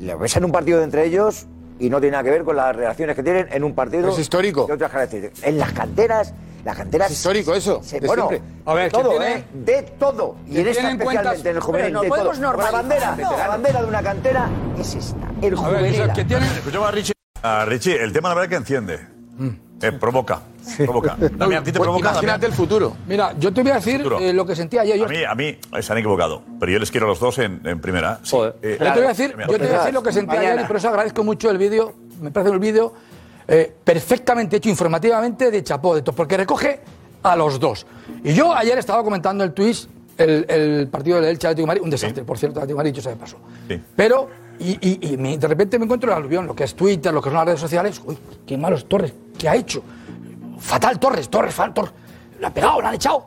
Lo 0.00 0.18
ves 0.18 0.36
en 0.36 0.44
un 0.44 0.52
partido 0.52 0.78
de 0.78 0.84
entre 0.84 1.04
ellos 1.06 1.46
y 1.78 1.88
no 1.90 2.00
tiene 2.00 2.12
nada 2.12 2.24
que 2.24 2.30
ver 2.30 2.44
con 2.44 2.56
las 2.56 2.74
reacciones 2.74 3.14
que 3.16 3.22
tienen 3.22 3.46
en 3.50 3.64
un 3.64 3.74
partido. 3.74 4.08
Es 4.08 4.18
histórico. 4.18 4.66
De 4.66 4.72
otras 4.72 4.90
características. 4.90 5.46
En 5.46 5.58
las 5.58 5.72
canteras, 5.72 6.34
las 6.64 6.76
canteras. 6.76 7.10
Es 7.10 7.18
histórico 7.18 7.54
eso, 7.54 7.80
se- 7.82 8.00
de 8.00 8.06
bueno. 8.06 8.28
A 8.66 8.74
ver, 8.74 8.84
de 8.84 8.90
que 8.96 9.02
todo, 9.02 9.10
tiene- 9.10 9.34
¿eh? 9.34 9.44
De 9.54 9.82
todo. 9.98 10.36
Y 10.48 10.58
en 10.60 10.68
esta 10.68 10.90
especialmente 10.90 11.50
en 11.50 11.56
el 11.56 11.62
juvenil. 11.62 11.92
No 11.92 12.00
de 12.02 12.08
todo. 12.08 12.16
podemos 12.18 12.38
La 12.38 12.70
bandera, 12.70 13.16
no. 13.16 13.36
la 13.36 13.46
bandera 13.48 13.82
de 13.82 13.88
una 13.88 14.02
cantera 14.02 14.48
es 14.78 14.94
esta. 14.94 15.16
El 15.42 15.56
A 15.58 15.68
ver, 15.68 15.78
juvenil. 15.92 16.12
Que 16.12 16.76
a 16.84 16.90
Richie. 16.90 17.12
A 17.42 17.64
Richie, 17.64 18.02
el 18.02 18.12
tema 18.12 18.30
la 18.30 18.34
verdad 18.34 18.50
que 18.50 18.56
enciende. 18.56 18.98
Mm. 19.38 19.48
Eh, 19.82 19.92
provoca. 19.92 20.40
Provoca. 20.76 21.16
Damián, 21.36 21.62
¿a 21.62 21.64
ti 21.64 21.72
te 21.72 21.78
Pues 21.78 21.86
provoca? 21.88 22.10
imagínate 22.10 22.46
el 22.46 22.52
futuro. 22.52 22.96
Mira, 23.06 23.34
yo 23.38 23.52
te 23.52 23.62
voy 23.62 23.70
a 23.72 23.74
decir 23.76 24.04
eh, 24.20 24.32
lo 24.32 24.44
que 24.46 24.54
sentí 24.56 24.78
ayer. 24.78 24.96
Yo, 24.98 25.06
A 25.06 25.08
mí, 25.08 25.24
a 25.24 25.34
mí 25.34 25.44
eh, 25.76 25.82
se 25.82 25.92
han 25.92 25.98
equivocado. 25.98 26.42
Pero 26.58 26.72
yo 26.72 26.78
les 26.78 26.90
quiero 26.90 27.06
a 27.06 27.10
los 27.10 27.20
dos 27.20 27.38
en, 27.38 27.60
en 27.64 27.80
primera. 27.80 28.20
Sí. 28.22 28.36
Eh, 28.62 28.76
yo 28.80 28.92
te 28.92 28.98
voy 28.98 29.04
a 29.04 29.08
decir, 29.08 29.34
mira, 29.36 29.46
yo 29.48 29.58
te 29.58 29.64
voy 29.66 29.74
a 29.74 29.78
decir 29.78 29.94
lo 29.94 30.02
que 30.02 30.12
sentí 30.12 30.28
Mañana. 30.36 30.52
ayer 30.52 30.64
y 30.64 30.66
por 30.66 30.76
eso 30.76 30.88
agradezco 30.88 31.24
mucho 31.24 31.50
el 31.50 31.58
vídeo. 31.58 31.94
Me 32.20 32.30
parece 32.30 32.50
un 32.52 32.60
vídeo 32.60 32.92
eh, 33.48 33.72
perfectamente 33.84 34.56
hecho 34.56 34.68
informativamente 34.68 35.50
de 35.50 35.62
chapó 35.64 35.94
de 35.94 36.02
todo, 36.02 36.14
porque 36.14 36.36
recoge 36.36 36.80
a 37.22 37.36
los 37.36 37.58
dos. 37.60 37.86
Y 38.24 38.32
yo 38.34 38.54
ayer 38.54 38.78
estaba 38.78 39.02
comentando 39.02 39.42
el 39.44 39.52
twist, 39.52 39.88
el, 40.16 40.44
el 40.48 40.88
partido 40.88 41.16
del 41.16 41.26
Elche 41.26 41.46
Atlético 41.46 41.62
de 41.62 41.66
Madrid, 41.68 41.82
un 41.82 41.90
desastre, 41.90 42.24
por 42.24 42.38
cierto, 42.38 42.58
Atlético 42.60 42.76
de 42.78 42.84
Madrid, 42.84 42.92
yo 42.94 43.02
se 43.02 43.08
me 43.10 43.16
pasó. 43.16 43.36
Sí. 43.68 43.80
Pero, 43.96 44.28
y, 44.58 44.72
y- 44.80 45.12
y 45.12 45.16
me- 45.16 45.38
de 45.38 45.48
repente 45.48 45.78
me 45.78 45.86
encuentro 45.86 46.10
en 46.10 46.16
el 46.16 46.22
aluvión, 46.22 46.46
lo 46.46 46.54
que 46.54 46.64
es 46.64 46.74
Twitter, 46.74 47.12
lo 47.12 47.22
que 47.22 47.30
son 47.30 47.36
las 47.38 47.46
redes 47.46 47.60
sociales. 47.60 48.00
Uy, 48.04 48.18
qué 48.46 48.58
malos 48.58 48.86
Torres, 48.86 49.12
¿qué 49.38 49.48
ha 49.48 49.54
hecho? 49.56 49.82
Fatal 50.60 50.98
Torres, 50.98 51.28
Torres, 51.28 51.54
fatal 51.54 51.74
Torres. 51.74 51.92
La 52.38 52.48
ha 52.48 52.54
pegado, 52.54 52.80
la 52.80 52.90
han 52.90 52.94
echado. 52.94 53.26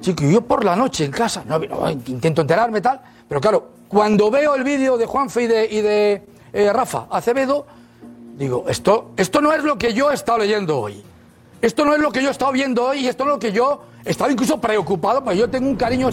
Chico, 0.00 0.24
yo 0.24 0.42
por 0.42 0.64
la 0.64 0.76
noche 0.76 1.04
en 1.04 1.10
casa, 1.10 1.44
no, 1.46 1.58
no, 1.58 1.90
intento 1.90 2.40
enterarme 2.40 2.80
tal, 2.80 3.00
pero 3.28 3.40
claro, 3.40 3.70
cuando 3.88 4.30
veo 4.30 4.54
el 4.54 4.64
vídeo 4.64 4.96
de 4.98 5.06
Juanfe 5.06 5.42
y 5.42 5.46
de, 5.46 5.64
y 5.70 5.80
de 5.80 6.26
eh, 6.52 6.72
Rafa 6.72 7.06
Acevedo, 7.10 7.66
digo, 8.36 8.64
esto, 8.68 9.12
esto 9.16 9.40
no 9.40 9.52
es 9.52 9.62
lo 9.62 9.78
que 9.78 9.94
yo 9.94 10.10
he 10.10 10.14
estado 10.14 10.38
leyendo 10.38 10.78
hoy. 10.78 11.02
Esto 11.60 11.84
no 11.84 11.94
es 11.94 12.00
lo 12.00 12.10
que 12.10 12.20
yo 12.20 12.28
he 12.28 12.32
estado 12.32 12.50
viendo 12.50 12.84
hoy 12.84 13.00
y 13.00 13.08
esto 13.08 13.24
no 13.24 13.30
es 13.30 13.34
lo 13.36 13.38
que 13.38 13.52
yo 13.52 13.82
estaba 14.04 14.32
incluso 14.32 14.60
preocupado, 14.60 15.22
porque 15.22 15.38
yo 15.38 15.48
tengo 15.48 15.68
un 15.68 15.76
cariño 15.76 16.10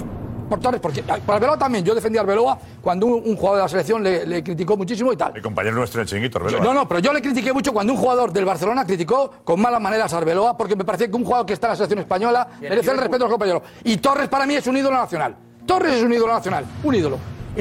por 0.50 0.60
Torres, 0.60 0.82
porque 0.82 1.04
por 1.04 1.36
Arbeloa 1.36 1.58
también, 1.58 1.86
yo 1.86 1.96
defendí 1.96 2.18
a 2.18 2.22
Arbeloa 2.22 2.58
cuando 2.82 3.06
un, 3.06 3.22
un 3.26 3.36
jugador 3.36 3.58
de 3.58 3.64
la 3.64 3.70
selección 3.70 4.04
le, 4.04 4.26
le 4.26 4.44
criticó 4.44 4.76
muchísimo 4.76 5.14
y 5.14 5.18
tal. 5.18 5.32
Mi 5.34 5.42
compañero 5.42 5.76
nuestro 5.76 6.00
en 6.00 6.04
el 6.04 6.10
chiringuito, 6.10 6.40
Arbeloa. 6.40 6.64
No, 6.64 6.74
no, 6.74 6.88
pero 6.88 7.00
yo 7.00 7.14
le 7.14 7.22
critiqué 7.22 7.54
mucho 7.54 7.72
cuando 7.72 7.94
un 7.94 8.00
jugador 8.00 8.34
del 8.34 8.46
Barcelona 8.46 8.86
criticó 8.86 9.32
con 9.44 9.62
malas 9.62 9.80
maneras 9.80 10.12
a 10.14 10.18
Arbeloa 10.18 10.58
porque 10.58 10.76
me 10.76 10.84
parecía 10.84 11.08
que 11.08 11.16
un 11.16 11.24
jugador 11.24 11.46
que 11.46 11.54
está 11.54 11.68
en 11.68 11.72
la 11.72 11.76
selección 11.78 12.00
española 12.00 12.48
merece 12.60 12.92
el 12.92 12.98
respeto 12.98 13.20
de 13.20 13.26
los 13.26 13.32
compañeros. 13.32 13.62
Y 13.84 13.98
Torres 13.98 14.28
para 14.28 14.46
mí 14.46 14.56
es 14.56 14.66
un 14.68 14.76
ídolo 14.76 14.98
nacional. 14.98 15.36
Torres 15.66 15.94
es 15.94 16.04
un 16.04 16.12
ídolo 16.12 16.34
nacional, 16.34 16.66
un 16.84 16.96
ídolo. 16.96 17.18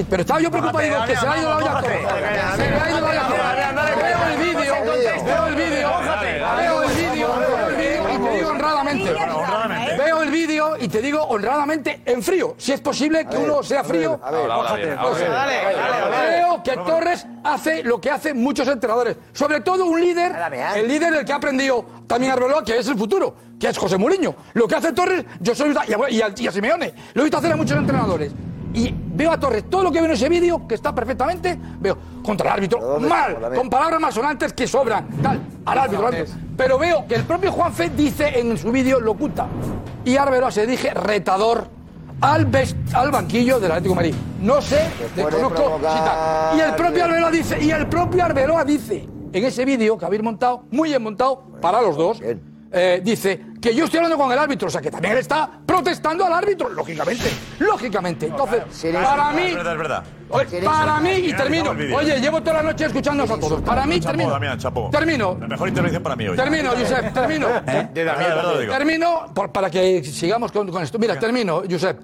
Pero 0.09 0.21
estaba 0.21 0.41
yo 0.41 0.51
preocupado, 0.51 0.79
digo, 0.85 0.97
que 1.07 1.17
se 1.17 1.23
le 1.27 1.33
ha 1.33 1.39
ido 1.39 1.49
la 1.51 1.57
olla 1.57 1.79
a 1.79 1.81
Torres. 1.83 2.01
Se 2.57 2.71
le 2.71 2.77
ha 2.77 2.91
ido 2.91 3.01
la 3.01 3.09
olla 3.09 3.23
a 3.23 3.29
Torres. 3.29 3.99
Veo 3.99 4.25
el 4.29 4.39
vídeo, 4.39 4.75
veo 5.25 5.47
el 5.47 5.55
vídeo, 5.57 5.91
veo 6.57 6.83
el 6.83 6.91
vídeo, 6.95 7.29
veo 7.39 7.69
el 7.69 7.77
vídeo 7.77 8.03
y 8.15 8.19
te 8.19 8.37
digo 8.37 8.51
honradamente. 8.51 9.15
Veo 9.99 10.23
el 10.23 10.31
vídeo 10.31 10.77
y 10.81 10.87
te 10.89 11.03
digo 11.03 11.21
honradamente 11.23 12.03
en 12.05 12.23
frío. 12.23 12.55
Si 12.57 12.73
es 12.73 12.81
posible 12.81 13.27
que 13.27 13.37
uno 13.37 13.63
sea 13.65 13.83
frío. 13.83 14.21
Creo 16.29 16.63
que 16.63 16.77
Torres 16.87 17.27
hace 17.45 17.83
lo 17.83 18.01
que 18.01 18.11
hacen 18.11 18.41
muchos 18.41 18.69
entrenadores. 18.69 19.17
Sobre 19.33 19.61
todo 19.61 19.87
un 19.87 20.01
líder, 20.01 20.33
el 20.77 20.87
líder 20.89 21.13
del 21.13 21.25
que 21.25 21.33
ha 21.33 21.37
aprendido 21.37 21.85
también 22.07 22.33
Arbeloa, 22.33 22.63
que 22.65 22.79
es 22.79 22.87
el 22.89 22.97
futuro, 22.97 23.35
que 23.59 23.69
es 23.69 23.77
José 23.77 23.99
Mourinho. 23.99 24.35
Lo 24.55 24.69
que 24.69 24.77
hace 24.77 24.93
Torres, 24.93 25.25
yo 25.41 25.55
soy 25.55 25.75
y 25.89 25.93
a, 25.93 26.11
y 26.11 26.23
a- 26.23 26.33
y 26.37 26.47
a 26.47 26.53
Simeone. 26.53 26.95
Lo 27.15 27.23
he 27.23 27.25
visto 27.25 27.39
hacer 27.39 27.53
a 27.53 27.57
muchos 27.57 27.77
entrenadores. 27.77 28.31
Y 28.75 28.95
veo 28.95 29.31
a 29.33 29.41
Torres, 29.41 29.65
todo 29.71 29.83
lo 29.83 29.91
que 29.91 29.99
veo 29.99 30.07
en 30.07 30.13
ese 30.15 30.29
vídeo, 30.29 30.67
que 30.69 30.75
está 30.75 30.95
perfectamente, 30.95 31.59
veo 31.81 31.97
contra 32.23 32.49
el 32.49 32.53
árbitro, 32.55 33.01
mal, 33.01 33.37
con 33.57 33.71
palabras 33.71 34.01
más 34.01 34.15
sonantes 34.15 34.53
que 34.53 34.67
sobran, 34.67 35.09
tal, 35.23 35.41
al 35.65 35.79
árbitro. 35.79 36.07
al 36.07 36.15
árbitro. 36.15 36.35
Pero 36.57 36.79
veo 36.79 37.07
que 37.07 37.15
el 37.15 37.25
propio 37.25 37.51
Juanfe 37.53 37.91
dice 37.91 38.39
en 38.39 38.57
su 38.59 38.71
vídeo, 38.71 39.01
locuta. 39.01 39.47
Y 40.05 40.17
Arbeloa 40.17 40.51
se 40.51 40.67
dije 40.67 40.93
retador 40.93 41.69
al, 42.21 42.47
ves- 42.47 42.77
al 42.93 43.11
banquillo 43.11 43.59
del 43.59 43.71
Atlético 43.73 43.95
de 43.95 43.97
Madrid. 43.97 44.15
No 44.43 44.61
sé, 44.61 44.89
desconozco 45.17 45.55
provocar 45.55 45.93
si 45.93 46.05
tal. 46.05 46.57
Y 46.57 46.61
el 46.61 46.75
propio 46.77 47.05
algo. 47.05 47.15
Arbeloa 47.15 47.31
dice, 47.31 47.65
y 47.65 47.71
el 47.71 47.87
propio 47.89 48.25
Arbeloa 48.25 48.65
dice, 48.65 49.09
en 49.33 49.45
ese 49.45 49.65
vídeo 49.65 49.97
que 49.97 50.05
habéis 50.05 50.23
montado, 50.23 50.65
muy 50.71 50.91
bien 50.91 51.03
montado, 51.03 51.43
para 51.61 51.81
los 51.81 51.97
dos, 51.97 52.21
eh, 52.71 53.01
dice 53.03 53.41
que 53.61 53.75
yo 53.75 53.85
estoy 53.87 53.99
hablando 53.99 54.19
con 54.19 54.31
el 54.33 54.39
árbitro, 54.39 54.69
o 54.69 54.71
sea 54.71 54.81
que 54.81 54.91
también 54.91 55.15
él 55.15 55.21
está 55.21 55.51
protestando 55.65 56.25
al 56.27 56.33
árbitro, 56.33 56.69
lógicamente, 56.69 57.31
lógicamente. 57.59 58.27
Entonces, 58.27 58.63
para 58.93 59.33
mí, 59.33 59.43
Es 59.49 59.55
verdad, 59.57 59.73
es 59.73 59.79
verdad. 59.79 60.05
Oye, 60.31 60.63
para 60.63 61.01
mí, 61.01 61.11
y 61.11 61.33
termino. 61.33 61.71
Oye, 61.97 62.21
llevo 62.21 62.41
toda 62.43 62.57
la 62.59 62.63
noche 62.65 62.85
escuchándonos 62.87 63.31
a 63.37 63.41
todos. 63.41 63.63
Para 63.63 63.87
mí, 63.87 63.99
Chapo, 63.99 64.09
termino. 64.11 64.31
Damián, 64.31 64.59
chapo. 64.59 64.89
Termino. 64.93 65.37
La 65.41 65.49
mejor 65.49 65.69
intervención 65.69 66.03
para 66.03 66.17
mí 66.17 66.29
hoy. 66.29 66.37
Termino, 66.37 66.71
Josep, 66.71 67.13
termino. 67.15 67.49
¿Eh? 67.67 67.89
De 67.95 68.05
Damián, 68.05 68.29
de 68.31 68.35
verdad 68.37 68.53
lo 68.53 68.59
digo. 68.61 68.73
Termino 68.73 69.27
por- 69.35 69.51
para 69.53 69.71
que 69.71 70.05
sigamos 70.05 70.53
con, 70.53 70.71
con 70.71 70.83
esto. 70.83 70.99
Mira, 70.99 71.19
termino, 71.19 71.63
Josep. 71.69 71.99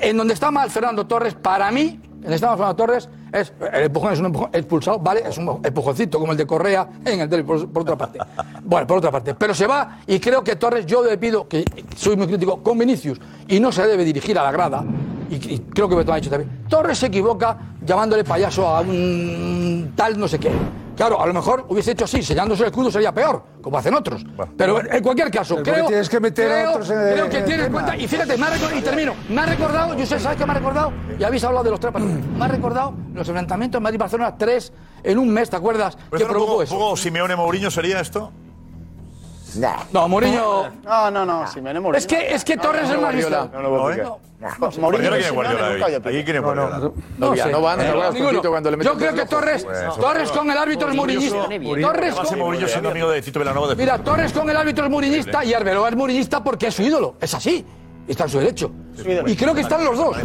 En 0.00 0.16
donde 0.16 0.34
está 0.34 0.50
mal 0.50 0.70
Fernando 0.70 1.06
Torres, 1.06 1.34
para 1.34 1.70
mí, 1.70 2.00
en 2.26 2.40
mal 2.40 2.56
Fernando 2.56 2.74
Torres, 2.74 3.08
es, 3.32 3.52
el 3.72 3.84
empujón 3.84 4.12
es 4.12 4.18
un 4.18 4.26
empujón 4.26 4.50
expulsado, 4.52 4.98
¿vale? 4.98 5.22
Es 5.26 5.38
un 5.38 5.60
empujoncito 5.62 6.18
como 6.18 6.32
el 6.32 6.38
de 6.38 6.46
Correa 6.46 6.88
en 7.04 7.20
el 7.20 7.28
del, 7.28 7.44
por, 7.44 7.68
por 7.70 7.82
otra 7.82 7.96
parte. 7.96 8.18
Bueno, 8.64 8.86
por 8.86 8.98
otra 8.98 9.12
parte. 9.12 9.34
Pero 9.34 9.54
se 9.54 9.66
va 9.66 9.98
y 10.06 10.18
creo 10.18 10.42
que 10.42 10.56
Torres, 10.56 10.86
yo 10.86 11.04
le 11.04 11.16
pido, 11.18 11.46
que 11.46 11.64
soy 11.96 12.16
muy 12.16 12.26
crítico 12.26 12.62
con 12.62 12.78
Vinicius, 12.78 13.20
y 13.46 13.60
no 13.60 13.70
se 13.70 13.86
debe 13.86 14.04
dirigir 14.04 14.38
a 14.38 14.42
la 14.42 14.50
grada, 14.50 14.84
y, 15.30 15.54
y 15.54 15.58
creo 15.60 15.88
que 15.88 15.94
Beto 15.94 16.12
ha 16.12 16.16
dicho 16.16 16.30
también. 16.30 16.64
Torres 16.68 16.98
se 16.98 17.06
equivoca 17.06 17.56
llamándole 17.84 18.24
payaso 18.24 18.66
a 18.68 18.80
un 18.80 19.92
tal 19.96 20.18
no 20.18 20.26
sé 20.28 20.38
qué. 20.38 20.50
Claro, 20.96 21.20
a 21.20 21.26
lo 21.26 21.34
mejor 21.34 21.66
hubiese 21.68 21.90
hecho 21.92 22.06
así, 22.06 22.22
sellándose 22.22 22.62
el 22.62 22.70
escudo 22.70 22.90
sería 22.90 23.12
peor, 23.12 23.42
como 23.60 23.76
hacen 23.76 23.92
otros. 23.92 24.24
Pero 24.56 24.80
en 24.90 25.02
cualquier 25.02 25.30
caso, 25.30 25.56
creo, 25.62 25.86
tienes 25.88 26.08
que 26.08 26.18
meter 26.20 26.50
a 26.50 26.54
creo- 26.54 26.70
otros 26.70 26.88
en 26.90 27.12
creo 27.12 27.28
que 27.28 27.42
tiene 27.42 27.64
en 27.66 27.72
cuenta, 27.72 27.94
y 27.98 28.08
fíjate, 28.08 28.38
me 28.38 28.46
ha 28.46 28.50
recordado, 28.50 28.78
y 28.78 28.82
termino, 28.82 29.14
me 29.28 29.40
ha 29.42 29.46
recordado, 29.46 29.94
yo 29.94 30.06
sé, 30.06 30.18
¿sabes 30.18 30.38
qué 30.38 30.46
me 30.46 30.52
ha 30.52 30.54
recordado? 30.54 30.92
Y 31.18 31.22
habéis 31.22 31.44
hablado 31.44 31.64
de 31.64 31.70
los 31.72 31.80
tres 31.80 31.92
partidos. 31.92 32.16
Me 32.38 32.44
ha 32.46 32.48
recordado 32.48 32.94
los 33.12 33.28
enfrentamientos 33.28 33.78
Madrid-Barcelona, 33.82 34.38
tres 34.38 34.72
en 35.04 35.18
un 35.18 35.28
mes, 35.28 35.50
¿te 35.50 35.56
acuerdas? 35.56 35.98
No, 36.10 36.18
provocó 36.18 36.52
¿Poco, 36.52 36.62
eso. 36.62 36.96
Simeone 36.96 37.36
Mourinho 37.36 37.70
sería 37.70 38.00
esto? 38.00 38.32
No, 39.92 40.08
Mourinho... 40.08 40.70
No, 40.84 41.10
no, 41.10 41.24
no, 41.24 41.46
Simeone 41.46 41.80
Mourinho. 41.80 41.98
Es 41.98 42.06
que, 42.06 42.34
es 42.34 42.44
que 42.44 42.56
Torres 42.56 42.90
es 42.90 43.00
más 43.00 43.14
listo. 43.14 43.50
No. 43.52 43.90
¿eh? 43.90 44.04
Mourinho 44.38 44.80
¿Por 44.80 45.00
qué 45.00 45.10
no 45.10 45.16
y 45.16 45.20
quiere 45.20 45.30
Guardiola. 45.30 45.86
Aquí 45.86 46.24
quiere 46.24 46.40
Guardiola. 46.40 46.92
No, 47.18 47.36
sé. 47.36 47.50
no 47.50 47.60
van, 47.62 47.78
¿te 47.78 47.86
acuerdas, 47.88 48.14
Ninguno. 48.14 48.38
Tito, 48.40 48.50
cuando 48.50 48.70
le 48.70 48.84
Yo 48.84 48.94
creo 48.96 49.14
que 49.14 49.26
Torres, 49.26 49.66
Torres 49.98 50.30
con 50.30 50.50
el 50.50 50.58
árbitro 50.58 50.88
es 50.90 50.94
mourinhista. 50.94 51.48
Torres 51.80 52.14
con... 52.14 52.38
Mourinho 52.38 52.68
siendo 52.68 52.90
amigo 52.90 53.10
de 53.10 53.22
Tito 53.22 53.38
Vilanova 53.38 53.68
de 53.68 53.76
Mira, 53.76 53.98
Torres 53.98 54.32
con 54.32 54.48
el 54.50 54.56
árbitro 54.56 54.84
es 54.84 54.90
mourinista 54.90 55.44
y 55.44 55.54
Arbeloa 55.54 55.88
es 55.88 55.96
mourinista 55.96 56.42
porque 56.44 56.68
es 56.68 56.74
su 56.74 56.82
ídolo. 56.82 57.16
Es 57.20 57.34
así. 57.34 57.64
Está 58.06 58.24
en 58.24 58.30
su 58.30 58.38
derecho. 58.38 58.70
Y 59.26 59.36
creo 59.36 59.54
que 59.54 59.62
están 59.62 59.84
los 59.84 59.96
dos. 59.96 60.16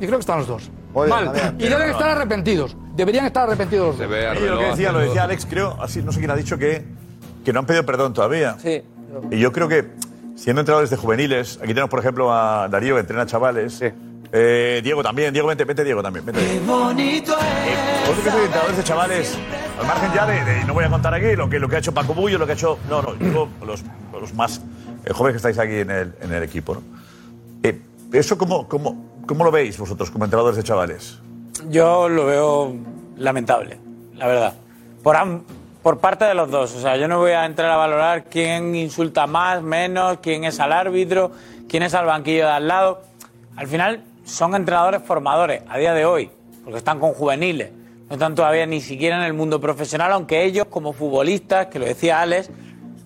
Y 0.00 0.06
creo 0.06 0.18
que 0.18 0.20
están 0.20 0.38
los 0.38 0.46
dos. 0.46 0.70
Bien, 0.94 1.08
Mal. 1.08 1.54
Y 1.58 1.68
deben 1.68 1.90
estar 1.90 2.08
arrepentidos. 2.08 2.76
Deberían 2.96 3.26
estar 3.26 3.44
arrepentidos 3.44 3.88
los 3.88 3.96
Se 3.96 4.02
dos. 4.04 4.10
ve 4.10 4.40
Y 4.40 4.48
lo 4.48 4.58
que 4.58 4.64
decía, 4.64 4.92
lo 4.92 4.98
decía 4.98 5.24
Alex, 5.24 5.46
creo, 5.48 5.76
así, 5.80 6.02
no 6.02 6.10
sé 6.10 6.18
quién 6.18 6.30
ha 6.30 6.36
dicho 6.36 6.58
que, 6.58 6.84
que 7.44 7.52
no 7.52 7.60
han 7.60 7.66
pedido 7.66 7.84
perdón 7.86 8.12
todavía. 8.14 8.56
Sí. 8.60 8.82
Y 9.30 9.38
yo 9.38 9.52
creo 9.52 9.68
que, 9.68 9.88
siendo 10.36 10.60
entrenadores 10.60 10.90
de 10.90 10.96
juveniles, 10.96 11.56
aquí 11.58 11.68
tenemos, 11.68 11.90
por 11.90 12.00
ejemplo, 12.00 12.32
a 12.32 12.68
Darío, 12.68 12.94
que 12.94 13.00
entrena 13.00 13.26
chavales. 13.26 13.82
Eh, 14.32 14.80
Diego 14.84 15.02
también, 15.02 15.32
Diego, 15.32 15.48
vente, 15.48 15.64
vente 15.64 15.82
Diego 15.82 16.02
también. 16.02 16.24
Vente. 16.24 16.60
bonito 16.64 17.32
Vosotros 17.34 18.24
que 18.24 18.30
sois 18.30 18.44
entrenadores 18.44 18.76
de 18.76 18.84
chavales, 18.84 19.38
al 19.80 19.86
margen 19.88 20.10
ya 20.14 20.24
de, 20.26 20.44
de- 20.44 20.64
no 20.66 20.74
voy 20.74 20.84
a 20.84 20.88
contar 20.90 21.12
aquí 21.14 21.34
lo 21.34 21.50
que, 21.50 21.58
lo 21.58 21.68
que 21.68 21.74
ha 21.76 21.78
hecho 21.80 21.92
Paco 21.92 22.14
Bullo, 22.14 22.38
lo 22.38 22.46
que 22.46 22.52
ha 22.52 22.54
hecho. 22.54 22.78
No, 22.88 23.02
no, 23.02 23.14
digo 23.14 23.48
los, 23.66 23.82
los 24.20 24.32
más 24.34 24.60
eh, 25.04 25.12
jóvenes 25.12 25.32
que 25.42 25.48
estáis 25.48 25.58
aquí 25.58 25.80
en 25.80 25.90
el, 25.90 26.14
en 26.20 26.32
el 26.32 26.42
equipo. 26.44 26.74
¿no? 26.74 26.82
Eh, 27.64 27.80
¿Eso 28.12 28.38
cómo, 28.38 28.68
cómo, 28.68 29.20
cómo 29.26 29.42
lo 29.44 29.50
veis 29.50 29.76
vosotros 29.78 30.10
como 30.12 30.24
entrenadores 30.26 30.56
de 30.56 30.62
chavales? 30.62 31.18
Yo 31.68 32.08
lo 32.08 32.24
veo 32.26 32.76
lamentable, 33.16 33.78
la 34.14 34.26
verdad. 34.28 34.54
Por, 35.02 35.16
am- 35.16 35.42
por 35.82 35.98
parte 35.98 36.24
de 36.24 36.34
los 36.34 36.50
dos. 36.50 36.74
O 36.74 36.80
sea, 36.80 36.96
yo 36.96 37.08
no 37.08 37.18
voy 37.18 37.32
a 37.32 37.44
entrar 37.44 37.70
a 37.70 37.76
valorar 37.76 38.24
quién 38.24 38.74
insulta 38.74 39.26
más, 39.26 39.62
menos, 39.62 40.18
quién 40.22 40.44
es 40.44 40.60
al 40.60 40.72
árbitro, 40.72 41.32
quién 41.68 41.82
es 41.82 41.94
al 41.94 42.06
banquillo 42.06 42.46
de 42.46 42.52
al 42.52 42.68
lado. 42.68 43.02
Al 43.56 43.66
final 43.66 44.02
son 44.24 44.54
entrenadores 44.54 45.02
formadores 45.02 45.62
a 45.68 45.78
día 45.78 45.94
de 45.94 46.04
hoy, 46.04 46.30
porque 46.64 46.78
están 46.78 46.98
con 46.98 47.12
juveniles. 47.12 47.72
No 48.08 48.14
están 48.14 48.34
todavía 48.34 48.66
ni 48.66 48.80
siquiera 48.80 49.16
en 49.16 49.22
el 49.22 49.32
mundo 49.32 49.60
profesional, 49.60 50.12
aunque 50.12 50.44
ellos, 50.44 50.66
como 50.68 50.92
futbolistas, 50.92 51.66
que 51.66 51.78
lo 51.78 51.86
decía 51.86 52.20
Alex, 52.20 52.50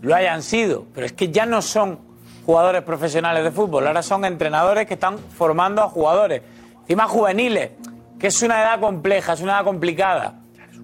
lo 0.01 0.15
hayan 0.15 0.43
sido. 0.43 0.87
Pero 0.95 1.07
es 1.07 1.13
que 1.13 1.31
ya 1.31 1.45
no 1.47 1.61
son 1.61 1.99
jugadores 2.47 2.83
profesionales 2.83 3.45
de 3.45 3.51
fútbol, 3.51 3.87
ahora 3.87 4.03
son 4.03 4.25
entrenadores 4.25 4.87
que 4.87 4.95
están 4.95 5.19
formando 5.19 5.83
a 5.83 5.89
jugadores. 5.89 6.43
Encima 6.83 7.07
juveniles, 7.07 7.71
que 8.19 8.27
es 8.27 8.43
una 8.43 8.61
edad 8.61 8.81
compleja, 8.81 9.33
es 9.33 9.41
una 9.41 9.53
edad 9.53 9.65
complicada, 9.65 10.35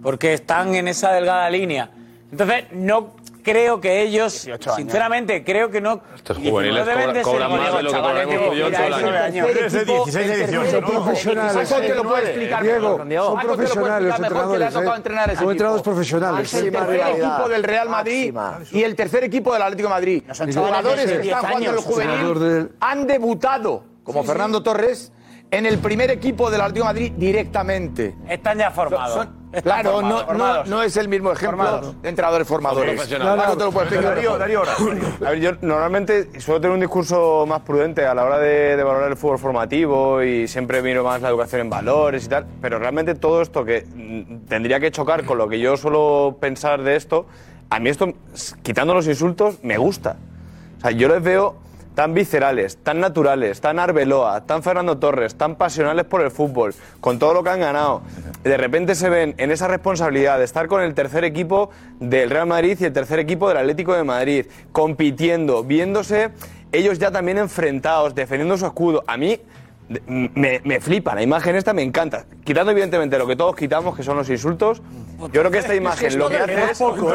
porque 0.02 0.34
están 0.34 0.74
en 0.74 0.88
esa 0.88 1.12
delgada 1.12 1.48
línea. 1.50 1.90
Entonces, 2.30 2.64
no 2.72 3.14
creo 3.42 3.80
que 3.80 4.02
ellos, 4.02 4.46
sinceramente, 4.76 5.42
creo 5.42 5.70
que 5.70 5.80
no. 5.80 6.00
Estos 6.14 6.36
juveniles 6.36 6.84
no 6.86 6.92
cobran- 6.92 7.14
ser 7.14 7.22
cobran 7.24 7.50
más 7.50 7.74
de 7.74 7.82
lo 7.82 7.90
que 7.90 7.96
cobramos 7.98 8.56
yo 8.56 8.70
todo 8.70 8.86
el 8.86 9.16
año. 9.16 9.46
tercer 9.46 9.66
Es 9.66 9.72
de 9.72 9.80
equipo- 9.80 10.04
16 10.04 10.14
y 10.14 10.30
el 10.30 10.38
tercer 10.38 10.50
18, 10.60 10.76
equipo- 10.78 10.92
¿no? 10.92 11.04
profesionales. 11.04 11.68
Paco 11.70 11.80
te 11.80 11.94
lo 11.94 12.02
puede 12.04 12.22
explicar 12.24 12.62
Diego, 12.62 12.98
son 12.98 13.40
profesionales 13.40 14.02
los 14.08 14.18
explicar 14.20 14.20
mejor, 14.20 14.52
que 14.52 14.58
le 14.58 14.64
ha 14.64 14.68
entrenadores. 14.68 14.72
tocado 14.72 14.90
¿eh? 14.90 15.36
Son 15.36 15.50
entrenadores 15.50 15.82
profesionales. 15.82 16.54
Es 16.54 16.62
el 16.62 16.70
tercer 16.72 17.00
equipo 17.18 17.48
del 17.48 17.64
Real 17.64 17.88
Madrid 17.88 18.34
y 18.72 18.82
el 18.82 18.94
tercer 18.94 19.24
equipo 19.24 19.52
del 19.54 19.62
Atlético 19.62 19.88
de 19.88 19.94
Madrid. 19.94 20.22
son 20.32 20.52
Jugadores 20.52 21.06
que 21.06 21.18
10 21.18 21.34
están 21.36 21.40
jugando 21.40 21.70
en 21.70 21.74
el 21.74 21.80
juvenil 21.82 22.70
han 22.80 23.06
debutado, 23.06 23.84
como 24.04 24.22
Fernando 24.22 24.62
Torres, 24.62 25.12
en 25.50 25.66
el 25.66 25.78
primer 25.78 26.10
equipo 26.12 26.48
del 26.50 26.60
Atlético 26.60 26.86
de 26.86 26.92
Madrid 26.92 27.12
directamente. 27.16 28.14
Están 28.28 28.58
ya 28.58 28.70
formados. 28.70 29.26
Claro, 29.62 30.00
no, 30.00 30.08
no, 30.08 30.26
formados. 30.26 30.68
no 30.68 30.82
es 30.82 30.96
el 30.96 31.08
mismo 31.08 31.32
ejemplo 31.32 31.58
Formados. 31.58 32.02
de 32.02 32.08
entrenadores 32.08 32.46
formadores. 32.46 33.08
te 33.08 33.18
lo 33.18 33.34
explicar 33.34 34.02
Darío. 34.02 34.38
Darío, 34.38 34.58
ahora. 34.60 34.72
A 35.26 35.30
ver, 35.30 35.40
yo 35.40 35.52
normalmente 35.60 36.40
suelo 36.40 36.60
tener 36.60 36.74
un 36.74 36.80
discurso 36.80 37.44
más 37.48 37.60
prudente 37.62 38.06
a 38.06 38.14
la 38.14 38.24
hora 38.24 38.38
de, 38.38 38.76
de 38.76 38.82
valorar 38.84 39.10
el 39.10 39.16
fútbol 39.16 39.38
formativo 39.38 40.22
y 40.22 40.46
siempre 40.46 40.82
miro 40.82 41.02
más 41.02 41.20
la 41.20 41.28
educación 41.30 41.62
en 41.62 41.70
valores 41.70 42.26
y 42.26 42.28
tal, 42.28 42.46
pero 42.60 42.78
realmente 42.78 43.14
todo 43.16 43.42
esto 43.42 43.64
que 43.64 43.84
mm, 43.92 44.46
tendría 44.46 44.78
que 44.78 44.90
chocar 44.92 45.24
con 45.24 45.36
lo 45.38 45.48
que 45.48 45.58
yo 45.58 45.76
suelo 45.76 46.36
pensar 46.40 46.82
de 46.82 46.94
esto, 46.96 47.26
a 47.70 47.80
mí 47.80 47.88
esto, 47.88 48.12
quitando 48.62 48.94
los 48.94 49.06
insultos, 49.08 49.58
me 49.62 49.78
gusta. 49.78 50.16
O 50.78 50.80
sea, 50.80 50.90
yo 50.92 51.08
les 51.08 51.22
veo 51.22 51.56
tan 51.94 52.14
viscerales, 52.14 52.78
tan 52.78 53.00
naturales, 53.00 53.60
tan 53.60 53.78
Arbeloa, 53.78 54.46
tan 54.46 54.62
Fernando 54.62 54.98
Torres, 54.98 55.34
tan 55.34 55.56
pasionales 55.56 56.04
por 56.04 56.22
el 56.22 56.30
fútbol, 56.30 56.74
con 57.00 57.18
todo 57.18 57.34
lo 57.34 57.42
que 57.42 57.50
han 57.50 57.60
ganado. 57.60 58.02
De 58.42 58.56
repente 58.56 58.94
se 58.94 59.10
ven 59.10 59.34
en 59.38 59.50
esa 59.50 59.68
responsabilidad 59.68 60.38
de 60.38 60.44
estar 60.44 60.66
con 60.68 60.82
el 60.82 60.94
tercer 60.94 61.24
equipo 61.24 61.70
del 61.98 62.30
Real 62.30 62.46
Madrid 62.46 62.78
y 62.80 62.84
el 62.84 62.92
tercer 62.92 63.18
equipo 63.18 63.48
del 63.48 63.58
Atlético 63.58 63.94
de 63.94 64.04
Madrid, 64.04 64.46
compitiendo, 64.72 65.64
viéndose 65.64 66.30
ellos 66.72 66.98
ya 66.98 67.10
también 67.10 67.38
enfrentados, 67.38 68.14
defendiendo 68.14 68.56
su 68.56 68.66
escudo. 68.66 69.02
A 69.06 69.16
mí 69.16 69.40
me, 70.06 70.60
me 70.64 70.80
flipa, 70.80 71.14
la 71.14 71.22
imagen 71.22 71.56
esta 71.56 71.72
me 71.72 71.82
encanta. 71.82 72.24
Quitando 72.44 72.70
evidentemente 72.70 73.18
lo 73.18 73.26
que 73.26 73.34
todos 73.34 73.56
quitamos, 73.56 73.96
que 73.96 74.04
son 74.04 74.16
los 74.16 74.30
insultos, 74.30 74.82
yo 75.18 75.28
creo 75.28 75.50
que 75.50 75.58
esta 75.58 75.74
imagen 75.74 76.16
lo 76.16 76.28
que 76.28 76.38
hace 76.38 76.70
es... 76.70 76.78
poco, 76.78 77.12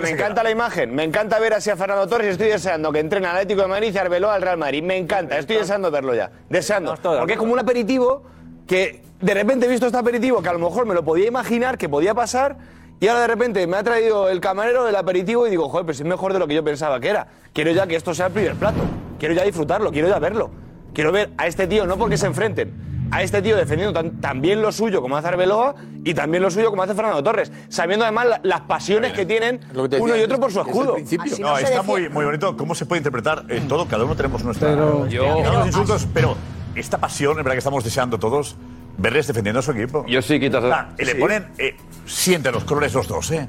me 0.00 0.10
encanta 0.10 0.42
la 0.42 0.50
imagen. 0.50 0.94
Me 0.94 1.04
encanta 1.04 1.38
ver 1.38 1.54
así 1.54 1.68
a 1.68 1.76
Fernando 1.76 2.06
Torres 2.08 2.28
y 2.28 2.30
estoy 2.30 2.48
deseando 2.48 2.90
que 2.90 3.00
entrene 3.00 3.26
al 3.26 3.36
Atlético 3.36 3.62
de 3.62 3.68
Madrid 3.68 3.92
y 3.94 3.98
Arbeloa 3.98 4.34
al 4.34 4.42
Real 4.42 4.56
Madrid. 4.56 4.82
Me 4.82 4.96
encanta, 4.96 5.38
estoy 5.38 5.56
deseando 5.56 5.90
verlo 5.90 6.14
ya. 6.14 6.30
Deseando. 6.48 6.96
Porque 7.02 7.34
es 7.34 7.38
como 7.38 7.52
un 7.52 7.58
aperitivo 7.58 8.22
que 8.66 9.02
de 9.20 9.34
repente 9.34 9.66
he 9.66 9.68
visto 9.68 9.86
este 9.86 9.98
aperitivo 9.98 10.40
que 10.42 10.48
a 10.48 10.54
lo 10.54 10.58
mejor 10.58 10.86
me 10.86 10.94
lo 10.94 11.04
podía 11.04 11.26
imaginar 11.26 11.76
que 11.76 11.88
podía 11.88 12.14
pasar 12.14 12.56
y 13.00 13.08
ahora 13.08 13.22
de 13.22 13.26
repente 13.28 13.66
me 13.66 13.76
ha 13.78 13.82
traído 13.82 14.28
el 14.28 14.40
camarero 14.40 14.84
del 14.84 14.94
aperitivo 14.96 15.46
y 15.46 15.50
digo, 15.50 15.68
joder, 15.68 15.86
pues 15.86 15.98
es 16.00 16.06
mejor 16.06 16.32
de 16.32 16.38
lo 16.38 16.46
que 16.46 16.54
yo 16.54 16.62
pensaba 16.62 17.00
que 17.00 17.08
era. 17.08 17.26
Quiero 17.52 17.72
ya 17.72 17.86
que 17.86 17.96
esto 17.96 18.14
sea 18.14 18.26
el 18.26 18.32
primer 18.32 18.54
plato. 18.54 18.80
Quiero 19.18 19.34
ya 19.34 19.42
disfrutarlo, 19.44 19.90
quiero 19.90 20.08
ya 20.08 20.18
verlo. 20.18 20.50
Quiero 20.94 21.10
ver 21.12 21.30
a 21.38 21.46
este 21.46 21.66
tío, 21.66 21.86
no 21.86 21.96
porque 21.96 22.16
se 22.18 22.26
enfrenten, 22.26 23.08
a 23.12 23.22
este 23.22 23.40
tío 23.42 23.56
defendiendo 23.56 23.92
tan, 23.92 24.20
también 24.20 24.60
lo 24.60 24.70
suyo 24.72 25.00
como 25.00 25.16
hace 25.16 25.28
Arbeloa 25.28 25.74
y 26.04 26.14
también 26.14 26.42
lo 26.42 26.50
suyo 26.50 26.70
como 26.70 26.82
hace 26.82 26.94
Fernando 26.94 27.22
Torres, 27.22 27.50
sabiendo 27.68 28.04
además 28.04 28.26
la- 28.26 28.40
las 28.42 28.60
pasiones 28.62 29.12
que 29.12 29.24
tienen 29.26 29.60
uno 30.02 30.16
y 30.16 30.22
otro 30.24 30.38
por 30.40 30.52
su 30.52 30.60
escudo. 30.60 30.96
No, 31.38 31.56
está 31.58 31.82
muy, 31.82 32.08
muy 32.08 32.24
bonito 32.24 32.56
cómo 32.56 32.74
se 32.74 32.86
puede 32.86 32.98
interpretar 33.00 33.44
en 33.48 33.66
todo. 33.68 33.86
Cada 33.86 34.04
uno 34.04 34.14
tenemos 34.16 34.44
nuestra. 34.44 34.68
Pero- 34.70 35.06
Yo- 35.08 35.42
los 35.42 35.66
insultos, 35.66 36.06
pero 36.12 36.36
esta 36.74 36.98
pasión, 36.98 37.32
es 37.32 37.36
verdad 37.38 37.52
que 37.52 37.58
estamos 37.58 37.82
deseando 37.84 38.18
todos 38.18 38.56
verles 39.00 39.26
defendiendo 39.26 39.60
a 39.60 39.62
su 39.62 39.72
equipo. 39.72 40.04
Yo 40.06 40.20
sí 40.22 40.38
quitas. 40.38 40.62
Ah, 40.64 40.88
y 40.98 41.04
le 41.04 41.12
sí. 41.12 41.18
ponen. 41.18 41.48
eh, 41.58 41.76
siente 42.06 42.50
los 42.52 42.64
colores 42.64 42.94
los 42.94 43.08
dos, 43.08 43.30
¿eh? 43.30 43.48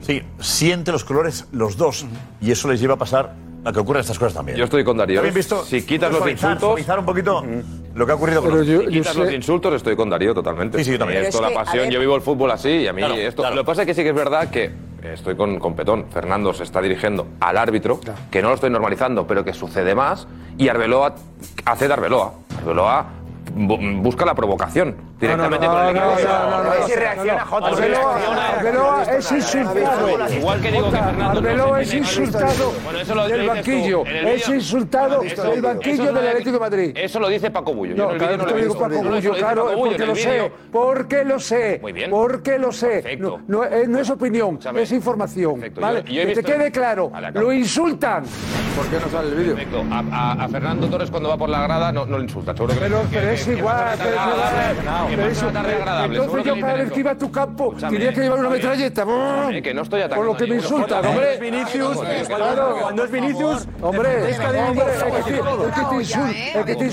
Sí, 0.00 0.22
siente 0.40 0.92
los 0.92 1.04
colores 1.04 1.46
los 1.52 1.76
dos. 1.76 2.06
Y 2.40 2.50
eso 2.50 2.68
les 2.68 2.80
lleva 2.80 2.94
a 2.94 2.98
pasar 2.98 3.34
a 3.64 3.72
que 3.72 3.80
ocurran 3.80 4.00
estas 4.02 4.18
cosas 4.18 4.34
también. 4.34 4.56
Yo 4.56 4.64
estoy 4.64 4.84
con 4.84 4.96
Darío. 4.96 5.16
¿Está 5.16 5.22
bien 5.24 5.34
visto? 5.34 5.64
Si 5.64 5.82
quitas 5.82 6.10
los 6.10 6.18
Suavizar, 6.18 6.50
insultos. 6.52 6.68
suavizar 6.68 6.98
un 7.00 7.04
poquito 7.04 7.44
lo 7.94 8.06
que 8.06 8.12
ha 8.12 8.14
ocurrido 8.14 8.42
con 8.42 8.56
los- 8.58 8.66
si 8.66 8.86
quitas 8.92 9.16
los 9.16 9.32
insultos, 9.32 9.74
estoy 9.74 9.96
con 9.96 10.08
Darío 10.08 10.32
totalmente. 10.34 10.78
Sí, 10.78 10.84
sí, 10.84 10.90
yo 10.92 10.98
también. 10.98 11.24
Esto, 11.24 11.38
es 11.38 11.42
la 11.42 11.48
que, 11.48 11.54
pasión, 11.54 11.84
ver- 11.84 11.92
yo 11.92 12.00
vivo 12.00 12.14
el 12.14 12.22
fútbol 12.22 12.50
así 12.52 12.68
y 12.68 12.86
a 12.86 12.92
mí 12.92 13.00
Claro, 13.02 13.14
esto. 13.16 13.42
claro. 13.42 13.56
Lo 13.56 13.62
que 13.62 13.66
pasa 13.66 13.82
es 13.82 13.86
que 13.86 13.94
sí 13.94 14.02
que 14.02 14.10
es 14.10 14.14
verdad 14.14 14.50
que 14.50 14.70
estoy 15.02 15.34
con, 15.36 15.58
con 15.58 15.74
Petón. 15.74 16.06
Fernando 16.12 16.52
se 16.54 16.62
está 16.62 16.80
dirigiendo 16.80 17.26
al 17.40 17.56
árbitro, 17.58 17.98
que 18.30 18.40
no 18.42 18.48
lo 18.50 18.54
estoy 18.54 18.70
normalizando, 18.70 19.26
pero 19.26 19.44
que 19.44 19.52
sucede 19.52 19.94
más. 19.96 20.28
Y 20.58 20.68
Arbeloa 20.68 21.14
hace 21.64 21.88
de 21.88 21.94
Arbeloa. 21.94 22.34
Arbeloa 22.58 23.06
busca 23.54 24.24
la 24.24 24.34
provocación 24.34 24.96
directamente 25.20 25.66
con 25.66 25.78
el 25.82 25.90
equipo. 25.96 26.06
A 26.28 26.60
ver 26.62 26.82
si 26.84 26.92
reacciona 26.94 27.44
Jota. 27.46 27.66
Arbeloa, 27.68 28.18
Arbeloa 28.56 29.02
es 29.04 29.32
insultado. 29.32 30.28
Igual 30.30 30.60
que 30.60 30.72
digo 30.72 30.90
que 30.90 30.96
Fernando 30.98 31.38
Arbeloa 31.38 31.68
no 31.68 31.76
es 31.78 31.94
insultado 31.94 32.72
lo 33.14 33.28
del 33.28 33.46
banquillo. 33.48 34.04
Es 34.06 34.48
insultado 34.48 35.20
del 35.20 35.62
banquillo 35.62 36.12
no 36.12 36.20
del 36.20 36.28
Atlético 36.28 36.52
de 36.52 36.60
Madrid. 36.60 36.92
Eso 36.96 37.20
lo 37.20 37.28
dice 37.28 37.50
Paco 37.50 37.74
Bullo. 37.74 37.94
Yo 37.94 38.12
No, 38.12 38.18
claro 38.18 38.36
no 38.36 38.44
te 38.46 38.50
lo 38.52 38.56
digo. 38.60 38.74
Paco 38.78 39.02
No, 39.02 39.10
Bullo, 39.10 39.32
lo 39.32 39.38
claro, 39.38 39.70
porque 39.76 40.06
lo 40.06 40.14
sé, 40.16 40.52
porque 40.72 41.24
lo 41.24 41.38
sé, 41.40 41.78
Muy 41.82 41.92
bien. 41.92 42.10
porque 42.10 42.58
lo 42.58 42.72
sé. 42.72 43.16
No, 43.18 43.40
no, 43.46 43.64
eh, 43.64 43.84
no 43.88 43.98
es 43.98 44.10
opinión, 44.10 44.58
es 44.76 44.92
información, 44.92 45.60
que 45.60 45.70
te 45.70 46.42
quede 46.42 46.70
claro, 46.70 47.10
lo 47.34 47.52
insultan. 47.52 48.24
¿Por 48.76 48.86
qué 48.88 48.98
no 49.04 49.10
sale 49.10 49.28
el 49.30 49.34
vídeo? 49.36 49.54
Perfecto. 49.54 49.84
A, 49.90 50.04
a- 50.12 50.44
a 50.44 50.48
Fernando 50.48 50.86
Torres 50.88 51.10
cuando 51.10 51.30
va 51.30 51.36
por 51.38 51.48
la 51.48 51.62
grada 51.62 51.90
no, 51.92 52.04
no 52.04 52.18
le 52.18 52.24
insulta. 52.24 52.52
Seguro 52.54 52.74
que 52.74 52.80
Pero, 52.80 53.00
que- 53.02 53.08
pero 53.10 53.28
que- 53.28 53.34
es 53.34 53.44
que 53.46 53.52
igual, 53.54 53.98
es. 55.08 55.16
Que 55.16 55.22
pasa 55.22 55.30
eso- 55.32 55.48
una 55.48 55.62
tarde 55.62 55.74
agradable. 55.74 56.18
Entonces 56.18 56.44
yo 56.44 56.60
cada 56.60 56.74
vez 56.74 56.92
que 56.92 57.00
iba 57.00 57.10
a 57.10 57.18
tu 57.18 57.30
campo 57.32 57.74
tenía 57.78 58.12
que 58.12 58.20
llevar 58.20 58.38
una 58.40 58.50
metralleta. 58.50 59.04
Que 59.62 59.74
no 59.74 59.82
estoy 59.82 60.00
atacando 60.02 60.16
Por 60.16 60.26
lo 60.26 60.36
que 60.36 60.46
me 60.46 60.56
insultan, 60.56 61.06
hombre. 61.06 61.34
es 61.34 61.40
Vinicius, 61.40 61.98
Claro, 62.26 62.76
cuando 62.82 63.04
es 63.04 63.10
Vinicius, 63.10 63.68
hombre, 63.82 64.30
es 64.30 64.38
que 64.38 64.44
es 64.46 64.46
es 64.46 65.84
te 65.88 65.96
insultan, 65.96 66.54
es 66.54 66.64
que 66.64 66.74
te 66.76 66.84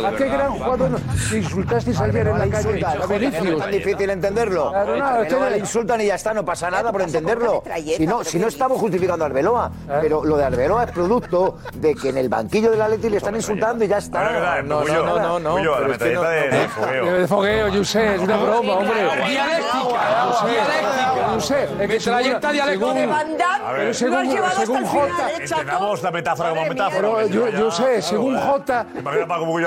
de 0.00 0.06
¿A 0.06 0.10
qué 0.16 0.24
gran 0.28 0.52
jugador 0.52 0.90
no? 0.90 0.98
te 1.30 1.38
insultasteis 1.38 2.00
ayer 2.00 2.26
en 2.28 2.38
la 2.38 2.46
calle? 2.48 2.84
A 2.84 2.92
Es 2.94 3.08
Vinicius. 3.08 3.58
tan 3.60 3.70
difícil 3.70 4.10
entenderlo. 4.10 4.70
Claro, 4.70 4.96
no, 4.96 5.22
es 5.22 5.52
le 5.52 5.58
insultan 5.58 6.00
y 6.00 6.06
ya 6.06 6.14
está, 6.14 6.34
no 6.34 6.44
pasa 6.44 6.70
nada 6.70 6.90
por 6.92 7.02
entenderlo. 7.02 7.62
Si 7.96 8.06
no, 8.06 8.24
si 8.24 8.38
no 8.38 8.48
estamos 8.48 8.78
justificando 8.78 9.24
a 9.24 9.26
Arbeloa, 9.28 9.70
¿Eh? 9.88 9.98
pero 10.02 10.24
lo 10.24 10.36
de 10.36 10.44
Arbeloa 10.44 10.84
es 10.84 10.92
producto 10.92 11.58
de 11.74 11.94
que 11.94 12.08
en 12.10 12.18
el 12.18 12.28
banquillo 12.28 12.70
del 12.70 12.82
Atleti 12.82 13.08
le 13.10 13.16
están 13.18 13.34
insultando 13.36 13.84
y 13.84 13.88
ya 13.88 13.98
está. 13.98 14.62
No, 14.62 14.84
no, 14.84 15.18
no, 15.18 15.38
no. 15.38 15.80
La 15.80 15.88
metralleta 15.88 16.30
de 16.30 16.68
fogueo. 16.68 17.26
De 17.42 17.48
fogueo, 17.48 17.68
yo 17.68 17.84
sé, 17.84 18.14
es 18.14 18.20
una 18.20 18.36
broma, 18.36 18.72
hombre. 18.74 19.08
Yo 21.32 21.40
sé, 21.40 21.64
es 21.80 21.88
que 21.90 22.00
según- 22.00 22.52
dialéctica. 22.52 22.92
según- 22.92 23.10
Van 23.10 23.36
Damme, 23.36 23.64
Pero 23.64 23.82
lo 23.82 23.90
has 23.90 23.96
según, 23.96 24.22
llevado 24.28 24.46
hasta 24.46 24.60
según 24.60 24.76
el 24.78 24.86
final, 24.86 25.10
Jota, 25.10 25.30
¿eh? 25.30 25.34
Entendamos 25.40 26.02
la 26.02 26.10
metáfora 26.10 26.48
como 26.50 26.64
metáfora. 26.66 27.26
Yo, 27.26 27.70
sé, 27.70 28.02
según 28.02 28.36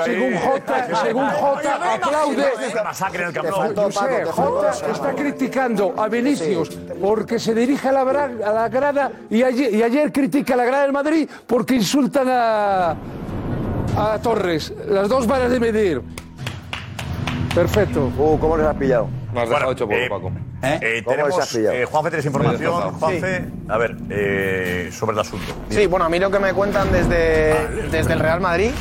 ahí. 0.02 0.14
según 0.14 0.36
Jota, 0.38 0.96
según 1.04 1.30
Jota 1.30 1.94
aplaude. 1.94 2.52
Masacre 2.84 3.22
en 3.22 3.28
el 3.28 3.34
está 4.90 5.14
criticando 5.14 5.94
a 5.96 6.08
Vinicius 6.08 6.70
porque 7.00 7.38
se 7.38 7.54
dirige 7.54 7.88
a 7.88 7.92
la, 7.92 8.00
a 8.02 8.52
la 8.52 8.68
grada 8.68 9.10
y 9.28 9.42
ayer, 9.42 9.74
y 9.74 9.82
ayer 9.82 10.12
critica 10.12 10.54
a 10.54 10.56
la 10.56 10.64
grada 10.64 10.82
del 10.82 10.92
Madrid 10.92 11.28
porque 11.46 11.74
insultan 11.74 12.28
a, 12.30 12.90
a 13.96 14.18
Torres. 14.22 14.72
Las 14.88 15.08
dos 15.08 15.26
varas 15.26 15.50
de 15.50 15.60
medir. 15.60 16.02
Perfecto. 17.56 18.12
Uh, 18.18 18.38
¿cómo 18.38 18.54
les 18.58 18.66
has 18.66 18.76
pillado? 18.76 19.08
Me 19.32 19.40
has 19.40 19.48
dejado 19.48 19.72
hecho 19.72 19.88
por 19.88 20.08
Paco. 20.10 20.30
Eh, 20.62 21.02
¿Cómo 21.02 21.16
les 21.16 21.38
has 21.38 21.48
tenemos, 21.48 21.48
pillado? 21.54 21.72
eh, 21.74 21.84
Juanfe, 21.86 22.10
tienes 22.10 22.26
información. 22.26 22.60
destrozado. 22.60 22.92
Juanfe, 22.98 23.44
a 23.66 23.78
ver, 23.78 23.96
eh, 24.10 24.90
sobre 24.92 25.14
el 25.14 25.18
asunto. 25.20 25.46
Sí, 25.70 25.86
bueno, 25.86 26.04
a 26.04 26.10
mí 26.10 26.18
lo 26.18 26.30
que 26.30 26.38
me 26.38 26.52
cuentan 26.52 26.92
desde, 26.92 27.88
desde 27.90 28.12
el 28.12 28.20
Real 28.20 28.42
Madrid, 28.42 28.72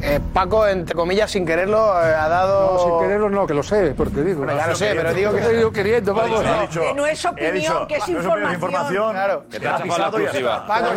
eh, 0.00 0.20
Paco, 0.32 0.64
entre 0.66 0.94
comillas, 0.94 1.30
sin 1.30 1.44
quererlo, 1.44 1.92
eh, 2.00 2.14
ha 2.14 2.28
dado... 2.28 2.74
No, 2.74 2.78
sin 2.78 2.98
quererlo 3.00 3.28
no, 3.30 3.46
que 3.46 3.54
lo 3.54 3.62
sé, 3.62 3.94
porque 3.96 4.22
digo. 4.22 4.38
Bueno, 4.38 4.56
ya 4.56 4.66
lo 4.68 4.74
sé, 4.74 4.94
pero 4.94 5.12
digo 5.12 5.32
que... 5.32 5.58
Ido 5.58 5.70
queriendo, 5.72 6.14
vamos. 6.14 6.42
Que 6.70 6.94
no 6.94 7.06
es 7.06 7.24
opinión, 7.24 7.54
dicho, 7.54 7.86
que 7.88 7.96
es 7.96 8.08
información. 8.08 8.54
información. 8.54 9.12
Claro. 9.12 9.44
Que 9.50 9.58
te 9.58 9.66
ha 9.68 9.74
ha 9.74 9.78
chafado 9.78 10.18
la 10.18 10.28
exclusiva. 10.28 10.56
está. 10.56 10.66
Paco, 10.66 10.88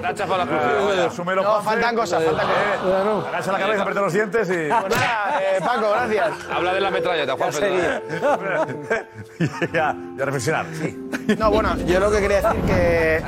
Te 0.00 0.06
ha 0.06 0.14
chafado 0.14 0.44
la 0.44 1.04
exclusiva. 1.04 1.34
No, 1.34 1.62
faltan 1.62 1.96
cosas, 1.96 2.22
faltan 2.24 2.46
cosas. 2.46 3.26
Agacha 3.28 3.52
la 3.52 3.58
cabeza, 3.58 3.82
aprieta 3.82 4.00
los 4.00 4.12
dientes 4.12 4.48
y... 4.50 4.52
Pues 4.52 4.68
nada, 4.68 5.40
eh, 5.40 5.58
Paco, 5.60 5.90
gracias. 5.90 6.30
Habla 6.52 6.74
de 6.74 6.80
la 6.80 6.90
metralleta, 6.90 7.34
Juan 7.34 7.50
ya, 9.72 9.96
ya 10.16 10.24
reflexionar. 10.24 10.66
No, 11.38 11.50
bueno, 11.50 11.76
yo 11.78 11.98
lo 12.00 12.10
que 12.10 12.20
quería 12.20 12.42
decir 12.42 12.60
que... 12.62 13.22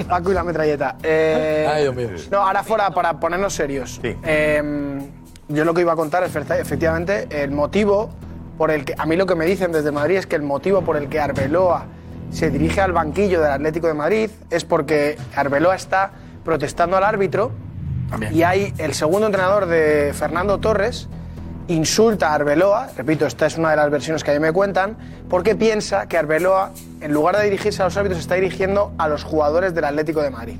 Paco 0.08 0.30
y 0.30 0.34
la 0.34 0.44
metralleta. 0.44 0.96
Eh, 1.12 1.66
Ay, 1.68 1.82
Dios 1.82 1.94
mío. 1.96 2.08
No, 2.30 2.38
ahora 2.38 2.62
fuera, 2.62 2.90
para 2.90 3.18
ponernos 3.18 3.52
serios. 3.54 4.00
Eh, 4.02 4.62
yo 5.48 5.64
lo 5.64 5.74
que 5.74 5.80
iba 5.80 5.92
a 5.92 5.96
contar 5.96 6.22
es 6.24 6.34
efecti- 6.34 6.60
efectivamente 6.60 7.26
el 7.30 7.50
motivo 7.50 8.10
por 8.56 8.70
el 8.70 8.84
que. 8.84 8.94
A 8.96 9.06
mí 9.06 9.16
lo 9.16 9.26
que 9.26 9.34
me 9.34 9.44
dicen 9.46 9.72
desde 9.72 9.90
Madrid 9.90 10.16
es 10.18 10.26
que 10.26 10.36
el 10.36 10.42
motivo 10.42 10.82
por 10.82 10.96
el 10.96 11.08
que 11.08 11.18
Arbeloa 11.20 11.86
se 12.30 12.50
dirige 12.50 12.80
al 12.80 12.92
banquillo 12.92 13.40
del 13.40 13.50
Atlético 13.50 13.88
de 13.88 13.94
Madrid 13.94 14.30
es 14.50 14.64
porque 14.64 15.16
Arbeloa 15.34 15.74
está 15.74 16.12
protestando 16.44 16.96
al 16.96 17.04
árbitro 17.04 17.50
y 18.32 18.42
hay 18.44 18.72
el 18.78 18.94
segundo 18.94 19.26
entrenador 19.26 19.66
de 19.66 20.12
Fernando 20.14 20.58
Torres 20.58 21.08
insulta 21.68 22.30
a 22.30 22.34
Arbeloa, 22.34 22.88
repito, 22.96 23.26
esta 23.26 23.46
es 23.46 23.56
una 23.56 23.70
de 23.70 23.76
las 23.76 23.90
versiones 23.90 24.24
que 24.24 24.32
a 24.32 24.34
mí 24.34 24.40
me 24.40 24.50
cuentan, 24.52 24.96
porque 25.28 25.54
piensa 25.54 26.06
que 26.08 26.18
Arbeloa, 26.18 26.72
en 27.00 27.12
lugar 27.12 27.36
de 27.36 27.44
dirigirse 27.44 27.82
a 27.82 27.84
los 27.84 27.96
árbitros, 27.96 28.20
está 28.20 28.34
dirigiendo 28.34 28.92
a 28.98 29.06
los 29.08 29.22
jugadores 29.22 29.72
del 29.74 29.84
Atlético 29.84 30.20
de 30.22 30.30
Madrid. 30.30 30.56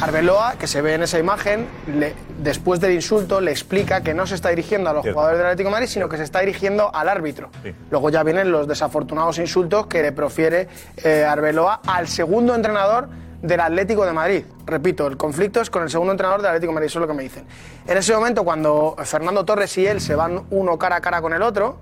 Arbeloa, 0.00 0.54
que 0.58 0.66
se 0.66 0.80
ve 0.80 0.94
en 0.94 1.02
esa 1.02 1.18
imagen, 1.18 1.66
le- 1.86 2.14
después 2.38 2.80
del 2.80 2.92
insulto 2.92 3.40
le 3.40 3.50
explica 3.50 4.00
que 4.02 4.14
no 4.14 4.26
se 4.26 4.34
está 4.34 4.48
dirigiendo 4.48 4.88
a 4.88 4.92
los 4.94 5.02
Cierto. 5.02 5.14
jugadores 5.14 5.38
del 5.38 5.46
Atlético 5.48 5.68
de 5.68 5.72
Madrid, 5.72 5.88
sino 5.88 6.08
que 6.08 6.16
se 6.16 6.22
está 6.22 6.40
dirigiendo 6.40 6.94
al 6.94 7.08
árbitro. 7.08 7.50
Luego 7.90 8.08
ya 8.10 8.22
vienen 8.22 8.50
los 8.50 8.66
desafortunados 8.66 9.38
insultos 9.38 9.86
que 9.88 10.00
le 10.02 10.12
profiere 10.12 10.68
eh, 11.04 11.24
Arbeloa 11.24 11.80
al 11.86 12.08
segundo 12.08 12.54
entrenador 12.54 13.08
del 13.42 13.60
Atlético 13.60 14.06
de 14.06 14.12
Madrid. 14.12 14.44
Repito, 14.66 15.06
el 15.06 15.16
conflicto 15.16 15.60
es 15.60 15.68
con 15.70 15.82
el 15.82 15.90
segundo 15.90 16.12
entrenador 16.12 16.40
del 16.40 16.48
Atlético 16.48 16.70
de 16.70 16.74
Madrid, 16.74 16.86
eso 16.86 16.98
es 16.98 17.02
lo 17.02 17.08
que 17.08 17.14
me 17.14 17.22
dicen. 17.22 17.44
En 17.86 17.96
ese 17.98 18.14
momento, 18.14 18.42
cuando 18.44 18.96
Fernando 19.04 19.44
Torres 19.44 19.76
y 19.78 19.86
él 19.86 20.00
se 20.00 20.14
van 20.14 20.42
uno 20.50 20.78
cara 20.78 20.96
a 20.96 21.00
cara 21.00 21.20
con 21.20 21.32
el 21.34 21.42
otro, 21.42 21.76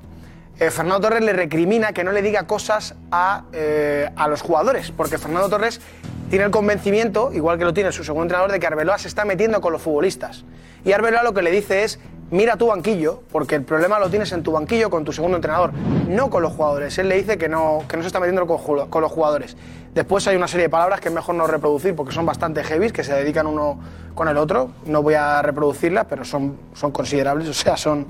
eh, 0.59 0.71
Fernando 0.73 1.01
Torres 1.09 1.23
le 1.23 1.33
recrimina 1.33 1.93
que 1.93 2.03
no 2.03 2.11
le 2.11 2.21
diga 2.23 2.49
cosas 2.49 2.97
a, 3.13 3.45
eh, 3.53 4.11
a 4.17 4.27
los 4.27 4.43
jugadores, 4.43 4.91
porque 4.91 5.19
Fernando 5.19 5.49
Torres 5.49 5.81
tiene 6.29 6.45
el 6.45 6.51
convencimiento, 6.51 7.33
igual 7.33 7.59
que 7.59 7.65
lo 7.65 7.73
tiene 7.73 7.91
su 7.93 8.05
segundo 8.05 8.25
entrenador, 8.25 8.53
de 8.53 8.61
que 8.61 8.67
Arbeloa 8.67 8.99
se 8.99 9.09
está 9.09 9.25
metiendo 9.25 9.61
con 9.61 9.73
los 9.73 9.83
futbolistas. 9.83 10.45
Y 10.85 10.93
Arbeloa 10.93 11.23
lo 11.23 11.33
que 11.33 11.43
le 11.43 11.51
dice 11.51 11.85
es, 11.85 11.99
mira 12.31 12.57
tu 12.57 12.67
banquillo, 12.67 13.23
porque 13.33 13.55
el 13.55 13.63
problema 13.63 13.99
lo 13.99 14.11
tienes 14.11 14.33
en 14.33 14.43
tu 14.43 14.53
banquillo 14.53 14.91
con 14.91 15.05
tu 15.05 15.13
segundo 15.13 15.37
entrenador, 15.37 15.73
no 16.09 16.29
con 16.31 16.43
los 16.43 16.53
jugadores. 16.53 16.99
Él 16.99 17.09
le 17.09 17.17
dice 17.17 17.39
que 17.39 17.49
no, 17.49 17.85
que 17.89 17.97
no 17.97 18.03
se 18.03 18.09
está 18.09 18.21
metiendo 18.21 18.47
con, 18.47 19.03
los 19.03 19.13
jugadores. 19.13 19.57
Después 19.95 20.27
hay 20.29 20.37
una 20.37 20.49
serie 20.49 20.65
de 20.65 20.71
palabras 20.71 21.01
que 21.01 21.09
es 21.09 21.15
mejor 21.15 21.35
no 21.35 21.47
reproducir 21.47 21.95
porque 21.97 22.13
son 22.13 22.27
bastante 22.27 22.63
heavy, 22.63 22.91
que 22.91 23.05
se 23.05 23.15
dedican 23.15 23.47
uno 23.47 23.81
con 24.15 24.29
el 24.29 24.37
otro. 24.37 24.71
No 24.87 25.03
voy 25.03 25.15
a 25.15 25.41
reproducirlas, 25.43 26.07
pero 26.09 26.25
son, 26.25 26.59
son 26.75 26.93
considerables, 26.93 27.49
o 27.49 27.55
sea, 27.55 27.77
son 27.77 28.07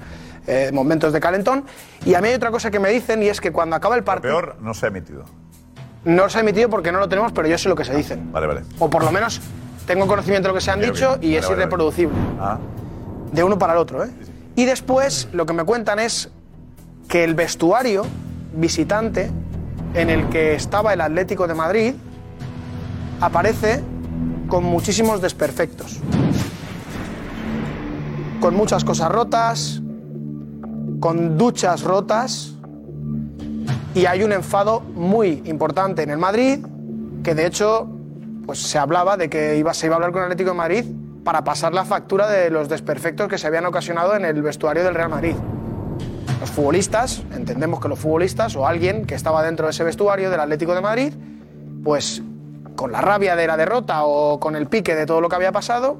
eh, 0.46 0.70
momentos 0.72 1.12
de 1.12 1.20
calentón. 1.20 1.64
Y 2.04 2.14
a 2.14 2.20
mí 2.20 2.28
hay 2.28 2.34
otra 2.34 2.50
cosa 2.50 2.70
que 2.70 2.80
me 2.80 2.90
dicen 2.90 3.22
y 3.22 3.28
es 3.28 3.40
que 3.40 3.52
cuando 3.52 3.76
acaba 3.76 3.96
el 3.96 4.04
partido... 4.04 4.34
Peor, 4.34 4.56
no 4.60 4.74
se 4.74 4.86
ha 4.86 4.88
emitido. 4.88 5.24
No 6.04 6.28
se 6.28 6.38
ha 6.38 6.40
emitido 6.40 6.68
porque 6.70 6.92
no 6.92 6.98
lo 7.00 7.08
tenemos, 7.08 7.32
pero 7.32 7.48
yo 7.48 7.58
sé 7.58 7.68
lo 7.68 7.74
que 7.76 7.84
se 7.84 7.94
dicen. 7.94 8.32
Vale, 8.32 8.46
vale. 8.46 8.62
O 8.78 8.88
por 8.88 9.04
lo 9.04 9.10
menos 9.12 9.40
tengo 9.86 10.06
conocimiento 10.06 10.48
de 10.48 10.52
lo 10.52 10.54
que 10.54 10.64
se 10.64 10.70
han 10.70 10.80
dicho 10.80 11.18
y 11.20 11.34
es 11.34 11.42
Vale, 11.42 11.54
vale, 11.54 11.62
irreproducible. 11.62 12.16
Ah, 12.40 12.58
De 13.32 13.42
uno 13.42 13.58
para 13.58 13.72
el 13.74 13.78
otro, 13.78 14.04
¿eh? 14.04 14.10
Y 14.54 14.64
después 14.64 15.28
lo 15.32 15.46
que 15.46 15.52
me 15.52 15.64
cuentan 15.64 15.98
es 15.98 16.30
que 17.08 17.24
el 17.24 17.34
vestuario 17.34 18.04
visitante 18.54 19.30
en 19.94 20.10
el 20.10 20.28
que 20.28 20.54
estaba 20.54 20.92
el 20.92 21.00
Atlético 21.00 21.46
de 21.46 21.54
Madrid 21.54 21.94
aparece 23.20 23.82
con 24.48 24.64
muchísimos 24.64 25.20
desperfectos. 25.20 26.00
Con 28.40 28.54
muchas 28.54 28.84
cosas 28.84 29.10
rotas, 29.10 29.80
con 31.00 31.36
duchas 31.38 31.82
rotas 31.82 32.54
y 33.94 34.06
hay 34.06 34.23
un 34.23 34.32
enfado 34.32 34.81
muy 34.81 35.43
importante 35.44 36.02
en 36.02 36.10
el 36.10 36.19
Madrid 36.19 36.65
que 37.23 37.35
de 37.35 37.47
hecho 37.47 37.89
pues 38.47 38.60
se 38.60 38.78
hablaba 38.78 39.16
de 39.16 39.28
que 39.28 39.56
iba, 39.56 39.74
se 39.74 39.86
iba 39.86 39.94
a 39.94 39.97
hablar 39.97 40.12
con 40.12 40.23
el 40.23 40.27
Atlético 40.27 40.51
de 40.51 40.56
Madrid 40.56 40.85
para 41.24 41.44
pasar 41.44 41.74
la 41.74 41.85
factura 41.85 42.28
de 42.28 42.48
los 42.48 42.69
desperfectos 42.69 43.28
que 43.28 43.36
se 43.36 43.47
habían 43.47 43.66
ocasionado 43.66 44.15
en 44.15 44.24
el 44.24 44.40
vestuario 44.40 44.82
del 44.85 44.94
Real 44.94 45.10
Madrid. 45.10 45.35
Los 46.40 46.51
futbolistas, 46.51 47.23
entendemos 47.35 47.81
que 47.81 47.89
los 47.89 47.98
futbolistas 47.98 48.56
o 48.56 48.66
alguien 48.66 49.05
que 49.05 49.15
estaba 49.15 49.43
dentro 49.43 49.66
de 49.66 49.73
ese 49.73 49.85
vestuario 49.85 50.31
del 50.31 50.40
Atlético 50.40 50.74
de 50.74 50.81
Madrid, 50.81 51.12
pues 51.85 52.23
con 52.77 52.93
la 52.93 53.01
rabia 53.01 53.36
de 53.36 53.47
la 53.47 53.56
derrota 53.56 54.05
o 54.05 54.40
con 54.40 54.56
el 54.56 54.69
pique 54.69 54.94
de 54.94 55.05
todo 55.05 55.20
lo 55.20 55.28
que 55.28 55.36
había 55.36 55.52
pasado, 55.52 55.98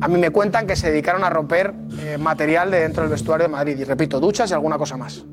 a 0.00 0.08
mí 0.08 0.18
me 0.18 0.30
cuentan 0.30 0.66
que 0.66 0.76
se 0.76 0.90
dedicaron 0.90 1.24
a 1.24 1.30
romper 1.30 1.74
eh, 1.98 2.16
material 2.18 2.70
de 2.70 2.80
dentro 2.80 3.02
del 3.02 3.10
vestuario 3.10 3.46
de 3.46 3.52
Madrid. 3.52 3.78
Y 3.78 3.84
repito, 3.84 4.20
duchas 4.20 4.50
y 4.50 4.54
alguna 4.54 4.78
cosa 4.78 4.96
más. 4.96 5.24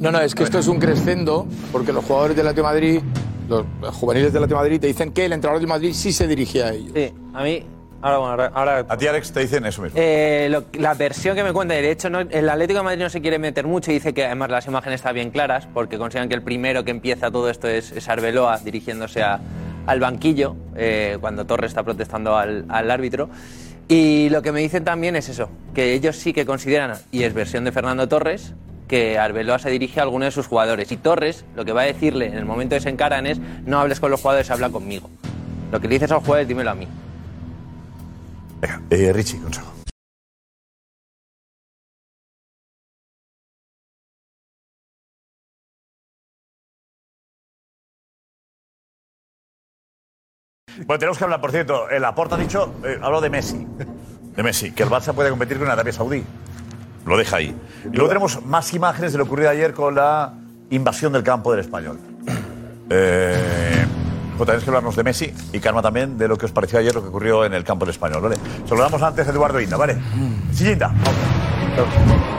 No, 0.00 0.12
no, 0.12 0.20
es 0.20 0.34
que 0.34 0.44
esto 0.44 0.58
es 0.58 0.68
un 0.68 0.78
crescendo, 0.78 1.46
porque 1.72 1.92
los 1.92 2.04
jugadores 2.04 2.36
del 2.36 2.46
Atlético 2.46 2.68
de 2.68 2.74
Madrid, 2.74 3.00
los 3.48 3.94
juveniles 3.96 4.32
del 4.32 4.42
Atlético 4.44 4.60
de 4.60 4.68
Madrid, 4.68 4.80
te 4.80 4.86
dicen 4.86 5.12
que 5.12 5.24
el 5.24 5.32
entrenador 5.32 5.60
del 5.60 5.68
Madrid 5.68 5.92
sí 5.92 6.12
se 6.12 6.26
dirigía 6.26 6.66
a 6.68 6.72
ellos. 6.72 6.92
Sí, 6.94 7.12
a 7.34 7.42
mí. 7.42 7.64
Ahora, 8.00 8.18
bueno, 8.18 8.30
ahora- 8.30 8.52
ahora 8.54 8.86
A 8.88 8.96
ti, 8.96 9.08
Alex, 9.08 9.32
te 9.32 9.40
dicen 9.40 9.66
eso 9.66 9.82
mismo. 9.82 9.98
Eh, 10.00 10.46
lo- 10.52 10.66
la 10.80 10.94
versión 10.94 11.34
que 11.34 11.42
me 11.42 11.52
cuenta, 11.52 11.74
de 11.74 11.90
hecho, 11.90 12.08
no- 12.08 12.20
el 12.20 12.48
Atlético 12.48 12.78
de 12.78 12.84
Madrid 12.84 13.02
no 13.02 13.10
se 13.10 13.20
quiere 13.20 13.40
meter 13.40 13.66
mucho 13.66 13.90
y 13.90 13.94
dice 13.94 14.14
que 14.14 14.24
además 14.24 14.50
las 14.50 14.66
imágenes 14.68 15.00
están 15.00 15.14
bien 15.14 15.30
claras 15.30 15.66
porque 15.74 15.98
consideran 15.98 16.28
que 16.28 16.36
el 16.36 16.42
primero 16.42 16.84
que 16.84 16.92
empieza 16.92 17.32
todo 17.32 17.50
esto 17.50 17.66
es, 17.66 17.90
es 17.90 18.08
Arbeloa 18.08 18.58
dirigiéndose 18.58 19.22
a- 19.24 19.40
al 19.86 19.98
banquillo 19.98 20.54
eh, 20.76 21.18
cuando 21.20 21.44
Torres 21.44 21.70
está 21.72 21.82
protestando 21.82 22.36
al, 22.36 22.66
al 22.68 22.88
árbitro. 22.88 23.30
Y 23.88 24.28
lo 24.28 24.42
que 24.42 24.52
me 24.52 24.60
dicen 24.60 24.84
también 24.84 25.16
es 25.16 25.28
eso, 25.28 25.48
que 25.74 25.94
ellos 25.94 26.14
sí 26.16 26.32
que 26.32 26.46
consideran, 26.46 26.92
y 27.10 27.24
es 27.24 27.34
versión 27.34 27.64
de 27.64 27.72
Fernando 27.72 28.06
Torres, 28.06 28.52
que 28.88 29.18
Arbeloa 29.18 29.58
se 29.58 29.70
dirige 29.70 30.00
a 30.00 30.04
alguno 30.04 30.24
de 30.24 30.30
sus 30.30 30.46
jugadores. 30.46 30.90
Y 30.90 30.96
Torres 30.96 31.44
lo 31.54 31.64
que 31.64 31.72
va 31.72 31.82
a 31.82 31.84
decirle 31.84 32.26
en 32.26 32.38
el 32.38 32.44
momento 32.44 32.74
que 32.74 32.80
se 32.80 32.88
encaran 32.88 33.26
es, 33.26 33.38
no 33.64 33.78
hables 33.78 34.00
con 34.00 34.10
los 34.10 34.20
jugadores, 34.20 34.50
habla 34.50 34.70
conmigo. 34.70 35.08
Lo 35.70 35.80
que 35.80 35.86
le 35.86 35.94
dices 35.94 36.10
a 36.10 36.14
los 36.14 36.24
jugadores, 36.24 36.48
dímelo 36.48 36.70
a 36.70 36.74
mí. 36.74 36.88
Eh, 38.90 39.12
Richie, 39.12 39.38
consejo. 39.38 39.72
Bueno, 50.86 51.00
tenemos 51.00 51.18
que 51.18 51.24
hablar, 51.24 51.40
por 51.40 51.50
cierto, 51.50 51.90
el 51.90 52.02
Laporta 52.02 52.36
ha 52.36 52.38
dicho, 52.38 52.72
eh, 52.84 52.98
habló 53.02 53.20
de 53.20 53.28
Messi, 53.28 53.66
de 54.36 54.42
Messi, 54.42 54.70
que 54.70 54.84
el 54.84 54.88
Barça 54.88 55.12
puede 55.12 55.28
competir 55.28 55.58
con 55.58 55.68
Arabia 55.68 55.92
Saudí. 55.92 56.24
Lo 57.08 57.16
deja 57.16 57.36
ahí. 57.36 57.56
Y 57.90 57.96
luego 57.96 58.08
tenemos 58.08 58.44
más 58.44 58.72
imágenes 58.74 59.12
de 59.12 59.18
lo 59.18 59.24
ocurrido 59.24 59.50
ayer 59.50 59.72
con 59.72 59.94
la 59.94 60.34
invasión 60.70 61.12
del 61.12 61.22
campo 61.22 61.50
del 61.50 61.60
Español. 61.60 61.98
Eh, 62.90 63.84
pues 64.38 64.46
tenéis 64.46 64.64
que 64.64 64.70
hablarnos 64.70 64.96
de 64.96 65.04
Messi 65.04 65.30
y 65.52 65.60
Karma 65.60 65.82
también 65.82 66.16
de 66.16 66.26
lo 66.26 66.38
que 66.38 66.46
os 66.46 66.52
pareció 66.52 66.78
ayer 66.78 66.94
lo 66.94 67.02
que 67.02 67.08
ocurrió 67.08 67.44
en 67.44 67.52
el 67.52 67.62
campo 67.62 67.84
del 67.84 67.92
Español, 67.92 68.22
¿vale? 68.22 68.36
Saludamos 68.66 69.02
antes 69.02 69.28
a 69.28 69.30
Eduardo 69.30 69.60
Inda, 69.60 69.76
¿vale? 69.76 69.98
Sí, 70.52 70.70
Inda. 70.70 70.94
Cuidado, 71.74 72.37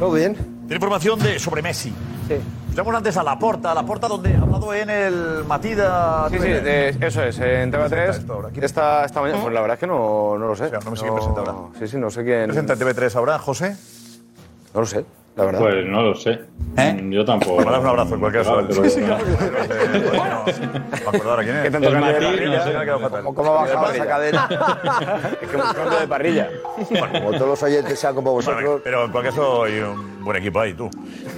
todo? 0.00 0.12
Bien. 0.12 0.34
Tiene 0.34 0.74
información 0.74 1.18
de, 1.20 1.38
sobre 1.38 1.62
Messi. 1.62 1.90
Sí. 2.28 2.34
Escuchamos 2.70 2.94
antes 2.94 3.16
a 3.16 3.22
Laporta, 3.24 3.74
Laporta 3.74 4.06
donde 4.08 4.34
ha 4.34 4.40
hablado 4.40 4.72
en 4.74 4.88
el 4.90 5.44
Matida. 5.46 6.28
Sí, 6.30 6.36
sí, 6.38 6.48
de- 6.48 6.96
eso 7.00 7.22
es, 7.24 7.38
en 7.40 7.72
TV3. 7.72 8.52
Esta, 8.62 9.04
esta 9.04 9.20
mañana, 9.20 9.40
pues 9.42 9.52
la 9.52 9.60
verdad 9.60 9.74
es 9.74 9.80
que 9.80 9.86
no, 9.88 10.38
no 10.38 10.46
lo 10.46 10.54
sé. 10.56 10.70
no 10.70 10.90
me 10.90 10.96
sigue 10.96 11.10
presenta 11.12 11.40
ahora. 11.40 11.54
Sí, 11.78 11.88
sí, 11.88 11.96
no 11.96 12.10
sé 12.10 12.22
quién. 12.24 12.46
¿Presenta 12.46 12.74
en 12.74 12.78
TV3 12.78 13.14
ahora, 13.16 13.38
José? 13.40 13.76
No 14.72 14.80
lo 14.82 14.86
sé, 14.86 15.04
la 15.36 15.44
verdad. 15.44 15.60
Pues 15.60 15.86
no 15.86 16.02
lo 16.02 16.14
sé. 16.14 16.40
¿Eh? 16.76 17.08
Yo 17.10 17.24
tampoco. 17.24 17.64
Me 17.64 17.70
das 17.70 17.80
un 17.80 17.86
abrazo 17.86 18.14
en 18.14 18.20
cualquier 18.20 18.44
caso. 18.44 18.66
Claro, 18.66 18.84
Sí, 18.84 18.90
sí, 18.90 19.00
claro. 19.00 19.24
No 19.24 20.90
me 20.90 21.08
acuerdo 21.08 21.30
ahora 21.30 21.42
quién 21.42 21.56
es. 21.56 21.62
¿Qué 21.62 21.70
tanto 21.70 21.90
cambio 21.90 22.12
de 22.12 22.20
parrilla? 22.20 22.56
no 22.56 22.64
sé. 22.64 23.24
¿Cómo 23.34 23.54
ha 23.54 23.62
bajado 23.62 23.92
esa 23.92 24.06
cadena? 24.06 24.48
Es 25.40 25.48
que 25.48 25.56
un 25.56 25.62
cambio 25.62 25.98
de 25.98 26.08
parrilla. 26.08 26.48
Como 27.12 27.30
todos 27.32 27.48
los 27.48 27.62
oyentes 27.62 27.98
sean 27.98 28.14
como 28.14 28.32
vosotros. 28.32 28.62
Bueno, 28.62 28.80
pero 28.82 29.04
en 29.04 29.12
cualquier 29.12 29.34
caso 29.34 29.64
hay 29.64 29.78
un 29.80 30.24
buen 30.24 30.36
equipo 30.36 30.60
ahí, 30.60 30.74
tú. 30.74 30.90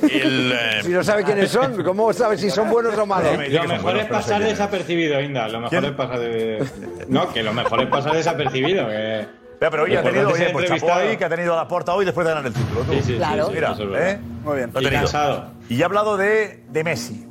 El, 0.02 0.52
eh, 0.58 0.80
Si 0.82 0.90
no 0.90 1.02
sabe 1.04 1.24
quiénes 1.24 1.50
son, 1.50 1.82
¿cómo 1.82 2.12
sabes 2.12 2.40
si 2.40 2.50
son 2.50 2.70
buenos 2.70 2.96
o 2.96 3.06
malos? 3.06 3.36
Lo 3.48 3.64
mejor 3.64 3.96
es 3.96 4.06
pasar 4.06 4.42
desapercibido, 4.42 5.20
Inda. 5.20 5.48
Lo 5.48 5.60
mejor 5.60 5.84
es 5.84 5.92
pasar 5.92 6.18
de. 6.18 6.64
No, 7.08 7.32
que 7.32 7.42
lo 7.42 7.52
mejor 7.52 7.82
es 7.82 7.88
pasar 7.88 8.14
desapercibido. 8.14 8.88
Que... 8.88 9.41
Pero 9.70 9.84
hoy 9.84 9.96
ha 9.96 10.02
tenido, 10.02 10.28
oye, 10.30 10.50
pues 10.52 10.70
que 11.16 11.24
ha 11.24 11.28
tenido 11.28 11.54
a 11.54 11.56
la 11.56 11.68
puerta 11.68 11.94
hoy 11.94 12.04
después 12.04 12.26
de 12.26 12.32
ganar 12.34 12.46
el 12.46 12.52
título. 12.52 12.80
tú. 12.82 12.92
Sí, 12.92 12.98
sí, 12.98 13.04
sí, 13.12 13.16
Claro. 13.16 13.46
sí, 13.46 13.52
Mira, 13.54 13.72
eso 13.72 13.82
es 13.84 13.90
verdad. 13.90 14.10
¿eh? 14.10 14.20
Muy 14.44 14.56
bien. 14.56 14.70
Lo 14.72 14.78
ha 14.78 14.82
Y 14.82 14.84
tenido. 14.84 15.02
cansado. 15.02 15.44
Y 15.68 15.82
ha 15.82 15.84
hablado 15.86 16.16
de, 16.16 16.64
de 16.70 16.84
Messi. 16.84 17.26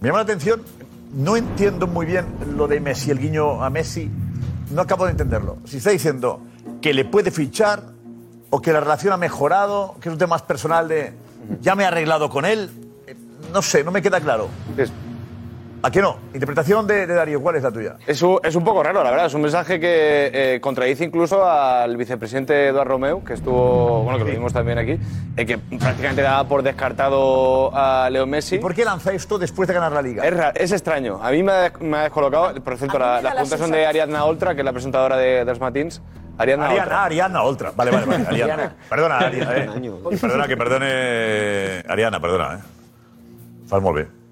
Me 0.00 0.08
llama 0.08 0.18
la 0.18 0.24
atención, 0.24 0.62
no 1.12 1.36
entiendo 1.36 1.86
muy 1.86 2.06
bien 2.06 2.26
lo 2.56 2.68
de 2.68 2.80
Messi, 2.80 3.10
el 3.10 3.18
guiño 3.18 3.62
a 3.64 3.70
Messi. 3.70 4.10
No 4.70 4.82
acabo 4.82 5.04
de 5.06 5.12
entenderlo. 5.12 5.58
Si 5.64 5.78
está 5.78 5.90
diciendo 5.90 6.40
que 6.80 6.92
le 6.94 7.04
puede 7.04 7.30
fichar 7.30 7.82
o 8.50 8.60
que 8.60 8.72
la 8.72 8.80
relación 8.80 9.12
ha 9.12 9.16
mejorado, 9.16 9.96
que 10.00 10.08
es 10.08 10.12
un 10.12 10.18
tema 10.18 10.30
más 10.30 10.42
personal 10.42 10.88
de 10.88 11.12
ya 11.60 11.74
me 11.74 11.82
he 11.84 11.86
arreglado 11.86 12.28
con 12.30 12.44
él, 12.44 12.70
eh, 13.06 13.14
no 13.52 13.60
sé, 13.62 13.82
no 13.84 13.90
me 13.90 14.00
queda 14.02 14.20
claro. 14.20 14.48
¿A 15.86 15.90
qué 15.90 16.00
no? 16.00 16.16
Interpretación 16.32 16.86
de, 16.86 17.06
de 17.06 17.12
Darío, 17.12 17.42
¿cuál 17.42 17.56
es 17.56 17.62
la 17.62 17.70
tuya? 17.70 17.96
Es 18.06 18.22
un, 18.22 18.38
es 18.42 18.54
un 18.54 18.64
poco 18.64 18.82
raro, 18.82 19.04
la 19.04 19.10
verdad. 19.10 19.26
Es 19.26 19.34
un 19.34 19.42
mensaje 19.42 19.78
que 19.78 20.30
eh, 20.32 20.58
contradice 20.62 21.04
incluso 21.04 21.44
al 21.46 21.94
vicepresidente 21.98 22.68
Eduardo 22.68 22.92
Romeu, 22.92 23.22
que 23.22 23.34
estuvo, 23.34 24.02
bueno, 24.02 24.18
que 24.18 24.24
lo 24.24 24.30
vimos 24.30 24.50
también 24.54 24.78
aquí, 24.78 24.98
eh, 25.36 25.44
que 25.44 25.58
prácticamente 25.58 26.22
daba 26.22 26.48
por 26.48 26.62
descartado 26.62 27.70
a 27.74 28.08
Leo 28.10 28.26
Messi. 28.26 28.56
¿Por 28.58 28.74
qué 28.74 28.82
lanza 28.86 29.12
esto 29.12 29.38
después 29.38 29.68
de 29.68 29.74
ganar 29.74 29.92
la 29.92 30.00
liga? 30.00 30.24
Es, 30.26 30.34
ra- 30.34 30.52
es 30.54 30.72
extraño. 30.72 31.20
A 31.22 31.30
mí 31.30 31.42
me 31.42 31.52
ha, 31.52 31.72
me 31.80 31.98
ha 31.98 32.02
descolocado. 32.04 32.54
Por 32.62 32.78
cierto, 32.78 32.98
la- 32.98 33.16
las 33.16 33.22
la 33.24 33.30
preguntas 33.32 33.60
son 33.60 33.70
de 33.70 33.84
Ariadna 33.84 34.24
Oltra, 34.24 34.54
que 34.54 34.62
es 34.62 34.64
la 34.64 34.72
presentadora 34.72 35.18
de, 35.18 35.26
de 35.40 35.44
los 35.44 35.60
matins. 35.60 36.00
Ariadna, 36.38 36.64
Ariana, 36.64 36.82
Oltra. 36.82 37.04
Ariana 37.04 37.42
Oltra. 37.42 37.72
Vale, 37.76 37.90
vale, 37.90 38.06
vale. 38.06 38.24
Ariana. 38.28 38.52
Ariana. 38.54 38.74
Perdona, 38.88 39.18
Ariana. 39.18 39.56
Eh. 39.58 39.90
Perdona, 40.18 40.48
que 40.48 40.56
perdone. 40.56 41.84
Ariana, 41.86 42.20
perdona, 42.20 42.54
eh. 42.54 42.58
Fas 43.68 43.82
molt 43.82 43.96
bé. 43.98 44.23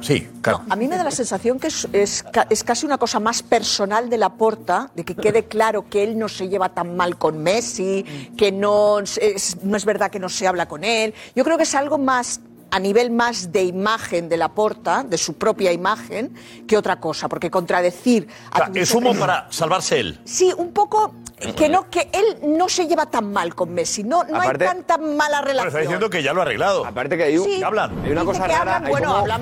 Sí, 0.00 0.28
claro. 0.40 0.62
A 0.68 0.76
mí 0.76 0.88
me 0.88 0.96
da 0.96 1.04
la 1.04 1.10
sensación 1.10 1.58
que 1.58 1.68
es, 1.68 1.88
es 1.92 2.24
es 2.48 2.64
casi 2.64 2.86
una 2.86 2.98
cosa 2.98 3.20
más 3.20 3.42
personal 3.42 4.08
de 4.08 4.18
la 4.18 4.30
porta, 4.30 4.90
de 4.94 5.04
que 5.04 5.14
quede 5.14 5.44
claro 5.44 5.88
que 5.88 6.02
él 6.02 6.18
no 6.18 6.28
se 6.28 6.48
lleva 6.48 6.70
tan 6.70 6.96
mal 6.96 7.16
con 7.18 7.42
Messi, 7.42 8.04
que 8.36 8.52
no 8.52 9.00
es, 9.00 9.58
no 9.62 9.76
es 9.76 9.84
verdad 9.84 10.10
que 10.10 10.18
no 10.18 10.28
se 10.28 10.46
habla 10.46 10.66
con 10.66 10.84
él. 10.84 11.14
Yo 11.34 11.44
creo 11.44 11.56
que 11.56 11.64
es 11.64 11.74
algo 11.74 11.98
más 11.98 12.40
a 12.70 12.78
nivel 12.78 13.10
más 13.10 13.52
de 13.52 13.64
imagen 13.64 14.28
de 14.28 14.36
la 14.36 14.48
porta, 14.48 15.02
de 15.02 15.18
su 15.18 15.34
propia 15.34 15.72
imagen, 15.72 16.34
que 16.66 16.76
otra 16.76 17.00
cosa, 17.00 17.28
porque 17.28 17.50
contradecir 17.50 18.28
a 18.52 18.70
tu 18.70 18.78
Es 18.78 18.94
humo 18.94 19.14
para 19.14 19.50
salvarse 19.50 19.98
él. 20.00 20.20
Sí, 20.24 20.52
un 20.56 20.72
poco 20.72 21.14
que 21.56 21.68
no 21.68 21.88
que 21.90 22.08
él 22.12 22.38
no 22.56 22.68
se 22.68 22.86
lleva 22.86 23.06
tan 23.06 23.32
mal 23.32 23.54
con 23.54 23.72
Messi, 23.72 24.04
no, 24.04 24.24
no 24.24 24.36
Aparte- 24.40 24.64
hay 24.68 24.74
tanta 24.76 24.98
mala 24.98 25.40
relación. 25.40 25.68
está 25.68 25.78
diciendo 25.80 26.10
que 26.10 26.22
ya 26.22 26.32
lo 26.32 26.40
ha 26.40 26.44
arreglado. 26.44 26.84
Aparte 26.86 27.16
que 27.16 27.24
hay 27.24 27.38
un- 27.38 27.44
Sí, 27.44 27.56
¿Qué 27.58 27.64
hablan? 27.64 27.90
hay 28.04 28.12
una 28.12 28.20
dice 28.20 28.24
cosa 28.24 28.42
que 28.46 28.52
rara, 28.52 28.60
hablan, 28.76 28.84
hay 28.84 28.90
bueno, 28.90 29.06
como- 29.08 29.18
hablan 29.20 29.40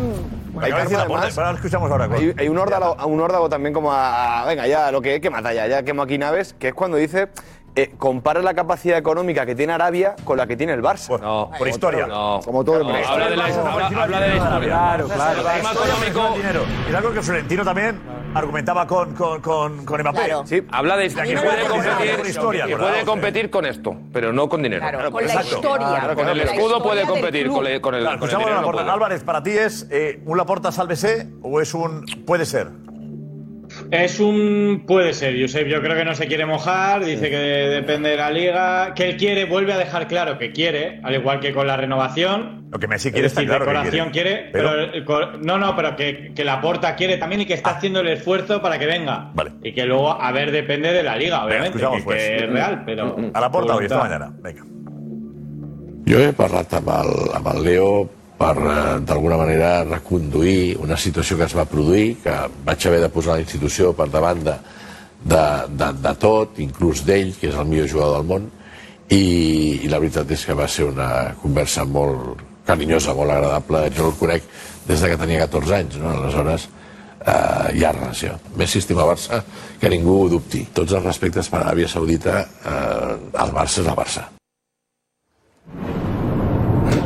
Hay 0.61 0.73
que 0.73 0.79
decir 0.81 0.97
ahora 1.39 1.51
lo 1.53 1.57
escuchamos 1.59 1.91
ahora. 1.91 2.09
Hay, 2.13 2.35
hay 2.37 2.49
un, 2.49 2.59
órdago, 2.59 2.97
un 3.07 3.21
órdago 3.21 3.49
también 3.49 3.73
como 3.73 3.93
a, 3.93 4.43
a- 4.43 4.47
Venga, 4.47 4.67
ya, 4.67 4.91
lo 4.91 5.01
que 5.01 5.21
que 5.21 5.31
matar 5.31 5.55
ya, 5.55 5.67
ya 5.69 5.83
quemo 5.85 6.03
aquí 6.03 6.19
naves, 6.19 6.55
que 6.59 6.69
es 6.69 6.75
cuando 6.75 6.97
dice. 6.97 7.29
eh, 7.77 7.95
compara 7.97 8.43
la 8.43 8.55
capacidad 8.55 8.99
económica 8.99 9.47
que 9.47 9.55
tiene 9.55 9.73
Arabia 9.73 10.17
con 10.25 10.37
la 10.37 10.49
que 10.49 10.57
tiene 10.57 10.73
el 10.73 10.83
Barça. 10.83 11.21
No, 11.21 11.53
por 11.57 11.69
historia. 11.69 12.09
No. 12.09 12.41
Como 12.45 12.65
todo 12.65 12.79
el 12.79 12.83
No, 12.83 12.93
mundo. 12.93 13.07
habla 13.09 13.29
de 13.31 13.37
la, 13.37 13.45
habla, 13.45 13.87
habla 14.03 14.21
de 14.21 14.29
la 14.31 14.37
historia. 14.37 14.69
Claro, 14.69 15.07
claro. 15.07 15.41
El 15.41 15.47
tema 15.61 15.73
económico. 15.73 16.35
Dinero. 16.37 16.63
Es 16.89 16.95
algo 16.97 17.13
que 17.13 17.23
Florentino 17.23 17.65
también 17.65 18.01
argumentaba 18.35 18.87
con, 18.87 19.15
con, 19.15 19.41
con, 19.41 19.85
con 19.85 20.01
Mbappé. 20.01 20.25
Claro. 20.25 20.47
Sí. 20.47 20.63
Habla 20.71 20.97
de 20.97 21.09
que 21.09 21.15
puede 21.15 21.67
competir, 21.67 22.17
con 22.17 22.29
historia, 22.29 22.67
que 22.67 22.77
puede 22.77 23.05
competir 23.05 23.51
con 23.51 23.67
esto, 23.67 23.97
pero 24.13 24.33
no 24.33 24.49
con 24.49 24.63
dinero. 24.63 24.83
Claro, 24.83 25.11
con 25.11 25.25
la 25.25 25.33
exacto. 25.33 25.57
historia. 25.57 25.89
Claro, 25.89 26.15
Con 26.15 26.25
con 26.25 26.29
el 26.29 26.39
la 26.39 26.45
escudo 26.45 26.77
historia 26.77 26.83
puede 26.83 27.07
competir, 27.07 27.49
con 27.49 27.67
el, 27.67 27.81
con 27.81 27.95
el, 27.95 28.03
Claro, 28.03 28.19
con 28.19 28.29
el 28.29 28.35
escuchamos 28.35 28.63
dinero 28.63 28.85
no. 28.85 28.93
Álvarez, 28.93 29.25
¿para 29.25 29.43
ti 29.43 29.51
es 29.51 29.87
eh, 29.91 30.23
un 30.27 30.37
Laporta 30.37 30.73
sálvese 30.73 31.29
o 31.43 31.61
es 31.61 31.75
un 31.75 32.05
puede 32.27 32.47
ser? 32.47 32.69
Es 33.91 34.21
un. 34.21 34.85
Puede 34.87 35.15
ser, 35.15 35.41
Josep. 35.41 35.67
Yo 35.67 35.81
creo 35.81 35.97
que 35.97 36.05
no 36.05 36.15
se 36.15 36.27
quiere 36.27 36.45
mojar. 36.45 37.05
Dice 37.05 37.31
que 37.31 37.37
depende 37.37 38.11
de 38.11 38.17
la 38.17 38.31
liga. 38.31 38.93
Que 38.95 39.09
él 39.09 39.17
quiere, 39.17 39.47
vuelve 39.47 39.73
a 39.73 39.79
dejar 39.79 40.09
claro 40.09 40.37
que 40.37 40.53
quiere, 40.53 41.01
al 41.03 41.15
igual 41.15 41.41
que 41.41 41.53
con 41.55 41.67
la 41.67 41.77
renovación. 41.77 42.67
Lo 42.71 42.79
que 42.79 42.87
Messi 42.87 43.11
quiere 43.11 43.29
Es 43.29 43.35
decir, 43.35 43.49
está 43.51 43.59
claro 43.65 43.65
de 43.65 43.89
que 43.91 43.97
corazón 43.97 44.11
quiere. 44.13 44.31
quiere, 44.31 44.51
pero, 44.53 44.79
el 44.93 45.05
cor- 45.07 45.39
no, 45.43 45.57
no, 45.57 45.75
pero 45.75 45.97
que, 45.97 46.33
que 46.35 46.45
la 46.45 46.61
porta 46.61 46.95
quiere 46.97 47.17
también 47.17 47.41
y 47.41 47.47
que 47.47 47.55
está 47.55 47.71
haciendo 47.71 48.01
el 48.01 48.09
esfuerzo 48.09 48.61
para 48.61 48.79
que 48.79 48.85
venga. 48.85 49.33
Y 49.63 49.73
que 49.73 49.87
luego, 49.87 50.21
a 50.21 50.33
ver, 50.33 50.51
depende 50.51 50.93
de 50.93 51.03
la 51.03 51.17
liga, 51.17 51.45
obviamente, 51.47 51.79
que, 51.79 51.87
pues. 52.05 52.17
que 52.23 52.37
es 52.45 52.51
real, 52.51 52.83
pero. 52.85 53.17
A 53.33 53.41
la 53.41 53.51
porta 53.51 53.75
hoy, 53.75 53.85
esta 53.87 53.99
mañana. 54.01 54.31
Venga. 54.43 54.65
Jo 56.09 56.19
he 56.25 56.31
parlat 56.33 56.73
amb 56.73 56.89
el, 56.89 57.11
amb 57.37 57.49
el 57.53 57.59
Leo 57.67 57.89
per, 58.39 58.57
eh, 58.57 59.01
d'alguna 59.03 59.37
manera, 59.37 59.85
reconduir 59.85 60.77
una 60.79 60.97
situació 60.97 61.37
que 61.37 61.49
es 61.49 61.57
va 61.59 61.67
produir, 61.67 62.17
que 62.23 62.35
vaig 62.65 62.87
haver 62.87 63.01
de 63.01 63.11
posar 63.11 63.35
la 63.35 63.45
institució 63.45 63.93
per 63.93 64.09
davant 64.09 64.45
de, 64.47 64.55
de, 65.25 65.45
de, 65.75 65.93
de 66.05 66.15
tot, 66.23 66.61
inclús 66.63 67.03
d'ell, 67.05 67.35
que 67.41 67.51
és 67.51 67.59
el 67.59 67.67
millor 67.67 67.91
jugador 67.91 68.21
del 68.21 68.31
món, 68.31 68.49
i, 69.11 69.23
i 69.83 69.91
la 69.91 69.99
veritat 69.99 70.31
és 70.31 70.45
que 70.47 70.57
va 70.57 70.69
ser 70.69 70.87
una 70.93 71.35
conversa 71.43 71.85
molt 71.85 72.45
carinyosa, 72.69 73.17
molt 73.17 73.33
agradable. 73.33 73.87
Jo 73.97 74.11
el 74.13 74.19
conec 74.21 74.49
des 74.87 75.01
de 75.01 75.11
que 75.11 75.21
tenia 75.21 75.47
14 75.47 75.79
anys, 75.81 76.01
no? 76.01 76.15
aleshores 76.15 76.69
eh, 77.25 77.77
hi 77.77 77.85
ha 77.85 77.93
relació. 77.97 78.39
Messi 78.57 78.83
estima 78.83 79.09
Barça, 79.09 79.43
que 79.81 79.91
ningú 79.93 80.23
ho 80.23 80.33
dubti. 80.37 80.67
Tots 80.75 80.95
els 80.99 81.09
respectes 81.09 81.49
per 81.51 81.63
Aràbia 81.63 81.89
Saudita, 81.91 82.43
eh, 82.45 83.15
el 83.45 83.57
Barça 83.57 83.83
és 83.83 83.87
el 83.87 83.97
Barça. 83.99 84.29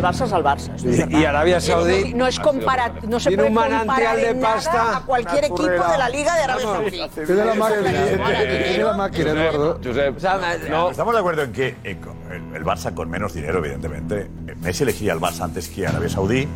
El 0.03 0.09
Barça 0.09 0.25
es 0.25 0.33
el 0.33 0.43
Barça. 0.43 0.75
esto 0.75 0.89
es 0.89 1.11
Y- 1.11 1.25
Arabia 1.25 1.61
Saudí- 1.61 2.13
No 2.13 2.27
es 2.27 2.41
comparar, 2.41 3.05
no 3.07 3.21
se 3.21 3.29
Tiene 3.29 3.45
puede 3.45 3.49
un 3.51 3.55
manantial 3.55 3.87
comparar 3.87 4.17
de 4.17 4.35
pasta, 4.35 4.97
a 4.97 5.01
cualquier 5.03 5.45
equipo 5.45 5.63
de 5.63 5.79
la. 5.99 6.09
Liga 6.09 6.35
de 6.35 6.43
Arabia 6.43 6.63
Saudí. 6.65 7.25
Tiene 7.25 7.45
la 7.45 7.55
máquina, 7.55 7.91
tiene 7.91 8.85
la 8.85 8.93
máquina, 8.95 9.31
Eduardo. 9.31 9.81
Josep, 9.83 10.19
No. 10.69 10.91
Estamos 10.91 11.15
de 11.15 11.21
acuerdo 11.21 11.43
en 11.45 11.53
que 11.53 11.77
el, 11.85 12.65
Barça 12.65 12.93
con 12.93 13.09
menos 13.09 13.33
dinero, 13.35 13.59
evidentemente. 13.59 14.29
eh, 14.49 14.55
Messi 14.61 14.83
elegiría 14.83 15.13
al 15.13 15.21
Barça 15.21 15.43
antes 15.43 15.69
que 15.69 15.87
Arabia 15.87 16.09
Saudí, 16.09 16.49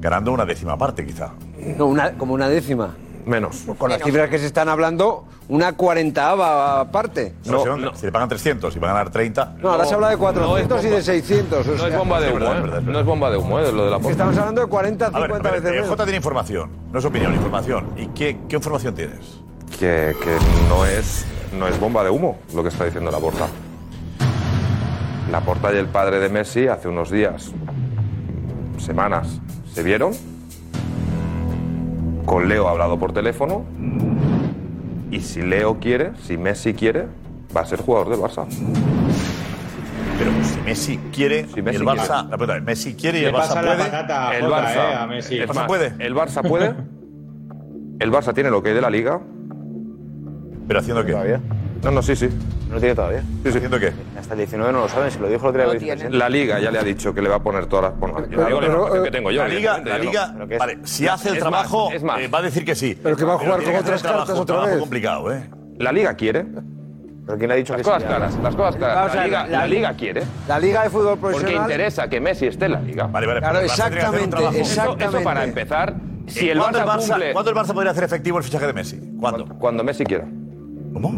ganando 0.00 0.32
una 0.32 0.46
décima 0.46 0.78
parte, 0.78 1.04
quizá. 1.04 1.32
No, 1.76 1.86
una, 1.86 2.12
como 2.12 2.32
una 2.32 2.48
décima. 2.48 2.94
Menos. 3.30 3.62
Con 3.78 3.90
las 3.90 4.02
cifras 4.02 4.28
que 4.28 4.40
se 4.40 4.46
están 4.46 4.68
hablando, 4.68 5.24
una 5.48 5.74
cuarentava 5.74 6.90
parte. 6.90 7.36
No, 7.44 7.62
si, 7.62 8.00
si 8.00 8.06
le 8.06 8.12
pagan 8.12 8.28
300 8.28 8.74
y 8.74 8.78
va 8.80 8.90
a 8.90 8.92
ganar 8.94 9.10
30. 9.10 9.54
No, 9.62 9.70
ahora 9.70 9.84
se 9.84 9.94
habla 9.94 10.08
de 10.08 10.16
400 10.16 10.68
no 10.68 10.76
es 10.78 10.84
y 10.84 10.88
de 10.88 11.02
600. 11.02 11.68
o 11.68 11.76
No 11.76 11.86
es 11.86 11.96
bomba 11.96 12.20
de 12.20 12.32
humo, 12.32 12.52
¿eh? 12.52 12.80
No 12.84 12.98
es 12.98 13.06
bomba 13.06 13.30
de 13.30 13.36
humo, 13.36 13.60
¿eh? 13.60 13.70
Lo 13.72 13.84
de 13.84 13.90
la 13.92 13.98
Es 13.98 14.02
que 14.06 14.10
estamos 14.10 14.36
hablando 14.36 14.62
de 14.62 14.66
40, 14.66 15.06
A 15.06 15.10
ver, 15.10 15.22
50 15.22 15.48
a 15.48 15.52
ver, 15.52 15.60
veces 15.60 15.70
eh, 15.70 15.74
menos. 15.76 15.88
Jota 15.90 16.02
tiene 16.02 16.16
información, 16.16 16.70
no 16.90 16.98
es 16.98 17.04
opinión, 17.04 17.32
información. 17.34 17.86
¿Y 17.96 18.06
qué, 18.08 18.36
qué 18.48 18.56
información 18.56 18.94
tienes? 18.96 19.40
que, 19.78 20.14
que 20.20 20.36
no, 20.68 20.84
es, 20.84 21.24
no 21.56 21.68
es 21.68 21.78
bomba 21.78 22.02
de 22.02 22.10
humo 22.10 22.38
lo 22.52 22.64
que 22.64 22.68
está 22.70 22.84
diciendo 22.84 23.12
la 23.12 23.18
porta. 23.18 23.46
La 25.30 25.40
porta 25.40 25.72
y 25.72 25.76
el 25.76 25.86
padre 25.86 26.18
de 26.18 26.28
Messi 26.28 26.66
hace 26.66 26.88
unos 26.88 27.10
días, 27.12 27.52
semanas, 28.78 29.40
se 29.72 29.84
vieron. 29.84 30.12
Con 32.26 32.48
Leo 32.48 32.68
ha 32.68 32.72
hablado 32.72 32.98
por 32.98 33.12
teléfono. 33.12 33.64
Y 35.10 35.20
si 35.20 35.42
Leo 35.42 35.78
quiere, 35.80 36.12
si 36.22 36.36
Messi 36.36 36.74
quiere, 36.74 37.06
va 37.56 37.62
a 37.62 37.66
ser 37.66 37.80
jugador 37.80 38.10
del 38.10 38.20
Barça. 38.20 38.46
Pero 40.18 40.30
si 40.44 40.60
Messi 40.60 40.98
quiere, 41.12 41.46
Si 41.52 41.62
Messi 41.62 41.78
el 41.78 41.84
Barça, 41.84 41.96
quiere. 42.06 42.30
la 42.30 42.36
pregunta 42.36 42.56
es, 42.58 42.62
Messi 42.62 42.94
quiere 42.94 43.18
y 43.18 43.22
Le 43.22 43.28
el 43.28 43.34
Barça 43.34 43.60
puede. 43.60 43.76
patata 43.78 44.28
a 44.28 44.36
el 44.36 44.44
Barça, 44.44 44.76
eh, 44.76 44.94
a 45.00 45.06
Messi. 45.06 45.34
es 45.38 45.40
¿El 45.42 45.48
Barça 45.48 45.66
puede? 45.66 45.94
El 45.98 46.14
Barça 46.14 46.42
puede. 46.48 46.74
El 48.00 48.10
Barça 48.12 48.32
tiene 48.34 48.50
lo 48.50 48.62
que 48.62 48.70
hay 48.70 48.74
de 48.74 48.80
la 48.80 48.88
liga. 48.90 49.20
¿Pero 50.68 50.80
haciendo 50.80 51.04
qué? 51.04 51.12
Todavía. 51.12 51.40
No, 51.82 51.90
no, 51.90 52.02
sí, 52.02 52.14
sí. 52.14 52.28
No 52.68 52.74
lo 52.74 52.80
tiene 52.80 52.94
todavía. 52.94 53.20
Sí, 53.20 53.50
sí. 53.50 53.56
¿Haciendo 53.56 53.78
qué? 53.80 53.92
Hasta 54.18 54.34
el 54.34 54.38
19 54.38 54.72
no 54.72 54.80
lo 54.80 54.88
saben, 54.88 55.10
si 55.10 55.18
lo 55.18 55.28
dijo 55.28 55.48
el 55.48 55.60
otro 55.60 55.72
día 55.78 55.94
No 55.94 56.00
tiene. 56.00 56.16
La 56.16 56.28
liga 56.28 56.58
ya 56.60 56.70
le 56.70 56.78
ha 56.78 56.82
dicho 56.82 57.14
que 57.14 57.22
le 57.22 57.28
va 57.30 57.36
a 57.36 57.42
poner 57.42 57.66
todas 57.66 57.90
las. 57.90 57.98
Bueno, 57.98 58.20
yo 58.20 58.26
Pero- 58.30 58.46
digo 58.46 58.60
la 58.60 58.66
información 58.66 59.00
eh, 59.00 59.04
que 59.04 59.10
tengo 59.10 59.30
yo. 59.30 59.42
La 59.42 59.48
Liga, 59.48 59.78
la 59.84 59.98
no. 59.98 60.04
Liga 60.04 60.34
vale, 60.58 60.78
si 60.84 61.08
hace 61.08 61.28
el 61.30 61.34
Es 61.36 61.40
trabajo, 61.40 61.86
más, 61.86 61.94
es 61.94 62.02
más. 62.02 62.20
eh, 62.20 62.28
va 62.28 62.38
a 62.38 62.42
decir 62.42 62.64
que 62.64 62.74
sí. 62.74 62.98
Pero 63.02 63.16
que 63.16 63.24
va 63.24 63.34
a 63.34 63.38
jugar 63.38 63.62
con 63.62 63.74
otras 63.76 64.02
trabajo, 64.02 64.18
cartas 64.18 64.36
un 64.36 64.42
otra 64.42 64.54
trabajo 64.54 64.70
vez. 64.72 64.80
complicado, 64.80 65.32
¿eh? 65.32 65.50
La 65.78 65.90
liga 65.92 66.14
quiere. 66.14 66.44
¿Pero 67.26 67.38
quién 67.38 67.50
ha 67.50 67.54
dicho 67.54 67.72
Las 67.72 67.78
que 67.80 67.84
cosas 67.84 68.02
sí? 68.02 68.08
claras, 68.08 68.34
las 68.42 68.54
cosas 68.56 68.76
claras. 68.76 69.14
La 69.14 69.24
liga, 69.24 69.46
la- 69.46 69.58
la 69.60 69.66
liga 69.66 69.94
quiere. 69.94 70.22
La 70.48 70.58
Liga 70.58 70.82
de 70.82 70.90
Fútbol 70.90 71.18
Porque 71.18 71.36
Profesional. 71.38 71.70
interesa 71.70 72.08
que 72.08 72.20
Messi 72.20 72.46
esté 72.46 72.64
en 72.66 72.72
la 72.72 72.80
liga. 72.82 73.06
Vale, 73.06 73.26
vale. 73.26 73.40
Claro, 73.40 73.60
exactamente, 73.60 74.28
trabajo. 74.28 74.50
Eso, 74.56 74.60
exactamente. 74.60 75.04
eso 75.16 75.24
para 75.24 75.44
empezar. 75.44 75.94
Si 76.26 76.46
¿Y 76.46 76.50
el 76.50 76.58
¿cuándo, 76.58 76.78
Barça, 76.78 76.82
el 76.82 76.88
Barça, 76.88 77.08
cumple. 77.08 77.32
¿Cuándo 77.32 77.50
el 77.50 77.56
Barça 77.56 77.72
podría 77.74 77.90
hacer 77.92 78.04
efectivo 78.04 78.38
el 78.38 78.44
fichaje 78.44 78.66
de 78.66 78.72
Messi? 78.72 78.96
¿Cuándo? 79.18 79.44
Cuando, 79.44 79.58
cuando 79.58 79.84
Messi 79.84 80.04
quiera. 80.04 80.26
¿Cómo? 80.92 81.12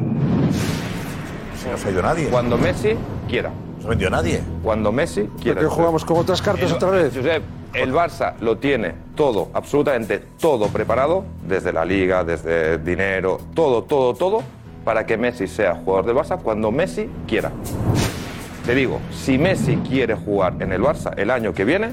Si 1.62 1.68
no 1.68 1.76
se 1.78 1.88
ha 1.88 1.90
ido 1.90 2.02
nadie. 2.02 2.28
Cuando 2.28 2.56
Messi 2.58 2.94
quiera. 3.28 3.50
No 3.50 3.80
se 3.82 3.86
ha 3.86 3.90
vendido 3.90 4.10
nadie. 4.10 4.40
Cuando 4.62 4.92
Messi 4.92 5.28
quiera. 5.40 5.60
Que 5.60 5.66
jugamos 5.66 6.04
con 6.04 6.16
otras 6.18 6.40
cartas 6.42 6.70
El- 6.70 6.76
otra 6.76 6.90
vez. 6.90 7.14
Josep, 7.14 7.42
el 7.74 7.92
Barça 7.92 8.34
lo 8.40 8.58
tiene 8.58 8.92
todo, 9.14 9.48
absolutamente 9.54 10.22
todo 10.40 10.68
preparado, 10.68 11.24
desde 11.46 11.72
la 11.72 11.84
liga, 11.84 12.22
desde 12.24 12.78
dinero, 12.78 13.38
todo, 13.54 13.82
todo, 13.84 14.14
todo, 14.14 14.42
para 14.84 15.06
que 15.06 15.16
Messi 15.16 15.46
sea 15.46 15.74
jugador 15.76 16.06
del 16.06 16.16
Barça 16.16 16.38
cuando 16.40 16.70
Messi 16.70 17.08
quiera. 17.26 17.50
Te 18.66 18.74
digo, 18.74 19.00
si 19.12 19.38
Messi 19.38 19.76
quiere 19.76 20.14
jugar 20.14 20.54
en 20.60 20.72
el 20.72 20.82
Barça 20.82 21.12
el 21.16 21.30
año 21.30 21.52
que 21.52 21.64
viene, 21.64 21.92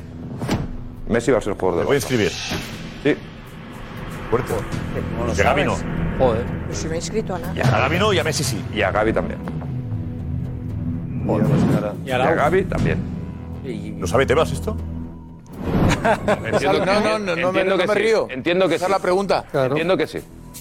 Messi 1.07 1.31
va 1.31 1.39
a 1.39 1.41
ser 1.41 1.53
jugador 1.53 1.77
del 1.79 1.87
voy 1.87 1.95
a 1.95 1.99
Barça. 1.99 2.03
escribir. 2.03 2.29
Sí. 3.03 3.15
Fuerte. 4.29 4.53
lo 5.25 5.33
Y 5.33 5.39
a 5.41 5.43
Gavi 5.43 5.63
no. 5.63 5.75
Joder. 6.17 6.45
Pues 6.67 6.77
si 6.77 6.87
me 6.87 6.93
he 6.93 6.97
inscrito 6.97 7.35
a 7.35 7.39
nada. 7.39 7.53
Y 7.55 7.59
A 7.61 7.63
Gavi 7.69 7.97
no 7.99 8.13
y 8.13 8.19
a 8.19 8.23
Messi 8.23 8.43
sí. 8.43 8.63
Y 8.73 8.81
a 8.81 8.91
Gavi 8.91 9.13
también. 9.13 9.39
Y 12.05 12.07
Y 12.07 12.11
a 12.11 12.17
Gavi 12.35 12.63
también. 12.65 12.99
¿Lo 13.99 14.07
sabe 14.07 14.25
Tebas 14.25 14.51
esto? 14.51 14.75
Entiendo 16.45 16.79
que- 16.79 16.85
no, 16.85 16.99
no, 17.01 17.19
no, 17.19 17.35
no 17.35 17.51
me, 17.51 17.61
entiendo 17.61 17.75
no 17.75 17.81
que 17.81 17.87
me 17.87 17.93
sí. 17.93 17.99
río. 17.99 18.27
Entiendo 18.29 18.67
que 18.69 18.75
Esa 18.75 18.85
sí. 18.85 18.91
es 18.91 18.97
la 18.97 19.01
pregunta. 19.01 19.45
Entiendo 19.53 19.97
que 19.97 20.07
sí. 20.07 20.19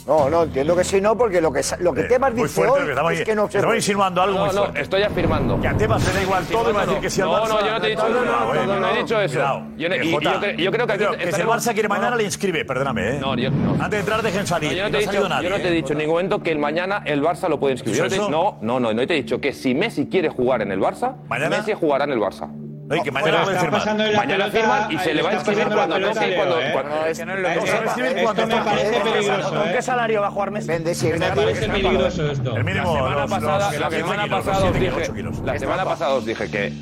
No, 0.09 0.31
no, 0.31 0.45
entiendo 0.45 0.75
que 0.75 0.85
sí, 0.85 1.03
no, 1.03 1.19
porque 1.19 1.39
lo 1.39 1.53
que, 1.53 1.63
sa- 1.63 1.77
lo 1.81 1.93
que 1.93 2.05
Tebas 2.05 2.35
dice 2.35 2.49
fuerte, 2.49 2.83
hoy 2.83 2.89
estamos, 2.89 3.13
es 3.13 3.25
que 3.27 3.35
no 3.35 3.43
se 3.43 3.47
estamos 3.59 3.67
puede. 3.67 3.77
insinuando 3.79 4.23
algo 4.23 4.39
No, 4.39 4.47
muy 4.47 4.55
no, 4.55 4.61
fuerte. 4.63 4.81
estoy 4.81 5.03
afirmando. 5.03 5.61
Que 5.61 5.69
a 5.69 5.77
Tebas 5.77 6.07
le 6.09 6.13
da 6.15 6.23
igual 6.23 6.45
todo 6.47 6.71
y 6.71 6.73
va 6.73 6.81
a 6.83 6.87
decir 6.87 7.01
que 7.03 7.11
si 7.11 7.21
al 7.21 7.29
No, 7.29 7.35
Barça... 7.45 7.49
no, 7.51 7.61
yo 7.67 7.71
no 7.73 7.81
te 7.83 7.87
he 7.87 7.91
dicho 7.91 8.09
No, 8.09 8.15
no, 8.15 8.23
eso. 8.23 8.33
no, 8.33 8.55
Yo 8.55 8.67
no, 8.67 8.81
no 8.81 8.89
he 8.89 8.99
dicho 9.03 9.21
eso. 9.21 9.35
Cuidado. 9.35 9.63
Yo 9.77 9.89
no- 9.91 9.95
Eh, 9.97 10.01
y- 10.03 10.09
y 10.09 10.13
Jota, 10.15 10.33
yo 10.33 10.41
cre- 10.41 10.57
yo 10.57 10.73
creo 10.73 10.87
que 10.87 10.93
aquí 10.95 11.05
Pedro, 11.05 11.19
que 11.19 11.33
si 11.33 11.41
el 11.43 11.47
Barça 11.47 11.73
quiere 11.75 11.89
mañana 11.91 12.11
no. 12.13 12.17
le 12.17 12.25
inscribe, 12.25 12.65
perdóname, 12.65 13.17
¿eh? 13.17 13.19
No, 13.21 13.37
yo- 13.37 13.51
no. 13.51 13.73
Antes 13.75 13.91
de 13.91 13.99
entrar 13.99 14.23
dejen 14.23 14.47
salir. 14.47 14.71
No, 14.71 14.77
yo 14.79 14.85
no 14.85 14.91
te 14.91 14.97
he 14.97 15.01
ha 15.01 15.05
salido 15.05 15.23
dicho, 15.25 15.35
nadie, 15.35 15.45
yo 15.51 15.51
no 15.57 15.63
te 15.63 15.69
he 15.69 15.73
¿eh? 15.73 15.75
dicho 15.75 15.93
en 15.93 15.99
ningún 15.99 16.15
momento 16.15 16.43
que 16.43 16.51
el 16.53 16.59
mañana 16.59 17.03
el 17.05 17.23
Barça 17.23 17.49
lo 17.51 17.61
puede 17.61 17.73
inscribir. 17.75 17.99
Yo 17.99 18.05
no, 18.05 18.09
te- 18.09 18.17
¿Eso? 18.17 18.31
no, 18.31 18.59
no, 18.63 18.81
no, 18.81 18.95
no 18.95 19.07
te 19.07 19.13
he 19.13 19.17
dicho 19.17 19.39
que 19.43 19.53
si 19.53 19.75
Messi 19.75 20.07
quiere 20.07 20.31
jugar 20.31 20.63
en 20.63 20.73
el 20.73 20.81
Barça, 20.81 21.17
¿Mañana? 21.29 21.59
Messi 21.59 21.75
jugará 21.75 22.05
en 22.05 22.13
el 22.13 22.19
Barça. 22.19 22.49
No, 22.89 22.97
y 22.97 23.03
que 23.03 23.11
mañana 23.13 23.43
puede 23.45 23.59
firmar. 23.59 24.17
Mañana 24.17 24.47
firman 24.51 24.93
y 24.93 24.99
se 24.99 25.13
le 25.15 25.23
va 25.23 25.31
a 25.31 25.35
inscribir 25.35 25.65
cuando 25.69 26.01
cuando- 26.01 26.21
¿eh? 26.21 26.71
cuando- 26.73 26.97
No, 26.97 27.07
mismo. 27.07 27.45
eh, 27.47 28.23
Esto 28.23 28.47
me 28.47 28.57
parece 28.65 29.01
peligroso, 29.01 29.49
¿Con 29.51 29.69
¿eh? 29.69 29.73
qué 29.75 29.83
salario 29.83 30.21
va 30.23 30.27
a 30.29 30.31
jugar 30.31 30.51
Messi? 30.51 30.69
Me 30.69 30.81
parece 30.81 31.69
peligroso 31.69 32.31
esto. 32.31 32.57
El 32.57 32.65
mínimo, 32.65 32.95
La 32.95 33.01
semana 33.01 33.27
pasada, 33.27 33.71
semana 33.71 34.25
os 34.25 34.75
dije, 34.75 35.13
la 35.45 35.59
semana 35.59 35.85
pasada 35.85 36.15
os 36.15 36.25
dije 36.25 36.51
que 36.51 36.73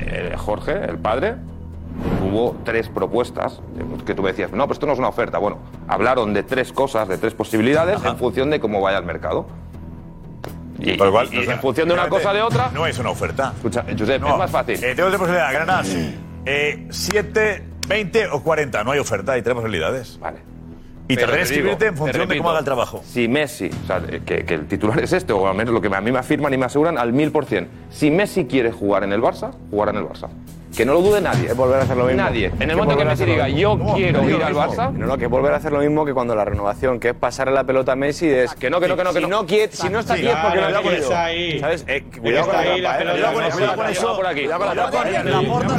eh, 0.00 0.34
Jorge, 0.38 0.72
el 0.88 0.98
padre, 0.98 1.34
hubo 2.26 2.56
tres 2.64 2.88
propuestas 2.88 3.60
que 4.06 4.14
tú 4.14 4.22
me 4.22 4.30
decías, 4.30 4.52
no, 4.52 4.64
pero 4.64 4.72
esto 4.72 4.86
no 4.86 4.94
es 4.94 4.98
una 4.98 5.08
oferta. 5.08 5.36
Bueno, 5.38 5.58
hablaron 5.86 6.32
de 6.32 6.42
tres 6.44 6.72
cosas, 6.72 7.08
de 7.08 7.18
tres 7.18 7.34
posibilidades 7.34 8.02
en 8.04 8.16
función 8.16 8.48
de 8.50 8.58
cómo 8.58 8.80
vaya 8.80 8.98
el 8.98 9.04
mercado. 9.04 9.46
Y, 10.78 10.90
y 10.90 11.38
es 11.40 11.48
en 11.48 11.60
función 11.60 11.88
de 11.88 11.94
una 11.94 12.08
cosa 12.08 12.32
de 12.32 12.42
otra. 12.42 12.70
No 12.74 12.86
es 12.86 12.98
una 12.98 13.10
oferta. 13.10 13.52
Escucha, 13.56 13.84
Josep, 13.98 14.20
No. 14.20 14.32
es 14.32 14.38
más 14.38 14.50
fácil. 14.50 14.74
Eh, 14.76 14.94
tenemos 14.94 15.12
de 15.12 15.18
posibilidad, 15.18 15.52
Granadas. 15.52 15.96
Eh, 16.46 16.86
7, 16.90 17.64
20 17.88 18.26
o 18.28 18.42
40. 18.42 18.84
No 18.84 18.90
hay 18.92 18.98
oferta 18.98 19.38
y 19.38 19.42
tenemos 19.42 19.62
posibilidades. 19.62 20.18
Vale. 20.20 20.38
Y 21.06 21.16
Pero 21.16 21.28
te 21.28 21.32
digo, 21.34 21.42
escribirte 21.44 21.86
en 21.86 21.96
función 21.98 22.28
de 22.28 22.38
cómo 22.38 22.48
haga 22.50 22.60
el 22.60 22.64
trabajo. 22.64 23.02
Si 23.06 23.28
Messi, 23.28 23.68
o 23.84 23.86
sea, 23.86 24.00
que, 24.00 24.44
que 24.46 24.54
el 24.54 24.66
titular 24.66 24.98
es 25.00 25.12
este, 25.12 25.34
o 25.34 25.46
al 25.46 25.54
menos 25.54 25.74
lo 25.74 25.80
que 25.82 25.94
a 25.94 26.00
mí 26.00 26.10
me 26.10 26.18
afirman 26.18 26.52
y 26.54 26.56
me 26.56 26.64
aseguran 26.64 26.96
al 26.96 27.12
mil 27.12 27.30
por 27.30 27.44
cien. 27.44 27.68
Si 27.90 28.10
Messi 28.10 28.46
quiere 28.46 28.72
jugar 28.72 29.04
en 29.04 29.12
el 29.12 29.20
Barça, 29.20 29.50
jugará 29.70 29.90
en 29.90 29.98
el 29.98 30.04
Barça. 30.04 30.28
Que 30.76 30.84
no 30.84 30.94
lo 30.94 31.02
dude 31.02 31.20
nadie. 31.20 31.48
Es 31.48 31.56
volver 31.56 31.80
a 31.80 31.82
hacer 31.84 31.96
lo 31.96 32.04
mismo. 32.06 32.22
Nadie. 32.22 32.50
En 32.58 32.70
el 32.70 32.76
momento 32.76 32.96
que 32.96 33.04
Messi 33.04 33.24
diga, 33.24 33.48
yo 33.48 33.76
No, 33.76 33.94
quiero 33.94 34.28
ir 34.28 34.42
al. 34.42 34.54
Barça. 34.54 34.92
No, 34.92 35.06
no, 35.06 35.18
que 35.18 35.26
volver 35.26 35.52
a 35.52 35.56
hacer 35.56 35.72
lo 35.72 35.78
mismo 35.80 36.04
que 36.04 36.12
cuando 36.14 36.34
la 36.34 36.44
renovación, 36.44 36.98
que 37.00 37.10
es 37.10 37.14
pasarle 37.14 37.54
la 37.54 37.64
pelota 37.64 37.92
a 37.92 37.96
Messi 37.96 38.26
de... 38.26 38.48
Que 38.58 38.70
no, 38.70 38.80
que 38.80 38.88
no, 38.88 38.96
que 38.96 39.04
no, 39.04 39.12
que 39.12 39.20
si 39.20 39.26
no. 39.26 39.46
quiere, 39.46 39.72
si 39.72 39.88
no 39.88 40.00
está 40.00 40.14
aquí 40.14 40.26
es 40.26 40.34
porque 40.36 40.60
no 40.60 40.66
ha 40.66 40.82
que 40.82 40.88
querido. 40.88 41.10
¿Sabes? 41.10 41.84
Eh, 41.88 42.04
cuidado 42.20 42.46
con 42.46 42.54
la 42.56 42.60
ahí 42.60 42.80
la 42.80 42.98
trampa, 42.98 43.12
eh. 43.14 43.14
pelota. 43.14 43.32
Cuidado 43.32 43.34
con 43.34 43.44
eso, 43.44 43.56
Cuidado 43.56 43.74
cuidado 43.74 43.76
con 43.76 43.90
eso. 43.90 44.16
por 44.16 44.26
aquí. 44.26 44.40
Cuidado 44.42 44.58
con 44.60 44.68
la 44.68 44.74
la 44.74 45.42
porta. 45.48 45.74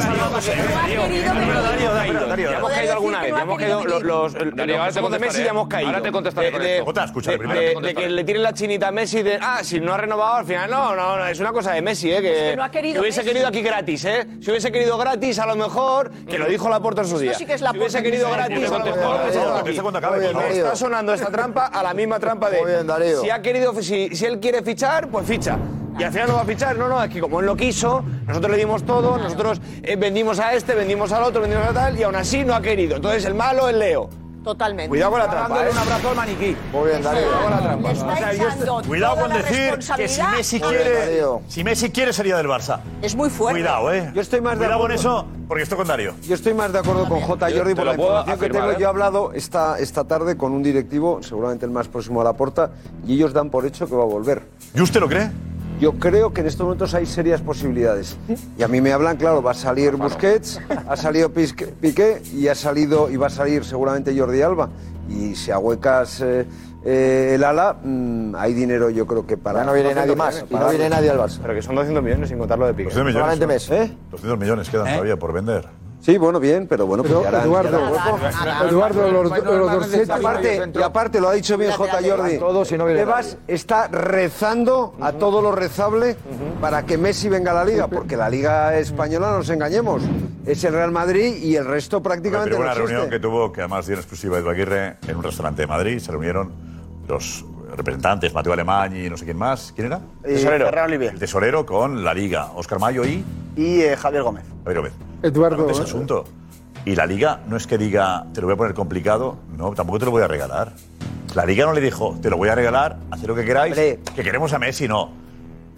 Darío, 1.66 2.26
Darío, 2.26 2.50
Ya 2.50 2.56
hemos 2.58 2.70
caído 2.70 2.92
alguna 2.92 3.22
vez. 3.22 3.32
Ya 3.34 3.42
hemos 3.42 3.58
caído 3.58 3.84
los... 4.00 4.32
de 4.34 5.18
Messi 5.18 5.44
ya 5.44 5.50
hemos 5.50 5.68
caído. 5.68 5.88
Ahora 5.90 6.02
te 6.02 6.12
contestaré 6.12 6.46
De- 6.46 6.52
con 6.52 6.62
de- 6.62 6.72
esto. 6.74 6.84
Jota, 6.84 7.04
escucha, 7.04 7.30
de- 7.32 7.38
primero 7.38 7.80
que 7.80 8.08
le 8.08 8.24
tiren 8.24 8.42
la 8.42 8.52
chinita 8.52 8.88
a 8.88 8.92
Messi 8.92 9.22
de... 9.22 9.38
Ah, 9.40 9.60
si 9.62 9.80
no 9.80 9.94
ha 9.94 9.96
renovado 9.96 10.34
al 10.36 10.44
final... 10.46 10.70
No, 10.70 10.94
no, 10.94 11.16
no. 11.16 11.26
Es 11.26 11.40
una 11.40 11.52
cosa 11.52 11.72
de 11.72 11.82
Messi, 11.82 12.12
¿eh? 12.12 12.20
Que 12.22 12.26
que 12.36 12.56
no 12.56 12.64
ha 12.64 12.70
querido 12.70 12.94
que 12.94 13.00
hubiese 13.00 13.24
querido 13.24 13.48
aquí 13.48 13.62
gratis, 13.62 14.04
¿eh? 14.04 14.26
Si 14.40 14.50
hubiese 14.50 14.70
querido 14.72 14.85
querido 14.86 14.98
gratis, 14.98 15.38
a 15.40 15.46
lo 15.46 15.56
mejor, 15.56 16.10
que 16.28 16.38
lo 16.38 16.46
dijo 16.46 16.68
Laporta 16.68 17.02
en 17.02 17.08
su 17.08 17.14
Esto 17.14 17.22
día. 17.24 17.34
sí 17.34 17.44
que 17.44 17.54
es 17.54 17.60
la 17.60 17.72
si 17.72 17.78
hubiese 17.78 18.02
querido 18.02 18.30
gratis, 18.30 18.70
a 18.70 18.78
lo 18.78 18.84
mejor. 18.84 20.48
Está 20.48 20.76
sonando 20.76 21.12
esta 21.12 21.26
trampa 21.26 21.66
a 21.66 21.82
la 21.82 21.92
misma 21.92 22.20
trampa 22.20 22.50
de. 22.50 22.60
Muy 22.62 22.70
bien, 22.70 22.86
Darío. 22.86 23.20
Si 23.20 23.30
ha 23.30 23.42
querido, 23.42 23.74
si, 23.82 24.14
si 24.14 24.24
él 24.26 24.38
quiere 24.38 24.62
fichar, 24.62 25.08
pues 25.08 25.26
ficha. 25.26 25.58
Y 25.98 26.04
al 26.04 26.12
final 26.12 26.28
no 26.28 26.34
va 26.34 26.42
a 26.42 26.44
fichar. 26.44 26.76
No, 26.76 26.88
no, 26.88 27.02
es 27.02 27.10
que 27.10 27.20
como 27.20 27.40
él 27.40 27.46
lo 27.46 27.56
quiso, 27.56 28.04
nosotros 28.26 28.52
le 28.52 28.58
dimos 28.58 28.84
todo, 28.84 29.18
nosotros 29.18 29.60
eh, 29.82 29.96
vendimos 29.96 30.38
a 30.38 30.54
este, 30.54 30.74
vendimos 30.74 31.10
al 31.10 31.24
otro, 31.24 31.40
vendimos 31.40 31.66
a 31.66 31.72
tal, 31.72 31.98
y 31.98 32.04
aún 32.04 32.14
así 32.14 32.44
no 32.44 32.54
ha 32.54 32.60
querido. 32.60 32.96
Entonces 32.96 33.24
el 33.24 33.34
malo 33.34 33.68
es 33.68 33.74
Leo. 33.74 34.08
Totalmente. 34.46 34.88
Cuidado 34.88 35.10
con 35.10 35.18
la 35.18 35.28
trampa. 35.28 35.48
Dándole 35.48 35.68
¿eh? 35.68 35.72
un 35.72 35.78
abrazo 35.78 36.08
al 36.08 36.14
maniquí. 36.16 36.56
Muy 36.72 36.88
bien, 36.88 37.02
Darío. 37.02 37.22
Cuidado 37.26 37.42
con 37.42 37.50
la 37.50 37.58
trampa. 37.62 37.88
Le 37.88 37.94
está 37.94 38.06
O 38.06 38.16
sea, 38.16 38.32
yo 38.32 38.48
estoy- 38.48 38.62
echando 38.62 38.82
Cuidado 38.88 39.16
con 39.16 39.32
decir 39.32 39.78
que 39.96 40.08
si. 40.08 40.22
Messi 40.22 40.60
quiere, 40.60 41.22
si 41.48 41.64
Messi 41.64 41.90
quiere 41.90 42.12
sería 42.12 42.36
del 42.36 42.46
Barça. 42.46 42.78
Es 43.02 43.16
muy 43.16 43.28
fuerte. 43.28 43.58
Cuidado, 43.60 43.92
eh. 43.92 44.12
Yo 44.14 44.20
estoy 44.20 44.40
más 44.40 44.52
de 44.52 44.58
Cuidado 44.58 44.80
con 44.82 44.92
acuerdo. 44.92 45.18
eso, 45.18 45.26
porque 45.48 45.62
estoy 45.64 45.78
con 45.78 45.88
Darío. 45.88 46.14
Yo 46.22 46.34
estoy 46.36 46.54
más 46.54 46.72
de 46.72 46.78
acuerdo 46.78 47.08
con 47.08 47.20
J. 47.22 47.48
Jordi 47.56 47.74
por 47.74 47.86
la 47.86 47.92
información 47.94 48.38
que 48.38 48.50
tengo. 48.50 48.70
¿eh? 48.70 48.76
Yo 48.78 48.86
he 48.86 48.88
hablado 48.88 49.32
esta, 49.32 49.80
esta 49.80 50.04
tarde 50.04 50.36
con 50.36 50.52
un 50.52 50.62
directivo, 50.62 51.24
seguramente 51.24 51.64
el 51.66 51.72
más 51.72 51.88
próximo 51.88 52.20
a 52.20 52.24
la 52.24 52.34
porta, 52.34 52.70
y 53.04 53.14
ellos 53.14 53.32
dan 53.32 53.50
por 53.50 53.66
hecho 53.66 53.88
que 53.88 53.96
va 53.96 54.04
a 54.04 54.06
volver. 54.06 54.42
¿Y 54.76 54.80
usted 54.80 55.00
lo 55.00 55.08
cree? 55.08 55.28
Yo 55.80 55.92
creo 55.92 56.32
que 56.32 56.40
en 56.40 56.46
estos 56.46 56.64
momentos 56.64 56.94
hay 56.94 57.04
serias 57.04 57.42
posibilidades. 57.42 58.16
Y 58.58 58.62
a 58.62 58.68
mí 58.68 58.80
me 58.80 58.92
hablan, 58.92 59.18
claro, 59.18 59.42
va 59.42 59.50
a 59.50 59.54
salir 59.54 59.96
Busquets, 59.96 60.58
ha 60.88 60.96
salido 60.96 61.30
Piqué 61.30 62.22
y 62.32 62.48
ha 62.48 62.54
salido 62.54 63.10
y 63.10 63.16
va 63.16 63.26
a 63.26 63.30
salir 63.30 63.64
seguramente 63.64 64.18
Jordi 64.18 64.40
Alba. 64.40 64.70
Y 65.08 65.34
si 65.34 65.50
ahuecas 65.50 66.22
eh, 66.22 66.46
eh, 66.84 67.32
el 67.34 67.44
ala, 67.44 67.76
mm, 67.82 68.34
hay 68.36 68.54
dinero 68.54 68.88
yo 68.88 69.06
creo 69.06 69.26
que 69.26 69.36
para... 69.36 69.60
Ya 69.60 69.66
no 69.66 69.74
viene 69.74 69.94
nadie 69.94 70.16
más, 70.16 70.44
y 70.48 70.54
no 70.54 70.68
viene 70.70 70.88
nadie 70.88 71.10
al 71.10 71.18
Barça. 71.18 71.38
Pero 71.42 71.54
que 71.54 71.62
son 71.62 71.74
200 71.74 72.02
millones 72.02 72.28
sin 72.30 72.38
contar 72.38 72.58
lo 72.58 72.66
de 72.66 72.72
Piqué. 72.72 72.84
200 72.84 73.06
millones. 73.06 73.38
Solamente 73.38 73.46
¿no? 73.46 73.52
mes. 73.52 73.90
¿Eh? 73.90 73.96
200 74.12 74.38
millones 74.38 74.70
quedan 74.70 74.86
todavía 74.86 75.16
por 75.18 75.32
vender. 75.34 75.68
Sí, 76.00 76.18
bueno, 76.18 76.38
bien, 76.38 76.68
pero 76.68 76.86
bueno, 76.86 77.02
Pero, 77.02 77.22
pues 77.22 77.32
ya 77.32 77.38
harán- 77.38 77.46
Eduardo, 77.48 77.94
ya 77.94 78.28
harán- 78.28 78.68
Eduardo, 78.68 79.10
los, 79.10 79.30
los 79.30 79.38
Y 79.38 79.74
200 79.76 80.10
aparte, 80.20 80.70
y 80.74 80.82
aparte, 80.82 81.20
lo 81.20 81.28
ha 81.28 81.32
dicho 81.32 81.56
bien 81.58 81.72
J. 81.72 81.98
Jordi, 82.04 82.38
Tebas 82.94 83.38
está 83.48 83.88
rezando 83.88 84.94
a 85.00 85.12
todo 85.12 85.42
lo 85.42 85.52
rezable 85.52 86.16
para 86.60 86.84
que 86.84 86.96
Messi 86.98 87.28
venga 87.28 87.50
a 87.50 87.54
la 87.54 87.64
Liga, 87.64 87.88
porque 87.88 88.16
la 88.16 88.28
Liga 88.28 88.76
Española, 88.78 89.30
no 89.30 89.38
nos 89.38 89.50
engañemos, 89.50 90.02
es 90.44 90.62
el 90.64 90.74
Real 90.74 90.92
Madrid 90.92 91.36
y 91.42 91.56
el 91.56 91.64
resto 91.64 92.02
prácticamente 92.02 92.50
Pero 92.50 92.62
no 92.64 92.70
una 92.70 92.74
reunión 92.74 93.10
que 93.10 93.18
tuvo, 93.18 93.50
que 93.52 93.62
además 93.62 93.86
dio 93.86 93.94
en 93.94 94.00
exclusiva 94.00 94.38
Edu 94.38 94.50
Aguirre, 94.50 94.96
en 95.08 95.16
un 95.16 95.22
restaurante 95.22 95.62
de 95.62 95.66
Madrid. 95.66 95.98
Se 95.98 96.12
reunieron 96.12 96.52
los 97.08 97.44
representantes, 97.74 98.32
Mateo 98.32 98.52
Alemán 98.52 98.96
y 98.96 99.08
no 99.08 99.16
sé 99.16 99.24
quién 99.24 99.36
más. 99.36 99.72
¿Quién 99.74 99.88
era? 99.88 100.00
Tesorero. 100.22 100.66
Ferran 100.66 100.86
Olivier. 100.86 101.12
El 101.12 101.18
tesorero 101.18 101.66
con 101.66 102.04
la 102.04 102.14
Liga. 102.14 102.50
Oscar 102.54 102.78
Mayo 102.78 103.04
y 103.04 103.24
Y 103.56 103.80
eh, 103.80 103.96
Javier 103.96 104.22
Gómez. 104.22 104.44
Javier 104.64 104.78
Gómez. 104.78 104.92
Eduardo, 105.22 105.70
Ese 105.70 105.82
asunto. 105.82 106.24
Y 106.84 106.94
la 106.94 107.06
Liga 107.06 107.40
no 107.48 107.56
es 107.56 107.66
que 107.66 107.78
diga, 107.78 108.26
te 108.32 108.40
lo 108.40 108.46
voy 108.46 108.54
a 108.54 108.56
poner 108.56 108.74
complicado, 108.74 109.36
no, 109.56 109.72
tampoco 109.72 109.98
te 109.98 110.04
lo 110.04 110.12
voy 110.12 110.22
a 110.22 110.28
regalar. 110.28 110.72
La 111.34 111.44
Liga 111.44 111.66
no 111.66 111.72
le 111.72 111.80
dijo, 111.80 112.16
te 112.22 112.30
lo 112.30 112.36
voy 112.36 112.48
a 112.48 112.54
regalar, 112.54 112.96
haced 113.10 113.26
lo 113.26 113.34
que 113.34 113.44
queráis, 113.44 113.74
que 113.74 114.22
queremos 114.22 114.52
a 114.52 114.58
Messi, 114.60 114.86
no. 114.86 115.10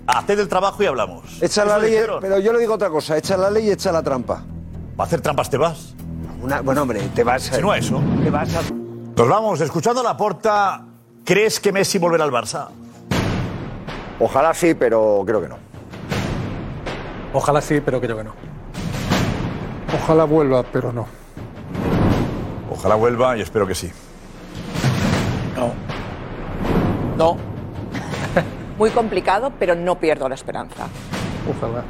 Haced 0.07 0.39
el 0.39 0.49
trabajo 0.49 0.83
y 0.83 0.87
hablamos. 0.87 1.43
Echa 1.43 1.65
la 1.65 1.79
ley, 1.79 1.93
dijeron. 1.93 2.19
pero 2.21 2.39
yo 2.39 2.53
le 2.53 2.59
digo 2.59 2.75
otra 2.75 2.91
cosa, 2.91 3.17
echa 3.17 3.37
la 3.37 3.51
ley 3.51 3.69
y 3.69 3.71
echa 3.71 3.91
la 3.91 4.03
trampa. 4.03 4.45
¿Va 4.99 5.05
a 5.05 5.07
hacer 5.07 5.21
trampas 5.21 5.49
Tebas? 5.49 5.95
Una, 6.43 6.61
bueno, 6.61 6.83
hombre, 6.83 7.01
te 7.15 7.25
vas 7.25 7.51
a... 7.51 7.57
Si 7.57 7.63
no 7.63 7.71
a 7.71 7.79
eso. 7.79 8.03
Te 8.23 8.31
vas 8.31 8.55
a... 8.55 8.61
Nos 9.17 9.29
vamos, 9.29 9.61
escuchando 9.61 10.03
la 10.03 10.17
porta, 10.17 10.85
¿crees 11.29 11.61
que 11.61 11.73
Messi 11.73 11.99
volverá 11.99 12.25
al 12.25 12.31
Barça? 12.31 12.69
Ojalá 14.19 14.55
sí, 14.55 14.73
pero 14.73 15.23
creo 15.27 15.43
que 15.43 15.49
no. 15.49 15.59
Ojalá 17.35 17.61
sí, 17.61 17.83
pero 17.85 18.01
creo 18.01 18.17
que 18.17 18.25
no. 18.25 18.33
ojalá 19.95 20.25
vuelva, 20.25 20.63
pero 20.63 20.91
no. 20.91 21.07
Ojalá 22.71 22.95
vuelva 22.95 23.37
y 23.37 23.43
espero 23.43 23.67
que 23.67 23.75
sí. 23.75 23.93
No. 25.55 25.75
No. 27.19 27.37
Muy 28.79 28.89
complicado, 28.89 29.53
pero 29.59 29.75
no 29.75 30.01
pierdo 30.01 30.31
la 30.31 30.35
esperanza. 30.35 30.89
Ojalá. 31.47 31.85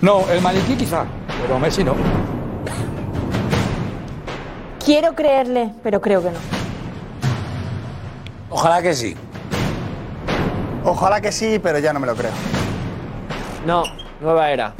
No, 0.00 0.30
el 0.30 0.40
maniquí 0.40 0.76
quizá, 0.76 1.04
pero 1.42 1.58
Messi 1.58 1.82
no. 1.82 2.39
Quiero 4.84 5.14
creerle, 5.14 5.72
pero 5.82 6.00
creo 6.00 6.22
que 6.22 6.30
no. 6.30 6.38
Ojalá 8.48 8.82
que 8.82 8.94
sí. 8.94 9.16
Ojalá 10.84 11.20
que 11.20 11.30
sí, 11.30 11.58
pero 11.62 11.78
ya 11.78 11.92
no 11.92 12.00
me 12.00 12.06
lo 12.06 12.14
creo. 12.16 12.32
No, 13.66 13.84
nueva 14.20 14.50
era. 14.50 14.72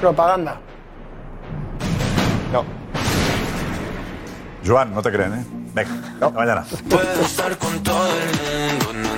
Propaganda. 0.00 0.60
No. 2.52 2.64
Joan, 4.64 4.94
no 4.94 5.02
te 5.02 5.10
creen, 5.10 5.34
¿eh? 5.34 5.44
Venga, 5.74 5.90
hasta 6.12 6.30
mañana. 6.30 6.64
Puedo 6.88 7.20
estar 7.22 7.56
con 7.58 7.82
todo 7.82 8.06
el 8.06 8.78
mundo, 8.78 8.92
na, 8.92 9.13